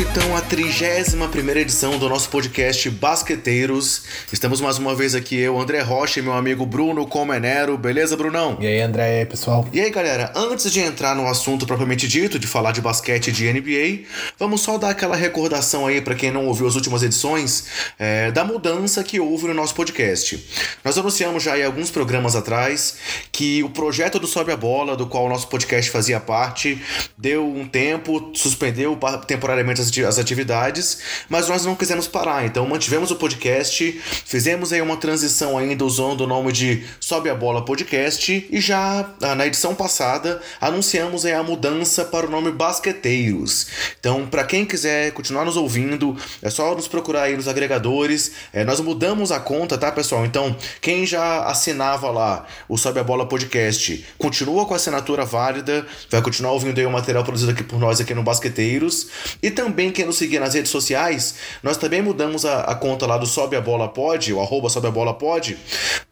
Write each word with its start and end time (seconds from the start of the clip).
Então 0.00 0.36
à 0.36 0.40
31 0.40 1.58
edição 1.58 1.98
do 1.98 2.08
nosso 2.08 2.28
podcast 2.28 2.88
Basqueteiros. 2.88 4.04
Estamos 4.32 4.60
mais 4.60 4.78
uma 4.78 4.94
vez 4.94 5.12
aqui, 5.12 5.36
eu, 5.36 5.58
André 5.58 5.80
Rocha 5.80 6.20
e 6.20 6.22
meu 6.22 6.34
amigo 6.34 6.64
Bruno 6.64 7.04
Comenero. 7.04 7.76
Beleza, 7.76 8.16
Brunão? 8.16 8.56
E 8.60 8.66
aí, 8.68 8.80
André, 8.80 9.16
e 9.16 9.18
aí, 9.18 9.26
pessoal? 9.26 9.66
E 9.72 9.80
aí, 9.80 9.90
galera, 9.90 10.32
antes 10.36 10.70
de 10.70 10.78
entrar 10.78 11.16
no 11.16 11.26
assunto 11.26 11.66
propriamente 11.66 12.06
dito, 12.06 12.38
de 12.38 12.46
falar 12.46 12.70
de 12.70 12.80
basquete 12.80 13.32
de 13.32 13.52
NBA, 13.52 14.06
vamos 14.38 14.60
só 14.60 14.78
dar 14.78 14.90
aquela 14.90 15.16
recordação 15.16 15.84
aí 15.84 16.00
para 16.00 16.14
quem 16.14 16.30
não 16.30 16.46
ouviu 16.46 16.68
as 16.68 16.76
últimas 16.76 17.02
edições 17.02 17.64
é, 17.98 18.30
da 18.30 18.44
mudança 18.44 19.02
que 19.02 19.18
houve 19.18 19.48
no 19.48 19.54
nosso 19.54 19.74
podcast. 19.74 20.46
Nós 20.84 20.96
anunciamos 20.96 21.42
já 21.42 21.54
aí 21.54 21.64
alguns 21.64 21.90
programas 21.90 22.36
atrás 22.36 22.98
que 23.32 23.64
o 23.64 23.70
projeto 23.70 24.20
do 24.20 24.28
Sobe 24.28 24.52
a 24.52 24.56
Bola, 24.56 24.96
do 24.96 25.08
qual 25.08 25.24
o 25.24 25.28
nosso 25.28 25.48
podcast 25.48 25.90
fazia 25.90 26.20
parte, 26.20 26.80
deu 27.16 27.44
um 27.44 27.66
tempo, 27.66 28.30
suspendeu 28.32 28.96
temporariamente 29.26 29.80
as 29.80 29.87
atividades, 30.18 30.98
mas 31.28 31.48
nós 31.48 31.64
não 31.64 31.74
quisemos 31.74 32.08
parar, 32.08 32.44
então 32.44 32.66
mantivemos 32.66 33.10
o 33.10 33.16
podcast, 33.16 34.00
fizemos 34.24 34.72
aí 34.72 34.80
uma 34.80 34.96
transição 34.96 35.56
ainda 35.56 35.84
usando 35.84 36.22
o 36.22 36.26
nome 36.26 36.52
de 36.52 36.84
Sobe 37.00 37.30
a 37.30 37.34
Bola 37.34 37.64
Podcast 37.64 38.46
e 38.50 38.60
já 38.60 39.08
ah, 39.22 39.34
na 39.34 39.46
edição 39.46 39.74
passada 39.74 40.40
anunciamos 40.60 41.24
aí 41.24 41.32
a 41.32 41.42
mudança 41.42 42.04
para 42.04 42.26
o 42.26 42.30
nome 42.30 42.50
Basqueteiros. 42.50 43.68
Então, 43.98 44.26
para 44.26 44.44
quem 44.44 44.64
quiser 44.64 45.12
continuar 45.12 45.44
nos 45.44 45.56
ouvindo, 45.56 46.16
é 46.42 46.50
só 46.50 46.74
nos 46.74 46.88
procurar 46.88 47.22
aí 47.22 47.36
nos 47.36 47.48
agregadores. 47.48 48.32
É, 48.52 48.64
nós 48.64 48.80
mudamos 48.80 49.30
a 49.30 49.40
conta, 49.40 49.78
tá, 49.78 49.92
pessoal? 49.92 50.24
Então, 50.24 50.56
quem 50.80 51.06
já 51.06 51.44
assinava 51.44 52.10
lá 52.10 52.46
o 52.68 52.76
Sobe 52.76 53.00
a 53.00 53.04
Bola 53.04 53.26
Podcast, 53.26 54.04
continua 54.18 54.66
com 54.66 54.74
a 54.74 54.76
assinatura 54.76 55.24
válida, 55.24 55.86
vai 56.10 56.20
continuar 56.20 56.52
ouvindo 56.52 56.78
aí 56.78 56.86
o 56.86 56.90
material 56.90 57.24
produzido 57.24 57.52
aqui 57.52 57.62
por 57.62 57.78
nós 57.78 58.00
aqui 58.00 58.14
no 58.14 58.22
Basqueteiros. 58.22 59.08
E 59.42 59.50
também 59.50 59.77
quem 59.92 60.04
nos 60.04 60.16
seguir 60.16 60.40
nas 60.40 60.54
redes 60.54 60.70
sociais, 60.70 61.36
nós 61.62 61.76
também 61.76 62.02
mudamos 62.02 62.44
a, 62.44 62.62
a 62.62 62.74
conta 62.74 63.06
lá 63.06 63.16
do 63.16 63.26
Sobe 63.26 63.54
a 63.54 63.60
Bola 63.60 63.88
Pod, 63.88 64.32
o 64.32 64.40
arroba 64.40 64.68
Sobe 64.68 64.88
a 64.88 64.90
Bola 64.90 65.16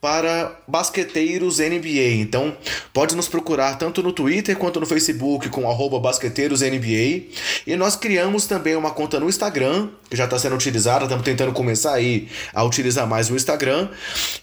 para 0.00 0.56
Basqueteiros 0.68 1.58
NBA. 1.58 2.20
Então, 2.20 2.56
pode 2.92 3.16
nos 3.16 3.28
procurar 3.28 3.76
tanto 3.76 4.02
no 4.02 4.12
Twitter 4.12 4.56
quanto 4.56 4.78
no 4.78 4.86
Facebook 4.86 5.48
com 5.48 5.68
arroba 5.68 5.98
Basqueteiros 5.98 6.60
NBA. 6.60 7.24
E 7.66 7.76
nós 7.76 7.96
criamos 7.96 8.46
também 8.46 8.76
uma 8.76 8.92
conta 8.92 9.18
no 9.18 9.28
Instagram, 9.28 9.88
que 10.08 10.16
já 10.16 10.24
está 10.24 10.38
sendo 10.38 10.54
utilizada, 10.54 11.04
estamos 11.04 11.24
tentando 11.24 11.52
começar 11.52 11.94
aí 11.94 12.28
a 12.54 12.62
utilizar 12.62 13.06
mais 13.06 13.28
o 13.28 13.34
Instagram. 13.34 13.88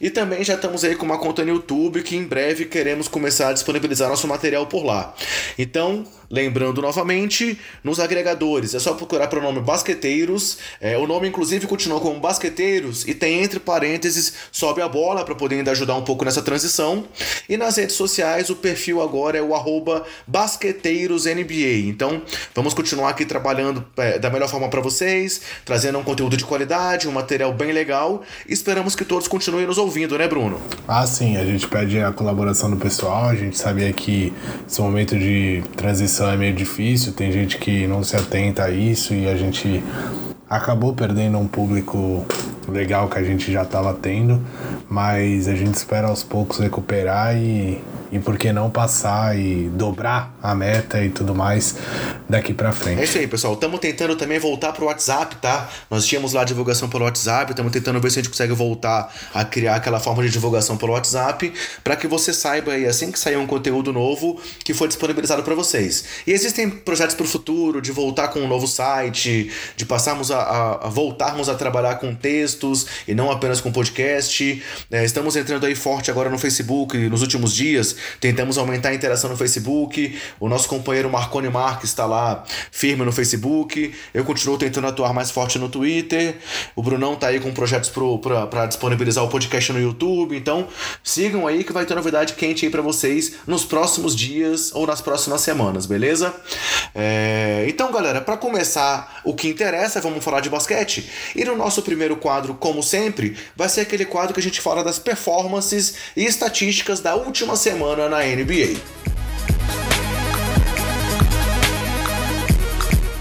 E 0.01 0.09
também 0.09 0.44
já 0.44 0.55
estamos 0.55 0.83
aí 0.83 0.95
com 0.95 1.05
uma 1.05 1.17
conta 1.17 1.44
no 1.44 1.51
YouTube 1.51 2.03
que 2.03 2.16
em 2.16 2.23
breve 2.23 2.66
queremos 2.66 3.07
começar 3.07 3.49
a 3.49 3.53
disponibilizar 3.53 4.09
nosso 4.09 4.27
material 4.27 4.66
por 4.67 4.83
lá. 4.83 5.13
Então, 5.57 6.05
lembrando 6.33 6.81
novamente, 6.81 7.59
nos 7.83 7.99
agregadores 7.99 8.73
é 8.73 8.79
só 8.79 8.95
procurar 8.95 9.31
o 9.31 9.41
nome 9.41 9.59
Basqueteiros. 9.59 10.57
É, 10.81 10.97
o 10.97 11.05
nome, 11.05 11.27
inclusive, 11.27 11.67
continua 11.67 11.99
como 11.99 12.19
Basqueteiros 12.19 13.07
e 13.07 13.13
tem 13.13 13.43
entre 13.43 13.59
parênteses 13.59 14.33
sobe 14.51 14.81
a 14.81 14.87
bola 14.87 15.23
para 15.23 15.35
poder 15.35 15.57
ainda 15.57 15.69
ajudar 15.69 15.95
um 15.95 16.01
pouco 16.01 16.25
nessa 16.25 16.41
transição. 16.41 17.05
E 17.47 17.55
nas 17.55 17.77
redes 17.77 17.95
sociais, 17.95 18.49
o 18.49 18.55
perfil 18.55 18.99
agora 18.99 19.37
é 19.37 19.41
o 19.43 19.53
BasqueteirosNBA. 20.25 21.87
Então, 21.87 22.23
vamos 22.55 22.73
continuar 22.73 23.09
aqui 23.09 23.25
trabalhando 23.25 23.85
é, 23.95 24.17
da 24.17 24.31
melhor 24.31 24.49
forma 24.49 24.67
para 24.69 24.81
vocês, 24.81 25.39
trazendo 25.63 25.99
um 25.99 26.03
conteúdo 26.03 26.35
de 26.35 26.45
qualidade, 26.45 27.07
um 27.07 27.11
material 27.11 27.53
bem 27.53 27.71
legal. 27.71 28.23
Esperamos 28.49 28.95
que 28.95 29.05
todos 29.05 29.27
continuem 29.27 29.67
nos 29.67 29.77
ouvindo, 29.77 30.17
né, 30.17 30.27
Bruno? 30.27 30.59
Ah, 30.88 31.05
sim. 31.05 31.38
A 31.38 31.45
gente 31.45 31.67
pede 31.67 31.99
a 31.99 32.11
colaboração 32.11 32.72
do 32.72 32.77
pessoal. 32.77 33.25
A 33.25 33.35
gente 33.35 33.55
sabia 33.55 33.93
que 33.93 34.33
esse 34.67 34.81
momento 34.81 35.16
de 35.16 35.63
transição 35.77 36.22
é 36.29 36.38
meio 36.38 36.53
difícil. 36.53 37.13
Tem 37.13 37.31
gente 37.31 37.57
que 37.57 37.88
não 37.88 38.03
se 38.03 38.16
atenta 38.16 38.66
a 38.66 38.72
isso 38.72 39.13
e 39.13 39.28
a 39.28 39.35
gente 39.35 39.84
acabou 40.50 40.94
perdendo 40.94 41.38
um 41.38 41.47
público 41.47 42.25
legal 42.68 43.07
que 43.07 43.18
a 43.18 43.24
gente 43.24 43.51
já 43.51 43.63
estava 43.63 43.94
tendo, 43.94 44.41
mas 44.90 45.47
a 45.47 45.56
gente 45.56 45.75
espera 45.75 46.07
aos 46.07 46.24
poucos 46.24 46.59
recuperar 46.59 47.35
e 47.35 47.81
e 48.13 48.19
por 48.19 48.38
que 48.38 48.53
não 48.53 48.69
passar 48.69 49.35
e 49.35 49.68
dobrar 49.69 50.38
a 50.41 50.53
meta 50.53 51.03
e 51.03 51.09
tudo 51.09 51.34
mais 51.34 51.75
daqui 52.29 52.53
para 52.53 52.72
frente. 52.72 53.02
É 53.02 53.06
isso 53.06 53.18
aí, 53.18 53.28
pessoal. 53.28 53.56
Estamos 53.56 53.79
tentando 53.79 54.16
também 54.16 54.38
voltar 54.38 54.72
pro 54.72 54.85
WhatsApp, 54.85 55.35
tá? 55.38 55.68
Nós 55.90 56.06
tínhamos 56.06 56.31
lá 56.31 56.41
a 56.41 56.44
divulgação 56.44 56.88
pelo 56.88 57.06
WhatsApp, 57.06 57.52
estamos 57.52 57.72
tentando 57.72 58.00
ver 58.00 58.12
se 58.12 58.19
a 58.19 58.22
gente 58.22 58.29
consegue 58.29 58.53
voltar 58.53 59.12
a 59.34 59.44
criar 59.44 59.78
aquela 59.78 60.00
forma 60.00 60.22
de 60.22 60.29
divulgação 60.29 60.78
pelo 60.78 60.94
WhatsApp, 60.94 61.52
para 61.84 61.96
que 61.96 62.07
você 62.07 62.31
saiba 62.31 62.73
aí 62.73 62.85
assim 62.85 63.12
que 63.12 63.18
sair 63.18 63.35
um 63.35 63.47
conteúdo 63.47 63.91
novo 63.91 64.40
que 64.63 64.75
for 64.75 64.88
disponibilizado 64.88 65.41
para 65.41 65.56
vocês. 65.56 66.06
E 66.28 66.31
existem 66.31 66.69
projetos 66.69 67.16
para 67.16 67.25
o 67.25 67.28
futuro 67.28 67.81
de 67.81 67.91
voltar 67.91 68.28
com 68.28 68.41
um 68.41 68.47
novo 68.47 68.68
site, 68.68 69.52
de 69.75 69.85
passarmos 69.88 70.29
a, 70.29 70.38
a, 70.38 70.85
a, 70.85 70.90
voltarmos 70.90 71.50
a 71.50 71.56
trabalhar 71.56 71.96
com 71.96 72.13
textos 72.53 72.86
e 73.08 73.16
não 73.16 73.31
apenas 73.31 73.59
com 73.59 73.72
podcast. 73.72 74.64
É, 74.91 75.03
estamos 75.03 75.36
entrando 75.36 75.66
aí 75.66 75.75
forte 75.75 76.12
agora 76.12 76.30
no 76.30 76.38
Facebook 76.38 76.97
nos 77.09 77.22
últimos 77.22 77.53
dias 77.53 77.96
tentamos 78.19 78.58
aumentar 78.58 78.90
a 78.90 78.94
interação 78.94 79.30
no 79.30 79.38
Facebook. 79.38 80.19
O 80.40 80.47
nosso 80.47 80.68
companheiro 80.68 81.09
Marconi 81.09 81.50
Marques 81.50 81.90
está 81.90 82.06
lá 82.06 82.44
firme 82.72 83.03
no 83.03 83.12
Facebook. 83.12 83.94
Eu 84.14 84.24
continuo 84.24 84.58
tentando 84.58 84.88
atuar 84.88 85.14
mais 85.14 85.31
forte 85.31 85.58
no 85.58 85.69
Twitter. 85.69 86.38
O 86.75 86.84
Brunão 86.84 87.16
tá 87.16 87.28
aí 87.28 87.40
com 87.40 87.52
projetos 87.53 87.91
para 88.50 88.66
disponibilizar 88.66 89.24
o 89.24 89.30
podcast 89.30 89.72
no 89.72 89.80
YouTube. 89.80 90.35
Então, 90.35 90.68
sigam 91.03 91.47
aí 91.47 91.64
que 91.64 91.74
vai 91.74 91.85
ter 91.85 91.96
novidade 91.96 92.34
quente 92.34 92.66
aí 92.66 92.72
para 92.72 92.81
vocês 92.81 93.35
nos 93.47 93.66
próximos 93.66 94.16
dias 94.16 94.72
ou 94.74 94.85
nas 94.85 95.02
próximas 95.02 95.41
semanas, 95.41 95.85
beleza? 95.85 96.34
É... 96.94 97.66
Então, 97.68 97.91
galera, 97.91 98.22
para 98.22 98.38
começar 98.38 99.22
o 99.24 99.34
que 99.34 99.47
interessa, 99.47 100.02
vamos 100.02 100.24
falar 100.24 100.41
de 100.41 100.50
basquete. 100.50 101.09
E 101.35 101.46
no 101.46 101.56
nosso 101.56 101.81
primeiro 101.81 102.16
quadro, 102.18 102.42
como 102.55 102.81
sempre, 102.81 103.37
vai 103.55 103.69
ser 103.69 103.81
aquele 103.81 104.05
quadro 104.05 104.33
que 104.33 104.39
a 104.39 104.43
gente 104.43 104.59
fala 104.59 104.83
das 104.83 104.99
performances 104.99 105.95
e 106.17 106.25
estatísticas 106.25 106.99
da 106.99 107.15
última 107.15 107.55
semana 107.55 108.09
na 108.09 108.23
NBA. 108.23 109.12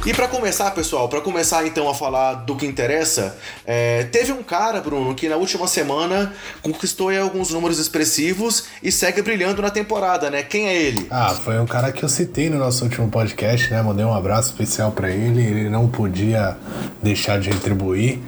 E 0.04 0.12
para 0.12 0.26
começar, 0.26 0.68
pessoal, 0.72 1.08
para 1.08 1.20
começar 1.20 1.64
então 1.64 1.88
a 1.88 1.94
falar 1.94 2.34
do 2.34 2.56
que 2.56 2.66
interessa, 2.66 3.38
é, 3.64 4.02
teve 4.04 4.32
um 4.32 4.42
cara, 4.42 4.80
Bruno, 4.80 5.14
que 5.14 5.28
na 5.28 5.36
última 5.36 5.68
semana 5.68 6.32
conquistou 6.60 7.16
alguns 7.16 7.50
números 7.50 7.78
expressivos 7.78 8.64
e 8.82 8.90
segue 8.90 9.22
brilhando 9.22 9.62
na 9.62 9.70
temporada, 9.70 10.28
né? 10.28 10.42
Quem 10.42 10.66
é 10.66 10.74
ele? 10.74 11.06
Ah, 11.08 11.32
foi 11.32 11.56
um 11.60 11.66
cara 11.66 11.92
que 11.92 12.04
eu 12.04 12.08
citei 12.08 12.50
no 12.50 12.58
nosso 12.58 12.82
último 12.82 13.08
podcast, 13.08 13.70
né? 13.70 13.80
Mandei 13.80 14.04
um 14.04 14.12
abraço 14.12 14.50
especial 14.50 14.90
para 14.90 15.08
ele, 15.08 15.40
ele 15.40 15.68
não 15.70 15.86
podia 15.88 16.56
deixar 17.00 17.38
de 17.38 17.48
retribuir. 17.50 18.18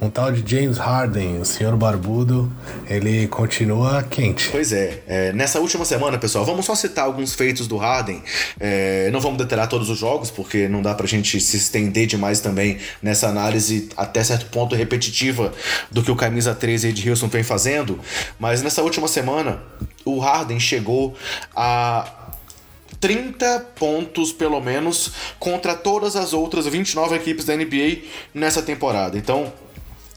Um 0.00 0.08
tal 0.08 0.30
de 0.30 0.48
James 0.48 0.78
Harden, 0.78 1.40
o 1.40 1.44
senhor 1.44 1.76
barbudo, 1.76 2.52
ele 2.86 3.26
continua 3.26 4.04
quente. 4.04 4.48
Pois 4.50 4.70
é, 4.70 5.02
é 5.08 5.32
nessa 5.32 5.58
última 5.58 5.84
semana, 5.84 6.18
pessoal, 6.18 6.44
vamos 6.44 6.66
só 6.66 6.74
citar 6.76 7.06
alguns 7.06 7.34
feitos 7.34 7.66
do 7.66 7.78
Harden. 7.78 8.22
É, 8.60 9.10
não 9.10 9.20
vamos 9.20 9.38
detalhar 9.38 9.68
todos 9.68 9.90
os 9.90 9.98
jogos, 9.98 10.30
porque 10.30 10.68
não 10.68 10.82
dá 10.82 10.94
pra 10.94 11.06
gente 11.06 11.15
gente 11.16 11.40
se 11.40 11.56
estender 11.56 12.06
demais 12.06 12.40
também 12.40 12.78
nessa 13.02 13.28
análise 13.28 13.88
até 13.96 14.22
certo 14.22 14.46
ponto 14.46 14.74
repetitiva 14.74 15.52
do 15.90 16.02
que 16.02 16.10
o 16.10 16.16
camisa 16.16 16.54
13 16.54 16.92
de 16.92 17.08
Wilson 17.08 17.28
vem 17.28 17.42
fazendo, 17.42 17.98
mas 18.38 18.62
nessa 18.62 18.82
última 18.82 19.08
semana 19.08 19.62
o 20.04 20.18
Harden 20.18 20.60
chegou 20.60 21.16
a 21.54 22.26
30 23.00 23.60
pontos 23.78 24.32
pelo 24.32 24.60
menos 24.60 25.12
contra 25.38 25.74
todas 25.74 26.16
as 26.16 26.32
outras 26.32 26.66
29 26.66 27.14
equipes 27.14 27.44
da 27.44 27.56
NBA 27.56 28.02
nessa 28.32 28.62
temporada. 28.62 29.18
Então, 29.18 29.52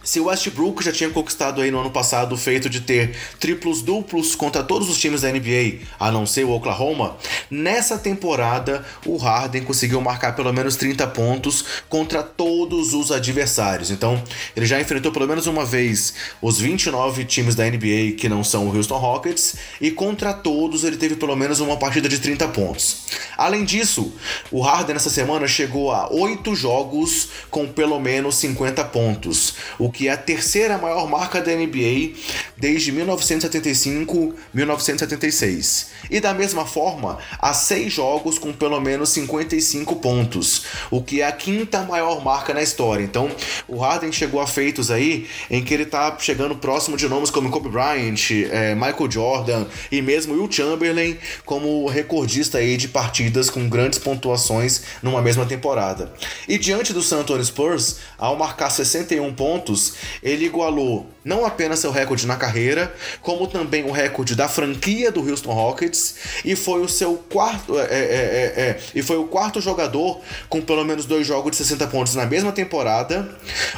se 0.09 0.19
o 0.19 0.25
Westbrook 0.25 0.83
já 0.83 0.91
tinha 0.91 1.11
conquistado 1.11 1.61
aí 1.61 1.69
no 1.69 1.81
ano 1.81 1.91
passado 1.91 2.33
o 2.33 2.37
feito 2.37 2.67
de 2.67 2.81
ter 2.81 3.15
triplos 3.39 3.83
duplos 3.83 4.33
contra 4.33 4.63
todos 4.63 4.89
os 4.89 4.97
times 4.97 5.21
da 5.21 5.31
NBA, 5.31 5.85
a 5.99 6.11
não 6.11 6.25
ser 6.25 6.45
o 6.45 6.49
Oklahoma, 6.49 7.15
nessa 7.47 7.95
temporada 7.95 8.83
o 9.05 9.17
Harden 9.17 9.61
conseguiu 9.61 10.01
marcar 10.01 10.35
pelo 10.35 10.51
menos 10.51 10.75
30 10.77 11.05
pontos 11.09 11.63
contra 11.87 12.23
todos 12.23 12.95
os 12.95 13.11
adversários. 13.11 13.91
Então, 13.91 14.19
ele 14.55 14.65
já 14.65 14.81
enfrentou 14.81 15.11
pelo 15.11 15.27
menos 15.27 15.45
uma 15.45 15.63
vez 15.63 16.15
os 16.41 16.59
29 16.59 17.23
times 17.25 17.53
da 17.53 17.69
NBA 17.69 18.15
que 18.17 18.27
não 18.27 18.43
são 18.43 18.67
o 18.67 18.75
Houston 18.75 18.97
Rockets 18.97 19.57
e 19.79 19.91
contra 19.91 20.33
todos 20.33 20.83
ele 20.83 20.97
teve 20.97 21.17
pelo 21.17 21.35
menos 21.35 21.59
uma 21.59 21.77
partida 21.77 22.09
de 22.09 22.17
30 22.17 22.47
pontos. 22.47 23.05
Além 23.37 23.63
disso, 23.63 24.11
o 24.49 24.59
Harden 24.61 24.95
nessa 24.95 25.11
semana 25.11 25.47
chegou 25.47 25.91
a 25.91 26.11
8 26.11 26.55
jogos 26.55 27.29
com 27.51 27.67
pelo 27.67 27.99
menos 27.99 28.37
50 28.37 28.83
pontos, 28.85 29.53
o 29.77 29.91
que 29.98 29.98
que 29.99 30.07
é 30.07 30.11
a 30.11 30.17
terceira 30.17 30.77
maior 30.77 31.09
marca 31.09 31.41
da 31.41 31.53
NBA 31.53 32.13
desde 32.55 32.93
1975-1976. 32.93 35.87
E 36.09 36.21
da 36.21 36.33
mesma 36.33 36.65
forma, 36.65 37.17
há 37.37 37.53
seis 37.53 37.91
jogos 37.91 38.39
com 38.39 38.53
pelo 38.53 38.79
menos 38.79 39.09
55 39.09 39.97
pontos, 39.97 40.63
o 40.89 41.03
que 41.03 41.19
é 41.19 41.27
a 41.27 41.33
quinta 41.33 41.81
maior 41.81 42.23
marca 42.23 42.53
na 42.53 42.61
história. 42.61 43.03
Então, 43.03 43.29
o 43.67 43.79
Harden 43.79 44.13
chegou 44.13 44.39
a 44.39 44.47
feitos 44.47 44.89
aí 44.89 45.27
em 45.51 45.61
que 45.61 45.73
ele 45.73 45.83
está 45.83 46.15
chegando 46.17 46.55
próximo 46.55 46.95
de 46.95 47.09
nomes 47.09 47.29
como 47.29 47.49
Kobe 47.49 47.67
Bryant, 47.67 48.31
é, 48.49 48.73
Michael 48.75 49.11
Jordan 49.11 49.65
e 49.91 50.01
mesmo 50.01 50.33
Will 50.33 50.49
Chamberlain 50.49 51.17
como 51.43 51.85
recordista 51.89 52.59
aí 52.59 52.77
de 52.77 52.87
partidas 52.87 53.49
com 53.49 53.67
grandes 53.67 53.99
pontuações 53.99 54.81
numa 55.03 55.21
mesma 55.21 55.45
temporada. 55.45 56.13
E 56.47 56.57
diante 56.57 56.93
do 56.93 57.01
San 57.01 57.19
Antonio 57.19 57.43
Spurs, 57.43 57.97
ao 58.17 58.37
marcar 58.37 58.69
61 58.69 59.33
pontos, 59.33 59.78
ele 60.21 60.45
igualou 60.45 61.07
não 61.23 61.45
apenas 61.45 61.79
seu 61.79 61.91
recorde 61.91 62.25
na 62.25 62.35
carreira, 62.35 62.93
como 63.21 63.45
também 63.45 63.83
o 63.83 63.91
recorde 63.91 64.35
da 64.35 64.47
franquia 64.47 65.11
do 65.11 65.21
Houston 65.21 65.53
Rockets 65.53 66.15
e 66.43 66.55
foi 66.55 66.81
o 66.81 66.87
seu 66.87 67.15
quarto 67.29 67.77
é, 67.77 67.83
é, 67.83 67.85
é, 67.85 68.61
é, 68.61 68.79
e 68.95 69.03
foi 69.03 69.17
o 69.17 69.25
quarto 69.25 69.61
jogador 69.61 70.19
com 70.47 70.61
pelo 70.61 70.83
menos 70.83 71.05
dois 71.05 71.27
jogos 71.27 71.51
de 71.51 71.57
60 71.57 71.87
pontos 71.87 72.15
na 72.15 72.25
mesma 72.25 72.51
temporada, 72.51 73.29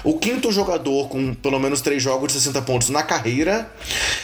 o 0.04 0.18
quinto 0.18 0.52
jogador 0.52 1.10
com 1.10 1.34
pelo 1.34 1.60
menos 1.60 1.82
três 1.82 2.02
jogos 2.02 2.28
de 2.28 2.40
60 2.40 2.62
pontos 2.62 2.90
na 2.90 3.04
carreira 3.04 3.70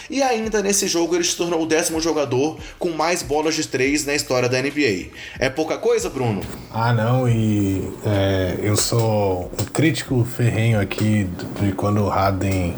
e 0.10 0.22
ainda 0.22 0.62
nesse 0.62 0.88
jogo 0.88 1.16
ele 1.16 1.24
se 1.24 1.36
tornou 1.36 1.64
o 1.64 1.66
décimo 1.66 2.00
jogador 2.00 2.58
com 2.80 2.92
mais 2.92 3.22
bolas 3.22 3.56
de 3.56 3.68
três 3.68 4.06
na 4.06 4.16
história 4.16 4.48
da 4.48 4.62
NBA. 4.62 5.08
É 5.40 5.50
pouca 5.50 5.78
coisa, 5.78 6.10
Bruno? 6.10 6.42
Ah, 6.72 6.94
não, 6.94 7.28
e 7.28 7.82
é, 8.06 8.58
eu 8.62 8.78
sou 8.78 9.52
um 9.60 9.66
crítico 9.66 10.26
ferrenho 10.36 10.80
aqui 10.80 11.28
de 11.68 11.74
quando 11.74 12.02
o 12.02 12.08
Harden 12.08 12.76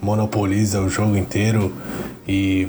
monopoliza 0.00 0.80
o 0.80 0.88
jogo 0.88 1.16
inteiro 1.16 1.72
e 2.26 2.68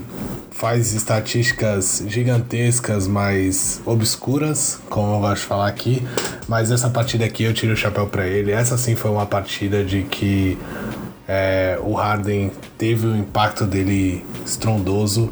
faz 0.52 0.94
estatísticas 0.94 2.04
gigantescas, 2.08 3.08
mas 3.08 3.82
obscuras, 3.86 4.80
como 4.90 5.16
eu 5.16 5.20
gosto 5.20 5.42
de 5.42 5.48
falar 5.48 5.68
aqui. 5.68 6.06
Mas 6.48 6.72
essa 6.72 6.90
partida 6.90 7.26
aqui 7.26 7.44
eu 7.44 7.54
tiro 7.54 7.74
o 7.74 7.76
chapéu 7.76 8.08
para 8.08 8.26
ele. 8.26 8.52
Essa 8.52 8.78
sim 8.78 8.96
foi 8.96 9.12
uma 9.12 9.26
partida 9.26 9.84
de 9.84 10.04
que 10.04 10.58
é, 11.28 11.78
o 11.82 11.94
Harden 11.94 12.52
teve 12.78 13.06
o 13.06 13.16
impacto 13.16 13.66
dele 13.66 14.26
estrondoso 14.46 15.32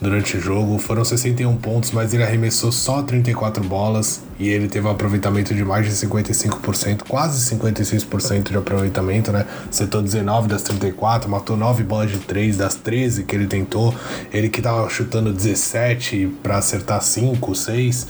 durante 0.00 0.36
o 0.36 0.40
jogo. 0.40 0.78
Foram 0.78 1.04
61 1.04 1.56
pontos, 1.56 1.90
mas 1.90 2.14
ele 2.14 2.22
arremessou 2.22 2.72
só 2.72 3.02
34 3.02 3.62
bolas 3.62 4.22
e 4.38 4.48
ele 4.48 4.68
teve 4.68 4.86
um 4.86 4.90
aproveitamento 4.90 5.54
de 5.54 5.64
mais 5.64 5.86
de 5.86 5.92
55%, 5.92 7.02
quase 7.08 7.54
56% 7.54 8.50
de 8.50 8.56
aproveitamento, 8.56 9.30
né? 9.32 9.46
Setou 9.70 10.02
19 10.02 10.48
das 10.48 10.62
34, 10.62 11.30
matou 11.30 11.56
9 11.56 11.84
bolas 11.84 12.10
de 12.10 12.18
3 12.18 12.56
das 12.56 12.74
13 12.74 13.24
que 13.24 13.36
ele 13.36 13.46
tentou. 13.46 13.94
Ele 14.32 14.48
que 14.48 14.60
tava 14.60 14.88
chutando 14.88 15.32
17 15.32 16.34
para 16.42 16.58
acertar 16.58 17.00
5, 17.00 17.54
6. 17.54 18.06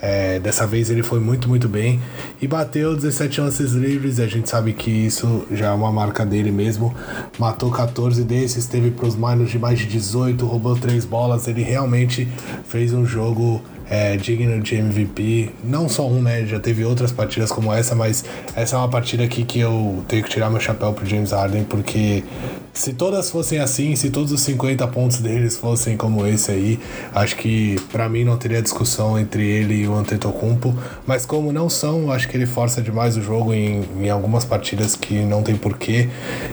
É, 0.00 0.38
dessa 0.40 0.66
vez 0.66 0.90
ele 0.90 1.02
foi 1.02 1.20
muito, 1.20 1.48
muito 1.48 1.68
bem 1.68 2.00
e 2.40 2.46
bateu 2.46 2.94
17 2.94 3.40
lances 3.40 3.72
livres. 3.72 4.18
A 4.18 4.26
gente 4.26 4.48
sabe 4.48 4.72
que 4.72 4.90
isso 4.90 5.46
já 5.50 5.66
é 5.66 5.72
uma 5.72 5.92
marca 5.92 6.24
dele 6.24 6.50
mesmo. 6.50 6.94
Matou 7.38 7.70
14 7.70 8.24
desses, 8.24 8.66
teve 8.66 8.90
pros 8.90 9.14
manos 9.14 9.50
de 9.50 9.58
mais 9.58 9.78
de 9.78 9.86
18, 9.86 10.44
roubou 10.46 10.76
3 10.76 11.04
bolas. 11.04 11.46
Ele 11.48 11.62
realmente 11.62 12.28
fez 12.66 12.92
um 12.92 13.04
jogo 13.04 13.62
é, 13.88 14.16
digno 14.16 14.60
de 14.60 14.74
MVP. 14.76 15.50
Não 15.64 15.88
só 15.88 16.08
um, 16.08 16.22
né? 16.22 16.44
Já 16.46 16.58
teve 16.58 16.84
outras 16.84 17.12
partidas 17.12 17.50
como 17.50 17.72
essa, 17.72 17.94
mas 17.94 18.24
essa 18.54 18.76
é 18.76 18.78
uma 18.78 18.88
partida 18.88 19.24
aqui 19.24 19.44
que 19.44 19.60
eu 19.60 20.04
tenho 20.08 20.22
que 20.22 20.30
tirar 20.30 20.50
meu 20.50 20.60
chapéu 20.60 20.92
pro 20.92 21.06
James 21.06 21.32
Harden, 21.32 21.64
porque 21.64 22.24
se 22.72 22.92
todas 22.92 23.30
fossem 23.30 23.58
assim, 23.58 23.96
se 23.96 24.10
todos 24.10 24.32
os 24.32 24.40
50 24.42 24.86
pontos 24.88 25.18
deles 25.18 25.56
fossem 25.56 25.96
como 25.96 26.26
esse 26.26 26.50
aí, 26.50 26.78
acho 27.14 27.36
que 27.36 27.76
para 27.90 28.08
mim 28.08 28.22
não 28.24 28.36
teria 28.36 28.60
discussão 28.60 29.18
entre 29.18 29.46
ele 29.46 29.74
e 29.82 29.88
o 29.88 29.94
Antetokounmpo, 29.94 30.76
mas 31.06 31.24
como 31.24 31.52
não 31.52 31.70
são, 31.70 32.12
acho 32.12 32.28
que 32.28 32.36
ele 32.36 32.46
força 32.46 32.82
demais 32.82 33.16
o 33.16 33.22
jogo 33.22 33.54
em, 33.54 33.82
em 34.00 34.10
algumas 34.10 34.44
partidas 34.44 34.94
que 34.94 35.14
não 35.20 35.42
tem 35.42 35.56
porquê, 35.56 36.08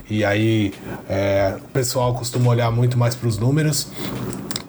e 0.09 0.24
aí 0.24 0.74
é, 1.09 1.56
o 1.57 1.68
pessoal 1.69 2.13
costuma 2.13 2.50
olhar 2.50 2.71
muito 2.71 2.97
mais 2.97 3.15
para 3.15 3.27
os 3.27 3.38
números, 3.38 3.89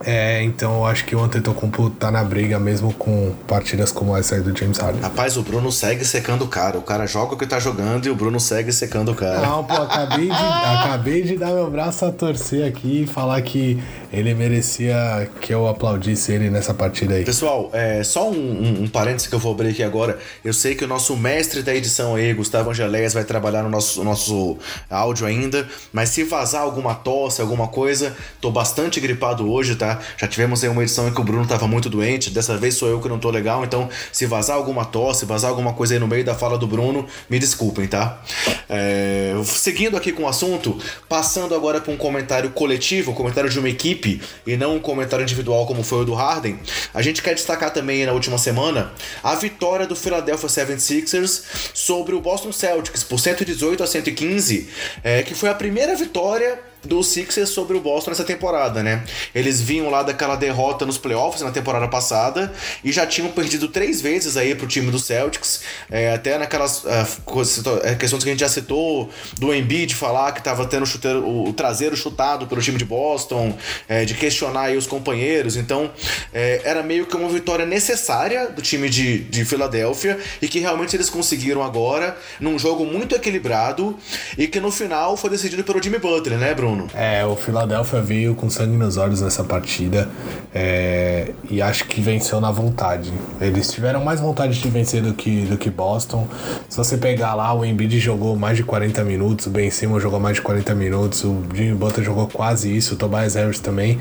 é, 0.05 0.43
então 0.43 0.75
eu 0.77 0.87
acho 0.87 1.05
que 1.05 1.17
o 1.17 1.21
Antetokounmpo 1.21 1.91
tá 1.91 2.11
na 2.11 2.23
briga 2.23 2.59
mesmo 2.59 2.93
com 2.93 3.33
partidas 3.47 3.91
como 3.91 4.17
essa 4.17 4.35
aí 4.35 4.43
do 4.43 4.57
James 4.57 4.79
Harden. 4.79 5.01
Rapaz, 5.01 5.37
o 5.37 5.43
Bruno 5.43 5.73
segue 5.73 6.05
secando 6.05 6.45
o 6.45 6.49
cara. 6.49 6.79
O 6.79 6.83
cara 6.83 7.07
joga 7.07 7.35
o 7.35 7.37
que 7.37 7.47
tá 7.47 7.59
jogando 7.59 8.07
e 8.07 8.11
o 8.11 8.15
Bruno 8.15 8.39
segue 8.39 8.73
secando 8.73 9.13
o 9.13 9.15
cara. 9.15 9.41
Não, 9.41 9.65
pô, 9.65 9.75
acabei 9.75 10.27
de, 10.27 10.33
acabei 10.33 11.23
de 11.23 11.37
dar 11.37 11.53
meu 11.53 11.71
braço 11.71 12.05
a 12.05 12.13
torcer 12.13 12.67
aqui 12.67 13.03
e 13.03 13.07
falar 13.07 13.41
que 13.43 13.83
ele 14.15 14.33
merecia 14.33 15.29
que 15.41 15.53
eu 15.53 15.67
aplaudisse 15.67 16.33
ele 16.33 16.49
nessa 16.49 16.73
partida 16.73 17.15
aí. 17.15 17.25
Pessoal, 17.25 17.69
é, 17.73 18.05
só 18.05 18.31
um, 18.31 18.35
um, 18.35 18.83
um 18.85 18.89
parênteses 18.89 19.27
que 19.27 19.35
eu 19.35 19.41
vou 19.41 19.53
abrir 19.53 19.71
aqui 19.71 19.83
agora. 19.83 20.19
Eu 20.45 20.53
sei 20.53 20.77
que 20.77 20.85
o 20.85 20.89
nosso 20.89 21.17
mestre 21.17 21.63
da 21.63 21.75
edição 21.75 22.15
aí, 22.15 22.33
Gustavo 22.33 22.71
Angeléias, 22.71 23.13
vai 23.13 23.25
trabalhar 23.25 23.65
no 23.65 23.69
nosso, 23.69 24.05
nosso 24.05 24.57
áudio 24.89 25.27
ainda, 25.27 25.67
mas 25.93 26.11
se 26.11 26.23
vazar 26.23 26.63
alguma 26.63 26.95
tosse, 26.95 27.41
alguma 27.41 27.67
coisa, 27.67 28.17
tô 28.41 28.53
bastante 28.53 29.01
gripado 29.01 29.51
hoje, 29.51 29.75
tá? 29.75 30.01
Já 30.17 30.29
tivemos 30.29 30.63
aí 30.63 30.71
uma 30.71 30.83
edição 30.83 31.09
em 31.09 31.13
que 31.13 31.21
o 31.21 31.25
Bruno 31.25 31.45
tava 31.45 31.67
muito 31.67 31.91
doente, 31.91 32.31
dessa 32.31 32.57
vez 32.57 32.75
sou 32.75 32.89
eu 32.89 33.01
que 33.01 33.09
não 33.09 33.19
tô 33.19 33.31
legal, 33.31 33.65
então 33.65 33.89
se 34.13 34.27
vazar 34.27 34.57
alguma 34.57 34.85
tosse, 34.85 35.25
vazar 35.25 35.51
alguma 35.51 35.73
coisa 35.73 35.95
aí 35.95 35.99
no 35.99 36.07
meio 36.07 36.25
da 36.25 36.37
fala 36.37 36.57
do 36.57 36.69
Bruno, 36.69 37.05
me 37.29 37.39
desculpem, 37.41 37.89
tá? 37.89 38.23
É, 38.69 39.35
seguindo 39.45 39.97
aqui 39.97 40.13
com 40.13 40.23
o 40.23 40.29
assunto, 40.29 40.79
passando 41.09 41.53
agora 41.53 41.81
para 41.81 41.93
um 41.93 41.97
comentário 41.97 42.51
coletivo, 42.51 43.11
um 43.11 43.15
comentário 43.15 43.51
de 43.51 43.59
uma 43.59 43.69
equipe 43.69 44.04
equipe 44.05 44.21
e 44.47 44.57
não 44.57 44.77
um 44.77 44.81
comentário 44.81 45.23
individual 45.23 45.67
como 45.67 45.83
foi 45.83 46.03
o 46.03 46.05
do 46.05 46.15
Harden, 46.15 46.59
a 46.93 47.01
gente 47.01 47.23
quer 47.23 47.35
destacar 47.35 47.73
também 47.73 48.05
na 48.05 48.13
última 48.13 48.37
semana 48.37 48.93
a 49.23 49.35
vitória 49.35 49.87
do 49.87 49.97
Philadelphia 49.97 50.49
76ers 50.49 51.45
sobre 51.73 52.15
o 52.15 52.21
Boston 52.21 52.53
Celtics 52.53 53.03
por 53.03 53.19
118 53.19 53.83
a 53.83 53.87
115, 53.87 54.69
é, 55.03 55.23
que 55.23 55.35
foi 55.35 55.49
a 55.49 55.55
primeira 55.55 55.97
vitória 55.97 56.59
do 56.85 57.03
Sixers 57.03 57.51
sobre 57.51 57.77
o 57.77 57.81
Boston 57.81 58.11
nessa 58.11 58.25
temporada, 58.25 58.83
né? 58.83 59.05
Eles 59.35 59.61
vinham 59.61 59.91
lá 59.91 60.03
daquela 60.03 60.37
derrota 60.37 60.85
nos 60.85 60.99
playoffs 60.99 61.43
na 61.43 61.51
temporada 61.51 61.89
passada 61.89 62.53
e 62.83 62.93
já 62.93 63.07
tinham 63.07 63.31
perdido 63.31 63.69
três 63.69 64.01
vezes 64.01 64.37
aí 64.37 64.55
pro 64.55 64.67
time 64.67 64.91
do 64.91 64.99
Celtics, 64.99 65.63
é, 65.91 66.13
até 66.13 66.39
naquelas 66.39 66.85
uh, 66.85 67.97
questões 67.99 68.23
que 68.23 68.31
a 68.31 68.33
gente 68.33 68.41
já 68.41 68.49
citou 68.49 69.11
do 69.39 69.55
Embiid 69.55 69.95
falar 69.95 70.33
que 70.33 70.43
tava 70.43 70.67
tendo 70.67 70.87
chuteiro, 70.87 71.27
o 71.27 71.53
traseiro 71.53 71.97
chutado 71.97 72.47
pelo 72.47 72.61
time 72.61 72.79
de 72.79 72.85
Boston, 72.85 73.57
é, 73.89 74.05
de 74.05 74.15
questionar 74.15 74.65
aí 74.65 74.77
os 74.77 74.87
companheiros, 74.87 75.57
então 75.57 75.91
é, 76.33 76.61
era 76.65 76.83
meio 76.83 77.07
que 77.07 77.17
uma 77.17 77.29
vitória 77.29 77.67
necessária 77.67 78.49
do 78.49 78.63
time 78.63 78.89
de, 78.89 79.19
de 79.25 79.45
Filadélfia 79.45 80.19
e 80.41 80.49
que 80.49 80.59
realmente 80.59 80.97
eles 80.97 81.11
conseguiram 81.11 81.63
agora 81.63 82.17
num 82.41 82.59
jogo 82.59 82.85
muito 82.85 83.15
equilibrado 83.15 83.97
e 84.37 84.47
que 84.47 84.61
no 84.61 84.71
final 84.71 85.17
foi 85.17 85.31
decidido 85.31 85.63
pelo 85.65 85.83
Jimmy 85.83 85.99
Butler, 85.99 86.39
né, 86.39 86.55
Bruno? 86.55 86.74
Bruno? 86.75 86.89
É, 86.95 87.25
o 87.25 87.37
Philadelphia 87.37 88.01
veio 88.01 88.35
com 88.35 88.51
sangue 88.51 88.77
nos 88.77 88.97
olhos 88.97 89.21
nessa 89.21 89.45
partida 89.45 90.09
é, 90.55 91.33
e 91.49 91.63
acho 91.63 91.87
que 91.87 92.01
venceu 92.01 92.41
na 92.41 92.51
vontade. 92.51 93.13
Eles 93.41 93.73
tiveram 93.73 94.05
mais 94.05 94.21
vontade 94.21 94.61
de 94.61 94.69
vencer 94.69 95.03
do 95.03 95.15
que, 95.15 95.43
do 95.43 95.57
que 95.57 95.71
Boston. 95.71 96.27
Se 96.69 96.77
você 96.77 96.97
pegar 96.97 97.35
lá, 97.35 97.53
o 97.55 97.65
Embiid 97.65 97.99
jogou 97.99 98.37
mais 98.37 98.57
de 98.57 98.65
40 98.65 99.05
minutos, 99.05 99.47
o 99.47 99.51
Ben 99.51 99.71
Simmons 99.71 100.03
jogou 100.03 100.21
mais 100.21 100.37
de 100.37 100.43
40 100.43 100.75
minutos, 100.75 101.25
o 101.25 101.43
Jimmy 101.55 101.75
Butler 101.75 102.05
jogou 102.05 102.29
quase 102.29 102.75
isso, 102.75 102.95
o 102.95 102.97
Tobias 102.97 103.35
Harris 103.35 103.61
também. 103.61 103.99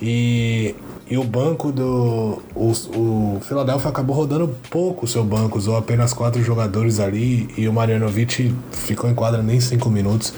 E 0.00 0.74
e 1.12 1.18
o 1.18 1.22
banco 1.22 1.70
do. 1.70 2.42
O, 2.54 2.72
o 2.96 3.40
Philadelphia 3.42 3.90
acabou 3.90 4.16
rodando 4.16 4.48
pouco 4.70 5.04
o 5.04 5.08
seu 5.08 5.22
banco, 5.22 5.58
usou 5.58 5.76
apenas 5.76 6.14
quatro 6.14 6.42
jogadores 6.42 6.98
ali 6.98 7.50
e 7.54 7.68
o 7.68 7.72
Marianovic 7.72 8.50
ficou 8.70 9.10
em 9.10 9.14
quadra 9.14 9.42
nem 9.42 9.60
cinco 9.60 9.90
minutos. 9.90 10.32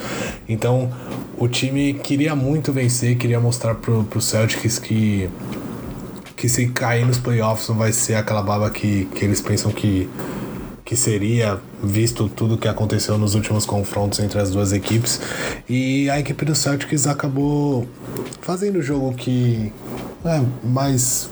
Então 0.49 0.91
o 1.39 1.47
time 1.47 1.95
queria 1.95 2.35
muito 2.35 2.73
vencer, 2.73 3.17
queria 3.17 3.39
mostrar 3.39 3.77
pro, 3.77 4.03
pro 4.03 4.21
Celtics 4.21 4.81
que. 4.81 5.31
Que 6.35 6.49
se 6.49 6.67
cair 6.67 7.07
nos 7.07 7.19
playoffs 7.19 7.69
não 7.69 7.77
vai 7.77 7.93
ser 7.93 8.17
aquela 8.17 8.43
baba 8.43 8.69
que, 8.69 9.07
que 9.15 9.25
eles 9.25 9.41
pensam 9.41 9.71
que, 9.71 10.11
que 10.85 10.97
seria, 10.97 11.59
visto 11.85 12.29
tudo 12.29 12.59
que 12.59 12.69
aconteceu 12.69 13.19
nos 13.19 13.35
últimos 13.35 13.67
confrontos 13.67 14.19
entre 14.21 14.39
as 14.39 14.51
duas 14.51 14.73
equipes. 14.73 15.21
E 15.69 16.09
a 16.11 16.19
equipe 16.19 16.45
do 16.45 16.55
Celtics 16.55 17.07
acabou 17.07 17.87
fazendo 18.41 18.79
o 18.79 18.83
jogo 18.83 19.15
que, 19.15 19.73
é, 20.25 20.43
mais 20.63 21.31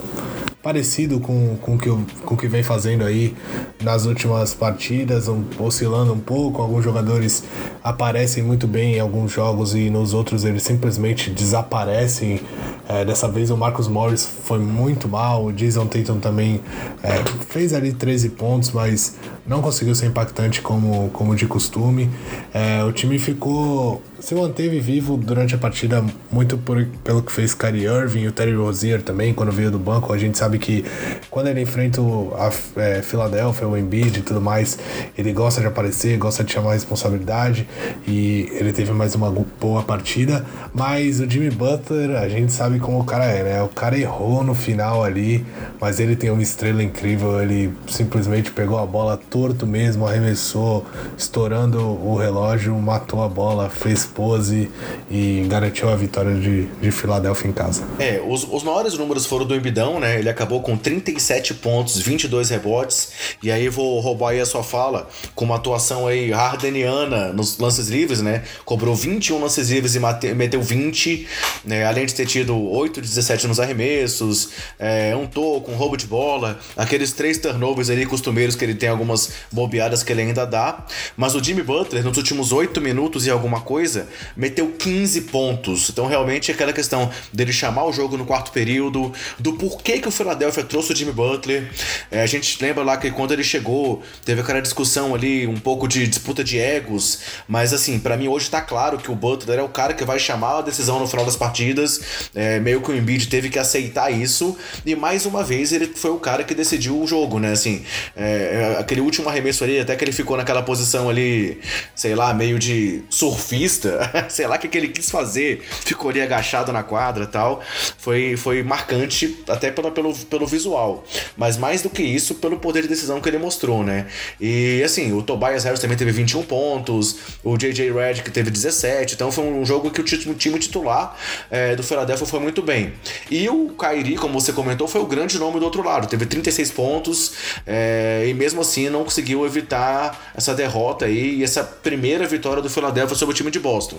parecido 0.63 1.19
com, 1.19 1.57
com, 1.61 1.77
que, 1.77 1.89
com 2.25 2.35
o 2.35 2.37
que 2.37 2.47
vem 2.47 2.63
fazendo 2.63 3.05
aí 3.05 3.35
nas 3.83 4.07
últimas 4.07 4.55
partidas, 4.55 5.27
um, 5.27 5.43
oscilando 5.59 6.13
um 6.13 6.21
pouco. 6.21 6.63
Alguns 6.63 6.85
jogadores 6.85 7.43
aparecem 7.83 8.45
muito 8.45 8.67
bem 8.69 8.95
em 8.95 9.01
alguns 9.01 9.33
jogos 9.33 9.75
e 9.75 9.91
nos 9.91 10.15
outros 10.15 10.45
eles 10.45 10.63
simplesmente 10.63 11.31
desaparecem 11.31 12.41
É, 12.89 13.05
dessa 13.05 13.29
vez 13.29 13.49
o 13.49 13.57
Marcus 13.57 13.89
Morris 13.89 14.27
foi 14.45 14.59
muito 14.59 15.09
mal, 15.09 15.47
o 15.47 15.53
Jason 15.53 15.87
Tatum 15.87 16.19
também 16.19 16.61
é, 17.03 17.23
fez 17.49 17.73
ali 17.73 17.93
13 17.93 18.31
pontos, 18.31 18.73
mas 18.73 19.15
não 19.47 19.61
conseguiu 19.61 19.95
ser 19.95 20.07
impactante 20.07 20.61
como, 20.61 21.11
como 21.11 21.35
de 21.35 21.47
costume. 21.47 22.11
É, 22.53 22.83
o 22.85 22.93
time 22.93 23.19
ficou 23.19 24.03
se 24.23 24.37
manteve 24.37 24.79
vivo 24.79 25.17
durante 25.17 25.55
a 25.57 25.59
partida 25.59 26.05
muito 26.31 26.57
por, 26.57 26.87
pelo 27.03 27.23
que 27.23 27.33
fez 27.33 27.53
Kyrie 27.55 27.87
Irving 27.87 28.21
e 28.21 28.29
o 28.29 28.33
Terry 28.33 28.55
Rozier 28.55 29.03
também, 29.03 29.35
quando 29.35 29.51
veio 29.51 29.71
do 29.71 29.81
banco. 29.81 30.13
A 30.13 30.19
gente 30.19 30.39
sabe 30.39 30.61
que 30.61 30.85
quando 31.29 31.49
ele 31.49 31.61
enfrenta 31.61 32.01
a 32.01 32.81
é, 32.81 33.03
Philadelphia, 33.03 33.67
o 33.67 33.77
Embiid 33.77 34.21
e 34.21 34.23
tudo 34.23 34.41
mais, 34.41 34.79
ele 35.19 35.33
gosta 35.33 35.61
de 35.61 35.67
aparecer, 35.67 36.17
gosta 36.19 36.45
de 36.45 36.53
chamar 36.53 36.75
responsabilidade 36.75 37.67
e 38.07 38.49
ele 38.53 38.73
teve 38.73 38.93
mais 38.93 39.17
uma 39.17 39.29
boa 39.61 39.83
partida. 39.83 40.47
Mas 40.73 41.19
o 41.19 41.29
Jimmy 41.29 41.51
Butler, 41.51 42.17
a 42.17 42.29
gente 42.29 42.53
sabe 42.53 42.79
como 42.79 43.01
o 43.01 43.05
cara 43.05 43.25
é, 43.25 43.43
né? 43.43 43.63
O 43.63 43.69
cara 43.69 43.99
errou 43.99 44.45
no 44.45 44.55
final 44.55 45.03
ali, 45.03 45.45
mas 45.81 45.99
ele 45.99 46.15
tem 46.15 46.31
uma 46.31 46.43
estrela 46.43 46.83
incrível. 46.83 47.43
Ele 47.43 47.73
simplesmente 47.89 48.53
pegou 48.53 48.79
a 48.79 48.87
bola 48.87 49.17
torto 49.33 49.67
mesmo, 49.67 50.07
arremessou, 50.07 50.85
estourando 51.17 51.81
o 51.81 52.15
relógio, 52.17 52.75
matou 52.79 53.23
a 53.23 53.29
bola, 53.31 53.71
fez 53.71 54.05
pose 54.05 54.71
e 55.11 55.47
garantiu 55.49 55.89
a 55.89 55.97
vitória 55.97 56.35
de, 56.35 56.67
de 56.67 56.91
Filadélfia 56.91 57.49
em 57.49 57.53
casa. 57.53 57.83
É, 57.99 58.23
os, 58.23 58.47
os 58.49 58.63
maiores 58.63 58.93
números 58.93 59.25
foram 59.25 59.47
do 59.47 59.55
Embidão, 59.55 59.99
né? 59.99 60.19
Ele 60.19 60.29
acabou 60.29 60.61
com 60.61 60.77
37 60.77 61.55
pontos, 61.55 61.99
22 61.99 62.51
rebotes. 62.51 63.13
E 63.43 63.51
aí 63.51 63.71
vou 63.71 63.99
roubar 64.01 64.33
aí 64.33 64.41
a 64.41 64.45
sua 64.45 64.63
fala 64.63 65.09
com 65.35 65.47
uma 65.47 65.57
atuação 65.57 66.07
aí 66.07 66.31
hardeniana 66.31 67.33
nos 67.33 67.57
lances 67.57 67.89
livres, 67.89 68.21
né? 68.21 68.43
Cobrou 68.67 68.95
21 68.95 69.41
lances 69.41 69.71
livres 69.71 69.95
e 69.95 69.99
mate, 69.99 70.35
meteu 70.35 70.61
20, 70.61 71.27
né? 71.65 71.87
Além 71.87 72.05
de 72.05 72.15
ter 72.15 72.27
tido 72.27 72.55
8 72.55 73.01
de 73.01 73.09
17 73.09 73.47
nos 73.47 73.59
arremessos, 73.59 74.51
é, 74.79 75.17
um 75.17 75.27
toco, 75.27 75.71
um 75.71 75.75
roubo 75.75 75.97
de 75.97 76.07
bola, 76.07 76.59
aqueles 76.77 77.13
três 77.13 77.39
turnovers 77.39 77.89
ali 77.89 78.05
costumeiros 78.05 78.55
que 78.55 78.63
ele 78.63 78.75
tem 78.75 78.91
algumas 78.91 79.22
bobeadas 79.51 80.03
que 80.03 80.13
ele 80.13 80.23
ainda 80.23 80.47
dá. 80.47 80.85
Mas 81.17 81.35
o 81.35 81.43
Jimmy 81.43 81.63
Butler, 81.63 82.05
nos 82.05 82.17
últimos 82.17 82.53
8 82.53 82.81
minutos 82.81 83.27
e 83.27 83.31
alguma 83.31 83.61
coisa, 83.61 84.09
meteu 84.37 84.69
15 84.71 85.23
pontos. 85.23 85.91
Então, 85.91 86.07
realmente, 86.07 86.51
é 86.51 86.55
aquela 86.55 86.73
questão 86.73 87.11
dele 87.33 87.53
chamar 87.53 87.85
o 87.85 87.93
jogo 87.93 88.17
no 88.17 88.25
quarto 88.25 88.53
período, 88.53 89.13
do 89.39 89.55
porquê 89.55 89.99
que 89.99 90.09
o 90.09 90.11
Philadelphia 90.11 90.65
trouxe 90.65 90.93
o 90.93 90.97
Jimmy 90.97 91.13
Butler. 91.13 91.71
É, 92.11 92.23
a 92.23 92.27
gente 92.27 92.63
lembra 92.63 92.85
lá 92.85 92.97
que 92.97 93.11
quando 93.11 93.33
ele 93.33 93.45
chegou, 93.45 94.03
teve 94.25 94.41
aquela 94.41 94.61
discussão 94.61 95.15
ali, 95.15 95.47
um 95.47 95.59
pouco 95.59 95.87
de 95.87 96.07
disputa 96.07 96.43
de 96.43 96.59
egos, 96.59 97.21
mas 97.47 97.73
assim, 97.73 97.99
para 97.99 98.17
mim 98.17 98.29
hoje 98.29 98.51
tá 98.51 98.61
claro 98.61 98.99
que 98.99 99.11
o 99.11 99.15
Butler 99.15 99.59
é 99.59 99.63
o 99.63 99.69
cara 99.69 99.95
que 99.95 100.05
vai 100.05 100.19
chamar 100.19 100.59
a 100.59 100.63
decisão 100.63 100.99
no 100.99 101.07
final 101.07 101.25
das 101.25 101.37
partidas. 101.37 102.01
É, 102.35 102.59
meio 102.61 102.81
que 102.81 102.91
o 102.91 102.97
Embiid 102.97 103.29
teve 103.29 103.49
que 103.49 103.59
aceitar 103.59 104.11
isso, 104.11 104.57
e 104.85 104.95
mais 104.95 105.27
uma 105.27 105.43
vez 105.43 105.73
ele 105.73 105.87
foi 105.87 106.11
o 106.11 106.19
cara 106.19 106.45
que 106.45 106.55
decidiu 106.55 107.01
o 107.01 107.07
jogo, 107.07 107.39
né? 107.39 107.53
Assim, 107.53 107.85
é, 108.17 108.75
é 108.77 108.81
aquele 108.81 109.01
último 109.13 109.29
arremesso 109.29 109.63
ali, 109.63 109.79
até 109.79 109.95
que 109.95 110.05
ele 110.05 110.13
ficou 110.13 110.37
naquela 110.37 110.63
posição 110.63 111.11
ali, 111.11 111.61
sei 111.95 112.15
lá, 112.15 112.33
meio 112.33 112.59
de 112.59 113.03
surfista 113.11 113.93
sei 114.29 114.47
lá 114.47 114.57
o 114.57 114.59
que, 114.59 114.69
que 114.69 114.79
ele 114.79 114.89
quis 114.89 115.11
fazer, 115.11 115.63
ficou 115.85 116.11
ali 116.11 116.21
agachado 116.21 116.73
na 116.73 116.83
quadra 116.83 117.27
tal. 117.27 117.63
Foi, 117.99 118.37
foi 118.37 118.63
marcante 118.63 119.43
até 119.49 119.71
pelo, 119.71 119.91
pelo, 119.91 120.15
pelo 120.15 120.47
visual, 120.47 121.05
mas 121.37 121.57
mais 121.57 121.83
do 121.83 121.91
que 121.91 122.03
isso, 122.03 122.37
pelo 122.37 122.59
poder 122.59 122.83
de 122.83 122.89
decisão 122.89 123.21
que 123.21 123.29
ele 123.29 123.39
mostrou, 123.39 123.83
né? 123.83 124.07
E 124.41 124.83
assim, 124.83 125.13
o 125.13 125.23
Tobias 125.23 125.65
Harris 125.65 125.81
também 125.81 125.97
teve 125.97 126.11
21 126.13 126.43
pontos, 126.43 127.17
o 127.45 127.57
JJ 127.57 127.93
Redick 127.93 128.31
teve 128.31 128.51
17, 128.51 129.15
então 129.15 129.31
foi 129.31 129.45
um 129.45 129.65
jogo 129.65 129.91
que 129.91 130.01
o 130.01 130.05
time 130.05 130.59
titular 130.59 131.17
é, 131.51 131.77
do 131.77 131.83
Philadelphia 131.83 132.27
foi 132.27 132.41
muito 132.41 132.63
bem. 132.63 132.93
E 133.31 133.49
o 133.49 133.71
Kyrie, 133.71 134.17
como 134.17 134.41
você 134.41 134.53
comentou, 134.53 134.89
foi 134.89 135.01
o 135.01 135.07
grande 135.07 135.39
nome 135.39 135.59
do 135.59 135.65
outro 135.65 135.83
lado, 135.83 136.07
teve 136.07 136.27
36 136.27 136.71
pontos 136.71 137.33
é, 137.67 138.25
e 138.27 138.35
mesmo 138.35 138.61
assim 138.61 138.89
não 138.89 139.02
conseguiu 139.05 139.45
evitar 139.45 140.33
essa 140.35 140.55
derrota 140.55 141.05
aí 141.05 141.37
e 141.37 141.45
essa 141.45 141.63
primeira 141.63 142.27
vitória 142.27 142.63
do 142.63 142.71
Philadelphia 142.71 143.17
sobre 143.17 143.35
o 143.35 143.37
time 143.37 143.51
de 143.51 143.61
Boston. 143.61 143.97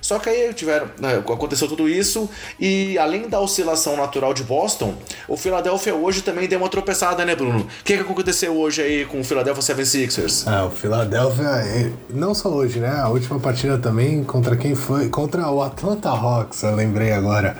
Só 0.00 0.18
que 0.18 0.28
aí 0.28 0.52
tiveram, 0.54 0.88
né, 0.98 1.16
aconteceu 1.18 1.68
tudo 1.68 1.88
isso 1.88 2.28
e 2.58 2.98
além 2.98 3.28
da 3.28 3.40
oscilação 3.40 3.96
natural 3.96 4.34
de 4.34 4.42
Boston, 4.42 4.94
o 5.26 5.36
Philadelphia 5.36 5.94
hoje 5.94 6.22
também 6.22 6.48
deu 6.48 6.58
uma 6.58 6.68
tropeçada, 6.68 7.24
né, 7.24 7.34
Bruno? 7.34 7.60
O 7.60 7.84
que, 7.84 7.96
que 7.96 8.02
aconteceu 8.02 8.56
hoje 8.56 8.82
aí 8.82 9.04
com 9.04 9.20
o 9.20 9.24
Philadelphia 9.24 9.74
76ers? 9.74 10.44
Ah, 10.46 10.66
o 10.66 10.70
Philadelphia, 10.70 11.92
não 12.10 12.34
só 12.34 12.48
hoje, 12.48 12.80
né? 12.80 12.94
A 12.98 13.08
última 13.08 13.38
partida 13.38 13.78
também 13.78 14.24
contra 14.24 14.56
quem 14.56 14.74
foi? 14.74 15.08
Contra 15.08 15.50
o 15.50 15.62
Atlanta 15.62 16.08
Hawks, 16.08 16.62
eu 16.62 16.74
lembrei 16.74 17.12
agora, 17.12 17.56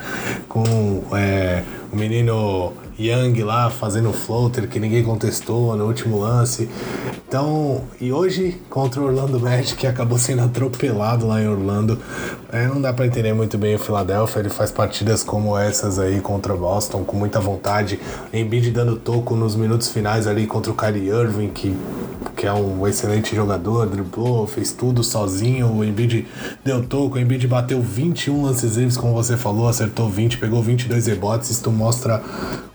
com 0.48 1.04
é, 1.16 1.62
o 1.92 1.96
menino 1.96 2.72
Young 2.98 3.42
lá 3.44 3.70
fazendo 3.70 4.12
floater 4.12 4.68
que 4.68 4.80
ninguém 4.80 5.04
contestou 5.04 5.76
no 5.76 5.86
último 5.86 6.18
lance. 6.18 6.68
Então, 7.26 7.84
e 8.00 8.12
hoje 8.12 8.60
contra 8.68 9.00
o 9.00 9.04
Orlando 9.04 9.38
Magic 9.38 9.76
que 9.76 9.86
acabou 9.86 10.18
sendo 10.18 10.42
atropelado 10.42 11.26
lá 11.26 11.40
em 11.40 11.48
Orlando. 11.48 11.98
É, 12.50 12.66
não 12.66 12.80
dá 12.80 12.94
para 12.94 13.06
entender 13.06 13.34
muito 13.34 13.58
bem 13.58 13.74
o 13.74 13.78
Philadelphia, 13.78 14.40
ele 14.40 14.48
faz 14.48 14.72
partidas 14.72 15.22
como 15.22 15.56
essas 15.58 15.98
aí 15.98 16.18
contra 16.18 16.54
o 16.54 16.56
Boston 16.56 17.04
com 17.04 17.14
muita 17.14 17.38
vontade. 17.38 18.00
Embiid 18.32 18.70
dando 18.70 18.96
toco 18.96 19.36
nos 19.36 19.54
minutos 19.54 19.90
finais 19.90 20.26
ali 20.26 20.46
contra 20.46 20.72
o 20.72 20.74
Kyrie 20.74 21.08
Irving 21.08 21.50
que 21.50 21.76
que 22.38 22.46
é 22.46 22.52
um 22.52 22.86
excelente 22.86 23.34
jogador, 23.34 23.88
driblou, 23.88 24.46
fez 24.46 24.72
tudo 24.72 25.02
sozinho. 25.02 25.72
O 25.72 25.84
Embiid 25.84 26.24
deu 26.64 26.84
toco, 26.84 27.16
o 27.16 27.18
Embiid 27.18 27.48
bateu 27.48 27.82
21 27.82 28.44
lances 28.44 28.76
livres, 28.76 28.96
como 28.96 29.12
você 29.12 29.36
falou, 29.36 29.68
acertou 29.68 30.08
20, 30.08 30.38
pegou 30.38 30.62
22 30.62 31.08
rebotes. 31.08 31.50
Isso 31.50 31.68
mostra 31.72 32.22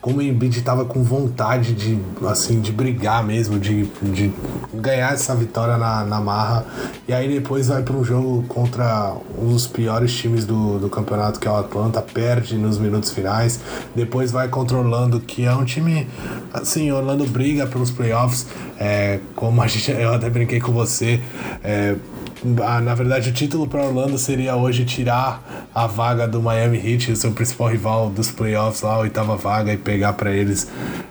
como 0.01 0.17
o 0.17 0.21
Embiid 0.21 0.59
estava 0.59 0.83
com 0.83 1.01
vontade 1.01 1.73
de, 1.73 1.97
assim, 2.27 2.59
de 2.59 2.73
brigar 2.73 3.23
mesmo, 3.23 3.57
de, 3.57 3.85
de 4.01 4.33
ganhar 4.73 5.13
essa 5.13 5.33
vitória 5.33 5.77
na, 5.77 6.03
na 6.03 6.19
marra. 6.19 6.65
E 7.07 7.13
aí 7.13 7.33
depois 7.33 7.69
vai 7.69 7.81
para 7.83 7.95
um 7.95 8.03
jogo 8.03 8.43
contra 8.49 9.15
um 9.41 9.55
dos 9.63 9.67
piores 9.67 10.13
times 10.13 10.45
do, 10.45 10.79
do 10.79 10.89
campeonato, 10.89 11.39
que 11.39 11.47
é 11.47 11.51
o 11.51 11.55
Atlanta, 11.55 12.01
perde 12.01 12.57
nos 12.57 12.77
minutos 12.77 13.11
finais. 13.11 13.59
Depois 13.95 14.31
vai 14.31 14.47
contra 14.47 14.77
o 14.77 14.79
Orlando, 14.79 15.19
que 15.19 15.45
é 15.45 15.53
um 15.53 15.63
time, 15.63 16.07
assim, 16.53 16.91
Orlando 16.91 17.25
briga 17.25 17.65
pelos 17.65 17.91
playoffs, 17.91 18.47
é, 18.79 19.19
como 19.35 19.61
a 19.61 19.67
gente, 19.67 19.91
eu 19.91 20.13
até 20.13 20.29
brinquei 20.29 20.59
com 20.59 20.71
você. 20.71 21.19
É, 21.63 21.95
na 22.43 22.93
verdade, 22.93 23.29
o 23.29 23.33
título 23.33 23.67
para 23.67 23.83
Orlando 23.83 24.17
seria 24.17 24.55
hoje 24.55 24.85
tirar 24.85 25.69
a 25.73 25.87
vaga 25.87 26.27
do 26.27 26.41
Miami 26.41 26.77
Heat, 26.77 27.11
o 27.11 27.15
seu 27.15 27.31
principal 27.31 27.69
rival 27.69 28.09
dos 28.09 28.31
playoffs 28.31 28.81
lá, 28.81 28.95
a 28.95 28.99
oitava 28.99 29.35
vaga, 29.35 29.73
e 29.73 29.77
pegar 29.77 30.13
para 30.13 30.31
eles 30.31 30.67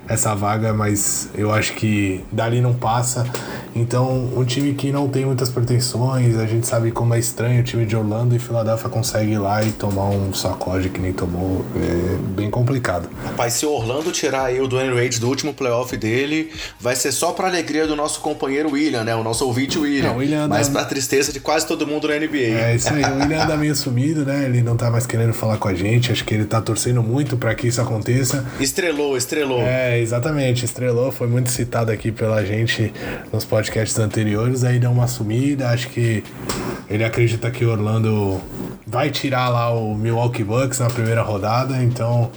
essa 0.06 0.34
vaga, 0.34 0.72
mas 0.72 1.30
eu 1.34 1.52
acho 1.52 1.74
que 1.74 2.22
dali 2.30 2.60
não 2.60 2.74
passa. 2.74 3.26
Então, 3.74 4.30
um 4.36 4.44
time 4.44 4.74
que 4.74 4.92
não 4.92 5.08
tem 5.08 5.24
muitas 5.24 5.48
pretensões, 5.48 6.36
a 6.36 6.46
gente 6.46 6.66
sabe 6.66 6.90
como 6.90 7.14
é 7.14 7.18
estranho 7.18 7.60
o 7.60 7.64
time 7.64 7.86
de 7.86 7.96
Orlando 7.96 8.36
e 8.36 8.38
Filadélfia 8.38 8.90
consegue 8.90 9.32
ir 9.32 9.38
lá 9.38 9.64
e 9.64 9.72
tomar 9.72 10.10
um 10.10 10.34
sacode 10.34 10.90
que 10.90 11.00
nem 11.00 11.12
tomou, 11.12 11.64
é 11.76 12.16
bem 12.36 12.50
complicado. 12.50 13.08
Rapaz, 13.24 13.54
se 13.54 13.64
o 13.64 13.70
Orlando 13.70 14.12
tirar 14.12 14.46
aí 14.46 14.60
o 14.60 14.68
Dwayne 14.68 14.94
Wade 14.94 15.18
do 15.18 15.28
último 15.28 15.54
playoff 15.54 15.96
dele, 15.96 16.52
vai 16.78 16.94
ser 16.94 17.12
só 17.12 17.32
pra 17.32 17.48
alegria 17.48 17.86
do 17.86 17.96
nosso 17.96 18.20
companheiro 18.20 18.72
William, 18.72 19.04
né? 19.04 19.16
O 19.16 19.24
nosso 19.24 19.46
ouvinte 19.46 19.78
William. 19.78 20.10
É, 20.10 20.16
William 20.16 20.48
mas 20.48 20.68
anda... 20.68 20.80
pra 20.80 20.88
tristeza 21.22 21.32
de 21.32 21.40
quase 21.40 21.66
todo 21.66 21.86
mundo 21.86 22.08
na 22.08 22.14
NBA. 22.14 22.36
É 22.36 22.74
isso 22.74 22.92
aí, 22.92 23.02
o 23.04 23.20
William 23.20 23.44
anda 23.44 23.56
meio 23.56 23.74
sumido, 23.74 24.24
né? 24.24 24.44
Ele 24.44 24.62
não 24.62 24.76
tá 24.76 24.90
mais 24.90 25.06
querendo 25.06 25.32
falar 25.32 25.56
com 25.56 25.68
a 25.68 25.74
gente, 25.74 26.10
acho 26.10 26.24
que 26.24 26.34
ele 26.34 26.44
tá 26.44 26.60
torcendo 26.60 27.02
muito 27.02 27.36
para 27.36 27.54
que 27.54 27.68
isso 27.68 27.80
aconteça. 27.80 28.44
Estrelou, 28.60 29.16
estrelou. 29.16 29.62
É, 29.62 29.98
exatamente, 29.98 30.64
estrelou, 30.64 31.12
foi 31.12 31.26
muito 31.26 31.50
citado 31.50 31.90
aqui 31.90 32.10
pela 32.10 32.44
gente 32.44 32.92
nos 33.32 33.44
podcasts 33.44 33.72
podcasts 33.72 33.98
anteriores, 33.98 34.64
aí 34.64 34.78
deu 34.78 34.90
uma 34.90 35.06
sumida. 35.06 35.68
Acho 35.68 35.88
que 35.88 36.22
ele 36.88 37.04
acredita 37.04 37.50
que 37.50 37.64
o 37.64 37.70
Orlando 37.70 38.40
vai 38.86 39.10
tirar 39.10 39.48
lá 39.48 39.70
o 39.70 39.94
Milwaukee 39.94 40.44
Bucks 40.44 40.78
na 40.78 40.88
primeira 40.88 41.22
rodada, 41.22 41.82
então 41.82 42.30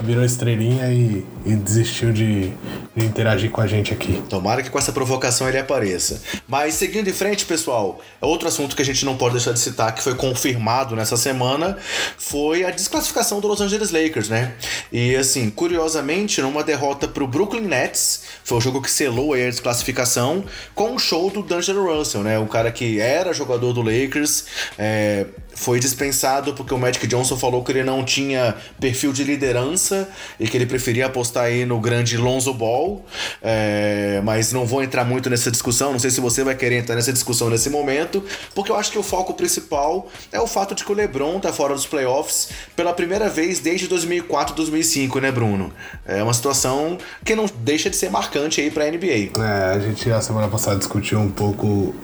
virou 0.00 0.24
estrelinha 0.24 0.92
e, 0.92 1.24
e 1.46 1.54
desistiu 1.54 2.12
de, 2.12 2.52
de, 2.94 3.06
interagir 3.06 3.50
com 3.50 3.60
a 3.60 3.66
gente 3.66 3.92
aqui. 3.92 4.22
Tomara 4.28 4.62
que 4.62 4.68
com 4.68 4.78
essa 4.78 4.92
provocação 4.92 5.48
ele 5.48 5.58
apareça. 5.58 6.20
Mas 6.46 6.74
seguindo 6.74 7.08
em 7.08 7.12
frente, 7.12 7.46
pessoal, 7.46 8.00
outro 8.24 8.48
assunto 8.48 8.74
que 8.74 8.82
a 8.82 8.84
gente 8.84 9.04
não 9.04 9.16
pode 9.16 9.34
deixar 9.34 9.52
de 9.52 9.60
citar, 9.60 9.94
que 9.94 10.02
foi 10.02 10.14
confirmado 10.14 10.96
nessa 10.96 11.16
semana, 11.16 11.76
foi 12.18 12.64
a 12.64 12.70
desclassificação 12.70 13.40
do 13.40 13.48
Los 13.48 13.60
Angeles 13.60 13.90
Lakers, 13.90 14.28
né? 14.28 14.54
E 14.92 15.14
assim, 15.16 15.50
curiosamente, 15.50 16.40
numa 16.42 16.62
derrota 16.62 17.06
pro 17.06 17.26
Brooklyn 17.26 17.62
Nets, 17.62 18.22
foi 18.44 18.58
o 18.58 18.60
jogo 18.60 18.80
que 18.80 18.90
selou 18.90 19.34
a 19.34 19.36
desclassificação, 19.36 20.44
com 20.74 20.94
o 20.94 20.98
show 20.98 21.30
do 21.30 21.42
D'Angelo 21.42 21.84
Russell, 21.86 22.22
né? 22.22 22.38
O 22.38 22.46
cara 22.46 22.70
que 22.70 23.00
era 23.00 23.32
jogador 23.32 23.72
do 23.72 23.82
Lakers, 23.82 24.44
é, 24.78 25.26
foi 25.54 25.78
dispensado 25.78 26.54
porque 26.54 26.74
o 26.74 26.78
Magic 26.78 27.06
Johnson 27.06 27.36
falou 27.36 27.62
que 27.62 27.72
ele 27.72 27.84
não 27.84 28.04
tinha 28.04 28.54
perfil 28.80 29.12
de 29.12 29.24
liderança 29.24 30.08
e 30.38 30.48
que 30.48 30.56
ele 30.56 30.66
preferia 30.66 31.06
apostar 31.06 31.44
aí 31.44 31.64
no 31.64 31.80
grande 31.80 32.16
Lonzo 32.16 32.52
Ball. 32.52 33.04
É, 33.42 34.20
mas 34.24 34.52
não 34.52 34.66
vou 34.66 34.82
entrar 34.82 35.04
muito 35.04 35.30
nessa 35.30 35.50
discussão, 35.50 35.92
não 35.92 35.98
sei 35.98 36.10
se 36.10 36.20
você 36.20 36.42
vai 36.42 36.54
querer 36.54 36.78
entrar 36.78 36.94
nessa 36.94 37.12
discussão 37.12 37.48
nesse 37.50 37.70
momento, 37.70 38.24
porque 38.54 38.70
eu 38.70 38.76
acho 38.76 38.90
que 38.90 38.98
o 38.98 39.02
foco 39.02 39.34
principal 39.34 40.08
é 40.32 40.40
o 40.40 40.46
fato 40.46 40.74
de 40.74 40.84
que 40.84 40.90
o 40.90 40.94
LeBron 40.94 41.38
tá 41.40 41.52
fora 41.52 41.74
dos 41.74 41.86
playoffs 41.86 42.48
pela 42.74 42.92
primeira 42.92 43.28
vez 43.28 43.60
desde 43.60 43.86
2004, 43.86 44.54
2005, 44.54 45.20
né, 45.20 45.30
Bruno? 45.30 45.72
É 46.06 46.22
uma 46.22 46.34
situação 46.34 46.98
que 47.24 47.34
não 47.34 47.46
deixa 47.60 47.88
de 47.88 47.96
ser 47.96 48.10
marcante 48.10 48.60
aí 48.60 48.70
pra 48.70 48.90
NBA. 48.90 49.30
É, 49.38 49.74
a 49.74 49.78
gente 49.78 50.10
a 50.10 50.20
semana 50.20 50.48
passada 50.48 50.76
discutiu 50.76 51.18
um 51.20 51.30
pouco 51.30 51.94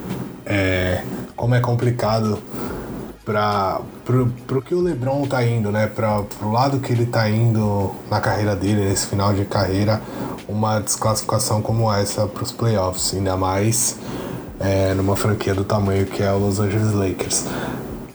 é, 0.47 1.03
como 1.37 1.55
é 1.55 1.61
complicado 1.61 2.43
para 3.31 3.81
pro 4.05 4.61
que 4.61 4.75
o 4.75 4.81
LeBron 4.81 5.25
tá 5.27 5.45
indo, 5.45 5.71
né? 5.71 5.87
Para 5.87 6.23
pro 6.23 6.51
lado 6.51 6.81
que 6.81 6.93
ele 6.93 7.07
tá 7.07 7.31
indo 7.31 7.93
na 8.11 8.21
carreira 8.21 8.57
dele, 8.57 8.85
nesse 8.85 9.07
final 9.07 9.33
de 9.33 9.45
carreira, 9.45 10.03
uma 10.49 10.81
desclassificação 10.81 11.63
como 11.63 11.93
essa 11.93 12.27
para 12.27 12.43
os 12.43 12.51
playoffs, 12.51 13.15
ainda 13.15 13.37
mais 13.37 13.97
é, 14.59 14.93
numa 14.95 15.15
franquia 15.15 15.55
do 15.55 15.65
tamanho 15.65 16.07
que 16.07 16.23
é 16.23 16.33
o 16.33 16.39
Los 16.39 16.59
Angeles 16.59 16.93
Lakers. 16.93 17.47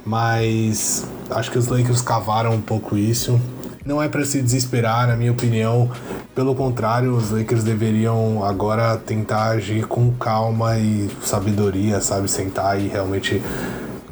Mas 0.06 1.06
acho 1.30 1.50
que 1.50 1.58
os 1.58 1.68
Lakers 1.68 2.02
cavaram 2.02 2.52
um 2.52 2.62
pouco 2.62 2.98
isso. 2.98 3.40
Não 3.86 4.02
é 4.02 4.10
para 4.10 4.26
se 4.26 4.42
desesperar, 4.42 5.08
na 5.08 5.16
minha 5.16 5.32
opinião. 5.32 5.90
Pelo 6.34 6.56
contrário, 6.56 7.16
os 7.16 7.32
Lakers 7.32 7.64
deveriam 7.64 8.44
agora 8.44 8.98
tentar 8.98 9.52
agir 9.52 9.86
com 9.86 10.12
calma 10.12 10.78
e 10.78 11.08
sabedoria, 11.24 12.02
sabe? 12.02 12.30
Sentar 12.30 12.82
e 12.82 12.88
realmente 12.88 13.42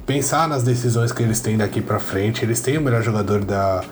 pensar 0.06 0.48
nas 0.48 0.64
decisões 0.64 1.12
que 1.12 1.24
eles 1.24 1.40
têm 1.40 1.58
daqui 1.58 1.82
para 1.82 2.00
frente. 2.00 2.44
Eles 2.44 2.60
têm 2.60 2.78
o 2.78 2.82
melhor 2.82 3.02
jogador 3.02 3.44
da, 3.44 3.84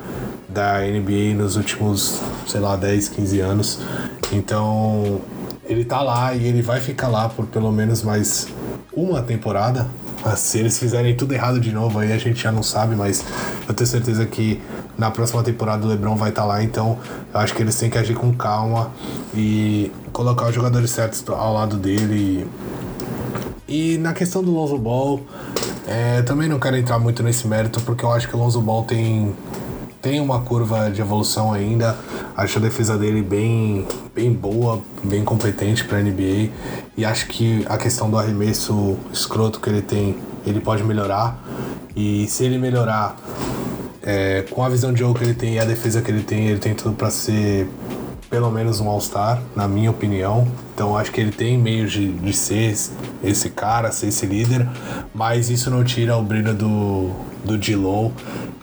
da 0.47 0.79
NBA 0.81 1.35
nos 1.35 1.55
últimos, 1.55 2.19
sei 2.47 2.59
lá, 2.59 2.75
10, 2.75 3.09
15 3.09 3.39
anos. 3.39 3.79
Então, 4.31 5.21
ele 5.65 5.85
tá 5.85 6.01
lá 6.01 6.33
e 6.33 6.45
ele 6.45 6.61
vai 6.61 6.79
ficar 6.79 7.07
lá 7.07 7.29
por 7.29 7.45
pelo 7.45 7.71
menos 7.71 8.03
mais 8.03 8.47
uma 8.93 9.21
temporada. 9.21 9.87
Se 10.35 10.59
eles 10.59 10.77
fizerem 10.77 11.15
tudo 11.15 11.33
errado 11.33 11.59
de 11.59 11.71
novo, 11.71 11.97
aí 11.99 12.11
a 12.11 12.17
gente 12.17 12.43
já 12.43 12.51
não 12.51 12.61
sabe, 12.61 12.95
mas 12.95 13.25
eu 13.67 13.73
tenho 13.73 13.87
certeza 13.87 14.25
que 14.25 14.61
na 14.97 15.09
próxima 15.09 15.41
temporada 15.41 15.83
o 15.83 15.89
LeBron 15.89 16.15
vai 16.15 16.29
estar 16.29 16.43
tá 16.43 16.47
lá, 16.47 16.63
então 16.63 16.99
eu 17.33 17.39
acho 17.39 17.55
que 17.55 17.63
eles 17.63 17.75
têm 17.75 17.89
que 17.89 17.97
agir 17.97 18.13
com 18.13 18.31
calma 18.33 18.91
e 19.33 19.91
colocar 20.13 20.47
os 20.47 20.53
jogadores 20.53 20.91
certos 20.91 21.23
ao 21.27 21.53
lado 21.53 21.77
dele. 21.77 22.45
E 22.45 22.47
na 23.99 24.13
questão 24.13 24.43
do 24.43 24.51
Lonzo 24.51 24.77
Ball, 24.77 25.21
é, 25.87 26.21
também 26.21 26.49
não 26.49 26.59
quero 26.59 26.77
entrar 26.77 26.99
muito 26.99 27.23
nesse 27.23 27.47
mérito 27.47 27.81
porque 27.81 28.03
eu 28.03 28.11
acho 28.11 28.27
que 28.27 28.35
o 28.35 28.39
Lonzo 28.39 28.61
Ball 28.61 28.83
tem, 28.83 29.35
tem 30.01 30.19
uma 30.19 30.41
curva 30.41 30.89
de 30.91 31.01
evolução 31.01 31.53
ainda. 31.53 31.97
Acho 32.35 32.59
a 32.59 32.61
defesa 32.61 32.97
dele 32.97 33.21
bem, 33.21 33.87
bem 34.13 34.31
boa, 34.33 34.81
bem 35.03 35.23
competente 35.23 35.83
para 35.83 36.01
NBA 36.01 36.49
e 36.97 37.05
acho 37.05 37.27
que 37.27 37.65
a 37.67 37.77
questão 37.77 38.09
do 38.09 38.17
arremesso 38.17 38.97
escroto 39.11 39.59
que 39.59 39.69
ele 39.69 39.81
tem, 39.81 40.15
ele 40.45 40.59
pode 40.59 40.83
melhorar. 40.83 41.41
E 41.95 42.27
se 42.27 42.43
ele 42.43 42.57
melhorar 42.57 43.17
é, 44.03 44.43
com 44.49 44.63
a 44.63 44.69
visão 44.69 44.91
de 44.91 44.99
jogo 44.99 45.17
que 45.17 45.23
ele 45.23 45.33
tem 45.33 45.55
e 45.55 45.59
a 45.59 45.65
defesa 45.65 46.01
que 46.01 46.09
ele 46.11 46.23
tem, 46.23 46.47
ele 46.47 46.59
tem 46.59 46.73
tudo 46.73 46.95
para 46.95 47.09
ser 47.09 47.69
pelo 48.31 48.49
menos 48.49 48.79
um 48.79 48.87
All-Star, 48.89 49.41
na 49.53 49.67
minha 49.67 49.91
opinião. 49.91 50.47
Então 50.73 50.97
acho 50.97 51.11
que 51.11 51.19
ele 51.19 51.31
tem 51.31 51.57
meios 51.57 51.91
de, 51.91 52.13
de 52.13 52.33
ser 52.33 52.73
esse 53.21 53.49
cara, 53.49 53.91
ser 53.91 54.07
esse 54.07 54.25
líder, 54.25 54.67
mas 55.13 55.49
isso 55.49 55.69
não 55.69 55.83
tira 55.83 56.15
o 56.15 56.23
brilho 56.23 56.53
do, 56.53 57.11
do 57.43 57.57
D-Low. 57.57 58.11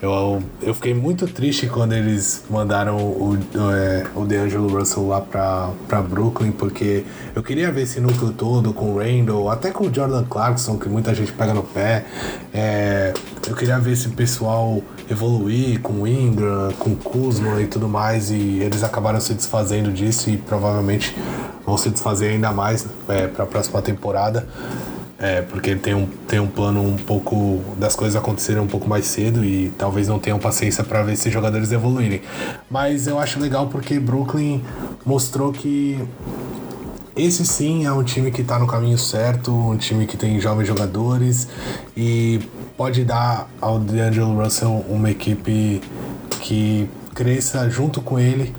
Eu, 0.01 0.43
eu 0.63 0.75
fiquei 0.75 0.95
muito 0.95 1.27
triste 1.27 1.67
quando 1.67 1.93
eles 1.93 2.45
mandaram 2.49 2.97
o, 2.97 3.33
o, 3.33 3.73
é, 3.73 4.07
o 4.15 4.25
DeAngelo 4.25 4.69
Russell 4.69 5.09
lá 5.09 5.21
pra, 5.21 5.71
pra 5.89 6.01
Brooklyn, 6.01 6.53
porque 6.53 7.05
eu 7.35 7.43
queria 7.43 7.73
ver 7.73 7.83
esse 7.83 8.01
núcleo 8.01 8.33
todo 8.33 8.73
com 8.73 8.95
o 8.95 8.99
Randall, 8.99 9.51
até 9.51 9.71
com 9.71 9.89
o 9.89 9.95
Jordan 9.95 10.25
Clarkson, 10.25 10.79
que 10.79 10.89
muita 10.89 11.15
gente 11.15 11.33
pega 11.33 11.53
no 11.53 11.63
pé. 11.63 12.05
É, 12.55 13.13
eu 13.49 13.57
queria 13.57 13.79
ver 13.79 13.93
esse 13.93 14.09
pessoal 14.11 14.81
evoluir 15.11 15.81
com 15.81 16.03
o 16.03 16.07
Ingram, 16.07 16.73
com 16.79 16.91
o 16.91 16.97
Kuzma 16.97 17.61
e 17.61 17.67
tudo 17.67 17.89
mais, 17.89 18.31
e 18.31 18.61
eles 18.61 18.85
acabaram 18.85 19.21
se 19.21 19.35
desfazendo 19.35 19.91
disso 19.91 20.31
e 20.31 20.37
provavelmente 20.37 21.17
vão 21.67 21.77
se 21.77 21.91
desfazer 21.91 22.29
ainda 22.29 22.53
mais 22.53 22.87
é, 23.09 23.27
para 23.27 23.45
a 23.45 23.47
próxima 23.47 23.83
temporada. 23.83 24.47
É, 25.21 25.43
porque 25.43 25.75
tem 25.75 25.95
um, 25.95 26.07
tem 26.07 26.39
um 26.39 26.47
plano 26.47 26.81
um 26.81 26.97
pouco 26.97 27.61
das 27.77 27.97
coisas 27.97 28.15
acontecerem 28.15 28.63
um 28.63 28.69
pouco 28.69 28.89
mais 28.89 29.05
cedo 29.05 29.45
e 29.45 29.73
talvez 29.77 30.07
não 30.07 30.17
tenham 30.19 30.39
paciência 30.39 30.85
para 30.85 31.03
ver 31.03 31.15
esses 31.15 31.33
jogadores 31.33 31.73
evoluírem. 31.73 32.23
Mas 32.71 33.09
eu 33.09 33.19
acho 33.19 33.41
legal 33.41 33.67
porque 33.67 33.99
Brooklyn 33.99 34.63
mostrou 35.05 35.53
que 35.53 35.99
esse 37.17 37.45
sim 37.45 37.85
é 37.85 37.91
um 37.91 38.05
time 38.05 38.31
que 38.31 38.43
está 38.43 38.61
no 38.61 38.67
caminho 38.69 38.97
certo, 38.97 39.53
um 39.53 39.77
time 39.77 40.07
que 40.07 40.17
tem 40.17 40.39
jovens 40.39 40.69
jogadores 40.69 41.49
e 41.97 42.39
pode 42.77 43.05
dar 43.05 43.49
ao 43.61 43.81
DeAngelo 43.81 44.41
Russell 44.41 44.85
uma 44.89 45.11
equipe 45.11 45.81
que 46.41 46.89
cresça 47.13 47.69
junto 47.69 48.01
com 48.01 48.21
ele 48.21 48.55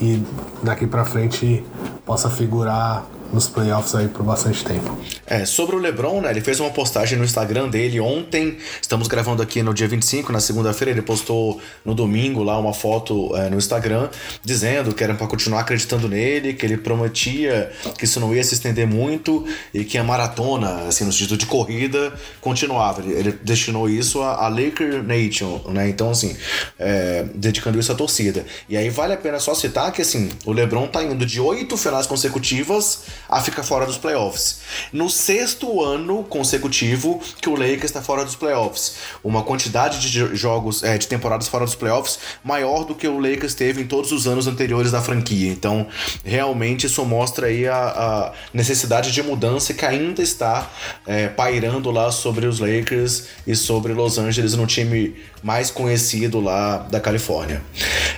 e 0.00 0.22
daqui 0.62 0.86
para 0.86 1.04
frente 1.04 1.64
possa 2.04 2.30
figurar 2.30 3.04
nos 3.32 3.48
playoffs 3.48 3.94
aí 3.94 4.08
por 4.08 4.22
bastante 4.22 4.64
tempo. 4.64 4.96
É, 5.26 5.44
sobre 5.44 5.76
o 5.76 5.78
LeBron, 5.78 6.20
né? 6.20 6.30
Ele 6.30 6.40
fez 6.40 6.60
uma 6.60 6.70
postagem 6.70 7.18
no 7.18 7.24
Instagram 7.24 7.68
dele 7.68 8.00
ontem. 8.00 8.58
Estamos 8.80 9.08
gravando 9.08 9.42
aqui 9.42 9.62
no 9.62 9.74
dia 9.74 9.88
25, 9.88 10.32
na 10.32 10.40
segunda-feira. 10.40 10.90
Ele 10.90 11.02
postou 11.02 11.60
no 11.84 11.94
domingo 11.94 12.42
lá 12.42 12.58
uma 12.58 12.72
foto 12.72 13.34
é, 13.36 13.50
no 13.50 13.56
Instagram 13.56 14.08
dizendo 14.42 14.94
que 14.94 15.02
era 15.02 15.14
para 15.14 15.26
continuar 15.26 15.60
acreditando 15.60 16.08
nele, 16.08 16.54
que 16.54 16.64
ele 16.64 16.76
prometia 16.76 17.72
que 17.98 18.04
isso 18.04 18.20
não 18.20 18.34
ia 18.34 18.42
se 18.44 18.54
estender 18.54 18.86
muito 18.86 19.46
e 19.72 19.84
que 19.84 19.98
a 19.98 20.04
maratona, 20.04 20.86
assim, 20.88 21.04
no 21.04 21.12
sentido 21.12 21.36
de 21.36 21.46
corrida, 21.46 22.12
continuava. 22.40 23.02
Ele, 23.02 23.12
ele 23.12 23.32
destinou 23.42 23.88
isso 23.88 24.22
a, 24.22 24.44
a, 24.44 24.48
Laker 24.48 25.02
Nation, 25.02 25.60
né? 25.68 25.88
Então, 25.88 26.10
assim, 26.10 26.36
é, 26.78 27.24
dedicando 27.34 27.78
isso 27.78 27.92
à 27.92 27.94
torcida. 27.94 28.44
E 28.68 28.76
aí 28.76 28.88
vale 28.90 29.12
a 29.12 29.16
pena 29.16 29.38
só 29.38 29.54
citar 29.54 29.90
que, 29.92 30.02
assim, 30.02 30.30
o 30.44 30.52
LeBron 30.52 30.86
tá 30.86 31.02
indo 31.02 31.26
de 31.26 31.40
oito 31.40 31.76
finais 31.76 32.06
consecutivas 32.06 33.04
a 33.28 33.40
ficar 33.40 33.62
fora 33.62 33.86
dos 33.86 33.96
playoffs. 33.96 34.60
No 34.92 35.08
sexto 35.08 35.82
ano 35.82 36.24
consecutivo 36.24 37.20
que 37.40 37.48
o 37.48 37.54
Lakers 37.54 37.84
está 37.84 38.02
fora 38.02 38.24
dos 38.24 38.36
playoffs. 38.36 38.96
Uma 39.22 39.42
quantidade 39.42 40.00
de 40.00 40.36
jogos, 40.36 40.82
é, 40.82 40.96
de 40.98 41.06
temporadas 41.06 41.48
fora 41.48 41.64
dos 41.64 41.74
playoffs 41.74 42.18
maior 42.44 42.84
do 42.84 42.94
que 42.94 43.06
o 43.06 43.18
Lakers 43.18 43.54
teve 43.54 43.82
em 43.82 43.86
todos 43.86 44.12
os 44.12 44.26
anos 44.26 44.46
anteriores 44.46 44.92
da 44.92 45.00
franquia. 45.00 45.50
Então, 45.50 45.86
realmente 46.24 46.86
isso 46.86 47.04
mostra 47.04 47.46
aí 47.46 47.66
a, 47.66 47.76
a 47.76 48.32
necessidade 48.52 49.12
de 49.12 49.22
mudança 49.22 49.74
que 49.74 49.84
ainda 49.84 50.22
está 50.22 50.70
é, 51.06 51.28
pairando 51.28 51.90
lá 51.90 52.10
sobre 52.10 52.46
os 52.46 52.60
Lakers 52.60 53.24
e 53.46 53.54
sobre 53.54 53.92
Los 53.92 54.18
Angeles 54.18 54.54
no 54.54 54.66
time 54.66 55.16
mais 55.42 55.70
conhecido 55.70 56.40
lá 56.40 56.78
da 56.78 57.00
Califórnia. 57.00 57.62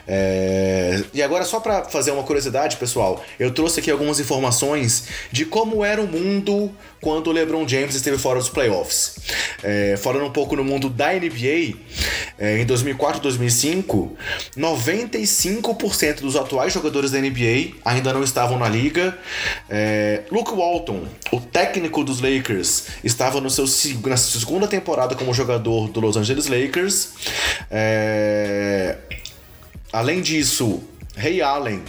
É... 0.07 1.03
E 1.13 1.23
agora, 1.23 1.45
só 1.45 1.61
para 1.61 1.85
fazer 1.85 2.11
uma 2.11 2.23
curiosidade, 2.23 2.77
pessoal, 2.79 3.23
eu 3.39 3.51
trouxe 3.51 3.81
aqui 3.81 3.91
algumas 3.91 4.19
informações 4.19 4.98
de 5.31 5.45
como 5.45 5.85
era 5.85 6.01
o 6.01 6.07
mundo 6.07 6.73
quando 7.01 7.29
o 7.29 7.33
LeBron 7.33 7.67
James 7.67 7.95
esteve 7.95 8.19
fora 8.19 8.39
dos 8.39 8.49
playoffs. 8.49 9.17
É, 9.63 9.97
falando 9.97 10.27
um 10.27 10.31
pouco 10.31 10.57
no 10.57 10.65
mundo 10.65 10.89
da 10.89 11.13
NBA, 11.13 11.77
é, 12.39 12.61
em 12.61 12.67
2004 12.67 13.21
e 13.21 13.23
2005, 13.23 14.17
95% 14.57 16.21
dos 16.21 16.37
atuais 16.37 16.73
jogadores 16.73 17.11
da 17.11 17.19
NBA 17.19 17.75
ainda 17.85 18.13
não 18.13 18.23
estavam 18.23 18.59
na 18.59 18.69
liga. 18.69 19.17
É, 19.69 20.23
Luke 20.31 20.53
Walton, 20.53 21.07
o 21.33 21.41
técnico 21.41 22.03
dos 22.03 22.21
Lakers, 22.21 22.87
estava 23.05 23.41
no 23.41 23.51
seu, 23.51 23.65
na 24.07 24.17
segunda 24.17 24.67
temporada 24.67 25.15
como 25.15 25.33
jogador 25.33 25.89
do 25.89 26.01
Los 26.01 26.17
Angeles 26.17 26.47
Lakers. 26.47 27.11
É, 27.71 28.97
além 29.93 30.21
disso, 30.21 30.83
Ray 31.17 31.43
Allen 31.43 31.83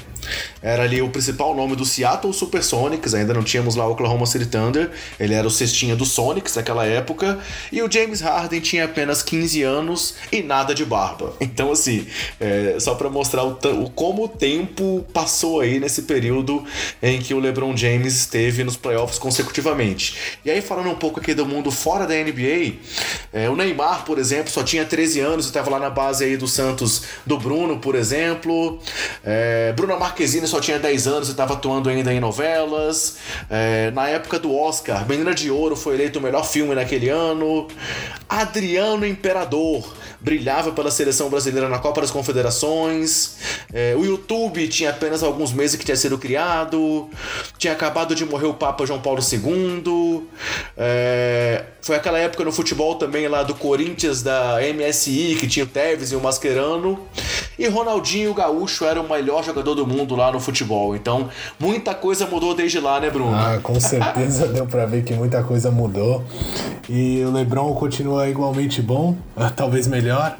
era 0.62 0.84
ali 0.84 1.01
o 1.01 1.10
principal 1.10 1.55
nome 1.55 1.75
do 1.75 1.86
Seattle 1.86 2.34
Supersonics, 2.34 3.13
ainda 3.13 3.34
não 3.34 3.43
tínhamos 3.43 3.75
lá 3.75 3.88
o 3.88 3.91
Oklahoma 3.91 4.25
City 4.25 4.45
Thunder, 4.45 4.89
ele 5.19 5.34
era 5.34 5.47
o 5.47 5.51
cestinha 5.51 5.95
do 5.95 6.05
Sonics 6.05 6.55
naquela 6.55 6.86
época, 6.86 7.39
e 7.71 7.82
o 7.82 7.91
James 7.91 8.21
Harden 8.21 8.60
tinha 8.60 8.86
apenas 8.86 9.21
15 9.23 9.63
anos 9.63 10.15
e 10.32 10.41
nada 10.41 10.73
de 10.73 10.86
barba. 10.86 11.34
Então, 11.60 11.71
assim, 11.71 12.08
é, 12.39 12.77
só 12.79 12.93
para 12.95 13.10
mostrar 13.10 13.43
o, 13.43 13.58
o, 13.84 13.89
como 13.89 14.25
o 14.25 14.27
tempo 14.27 15.05
passou 15.12 15.60
aí 15.60 15.79
nesse 15.79 16.03
período 16.03 16.63
em 17.01 17.19
que 17.19 17.34
o 17.34 17.39
LeBron 17.39 17.75
James 17.75 18.15
esteve 18.15 18.63
nos 18.63 18.77
playoffs 18.77 19.17
consecutivamente. 19.17 20.15
E 20.45 20.51
aí, 20.51 20.62
falando 20.62 20.89
um 20.89 20.95
pouco 20.95 21.19
aqui 21.19 21.34
do 21.34 21.45
mundo 21.45 21.71
fora 21.71 22.05
da 22.05 22.13
NBA, 22.13 22.75
é, 23.34 23.49
o 23.49 23.55
Neymar, 23.55 24.05
por 24.05 24.19
exemplo, 24.19 24.49
só 24.49 24.63
tinha 24.63 24.86
13 24.86 25.19
anos, 25.19 25.45
estava 25.47 25.69
lá 25.69 25.79
na 25.79 25.89
base 25.89 26.23
aí 26.23 26.38
do 26.38 26.47
Santos 26.47 27.03
do 27.25 27.38
Bruno, 27.38 27.79
por 27.79 27.95
exemplo. 27.95 28.79
É, 29.23 29.73
Bruno 29.73 29.93
Marquezine 30.10 30.48
só 30.48 30.60
tinha 30.60 30.80
10 30.80 31.08
anos 31.08 31.28
e 31.28 31.32
estava 31.32 31.54
atuando 31.54 31.88
ainda 31.88 32.12
em 32.12 32.19
novelas. 32.19 33.17
É, 33.50 33.91
na 33.91 34.08
época 34.08 34.39
do 34.39 34.56
Oscar, 34.56 35.08
Menina 35.08 35.36
de 35.36 35.52
Ouro 35.52 35.76
foi 35.76 35.93
eleito 35.93 36.17
o 36.17 36.22
melhor 36.22 36.43
filme 36.43 36.74
naquele 36.74 37.10
ano. 37.10 37.67
Adriano 38.28 39.06
Imperador 39.06 39.88
brilhava 40.19 40.72
pela 40.72 40.91
seleção 40.91 41.30
brasileira 41.30 41.69
na 41.69 41.78
Copa 41.78 42.02
das 42.02 42.12
Confederações. 42.12 43.38
É, 43.72 43.95
o 43.95 44.04
YouTube 44.04 44.67
tinha 44.67 44.89
apenas 44.89 45.22
alguns 45.22 45.54
meses 45.54 45.76
que 45.76 45.86
tinha 45.86 45.95
sido 45.95 46.17
criado. 46.17 47.08
Tinha 47.58 47.74
acabado 47.74 48.15
de 48.15 48.26
morrer 48.26 48.48
o 48.48 48.54
Papa 48.54 48.86
João 48.86 49.00
Paulo 49.00 49.22
II. 49.22 50.28
É, 50.76 51.65
foi 51.82 51.95
aquela 51.95 52.17
época 52.17 52.43
no 52.43 52.52
futebol 52.52 52.95
também 52.95 53.28
lá 53.28 53.43
do 53.43 53.54
Corinthians, 53.54 54.22
da 54.22 54.58
MSI, 54.74 55.38
que 55.39 55.48
tinha 55.48 55.65
o 55.65 55.67
Tevez 55.67 56.12
e 56.12 56.15
o 56.15 56.19
Mascherano. 56.19 57.08
E 57.58 57.67
Ronaldinho 57.67 58.34
Gaúcho 58.34 58.86
era 58.86 59.02
o 59.02 59.10
melhor 59.10 59.43
jogador 59.43 59.76
do 59.76 59.86
mundo 59.86 59.98
lá 60.15 60.31
no 60.31 60.39
futebol. 60.39 60.95
Então, 60.95 61.29
muita 61.59 61.93
coisa 61.93 62.25
mudou 62.25 62.55
desde 62.55 62.79
lá, 62.79 62.99
né, 62.99 63.09
Bruno? 63.09 63.35
Ah, 63.35 63.59
com 63.62 63.79
certeza 63.79 64.47
deu 64.53 64.65
para 64.65 64.85
ver 64.85 65.03
que 65.03 65.13
muita 65.13 65.43
coisa 65.43 65.71
mudou. 65.71 66.23
E 66.89 67.23
o 67.23 67.31
LeBron 67.31 67.73
continua 67.73 68.27
igualmente 68.27 68.81
bom, 68.81 69.15
talvez 69.55 69.88
melhor, 69.88 70.38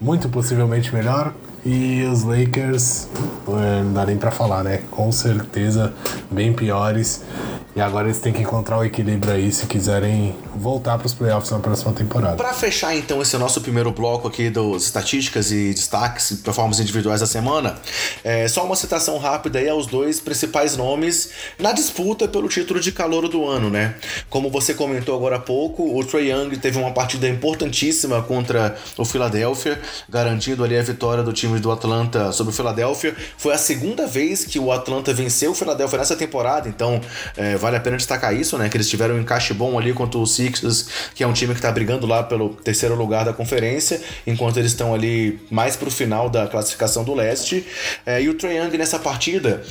muito 0.00 0.28
possivelmente 0.28 0.94
melhor. 0.94 1.32
E 1.66 2.02
os 2.02 2.24
Lakers, 2.24 3.08
não 3.46 3.94
dá 3.94 4.04
nem 4.04 4.18
pra 4.18 4.30
falar, 4.30 4.62
né? 4.62 4.82
Com 4.90 5.10
certeza 5.10 5.94
bem 6.30 6.52
piores. 6.52 7.22
E 7.76 7.80
agora 7.80 8.06
eles 8.06 8.20
têm 8.20 8.32
que 8.32 8.40
encontrar 8.40 8.78
o 8.78 8.84
equilíbrio 8.84 9.32
aí 9.32 9.50
se 9.50 9.66
quiserem 9.66 10.36
voltar 10.54 10.96
para 10.96 11.06
os 11.06 11.12
playoffs 11.12 11.50
na 11.50 11.58
próxima 11.58 11.92
temporada. 11.92 12.36
Para 12.36 12.52
fechar 12.52 12.94
então 12.96 13.20
esse 13.20 13.36
nosso 13.36 13.60
primeiro 13.60 13.90
bloco 13.90 14.28
aqui 14.28 14.48
das 14.48 14.84
estatísticas 14.84 15.50
e 15.50 15.74
destaques 15.74 16.30
e 16.30 16.36
performances 16.36 16.80
individuais 16.80 17.20
da 17.20 17.26
semana, 17.26 17.76
é 18.22 18.46
só 18.46 18.64
uma 18.64 18.76
citação 18.76 19.18
rápida 19.18 19.58
aí 19.58 19.68
aos 19.68 19.88
dois 19.88 20.20
principais 20.20 20.76
nomes 20.76 21.30
na 21.58 21.72
disputa 21.72 22.28
pelo 22.28 22.48
título 22.48 22.78
de 22.78 22.92
calor 22.92 23.28
do 23.28 23.44
ano, 23.44 23.68
né? 23.68 23.96
Como 24.30 24.50
você 24.50 24.72
comentou 24.72 25.16
agora 25.16 25.36
há 25.36 25.40
pouco, 25.40 25.98
o 25.98 26.04
Trey 26.04 26.30
Young 26.30 26.56
teve 26.58 26.78
uma 26.78 26.92
partida 26.92 27.28
importantíssima 27.28 28.22
contra 28.22 28.76
o 28.96 29.04
Philadelphia, 29.04 29.80
garantindo 30.08 30.62
ali 30.62 30.78
a 30.78 30.82
vitória 30.82 31.24
do 31.24 31.32
time 31.32 31.58
do 31.58 31.72
Atlanta 31.72 32.30
sobre 32.30 32.52
o 32.52 32.56
Philadelphia. 32.56 33.16
Foi 33.36 33.52
a 33.52 33.58
segunda 33.58 34.06
vez 34.06 34.44
que 34.44 34.60
o 34.60 34.70
Atlanta 34.70 35.12
venceu 35.12 35.50
o 35.50 35.54
Philadelphia 35.56 35.98
nessa 35.98 36.14
temporada, 36.14 36.68
então 36.68 37.00
é, 37.36 37.56
vale 37.64 37.78
a 37.78 37.80
pena 37.80 37.96
destacar 37.96 38.34
isso, 38.34 38.58
né? 38.58 38.68
Que 38.68 38.76
eles 38.76 38.88
tiveram 38.90 39.14
um 39.14 39.20
encaixe 39.20 39.54
bom 39.54 39.78
ali 39.78 39.94
contra 39.94 40.18
o 40.18 40.26
Sixers, 40.26 40.86
que 41.14 41.24
é 41.24 41.26
um 41.26 41.32
time 41.32 41.54
que 41.54 41.58
está 41.58 41.72
brigando 41.72 42.06
lá 42.06 42.22
pelo 42.22 42.50
terceiro 42.50 42.94
lugar 42.94 43.24
da 43.24 43.32
conferência, 43.32 44.02
enquanto 44.26 44.58
eles 44.58 44.72
estão 44.72 44.92
ali 44.92 45.40
mais 45.50 45.74
pro 45.74 45.90
final 45.90 46.28
da 46.28 46.46
classificação 46.46 47.04
do 47.04 47.14
leste. 47.14 47.66
É, 48.04 48.20
e 48.20 48.28
o 48.28 48.34
Trae 48.34 48.58
Young 48.58 48.76
nessa 48.76 48.98
partida 48.98 49.62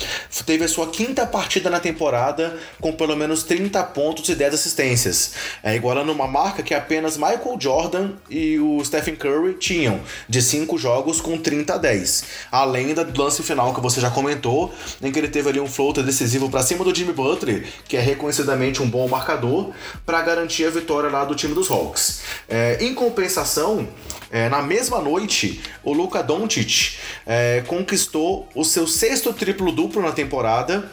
teve 0.43 0.65
a 0.65 0.67
sua 0.67 0.87
quinta 0.87 1.23
partida 1.27 1.69
na 1.69 1.79
temporada 1.79 2.57
com 2.81 2.91
pelo 2.93 3.15
menos 3.15 3.43
30 3.43 3.83
pontos 3.83 4.27
e 4.27 4.33
10 4.33 4.55
assistências, 4.55 5.33
é, 5.61 5.75
igualando 5.75 6.11
uma 6.11 6.27
marca 6.27 6.63
que 6.63 6.73
apenas 6.73 7.15
Michael 7.15 7.57
Jordan 7.59 8.09
e 8.27 8.57
o 8.57 8.83
Stephen 8.83 9.15
Curry 9.15 9.53
tinham, 9.53 10.01
de 10.27 10.41
5 10.41 10.79
jogos 10.79 11.21
com 11.21 11.37
30 11.37 11.75
a 11.75 11.77
10. 11.77 12.23
Além 12.51 12.95
do 12.95 13.21
lance 13.21 13.43
final 13.43 13.71
que 13.71 13.79
você 13.79 14.01
já 14.01 14.09
comentou, 14.09 14.73
em 14.99 15.11
que 15.11 15.19
ele 15.19 15.27
teve 15.27 15.49
ali 15.49 15.59
um 15.59 15.67
floater 15.67 16.03
decisivo 16.03 16.49
para 16.49 16.63
cima 16.63 16.83
do 16.83 16.93
Jimmy 16.93 17.13
Butler, 17.13 17.63
que 17.87 17.97
é 17.97 18.01
reconhecidamente 18.01 18.81
um 18.81 18.89
bom 18.89 19.07
marcador, 19.07 19.71
para 20.05 20.21
garantir 20.21 20.65
a 20.65 20.69
vitória 20.69 21.09
lá 21.09 21.25
do 21.25 21.35
time 21.35 21.53
dos 21.53 21.69
Hawks. 21.69 22.21
É, 22.47 22.77
em 22.81 22.93
compensação, 22.93 23.87
é, 24.31 24.49
na 24.49 24.61
mesma 24.61 24.99
noite, 24.99 25.61
o 25.83 25.93
Luka 25.93 26.23
Doncic 26.23 26.97
é, 27.25 27.63
conquistou 27.67 28.47
o 28.55 28.63
seu 28.63 28.87
sexto 28.87 29.31
triplo-duplo 29.33 30.01
na 30.01 30.11
temporada 30.11 30.89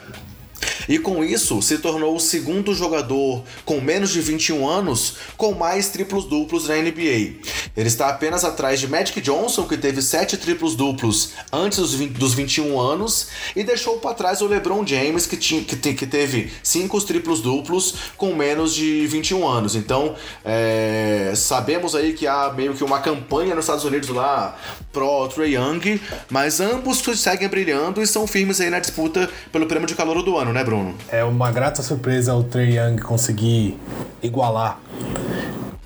e 0.88 0.98
com 0.98 1.24
isso 1.24 1.60
se 1.62 1.78
tornou 1.78 2.16
o 2.16 2.20
segundo 2.20 2.74
jogador 2.74 3.42
com 3.64 3.80
menos 3.80 4.10
de 4.10 4.20
21 4.20 4.68
anos 4.68 5.16
com 5.36 5.52
mais 5.54 5.88
triplos 5.88 6.24
duplos 6.24 6.68
na 6.68 6.76
NBA. 6.76 7.40
Ele 7.76 7.88
está 7.88 8.08
apenas 8.08 8.44
atrás 8.44 8.80
de 8.80 8.88
Magic 8.88 9.20
Johnson, 9.20 9.66
que 9.66 9.76
teve 9.76 10.02
7 10.02 10.36
triplos 10.36 10.74
duplos 10.74 11.30
antes 11.52 11.78
dos, 11.78 11.94
20, 11.94 12.12
dos 12.12 12.34
21 12.34 12.80
anos, 12.80 13.28
e 13.54 13.62
deixou 13.62 13.98
para 13.98 14.14
trás 14.14 14.40
o 14.40 14.46
LeBron 14.46 14.86
James, 14.86 15.26
que, 15.26 15.36
tinha, 15.36 15.62
que, 15.62 15.76
que 15.76 16.06
teve 16.06 16.52
5 16.62 17.00
triplos 17.02 17.40
duplos 17.40 17.94
com 18.16 18.34
menos 18.34 18.74
de 18.74 19.06
21 19.06 19.46
anos. 19.46 19.74
Então, 19.74 20.14
é, 20.44 21.32
sabemos 21.36 21.94
aí 21.94 22.12
que 22.12 22.26
há 22.26 22.52
meio 22.52 22.74
que 22.74 22.84
uma 22.84 23.00
campanha 23.00 23.54
nos 23.54 23.64
Estados 23.64 23.84
Unidos 23.84 24.08
lá 24.08 24.56
pro 24.92 25.28
Trey 25.28 25.54
Young, 25.54 26.00
mas 26.28 26.60
ambos 26.60 27.02
seguem 27.16 27.48
brilhando 27.48 28.02
e 28.02 28.06
são 28.06 28.26
firmes 28.26 28.60
aí 28.60 28.70
na 28.70 28.78
disputa 28.78 29.30
pelo 29.52 29.66
prêmio 29.66 29.86
de 29.86 29.94
calor 29.94 30.22
do 30.22 30.36
ano, 30.36 30.52
né, 30.52 30.62
Bruno? 30.64 30.69
É 31.08 31.24
uma 31.24 31.50
grata 31.50 31.82
surpresa 31.82 32.34
o 32.34 32.42
Trey 32.42 32.78
Young 32.78 32.98
conseguir 32.98 33.78
igualar. 34.22 34.78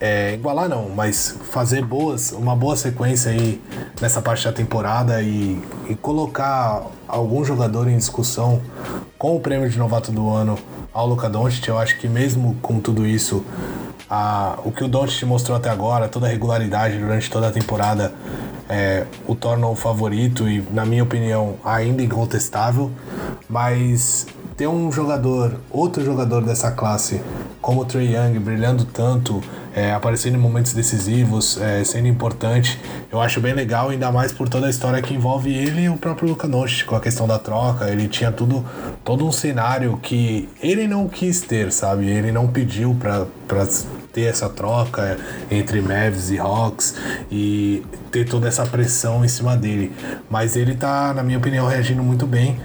É, 0.01 0.35
igualar 0.35 0.69
não, 0.69 0.91
mas 0.91 1.39
fazer 1.51 1.83
boas, 1.85 2.33
uma 2.33 2.55
boa 2.55 2.77
sequência 2.77 3.31
aí 3.31 3.63
nessa 4.01 4.21
parte 4.21 4.45
da 4.45 4.53
temporada 4.53 5.23
e, 5.23 5.63
e 5.89 5.95
colocar 5.95 6.83
algum 7.09 7.45
jogador 7.45 7.89
em 7.89 7.97
discussão 7.97 8.61
com 9.17 9.37
o 9.37 9.41
prêmio 9.41 9.71
de 9.71 9.79
novato 9.79 10.13
do 10.13 10.29
ano 10.29 10.59
ao 10.93 11.07
Luka 11.07 11.29
Doncic, 11.29 11.67
eu 11.67 11.79
acho 11.79 11.99
que 11.99 12.07
mesmo 12.07 12.57
com 12.63 12.79
tudo 12.79 13.07
isso, 13.07 13.45
a, 14.09 14.59
o 14.65 14.71
que 14.71 14.85
o 14.85 14.89
Doncic 14.89 15.25
mostrou 15.25 15.57
até 15.57 15.69
agora, 15.69 16.09
toda 16.09 16.27
a 16.27 16.31
regularidade 16.31 16.99
durante 16.99 17.29
toda 17.29 17.49
a 17.49 17.51
temporada, 17.51 18.13
é, 18.69 19.05
o 19.27 19.35
torna 19.35 19.67
o 19.67 19.75
favorito 19.75 20.49
e, 20.49 20.65
na 20.71 20.87
minha 20.87 21.03
opinião, 21.03 21.57
ainda 21.65 22.03
incontestável. 22.03 22.91
Mas 23.49 24.27
ter 24.57 24.69
um 24.69 24.91
jogador, 24.91 25.61
outro 25.71 26.05
jogador 26.05 26.45
dessa 26.45 26.71
classe, 26.71 27.21
como 27.61 27.81
o 27.81 27.85
Trey 27.85 28.15
Young, 28.15 28.39
brilhando 28.39 28.85
tanto, 28.85 29.43
é, 29.75 29.93
aparecendo 29.93 30.37
em 30.37 30.39
momentos 30.39 30.73
decisivos, 30.73 31.61
é, 31.61 31.83
sendo 31.83 32.07
importante, 32.07 32.81
eu 33.11 33.21
acho 33.21 33.41
bem 33.41 33.53
legal, 33.53 33.91
ainda 33.91 34.13
mais 34.13 34.33
por 34.33 34.49
toda 34.49 34.69
a 34.69 34.71
história 34.71 35.03
que 35.03 35.15
envolve 35.15 35.53
ele 35.53 35.83
e 35.83 35.89
o 35.89 35.97
próprio 35.97 36.29
Luka 36.29 36.47
Doncic, 36.47 36.87
com 36.87 36.95
a 36.95 37.01
questão 37.01 37.27
da 37.27 37.39
troca, 37.39 37.91
ele 37.91 38.07
tinha 38.07 38.31
tudo, 38.31 38.65
todo 39.03 39.27
um 39.27 39.33
cenário 39.33 39.99
que 40.01 40.49
ele 40.63 40.87
não 40.87 41.09
quis 41.09 41.41
ter, 41.41 41.73
sabe? 41.73 42.09
Ele 42.09 42.31
não 42.31 42.47
pediu 42.47 42.95
para 42.95 43.27
ter 44.15 44.23
essa 44.23 44.49
troca 44.49 45.19
entre 45.51 45.83
Mavs 45.83 46.31
e 46.31 46.39
Hawks 46.39 46.95
e 47.31 47.85
ter 48.11 48.25
toda 48.27 48.49
essa 48.49 48.65
pressão 48.65 49.25
em 49.25 49.29
cima 49.29 49.57
dele. 49.57 49.93
Mas 50.31 50.57
ele 50.57 50.75
tá, 50.75 51.13
na 51.13 51.23
minha 51.23 51.37
opinião, 51.37 51.67
reagindo 51.67 52.03
muito 52.03 52.27
bem. 52.27 52.59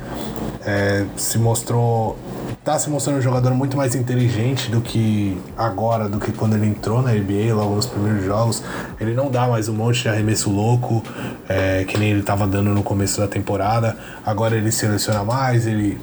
É, 0.66 1.06
se 1.18 1.38
mostrou 1.40 2.18
tá 2.64 2.78
se 2.78 2.90
mostrando 2.90 3.18
um 3.18 3.22
jogador 3.22 3.52
muito 3.56 3.76
mais 3.76 3.96
inteligente 3.96 4.70
do 4.70 4.82
que 4.82 5.36
agora, 5.58 6.08
do 6.08 6.20
que 6.20 6.32
quando 6.32 6.56
ele 6.56 6.68
entrou 6.68 7.02
na 7.02 7.12
NBA, 7.14 7.54
logo 7.54 7.76
nos 7.76 7.86
primeiros 7.88 8.24
jogos. 8.24 8.62
Ele 9.00 9.14
não 9.14 9.32
dá 9.32 9.48
mais 9.48 9.68
um 9.70 9.74
monte 9.74 10.04
de 10.04 10.10
arremesso 10.10 10.52
louco, 10.52 11.04
é, 11.48 11.84
que 11.86 11.98
nem 11.98 12.12
ele 12.12 12.20
estava 12.20 12.46
dando 12.46 12.70
no 12.72 12.84
começo 12.84 13.20
da 13.20 13.28
temporada. 13.28 13.98
Agora 14.24 14.56
ele 14.56 14.72
seleciona 14.72 15.24
mais, 15.24 15.66
ele 15.66 16.00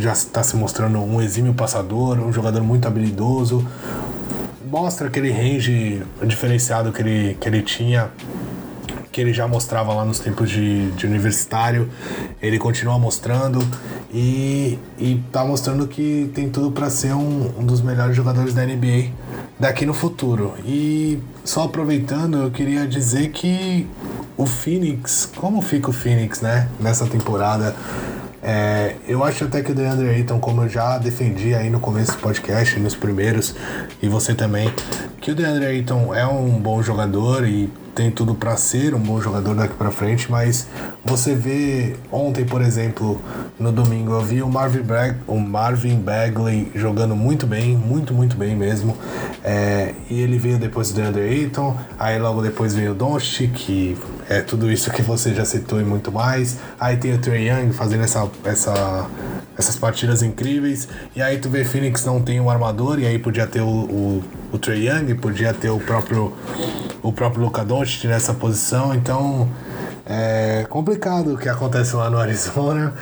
já 0.00 0.12
está 0.12 0.42
se 0.42 0.54
mostrando 0.54 0.98
um 0.98 1.22
exímio 1.22 1.54
passador, 1.54 2.18
um 2.18 2.32
jogador 2.32 2.62
muito 2.62 2.86
habilidoso, 2.86 3.66
mostra 4.72 5.08
aquele 5.08 5.30
range 5.30 6.02
diferenciado 6.24 6.90
que 6.92 7.02
ele, 7.02 7.36
que 7.38 7.46
ele 7.46 7.60
tinha 7.60 8.10
que 9.12 9.20
ele 9.20 9.30
já 9.30 9.46
mostrava 9.46 9.92
lá 9.92 10.06
nos 10.06 10.18
tempos 10.18 10.48
de, 10.48 10.90
de 10.92 11.06
universitário, 11.06 11.90
ele 12.40 12.58
continua 12.58 12.98
mostrando 12.98 13.58
e, 14.10 14.78
e 14.98 15.22
tá 15.30 15.44
mostrando 15.44 15.86
que 15.86 16.30
tem 16.34 16.48
tudo 16.48 16.72
para 16.72 16.88
ser 16.88 17.12
um, 17.12 17.52
um, 17.58 17.66
dos 17.66 17.82
melhores 17.82 18.16
jogadores 18.16 18.54
da 18.54 18.64
NBA 18.64 19.10
daqui 19.60 19.84
no 19.84 19.92
futuro. 19.92 20.54
E 20.64 21.18
só 21.44 21.64
aproveitando, 21.64 22.38
eu 22.38 22.50
queria 22.50 22.86
dizer 22.86 23.28
que 23.28 23.86
o 24.38 24.46
Phoenix, 24.46 25.30
como 25.36 25.60
fica 25.60 25.90
o 25.90 25.92
Phoenix, 25.92 26.40
né, 26.40 26.66
nessa 26.80 27.06
temporada? 27.06 27.76
É, 28.42 28.96
eu 29.06 29.22
acho 29.22 29.44
até 29.44 29.62
que 29.62 29.70
o 29.70 29.74
DeAndre 29.74 30.08
Ayton, 30.08 30.40
como 30.40 30.62
eu 30.62 30.68
já 30.68 30.98
defendi 30.98 31.54
aí 31.54 31.70
no 31.70 31.78
começo 31.78 32.12
do 32.12 32.18
podcast, 32.18 32.78
nos 32.80 32.96
primeiros, 32.96 33.54
e 34.02 34.08
você 34.08 34.34
também, 34.34 34.72
que 35.20 35.30
o 35.30 35.34
DeAndre 35.34 35.66
Ayton 35.66 36.12
é 36.12 36.26
um 36.26 36.58
bom 36.58 36.82
jogador 36.82 37.46
e 37.46 37.70
tem 37.94 38.10
tudo 38.10 38.34
para 38.34 38.56
ser 38.56 38.94
um 38.94 38.98
bom 38.98 39.20
jogador 39.20 39.54
daqui 39.54 39.74
para 39.74 39.92
frente, 39.92 40.30
mas 40.30 40.66
você 41.04 41.34
vê 41.34 41.96
ontem, 42.12 42.44
por 42.44 42.62
exemplo, 42.62 43.20
no 43.58 43.72
domingo, 43.72 44.12
eu 44.12 44.20
vi 44.20 44.40
o 44.40 44.48
Marvin, 44.48 44.82
Bag 44.82 45.16
o 45.26 45.38
Marvin 45.38 45.96
Bagley 45.96 46.70
jogando 46.76 47.16
muito 47.16 47.44
bem, 47.44 47.76
muito, 47.76 48.14
muito 48.14 48.36
bem 48.36 48.54
mesmo. 48.54 48.96
É, 49.42 49.94
e 50.08 50.20
ele 50.20 50.38
veio 50.38 50.58
depois 50.58 50.92
do 50.92 51.00
DeAndre 51.00 51.22
Ayton, 51.22 51.76
aí 51.98 52.20
logo 52.20 52.40
depois 52.40 52.74
veio 52.74 52.92
o 52.92 52.94
Doncic, 52.94 53.52
que 53.52 53.96
é 54.28 54.40
tudo 54.40 54.70
isso 54.70 54.92
que 54.92 55.02
você 55.02 55.34
já 55.34 55.44
citou 55.44 55.80
e 55.80 55.84
muito 55.84 56.12
mais. 56.12 56.58
Aí 56.78 56.96
tem 56.96 57.12
o 57.14 57.18
Trey 57.18 57.48
Young 57.48 57.72
fazendo 57.72 58.04
essa, 58.04 58.30
essa, 58.44 59.06
essas 59.58 59.76
partidas 59.76 60.22
incríveis. 60.22 60.88
E 61.16 61.20
aí 61.20 61.38
tu 61.38 61.50
vê 61.50 61.64
Phoenix 61.64 62.04
não 62.04 62.22
tem 62.22 62.40
um 62.40 62.48
armador, 62.48 63.00
e 63.00 63.06
aí 63.06 63.18
podia 63.18 63.46
ter 63.48 63.60
o, 63.60 63.66
o, 63.66 64.24
o 64.52 64.58
Trey 64.58 64.88
Young, 64.88 65.14
podia 65.16 65.52
ter 65.52 65.70
o 65.70 65.80
próprio, 65.80 66.32
o 67.02 67.12
próprio 67.12 67.42
Luka 67.42 67.64
Doncic 67.64 68.04
nessa 68.04 68.32
posição. 68.32 68.94
Então 68.94 69.48
É 70.04 70.66
complicado 70.68 71.34
o 71.34 71.38
que 71.38 71.48
acontece 71.48 71.94
lá 71.94 72.10
no 72.10 72.18
Arizona. 72.18 72.94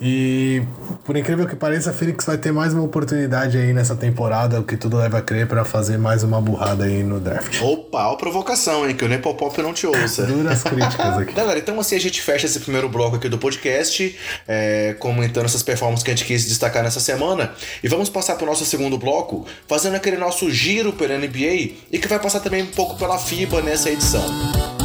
E 0.00 0.62
por 1.04 1.16
incrível 1.16 1.46
que 1.46 1.54
pareça, 1.54 1.90
a 1.90 1.92
Phoenix 1.92 2.24
vai 2.24 2.38
ter 2.38 2.52
mais 2.52 2.72
uma 2.72 2.82
oportunidade 2.82 3.58
aí 3.58 3.72
nessa 3.72 3.94
temporada, 3.94 4.60
o 4.60 4.64
que 4.64 4.76
tudo 4.76 4.96
leva 4.96 5.18
a 5.18 5.22
crer 5.22 5.46
para 5.46 5.64
fazer 5.64 5.98
mais 5.98 6.22
uma 6.22 6.40
burrada 6.40 6.84
aí 6.84 7.02
no 7.02 7.20
draft. 7.20 7.60
Opa, 7.62 8.08
ó 8.08 8.16
provocação, 8.16 8.88
hein? 8.88 8.94
Que 8.94 9.04
o 9.04 9.08
Nepopop 9.08 9.60
não 9.62 9.72
te 9.72 9.86
ouça. 9.86 10.24
Duras 10.24 10.62
críticas 10.62 11.18
aqui. 11.18 11.32
Galera, 11.36 11.58
então 11.58 11.78
assim 11.78 11.96
a 11.96 12.00
gente 12.00 12.22
fecha 12.22 12.46
esse 12.46 12.60
primeiro 12.60 12.88
bloco 12.88 13.16
aqui 13.16 13.28
do 13.28 13.38
podcast, 13.38 14.18
é, 14.48 14.94
comentando 14.98 15.44
essas 15.44 15.62
performances 15.62 16.02
que 16.02 16.10
a 16.10 16.14
gente 16.14 16.26
quis 16.26 16.46
destacar 16.46 16.82
nessa 16.82 17.00
semana. 17.00 17.52
E 17.82 17.88
vamos 17.88 18.08
passar 18.08 18.36
para 18.36 18.44
o 18.44 18.46
nosso 18.46 18.64
segundo 18.64 18.98
bloco, 18.98 19.46
fazendo 19.68 19.96
aquele 19.96 20.16
nosso 20.16 20.50
giro 20.50 20.92
pela 20.92 21.18
NBA 21.18 21.76
e 21.92 21.98
que 22.00 22.08
vai 22.08 22.18
passar 22.18 22.40
também 22.40 22.62
um 22.62 22.66
pouco 22.66 22.96
pela 22.96 23.18
FIBA 23.18 23.62
nessa 23.62 23.90
edição. 23.90 24.75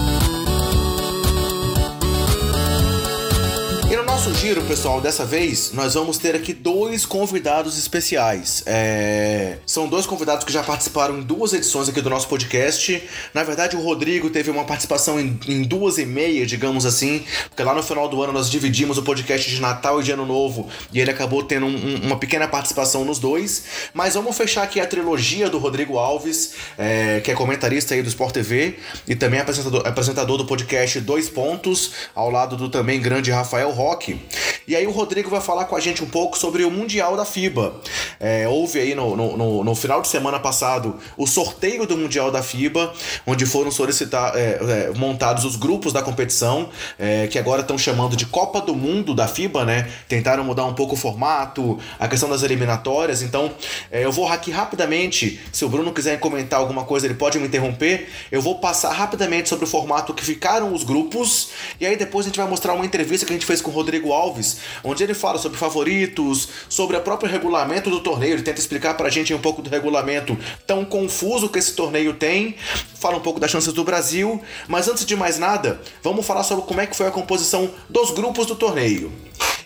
Nosso 4.31 4.45
giro, 4.45 4.61
pessoal, 4.63 5.01
dessa 5.01 5.25
vez, 5.25 5.71
nós 5.73 5.93
vamos 5.93 6.17
ter 6.17 6.35
aqui 6.35 6.53
dois 6.53 7.05
convidados 7.05 7.77
especiais. 7.77 8.63
É... 8.65 9.57
São 9.65 9.89
dois 9.89 10.05
convidados 10.05 10.45
que 10.45 10.53
já 10.53 10.63
participaram 10.63 11.19
em 11.19 11.21
duas 11.21 11.53
edições 11.53 11.89
aqui 11.89 11.99
do 12.01 12.09
nosso 12.09 12.29
podcast. 12.29 13.03
Na 13.33 13.43
verdade, 13.43 13.75
o 13.75 13.81
Rodrigo 13.81 14.29
teve 14.29 14.49
uma 14.49 14.63
participação 14.63 15.19
em, 15.19 15.37
em 15.47 15.63
duas 15.63 15.97
e 15.97 16.05
meia, 16.05 16.45
digamos 16.45 16.85
assim, 16.85 17.25
porque 17.49 17.61
lá 17.61 17.73
no 17.73 17.83
final 17.83 18.07
do 18.07 18.21
ano 18.23 18.31
nós 18.31 18.49
dividimos 18.49 18.97
o 18.97 19.03
podcast 19.03 19.49
de 19.49 19.59
Natal 19.59 19.99
e 19.99 20.03
de 20.03 20.11
Ano 20.11 20.25
Novo 20.25 20.69
e 20.93 21.01
ele 21.01 21.11
acabou 21.11 21.43
tendo 21.43 21.65
um, 21.65 21.75
um, 21.75 21.95
uma 22.03 22.17
pequena 22.17 22.47
participação 22.47 23.03
nos 23.03 23.19
dois. 23.19 23.63
Mas 23.93 24.13
vamos 24.13 24.37
fechar 24.37 24.63
aqui 24.63 24.79
a 24.79 24.87
trilogia 24.87 25.49
do 25.49 25.57
Rodrigo 25.57 25.97
Alves, 25.97 26.53
é... 26.77 27.19
que 27.19 27.31
é 27.31 27.33
comentarista 27.33 27.95
aí 27.95 28.01
do 28.01 28.07
Sport 28.07 28.33
TV 28.33 28.75
e 29.07 29.15
também 29.15 29.41
apresentador, 29.41 29.85
apresentador 29.85 30.37
do 30.37 30.45
podcast 30.45 31.01
Dois 31.01 31.27
Pontos, 31.27 31.91
ao 32.15 32.29
lado 32.29 32.55
do 32.55 32.69
também 32.69 33.01
grande 33.01 33.29
Rafael 33.31 33.71
Roque. 33.71 34.20
E 34.67 34.75
aí 34.75 34.85
o 34.85 34.91
Rodrigo 34.91 35.29
vai 35.29 35.41
falar 35.41 35.65
com 35.65 35.75
a 35.75 35.79
gente 35.79 36.03
um 36.03 36.07
pouco 36.07 36.37
sobre 36.37 36.63
o 36.63 36.71
Mundial 36.71 37.17
da 37.17 37.25
FIBA. 37.25 37.73
É, 38.19 38.47
houve 38.47 38.79
aí 38.79 38.93
no, 38.93 39.15
no, 39.15 39.63
no, 39.63 39.75
final 39.75 40.01
de 40.01 40.07
semana 40.07 40.39
passado 40.39 40.95
o 41.17 41.25
sorteio 41.25 41.87
do 41.87 41.97
Mundial 41.97 42.31
da 42.31 42.43
FIBA, 42.43 42.93
onde 43.25 43.45
foram 43.45 43.71
solicitar, 43.71 44.33
é, 44.35 44.59
é, 44.89 44.91
montados 44.95 45.43
os 45.45 45.55
grupos 45.55 45.91
da 45.91 46.03
competição, 46.03 46.69
é, 46.99 47.27
que 47.27 47.39
agora 47.39 47.61
estão 47.61 47.77
chamando 47.77 48.15
de 48.15 48.25
Copa 48.27 48.61
do 48.61 48.75
Mundo 48.75 49.15
da 49.15 49.27
FIBA, 49.27 49.65
né? 49.65 49.91
Tentaram 50.07 50.43
mudar 50.43 50.65
um 50.65 50.73
pouco 50.73 50.93
o 50.93 50.97
formato, 50.97 51.79
a 51.99 52.07
questão 52.07 52.29
das 52.29 52.43
eliminatórias. 52.43 53.23
Então, 53.23 53.51
é, 53.91 54.05
eu 54.05 54.11
vou 54.11 54.27
aqui 54.27 54.51
rapidamente, 54.51 55.41
se 55.51 55.65
o 55.65 55.69
Bruno 55.69 55.91
quiser 55.91 56.19
comentar 56.19 56.59
alguma 56.59 56.83
coisa, 56.83 57.07
ele 57.07 57.15
pode 57.15 57.39
me 57.39 57.47
interromper. 57.47 58.07
Eu 58.31 58.41
vou 58.41 58.59
passar 58.59 58.91
rapidamente 58.91 59.49
sobre 59.49 59.65
o 59.65 59.67
formato 59.67 60.13
que 60.13 60.23
ficaram 60.23 60.73
os 60.73 60.83
grupos, 60.83 61.49
e 61.79 61.85
aí 61.85 61.97
depois 61.97 62.25
a 62.25 62.29
gente 62.29 62.37
vai 62.37 62.47
mostrar 62.47 62.73
uma 62.73 62.85
entrevista 62.85 63.25
que 63.25 63.33
a 63.33 63.35
gente 63.35 63.45
fez 63.45 63.59
com 63.59 63.71
o 63.71 63.73
Rodrigo 63.73 64.10
Alves, 64.13 64.57
onde 64.83 65.03
ele 65.03 65.13
fala 65.13 65.37
sobre 65.37 65.57
favoritos, 65.57 66.49
sobre 66.69 66.97
o 66.97 67.01
próprio 67.01 67.31
regulamento 67.31 67.89
do 67.89 67.99
torneio. 67.99 68.33
Ele 68.33 68.43
tenta 68.43 68.59
explicar 68.59 68.95
pra 68.95 69.09
gente 69.09 69.33
um 69.33 69.39
pouco 69.39 69.61
do 69.61 69.69
regulamento 69.69 70.37
tão 70.65 70.85
confuso 70.85 71.49
que 71.49 71.59
esse 71.59 71.73
torneio 71.73 72.13
tem, 72.13 72.55
fala 72.95 73.17
um 73.17 73.21
pouco 73.21 73.39
das 73.39 73.51
chances 73.51 73.73
do 73.73 73.83
Brasil. 73.83 74.41
Mas 74.67 74.87
antes 74.87 75.05
de 75.05 75.15
mais 75.15 75.37
nada, 75.37 75.81
vamos 76.03 76.25
falar 76.25 76.43
sobre 76.43 76.65
como 76.65 76.81
é 76.81 76.87
que 76.87 76.95
foi 76.95 77.07
a 77.07 77.11
composição 77.11 77.69
dos 77.89 78.11
grupos 78.11 78.45
do 78.45 78.55
torneio. 78.55 79.11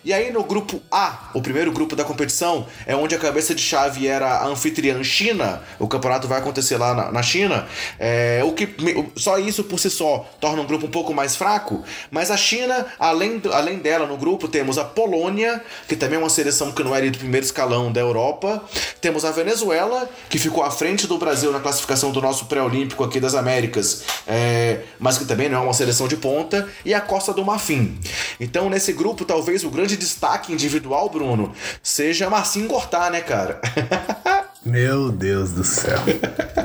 E 0.05 0.13
aí 0.13 0.31
no 0.31 0.43
grupo 0.43 0.79
A, 0.91 1.31
o 1.33 1.41
primeiro 1.41 1.71
grupo 1.71 1.95
da 1.95 2.03
competição, 2.03 2.67
é 2.85 2.95
onde 2.95 3.15
a 3.15 3.17
cabeça 3.17 3.55
de 3.55 3.61
chave 3.61 4.07
era 4.07 4.35
a 4.37 4.45
anfitriã 4.45 5.03
China. 5.03 5.63
O 5.79 5.87
campeonato 5.87 6.27
vai 6.27 6.37
acontecer 6.37 6.77
lá 6.77 6.93
na, 6.93 7.11
na 7.11 7.23
China. 7.23 7.67
É, 7.97 8.43
o 8.45 8.53
que 8.53 8.69
só 9.15 9.39
isso 9.39 9.63
por 9.63 9.79
si 9.79 9.89
só 9.89 10.29
torna 10.39 10.61
um 10.61 10.65
grupo 10.67 10.85
um 10.85 10.91
pouco 10.91 11.11
mais 11.11 11.35
fraco. 11.35 11.83
Mas 12.11 12.29
a 12.29 12.37
China, 12.37 12.85
além, 12.99 13.41
além 13.51 13.79
dela 13.79 14.05
no 14.05 14.15
grupo, 14.15 14.34
temos 14.37 14.77
a 14.77 14.83
Polônia, 14.83 15.63
que 15.87 15.95
também 15.95 16.17
é 16.17 16.19
uma 16.19 16.29
seleção 16.29 16.71
que 16.71 16.83
não 16.83 16.95
é 16.95 17.01
do 17.09 17.17
primeiro 17.17 17.45
escalão 17.45 17.91
da 17.91 18.01
Europa. 18.01 18.63
Temos 18.99 19.25
a 19.25 19.31
Venezuela, 19.31 20.09
que 20.29 20.37
ficou 20.37 20.63
à 20.63 20.71
frente 20.71 21.07
do 21.07 21.17
Brasil 21.17 21.51
na 21.51 21.59
classificação 21.59 22.11
do 22.11 22.21
nosso 22.21 22.45
pré-olímpico 22.45 23.03
aqui 23.03 23.19
das 23.19 23.35
Américas, 23.35 24.03
é, 24.27 24.81
mas 24.99 25.17
que 25.17 25.25
também 25.25 25.49
não 25.49 25.59
é 25.59 25.61
uma 25.61 25.73
seleção 25.73 26.07
de 26.07 26.17
ponta. 26.17 26.67
E 26.83 26.93
a 26.93 27.01
Costa 27.01 27.33
do 27.33 27.43
Marfim. 27.43 27.99
Então 28.39 28.69
nesse 28.69 28.93
grupo, 28.93 29.25
talvez 29.25 29.63
o 29.63 29.69
grande 29.69 29.97
destaque 29.97 30.53
individual, 30.53 31.09
Bruno, 31.09 31.53
seja 31.81 32.29
Marcinho 32.29 32.67
Cortar, 32.67 33.11
né, 33.11 33.21
cara? 33.21 33.61
Meu 34.65 35.11
Deus 35.11 35.51
do 35.51 35.63
céu. 35.63 35.99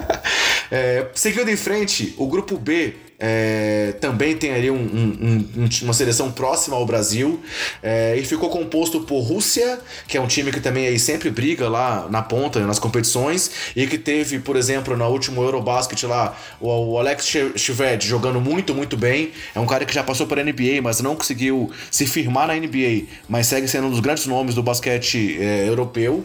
é, 0.70 1.06
seguindo 1.14 1.50
em 1.50 1.56
frente, 1.56 2.14
o 2.16 2.26
grupo 2.26 2.56
B 2.56 2.96
é, 3.20 3.92
também 4.00 4.34
tem 4.34 4.52
ali 4.52 4.70
um, 4.70 4.76
um, 4.76 5.48
um, 5.58 5.68
uma 5.82 5.92
seleção 5.92 6.32
próxima 6.32 6.74
ao 6.74 6.86
Brasil 6.86 7.38
é, 7.82 8.16
e 8.16 8.24
ficou 8.24 8.48
composto 8.48 9.00
por 9.02 9.20
Rússia, 9.20 9.78
que 10.08 10.16
é 10.16 10.20
um 10.20 10.26
time 10.26 10.50
que 10.50 10.58
também 10.58 10.86
aí 10.86 10.98
sempre 10.98 11.30
briga 11.30 11.68
lá 11.68 12.08
na 12.08 12.22
ponta, 12.22 12.60
nas 12.60 12.78
competições, 12.78 13.50
e 13.76 13.86
que 13.86 13.98
teve, 13.98 14.38
por 14.38 14.56
exemplo, 14.56 14.96
na 14.96 15.06
última 15.06 15.42
Eurobasket 15.42 16.02
lá, 16.06 16.34
o, 16.58 16.68
o 16.68 16.98
Alex 16.98 17.26
Shved 17.56 18.06
jogando 18.06 18.40
muito, 18.40 18.74
muito 18.74 18.96
bem. 18.96 19.32
É 19.54 19.60
um 19.60 19.66
cara 19.66 19.84
que 19.84 19.92
já 19.92 20.02
passou 20.02 20.26
para 20.26 20.42
NBA, 20.42 20.80
mas 20.82 21.00
não 21.00 21.14
conseguiu 21.14 21.70
se 21.90 22.06
firmar 22.06 22.46
na 22.46 22.54
NBA, 22.54 23.02
mas 23.28 23.46
segue 23.48 23.68
sendo 23.68 23.88
um 23.88 23.90
dos 23.90 24.00
grandes 24.00 24.24
nomes 24.24 24.54
do 24.54 24.62
basquete 24.62 25.36
é, 25.38 25.68
europeu. 25.68 26.24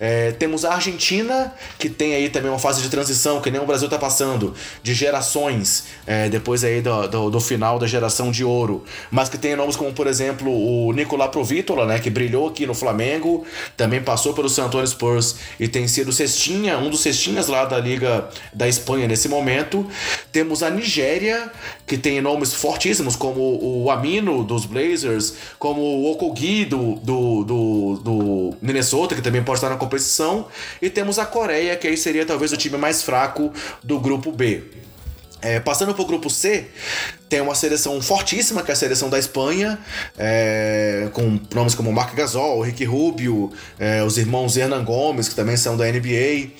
É, 0.00 0.32
temos 0.32 0.64
a 0.64 0.74
Argentina, 0.74 1.54
que 1.78 1.88
tem 1.88 2.14
aí 2.14 2.28
também 2.28 2.50
uma 2.50 2.58
fase 2.58 2.82
de 2.82 2.88
transição, 2.88 3.40
que 3.40 3.50
nem 3.50 3.60
o 3.60 3.66
Brasil 3.66 3.86
está 3.86 3.98
passando, 3.98 4.54
de 4.82 4.92
gerações 4.92 5.84
é, 6.04 6.31
depois 6.32 6.64
aí 6.64 6.80
do, 6.80 7.06
do, 7.06 7.30
do, 7.30 7.40
final 7.40 7.78
da 7.78 7.86
geração 7.86 8.30
de 8.30 8.42
ouro, 8.42 8.82
mas 9.10 9.28
que 9.28 9.36
tem 9.36 9.54
nomes 9.54 9.76
como, 9.76 9.92
por 9.92 10.06
exemplo, 10.06 10.50
o 10.50 10.90
Nicolás 10.92 11.30
Provítola, 11.30 11.84
né, 11.84 11.98
que 11.98 12.08
brilhou 12.08 12.48
aqui 12.48 12.66
no 12.66 12.72
Flamengo, 12.74 13.44
também 13.76 14.02
passou 14.02 14.32
pelo 14.32 14.48
San 14.48 14.64
Antonio 14.64 14.86
Spurs 14.86 15.36
e 15.60 15.68
tem 15.68 15.86
sido 15.86 16.10
cestinha, 16.10 16.78
um 16.78 16.88
dos 16.88 17.00
cestinhas 17.00 17.48
lá 17.48 17.66
da 17.66 17.78
Liga 17.78 18.28
da 18.52 18.66
Espanha 18.66 19.06
nesse 19.06 19.28
momento. 19.28 19.86
Temos 20.32 20.62
a 20.62 20.70
Nigéria, 20.70 21.52
que 21.86 21.98
tem 21.98 22.20
nomes 22.22 22.54
fortíssimos, 22.54 23.14
como 23.14 23.40
o 23.62 23.90
Amino 23.90 24.42
dos 24.42 24.64
Blazers, 24.64 25.34
como 25.58 25.82
o 25.82 26.10
Okogi 26.12 26.64
do, 26.64 26.94
do, 26.94 27.44
do, 27.44 28.00
do 28.02 28.56
Minnesota, 28.62 29.14
que 29.14 29.20
também 29.20 29.42
pode 29.42 29.58
estar 29.58 29.68
na 29.68 29.76
competição, 29.76 30.46
e 30.80 30.88
temos 30.88 31.18
a 31.18 31.26
Coreia, 31.26 31.76
que 31.76 31.86
aí 31.86 31.96
seria 31.96 32.24
talvez 32.24 32.52
o 32.52 32.56
time 32.56 32.78
mais 32.78 33.02
fraco 33.02 33.52
do 33.84 34.00
grupo 34.00 34.32
B. 34.32 34.62
É, 35.42 35.58
passando 35.58 35.92
para 35.92 36.02
o 36.02 36.06
grupo 36.06 36.30
C, 36.30 36.66
tem 37.28 37.40
uma 37.40 37.54
seleção 37.54 38.00
fortíssima, 38.00 38.62
que 38.62 38.70
é 38.70 38.74
a 38.74 38.76
seleção 38.76 39.10
da 39.10 39.18
Espanha, 39.18 39.78
é, 40.16 41.08
com 41.12 41.40
nomes 41.52 41.74
como 41.74 41.92
Marc 41.92 42.14
Gasol, 42.14 42.62
Ricky 42.62 42.84
Rubio, 42.84 43.52
é, 43.78 44.04
os 44.04 44.18
irmãos 44.18 44.56
Hernan 44.56 44.84
Gomes, 44.84 45.28
que 45.28 45.34
também 45.34 45.56
são 45.56 45.76
da 45.76 45.84
NBA. 45.84 46.50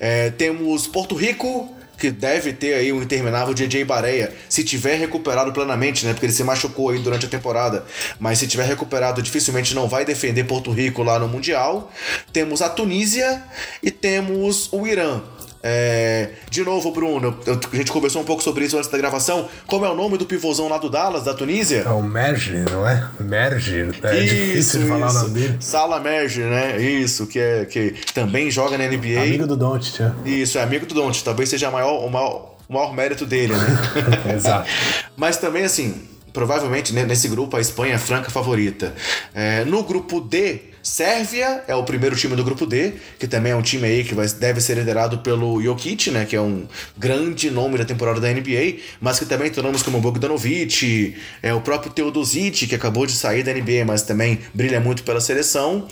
É, 0.00 0.30
temos 0.30 0.88
Porto 0.88 1.14
Rico, 1.14 1.72
que 2.02 2.10
deve 2.10 2.52
ter 2.52 2.74
aí 2.74 2.92
um 2.92 3.00
interminável 3.00 3.54
DJ 3.54 3.84
Bareia, 3.84 4.34
se 4.48 4.64
tiver 4.64 4.96
recuperado 4.96 5.52
plenamente, 5.52 6.04
né? 6.04 6.12
Porque 6.12 6.26
ele 6.26 6.32
se 6.32 6.42
machucou 6.42 6.90
aí 6.90 6.98
durante 6.98 7.26
a 7.26 7.28
temporada. 7.28 7.84
Mas 8.18 8.40
se 8.40 8.48
tiver 8.48 8.64
recuperado, 8.64 9.22
dificilmente 9.22 9.72
não 9.72 9.86
vai 9.86 10.04
defender 10.04 10.42
Porto 10.42 10.72
Rico 10.72 11.04
lá 11.04 11.16
no 11.20 11.28
Mundial. 11.28 11.92
Temos 12.32 12.60
a 12.60 12.68
Tunísia 12.68 13.40
e 13.80 13.92
temos 13.92 14.68
o 14.72 14.84
Irã. 14.84 15.22
É, 15.62 16.30
de 16.50 16.64
novo, 16.64 16.90
Bruno, 16.90 17.38
a 17.46 17.76
gente 17.76 17.92
conversou 17.92 18.20
um 18.20 18.24
pouco 18.24 18.42
sobre 18.42 18.64
isso 18.64 18.76
antes 18.76 18.90
da 18.90 18.98
gravação. 18.98 19.48
Como 19.66 19.84
é 19.84 19.90
o 19.90 19.94
nome 19.94 20.18
do 20.18 20.26
pivôzão 20.26 20.68
lá 20.68 20.76
do 20.76 20.90
Dallas, 20.90 21.22
da 21.22 21.34
Tunísia? 21.34 21.84
É 21.86 21.90
o 21.90 22.02
Merge, 22.02 22.64
não 22.70 22.88
é? 22.88 23.08
Merge. 23.20 23.90
É 24.02 24.18
isso, 24.18 24.34
difícil 24.34 24.80
de 24.80 24.86
falar 24.86 25.06
isso. 25.06 25.16
o 25.16 25.22
nome 25.22 25.40
dele. 25.40 25.56
Sala 25.60 26.00
Merge, 26.00 26.40
né? 26.42 26.80
Isso, 26.80 27.26
que, 27.28 27.38
é, 27.38 27.64
que 27.64 27.94
também 28.12 28.50
joga 28.50 28.76
na 28.76 28.88
NBA. 28.88 29.20
Amigo 29.20 29.46
do 29.46 29.56
Don't, 29.56 29.92
tia. 29.92 30.14
Isso, 30.24 30.58
é 30.58 30.62
amigo 30.62 30.84
do 30.84 30.94
Don't. 30.94 31.22
Talvez 31.22 31.48
seja 31.48 31.70
maior, 31.70 32.04
o, 32.04 32.10
maior, 32.10 32.56
o 32.68 32.72
maior 32.72 32.92
mérito 32.92 33.24
dele, 33.24 33.54
né? 33.54 34.34
Exato. 34.34 34.68
Mas 35.16 35.36
também, 35.36 35.62
assim, 35.62 36.08
provavelmente 36.32 36.92
né, 36.92 37.04
nesse 37.04 37.28
grupo 37.28 37.56
a 37.56 37.60
Espanha 37.60 37.94
é 37.94 37.98
franca 37.98 38.30
favorita. 38.30 38.92
É, 39.32 39.64
no 39.64 39.84
grupo 39.84 40.20
D 40.20 40.71
Sérvia 40.82 41.62
é 41.68 41.74
o 41.74 41.84
primeiro 41.84 42.16
time 42.16 42.34
do 42.34 42.42
grupo 42.42 42.66
D, 42.66 42.94
que 43.18 43.28
também 43.28 43.52
é 43.52 43.56
um 43.56 43.62
time 43.62 43.86
aí 43.86 44.02
que 44.02 44.14
vai, 44.14 44.26
deve 44.26 44.60
ser 44.60 44.76
liderado 44.76 45.18
pelo 45.18 45.62
Jokic, 45.62 46.10
né, 46.10 46.24
que 46.24 46.34
é 46.34 46.40
um 46.40 46.66
grande 46.98 47.50
nome 47.50 47.78
da 47.78 47.84
temporada 47.84 48.20
da 48.20 48.28
NBA, 48.28 48.78
mas 49.00 49.18
que 49.18 49.24
também 49.24 49.50
tem 49.50 49.62
nomes 49.62 49.82
como 49.82 50.00
Bogdanovic, 50.00 51.14
é 51.40 51.54
o 51.54 51.60
próprio 51.60 51.92
Teodosic, 51.92 52.66
que 52.66 52.74
acabou 52.74 53.06
de 53.06 53.12
sair 53.12 53.44
da 53.44 53.52
NBA, 53.52 53.84
mas 53.86 54.02
também 54.02 54.40
brilha 54.52 54.80
muito 54.80 55.04
pela 55.04 55.20
seleção. 55.20 55.86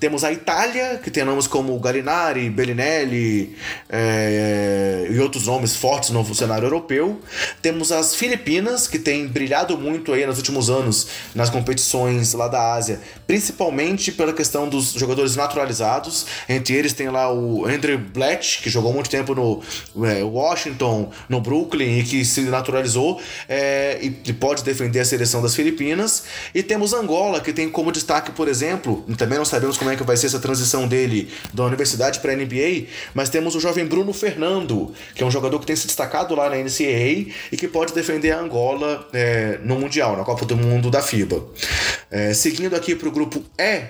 Temos 0.00 0.24
a 0.24 0.32
Itália, 0.32 1.00
que 1.02 1.10
tem 1.10 1.24
nomes 1.24 1.46
como 1.46 1.78
Gallinari, 1.78 2.50
Bellinelli 2.50 3.54
é, 3.88 5.06
e 5.08 5.18
outros 5.20 5.46
nomes 5.46 5.76
fortes 5.76 6.10
no 6.10 6.34
cenário 6.34 6.66
europeu. 6.66 7.20
Temos 7.60 7.92
as 7.92 8.16
Filipinas, 8.16 8.88
que 8.88 8.98
tem 8.98 9.28
brilhado 9.28 9.78
muito 9.78 10.12
aí 10.12 10.26
nos 10.26 10.38
últimos 10.38 10.68
anos 10.68 11.06
nas 11.34 11.48
competições 11.48 12.32
lá 12.32 12.48
da 12.48 12.74
Ásia, 12.74 13.00
principalmente 13.26 14.10
pela 14.10 14.31
a 14.32 14.36
questão 14.36 14.68
dos 14.68 14.92
jogadores 14.92 15.36
naturalizados. 15.36 16.26
Entre 16.48 16.74
eles 16.74 16.92
tem 16.92 17.08
lá 17.08 17.32
o 17.32 17.66
Andrew 17.66 17.98
Blatt, 17.98 18.60
que 18.62 18.68
jogou 18.68 18.92
muito 18.92 19.08
tempo 19.08 19.34
no 19.34 19.62
é, 20.06 20.22
Washington, 20.22 21.10
no 21.28 21.40
Brooklyn 21.40 21.98
e 21.98 22.02
que 22.02 22.24
se 22.24 22.42
naturalizou 22.42 23.20
é, 23.48 23.98
e, 24.02 24.16
e, 24.26 24.32
pode 24.32 24.64
defender 24.64 25.00
a 25.00 25.04
seleção 25.04 25.40
das 25.40 25.54
Filipinas. 25.54 26.24
E 26.54 26.62
temos 26.62 26.92
Angola, 26.92 27.40
que 27.40 27.52
tem 27.52 27.68
como 27.68 27.92
destaque, 27.92 28.32
por 28.32 28.48
exemplo, 28.48 29.04
também 29.16 29.38
não 29.38 29.44
sabemos 29.44 29.76
como 29.76 29.90
é 29.90 29.96
que 29.96 30.02
vai 30.02 30.16
ser 30.16 30.26
essa 30.26 30.40
transição 30.40 30.88
dele 30.88 31.30
da 31.52 31.64
universidade 31.64 32.20
para 32.20 32.32
a 32.32 32.36
NBA, 32.36 32.86
mas 33.14 33.28
temos 33.28 33.54
o 33.54 33.60
jovem 33.60 33.86
Bruno 33.86 34.12
Fernando, 34.12 34.92
que 35.14 35.22
é 35.22 35.26
um 35.26 35.30
jogador 35.30 35.58
que 35.60 35.66
tem 35.66 35.76
se 35.76 35.86
destacado 35.86 36.34
lá 36.34 36.50
na 36.50 36.56
NCAA 36.56 37.32
e 37.50 37.56
que 37.56 37.68
pode 37.68 37.92
defender 37.92 38.32
a 38.32 38.40
Angola 38.40 39.06
é, 39.12 39.58
no 39.62 39.78
Mundial, 39.78 40.16
na 40.16 40.24
Copa 40.24 40.44
do 40.44 40.56
Mundo 40.56 40.90
da 40.90 41.02
FIBA. 41.02 41.42
É, 42.12 42.34
seguindo 42.34 42.76
aqui 42.76 42.94
para 42.94 43.08
o 43.08 43.10
grupo 43.10 43.42
E, 43.58 43.84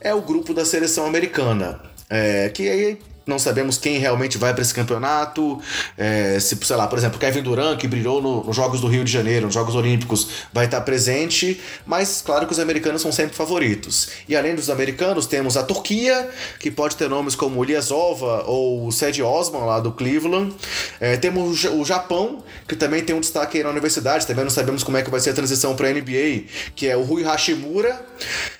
é 0.00 0.14
o 0.14 0.22
grupo 0.22 0.54
da 0.54 0.64
seleção 0.64 1.04
americana. 1.06 1.80
É, 2.08 2.48
que 2.50 2.68
aí 2.68 2.98
não 3.28 3.38
sabemos 3.38 3.76
quem 3.76 3.98
realmente 3.98 4.38
vai 4.38 4.54
para 4.54 4.62
esse 4.62 4.72
campeonato. 4.72 5.60
É, 5.96 6.40
se, 6.40 6.56
sei 6.62 6.76
lá, 6.76 6.86
por 6.86 6.98
exemplo, 6.98 7.18
Kevin 7.18 7.42
Durant, 7.42 7.78
que 7.78 7.86
brilhou 7.86 8.22
no, 8.22 8.42
nos 8.42 8.56
Jogos 8.56 8.80
do 8.80 8.88
Rio 8.88 9.04
de 9.04 9.12
Janeiro, 9.12 9.46
nos 9.46 9.54
Jogos 9.54 9.74
Olímpicos, 9.74 10.28
vai 10.52 10.64
estar 10.64 10.80
presente, 10.80 11.60
mas 11.86 12.22
claro 12.24 12.46
que 12.46 12.52
os 12.52 12.58
americanos 12.58 13.02
são 13.02 13.12
sempre 13.12 13.36
favoritos. 13.36 14.08
E 14.26 14.34
além 14.34 14.54
dos 14.54 14.70
americanos, 14.70 15.26
temos 15.26 15.56
a 15.56 15.62
Turquia, 15.62 16.28
que 16.58 16.70
pode 16.70 16.96
ter 16.96 17.08
nomes 17.08 17.34
como 17.34 17.62
Ilyasova 17.62 18.44
ou 18.46 18.90
Sed 18.90 19.22
Osman, 19.22 19.64
lá 19.64 19.78
do 19.78 19.92
Cleveland. 19.92 20.54
É, 20.98 21.16
temos 21.18 21.64
o 21.64 21.84
Japão, 21.84 22.42
que 22.66 22.74
também 22.74 23.02
tem 23.02 23.14
um 23.14 23.20
destaque 23.20 23.58
aí 23.58 23.64
na 23.64 23.70
universidade, 23.70 24.26
também 24.26 24.44
não 24.44 24.50
sabemos 24.50 24.82
como 24.82 24.96
é 24.96 25.02
que 25.02 25.10
vai 25.10 25.20
ser 25.20 25.30
a 25.30 25.34
transição 25.34 25.76
para 25.76 25.88
a 25.88 25.92
NBA, 25.92 26.44
que 26.74 26.88
é 26.88 26.96
o 26.96 27.02
Rui 27.02 27.22
Hashimura. 27.22 28.00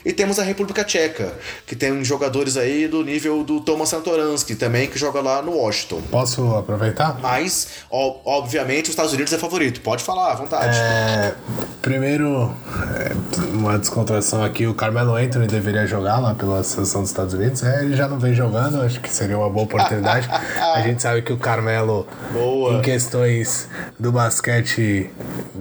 E 0.05 0.13
temos 0.13 0.39
a 0.39 0.43
República 0.43 0.85
Tcheca, 0.85 1.33
que 1.67 1.75
tem 1.75 2.05
jogadores 2.05 2.57
aí 2.59 2.87
do 2.87 3.03
nível 3.03 3.43
do 3.43 3.61
Thomas 3.61 3.89
Santoransky, 3.89 4.58
também, 4.59 4.89
que 4.89 4.99
joga 4.99 5.21
lá 5.21 5.41
no 5.41 5.53
Washington. 5.53 6.03
Posso 6.11 6.55
aproveitar? 6.57 7.19
Mas, 7.21 7.69
ó, 7.91 8.17
obviamente, 8.25 8.85
os 8.85 8.91
Estados 8.91 9.13
Unidos 9.13 9.33
é 9.33 9.39
favorito. 9.39 9.81
Pode 9.81 10.03
falar, 10.03 10.33
à 10.33 10.35
vontade. 10.35 10.79
É, 10.79 11.35
primeiro, 11.81 12.55
é, 12.97 13.13
uma 13.53 13.79
descontração 13.79 14.43
aqui, 14.43 14.67
o 14.67 14.75
Carmelo 14.75 15.15
Anthony 15.15 15.47
deveria 15.47 15.87
jogar 15.87 16.19
lá 16.19 16.35
pela 16.35 16.63
seleção 16.63 17.03
dos 17.03 17.11
Estados 17.11 17.35
Unidos. 17.35 17.63
É, 17.63 17.83
ele 17.83 17.97
já 17.97 18.09
não 18.09 18.19
vem 18.19 18.35
jogando, 18.35 18.83
acho 18.83 19.01
que 19.01 19.11
seria 19.11 19.39
uma 19.39 19.49
boa 19.49 19.65
oportunidade. 19.65 20.29
A 20.75 20.81
gente 20.83 21.01
sabe 21.01 21.23
que 21.23 21.33
o 21.33 21.39
Carmelo, 21.39 22.07
boa. 22.33 22.75
em 22.75 22.83
questões 22.83 23.69
do 23.99 24.13
basquete 24.13 25.11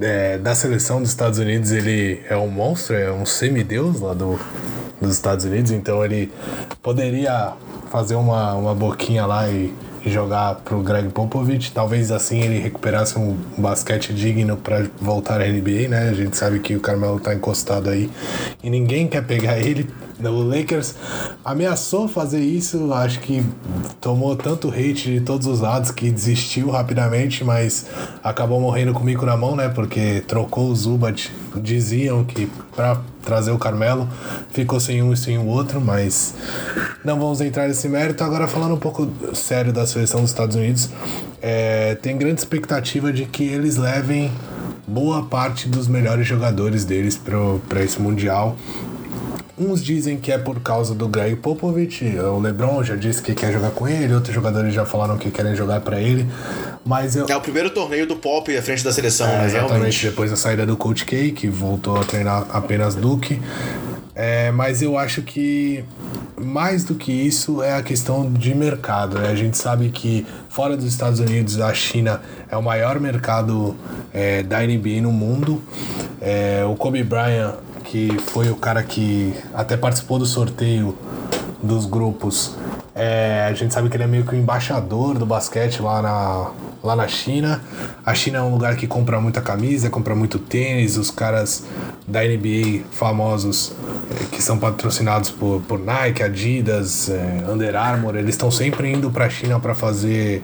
é, 0.01 0.37
da 0.37 0.55
seleção 0.55 1.01
dos 1.01 1.09
Estados 1.09 1.39
Unidos, 1.39 1.71
ele 1.71 2.21
é 2.29 2.35
um 2.35 2.47
monstro, 2.47 2.95
é 2.95 3.11
um 3.11 3.25
semideus 3.25 3.99
lá 3.99 4.13
do, 4.13 4.39
dos 5.01 5.13
Estados 5.13 5.45
Unidos, 5.45 5.71
então 5.71 6.03
ele 6.03 6.31
poderia 6.81 7.53
fazer 7.91 8.15
uma, 8.15 8.53
uma 8.53 8.75
boquinha 8.75 9.25
lá 9.25 9.49
e, 9.49 9.73
jogar 10.09 10.55
pro 10.55 10.81
Greg 10.81 11.09
Popovich. 11.09 11.71
Talvez 11.71 12.11
assim 12.11 12.39
ele 12.39 12.59
recuperasse 12.59 13.17
um 13.19 13.37
basquete 13.57 14.13
digno 14.13 14.55
para 14.57 14.85
voltar 15.01 15.41
à 15.41 15.45
NBA, 15.45 15.89
né? 15.89 16.09
A 16.09 16.13
gente 16.13 16.37
sabe 16.37 16.59
que 16.59 16.75
o 16.75 16.79
Carmelo 16.79 17.19
tá 17.19 17.33
encostado 17.33 17.89
aí 17.89 18.09
e 18.63 18.69
ninguém 18.69 19.07
quer 19.07 19.25
pegar 19.25 19.59
ele 19.59 19.87
o 20.19 20.43
Lakers 20.43 20.95
ameaçou 21.45 22.07
fazer 22.07 22.39
isso, 22.39 22.91
acho 22.91 23.19
que 23.19 23.45
tomou 24.01 24.35
tanto 24.35 24.69
hate 24.69 25.13
de 25.13 25.21
todos 25.21 25.45
os 25.45 25.59
lados 25.59 25.91
que 25.91 26.09
desistiu 26.09 26.71
rapidamente, 26.71 27.43
mas 27.43 27.85
acabou 28.23 28.59
morrendo 28.59 28.93
com 28.93 29.01
o 29.01 29.03
mico 29.03 29.25
na 29.27 29.37
mão, 29.37 29.55
né? 29.55 29.69
Porque 29.69 30.23
trocou 30.27 30.69
o 30.69 30.75
Zubat. 30.75 31.31
Diziam 31.55 32.23
que 32.23 32.49
para 32.75 32.99
trazer 33.27 33.51
o 33.51 33.59
Carmelo 33.59 34.07
ficou 34.51 34.79
sem 34.79 35.03
um 35.03 35.11
e 35.11 35.17
sem 35.17 35.37
o 35.37 35.45
outro, 35.45 35.81
mas 35.81 36.33
não 37.03 37.19
vamos 37.19 37.41
entrar 37.41 37.67
nesse 37.67 37.89
mérito. 37.89 38.23
Agora, 38.23 38.47
falando 38.47 38.73
um 38.73 38.79
pouco 38.79 39.11
sério 39.33 39.73
da 39.73 39.85
seleção 39.85 40.21
dos 40.21 40.29
Estados 40.29 40.55
Unidos, 40.55 40.89
é, 41.41 41.95
tem 41.95 42.17
grande 42.17 42.39
expectativa 42.39 43.11
de 43.11 43.25
que 43.25 43.43
eles 43.43 43.75
levem 43.75 44.31
boa 44.87 45.25
parte 45.25 45.67
dos 45.67 45.89
melhores 45.89 46.25
jogadores 46.25 46.85
deles 46.85 47.19
para 47.67 47.83
esse 47.83 48.01
Mundial. 48.01 48.55
Uns 49.59 49.83
dizem 49.83 50.17
que 50.17 50.31
é 50.31 50.37
por 50.37 50.59
causa 50.59 50.93
do 50.93 51.07
Greg 51.07 51.35
Popovich, 51.37 52.05
o 52.19 52.39
LeBron 52.39 52.83
já 52.83 52.95
disse 52.95 53.23
que 53.23 53.33
quer 53.33 53.51
jogar 53.51 53.71
com 53.71 53.87
ele, 53.87 54.13
outros 54.13 54.33
jogadores 54.33 54.71
já 54.71 54.85
falaram 54.85 55.17
que 55.17 55.31
querem 55.31 55.55
jogar 55.55 55.81
para 55.81 55.99
ele, 55.99 56.27
mas 56.85 57.15
eu... 57.15 57.25
É 57.27 57.35
o 57.35 57.41
primeiro 57.41 57.71
torneio 57.71 58.05
do 58.05 58.15
Pop 58.15 58.55
à 58.55 58.61
frente 58.61 58.83
da 58.83 58.91
seleção, 58.91 59.27
é, 59.27 59.37
né? 59.39 59.45
Exatamente, 59.45 59.71
realmente. 59.71 60.09
depois 60.09 60.29
da 60.29 60.37
saída 60.37 60.63
do 60.63 60.77
Coach 60.77 61.05
K, 61.05 61.31
que 61.31 61.47
voltou 61.47 61.99
a 61.99 62.03
treinar 62.03 62.45
apenas 62.51 62.93
Duke. 62.93 63.41
É, 64.13 64.51
mas 64.51 64.81
eu 64.81 64.97
acho 64.97 65.21
que 65.21 65.85
mais 66.35 66.83
do 66.83 66.95
que 66.95 67.11
isso 67.11 67.61
é 67.61 67.73
a 67.73 67.83
questão 67.83 68.31
de 68.31 68.53
mercado. 68.53 69.19
Né? 69.19 69.29
A 69.29 69.35
gente 69.35 69.57
sabe 69.57 69.89
que 69.89 70.25
fora 70.49 70.75
dos 70.75 70.85
Estados 70.85 71.19
Unidos 71.19 71.59
a 71.59 71.71
China 71.73 72.21
é 72.49 72.57
o 72.57 72.61
maior 72.63 72.99
mercado 72.99 73.75
é, 74.11 74.41
da 74.41 74.59
NBA 74.61 75.01
no 75.01 75.11
mundo. 75.11 75.61
É, 76.19 76.63
o 76.65 76.75
Kobe 76.75 77.03
Bryant 77.03 77.55
que 77.89 78.19
foi 78.19 78.49
o 78.49 78.55
cara 78.55 78.83
que 78.83 79.33
até 79.53 79.77
participou 79.77 80.19
do 80.19 80.25
sorteio 80.25 80.95
dos 81.63 81.85
grupos. 81.85 82.55
É, 82.99 83.45
a 83.47 83.53
gente 83.53 83.71
sabe 83.71 83.89
que 83.89 83.95
ele 83.95 84.03
é 84.03 84.07
meio 84.07 84.25
que 84.25 84.33
o 84.33 84.35
embaixador 84.35 85.19
do 85.19 85.25
basquete 85.25 85.81
lá 85.83 86.01
na, 86.01 86.51
lá 86.83 86.95
na 86.95 87.07
China. 87.07 87.61
A 88.03 88.15
China 88.15 88.39
é 88.39 88.41
um 88.41 88.51
lugar 88.51 88.75
que 88.75 88.87
compra 88.87 89.21
muita 89.21 89.39
camisa, 89.39 89.87
compra 89.87 90.15
muito 90.15 90.39
tênis. 90.39 90.97
Os 90.97 91.11
caras 91.11 91.63
da 92.07 92.23
NBA 92.23 92.85
famosos 92.91 93.75
é, 94.09 94.35
que 94.35 94.41
são 94.41 94.57
patrocinados 94.57 95.29
por, 95.29 95.61
por 95.61 95.79
Nike, 95.79 96.23
Adidas, 96.23 97.09
é, 97.09 97.43
Under 97.47 97.75
Armour, 97.75 98.15
eles 98.15 98.31
estão 98.31 98.49
sempre 98.49 98.91
indo 98.91 99.11
para 99.11 99.25
a 99.25 99.29
China 99.29 99.59
para 99.59 99.75
fazer 99.75 100.43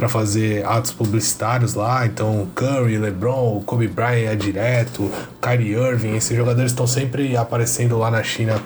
para 0.00 0.08
fazer 0.08 0.64
atos 0.64 0.92
publicitários 0.92 1.74
lá. 1.74 2.06
Então, 2.06 2.48
Curry, 2.54 2.96
LeBron, 2.96 3.62
Kobe 3.66 3.86
Bryant 3.86 4.32
é 4.32 4.34
direto, 4.34 5.10
Kyrie 5.42 5.74
Irving, 5.74 6.16
esses 6.16 6.34
jogadores 6.34 6.72
estão 6.72 6.86
sempre 6.86 7.36
aparecendo 7.36 7.98
lá 7.98 8.10
na 8.10 8.22
China 8.22 8.58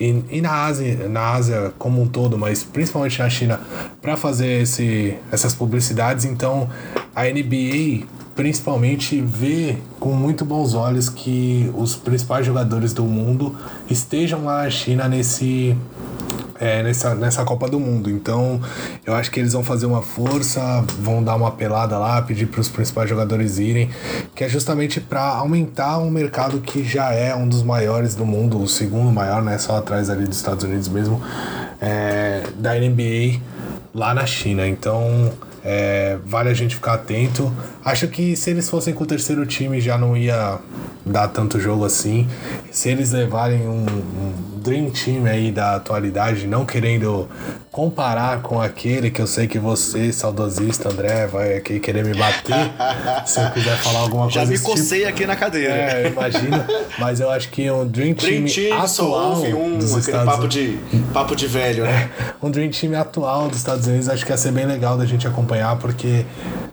e, 0.00 0.24
e 0.30 0.40
na 0.40 0.64
Ásia, 0.64 1.08
na 1.08 1.32
Ásia 1.32 1.72
como 1.76 2.00
um 2.00 2.06
todo, 2.06 2.38
mas 2.38 2.49
principalmente 2.72 3.18
na 3.18 3.28
China, 3.28 3.60
para 4.00 4.16
fazer 4.16 4.62
esse, 4.62 5.16
essas 5.30 5.54
publicidades. 5.54 6.24
Então, 6.24 6.68
a 7.14 7.24
NBA 7.24 8.06
principalmente 8.34 9.20
vê 9.20 9.76
com 9.98 10.12
muito 10.12 10.44
bons 10.44 10.72
olhos 10.74 11.08
que 11.10 11.70
os 11.76 11.94
principais 11.94 12.46
jogadores 12.46 12.92
do 12.92 13.04
mundo 13.04 13.54
estejam 13.88 14.44
lá 14.44 14.62
na 14.62 14.70
China 14.70 15.08
nesse 15.08 15.76
é, 16.60 16.82
nessa, 16.82 17.14
nessa 17.14 17.44
Copa 17.44 17.68
do 17.68 17.80
Mundo. 17.80 18.10
Então, 18.10 18.60
eu 19.04 19.14
acho 19.14 19.30
que 19.30 19.40
eles 19.40 19.54
vão 19.54 19.64
fazer 19.64 19.86
uma 19.86 20.02
força, 20.02 20.84
vão 21.00 21.24
dar 21.24 21.34
uma 21.34 21.50
pelada 21.50 21.98
lá, 21.98 22.20
pedir 22.20 22.46
para 22.46 22.60
os 22.60 22.68
principais 22.68 23.08
jogadores 23.08 23.58
irem, 23.58 23.88
que 24.34 24.44
é 24.44 24.48
justamente 24.48 25.00
para 25.00 25.22
aumentar 25.22 25.98
um 25.98 26.10
mercado 26.10 26.60
que 26.60 26.84
já 26.84 27.12
é 27.12 27.34
um 27.34 27.48
dos 27.48 27.62
maiores 27.62 28.14
do 28.14 28.26
mundo, 28.26 28.62
o 28.62 28.68
segundo 28.68 29.10
maior, 29.10 29.42
né, 29.42 29.56
só 29.56 29.76
atrás 29.76 30.10
ali 30.10 30.26
dos 30.26 30.36
Estados 30.36 30.62
Unidos 30.62 30.88
mesmo, 30.88 31.20
é, 31.80 32.42
da 32.56 32.74
NBA 32.74 33.40
lá 33.94 34.14
na 34.14 34.26
China. 34.26 34.66
Então, 34.66 35.32
é, 35.64 36.18
vale 36.24 36.48
a 36.48 36.54
gente 36.54 36.74
ficar 36.74 36.94
atento. 36.94 37.52
Acho 37.84 38.08
que 38.08 38.36
se 38.36 38.50
eles 38.50 38.68
fossem 38.68 38.94
com 38.94 39.04
o 39.04 39.06
terceiro 39.06 39.44
time 39.46 39.80
já 39.80 39.96
não 39.96 40.16
ia 40.16 40.58
dar 41.04 41.28
tanto 41.28 41.60
jogo 41.60 41.84
assim. 41.84 42.28
Se 42.70 42.88
eles 42.88 43.12
levarem 43.12 43.66
um, 43.66 43.86
um 43.86 44.59
Dream 44.60 44.90
Team 44.90 45.24
aí 45.24 45.50
da 45.50 45.76
atualidade, 45.76 46.46
não 46.46 46.66
querendo 46.66 47.28
comparar 47.70 48.42
com 48.42 48.60
aquele 48.60 49.10
que 49.10 49.20
eu 49.20 49.26
sei 49.26 49.46
que 49.46 49.58
você, 49.58 50.12
saudosista 50.12 50.90
André, 50.90 51.26
vai 51.26 51.56
aqui 51.56 51.80
querer 51.80 52.04
me 52.04 52.14
bater. 52.14 52.70
se 53.26 53.40
eu 53.40 53.50
quiser 53.50 53.76
falar 53.78 54.00
alguma 54.00 54.28
Já 54.28 54.40
coisa. 54.40 54.56
Já 54.56 54.62
me 54.62 54.74
cocei 54.74 54.98
tipo. 54.98 55.10
aqui 55.10 55.26
na 55.26 55.36
cadeira. 55.36 55.72
É, 55.72 56.08
imagina. 56.08 56.66
Mas 56.98 57.20
eu 57.20 57.30
acho 57.30 57.48
que 57.48 57.70
um 57.70 57.86
Dream, 57.86 58.14
Dream 58.14 58.44
Team, 58.44 58.68
Team 58.68 58.82
atual. 58.82 59.42
Um, 59.42 59.78
dos 59.78 59.96
Estados 59.96 60.26
papo, 60.26 60.48
de, 60.48 60.78
papo 61.12 61.34
de 61.34 61.46
velho, 61.46 61.84
né? 61.84 62.10
É, 62.18 62.46
um 62.46 62.50
Dream 62.50 62.70
Team 62.70 62.94
atual 63.00 63.48
dos 63.48 63.58
Estados 63.58 63.86
Unidos 63.86 64.08
acho 64.08 64.24
que 64.24 64.32
ia 64.32 64.36
ser 64.36 64.52
bem 64.52 64.66
legal 64.66 64.98
da 64.98 65.06
gente 65.06 65.26
acompanhar, 65.26 65.76
porque 65.76 66.26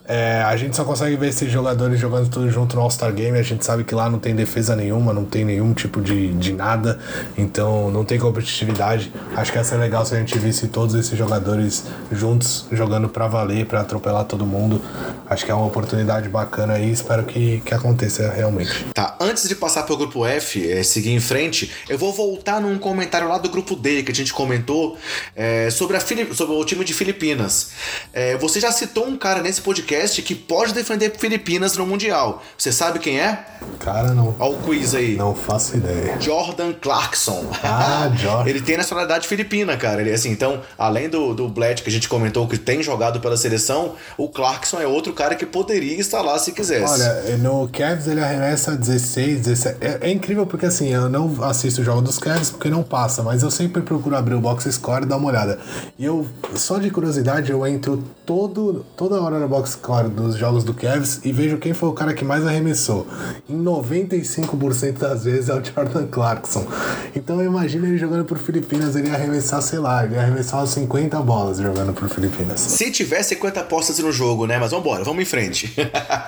é, 0.08 0.41
a 0.41 0.56
gente 0.56 0.74
só 0.74 0.86
consegue 0.86 1.17
ver 1.17 1.28
esses 1.28 1.52
jogadores 1.52 2.00
jogando 2.00 2.30
tudo 2.30 2.50
junto 2.50 2.78
no 2.78 2.82
All-Star 2.82 3.12
Game. 3.12 3.38
A 3.38 3.43
gente 3.43 3.65
sabe 3.65 3.84
que 3.84 3.93
lá 3.93 4.10
não 4.10 4.20
tem 4.20 4.34
defesa 4.34 4.74
nenhuma, 4.74 5.12
não 5.12 5.26
tem 5.26 5.43
nenhum 5.43 5.74
tipo 5.74 6.02
de, 6.02 6.34
de 6.34 6.54
nada. 6.54 6.98
Então 7.38 7.91
não, 7.91 8.06
tem 8.06 8.17
competitividade. 8.17 9.12
Acho 9.36 9.52
que 9.52 9.58
ia 9.58 9.63
ser 9.65 9.76
legal 9.76 10.06
se 10.06 10.15
a 10.15 10.20
gente 10.20 10.38
visse 10.39 10.70
todos 10.70 10.96
esses 10.96 11.17
jogadores 11.17 11.84
juntos, 12.10 12.65
jogando 12.72 13.10
para 13.10 13.28
valer, 13.28 13.65
para 13.65 13.82
atropelar 13.82 14.24
todo 14.24 14.46
mundo. 14.46 14.82
Acho 15.30 15.43
que 15.43 15.52
é 15.52 15.54
uma 15.54 15.65
oportunidade 15.65 16.30
bacana 16.30 16.76
aí, 16.76 16.89
espero 16.89 17.26
que, 17.26 17.62
que 17.65 17.74
aconteça 17.74 18.32
realmente. 18.32 18.86
Tá, 18.93 19.17
antes 19.20 19.50
de 19.50 19.56
passar 19.56 19.84
pro 19.84 19.98
grupo 19.98 20.26
F, 20.26 20.72
é, 20.72 20.84
seguir 20.84 21.12
em 21.12 21.20
frente, 21.20 21.70
eu 21.89 21.98
vou 21.98 22.13
voltar 22.13 22.62
num 22.62 22.78
comentário 22.78 23.28
lá 23.28 23.38
do 23.38 23.50
grupo 23.50 23.76
D 23.76 24.04
que 24.04 24.12
a 24.13 24.15
gente 24.15 24.32
comentou 24.32 24.98
é, 25.36 25.70
sobre, 25.70 25.98
a 25.98 26.00
sobre 26.00 26.56
o 26.56 26.63
time 26.63 26.86
de 26.86 26.93
Filipinas. 26.93 27.72
É, 28.13 28.38
você 28.38 28.62
já 28.62 28.72
citou 28.72 29.06
um 29.06 29.17
cara 29.17 29.41
nesse 29.41 29.60
podcast 29.60 29.96
podcast 29.97 30.21
que 30.21 30.36
pode 30.36 30.73
defender 30.73 31.17
Filipinas 31.17 31.75
no 31.75 31.86
Mundial. 31.86 32.43
Você 32.57 32.71
sabe 32.71 32.99
quem 32.99 33.19
é? 33.19 33.43
Cara, 33.79 34.13
não. 34.13 34.36
Olha 34.39 34.51
o 34.51 34.62
quiz 34.62 34.93
aí. 34.93 35.15
Não 35.15 35.33
faço 35.33 35.77
ideia. 35.77 36.19
Jordan 36.19 36.73
Clarkson. 36.73 37.45
Ah, 37.63 38.12
Jordan. 38.15 38.49
ele 38.49 38.62
tem 38.62 38.77
nacionalidade 38.77 39.27
filipina, 39.27 39.75
cara. 39.75 40.01
Ele, 40.01 40.12
assim, 40.12 40.29
então, 40.29 40.62
além 40.77 41.10
do, 41.10 41.33
do 41.33 41.47
Blatt 41.47 41.81
que 41.81 41.89
a 41.89 41.91
gente 41.91 42.07
comentou 42.07 42.47
que 42.47 42.57
tem 42.57 42.83
jogado 42.83 43.19
pela 43.19 43.36
seleção, 43.36 43.95
o 44.17 44.29
Clarkson 44.29 44.79
é 44.79 44.88
outro 44.88 45.13
cara 45.13 45.36
que 45.36 45.45
poderia 45.45 45.99
estar 45.99 46.21
lá 46.21 46.38
se 46.38 46.51
quisesse. 46.51 46.91
Olha, 46.91 47.38
no 47.38 47.67
Cavs 47.69 48.07
ele 48.07 48.21
arremessa 48.21 48.75
16, 48.75 49.41
17. 49.41 49.77
É, 49.81 49.99
é 50.01 50.12
incrível 50.12 50.45
porque 50.45 50.67
assim, 50.67 50.93
eu 50.93 51.10
não 51.10 51.43
assisto 51.43 51.81
o 51.81 51.83
jogo 51.83 52.02
dos 52.02 52.19
Cavs 52.19 52.52
porque 52.52 52.69
não 52.69 52.83
passa, 52.83 53.23
mas 53.23 53.41
eu 53.41 53.50
sempre 53.50 53.81
procuro 53.81 54.15
abrir 54.15 54.35
o 54.35 54.39
box 54.39 54.71
score 54.71 55.04
e 55.04 55.08
dar 55.08 55.17
uma 55.17 55.27
olhada. 55.29 55.60
E 55.98 56.06
eu, 56.06 56.27
só 56.56 56.77
de 56.77 56.89
curiosidade, 56.91 57.52
eu 57.52 57.65
entro 57.65 58.04
todo, 58.25 58.85
toda 58.95 59.19
hora 59.21 59.39
no 59.39 59.48
box 59.48 59.75
score 59.88 60.10
dos 60.10 60.35
jogos 60.35 60.65
do 60.65 60.73
Cavs 60.73 61.21
e 61.23 61.31
vejo 61.31 61.58
quem 61.58 61.73
foi 61.73 61.88
o 61.88 61.94
cara 61.94 62.13
que 62.13 62.25
mais 62.25 62.46
arremessou. 62.46 63.08
Em 63.48 63.58
95% 63.58 64.98
das 64.98 65.23
vezes 65.23 65.48
é 65.48 65.54
o 65.54 65.63
Jordan 65.63 66.06
Clarkson. 66.08 66.67
Então 67.15 67.42
eu 67.42 67.48
imagino 67.48 67.88
ele 67.88 67.98
jogando 67.98 68.25
por 68.25 68.38
Filipinas, 68.38 68.98
ele 68.98 69.08
ia 69.08 69.15
arremessar, 69.15 69.62
sei 69.62 69.79
lá, 69.79 70.04
ele 70.04 70.15
ia 70.15 70.21
arremessar 70.21 70.60
umas 70.60 70.71
50 70.71 71.21
bolas 71.21 71.60
jogando 71.60 71.94
por 71.94 72.10
Filipinas. 72.10 72.60
Se 72.60 72.92
tiver 72.92 73.23
50 73.23 73.62
apostas 73.62 73.98
no 74.00 74.12
jogo, 74.12 74.46
né? 74.46 74.58
Mas 74.60 74.71
vambora, 74.71 75.06
vamos 75.06 75.21
em 75.21 75.25
frente. 75.25 75.73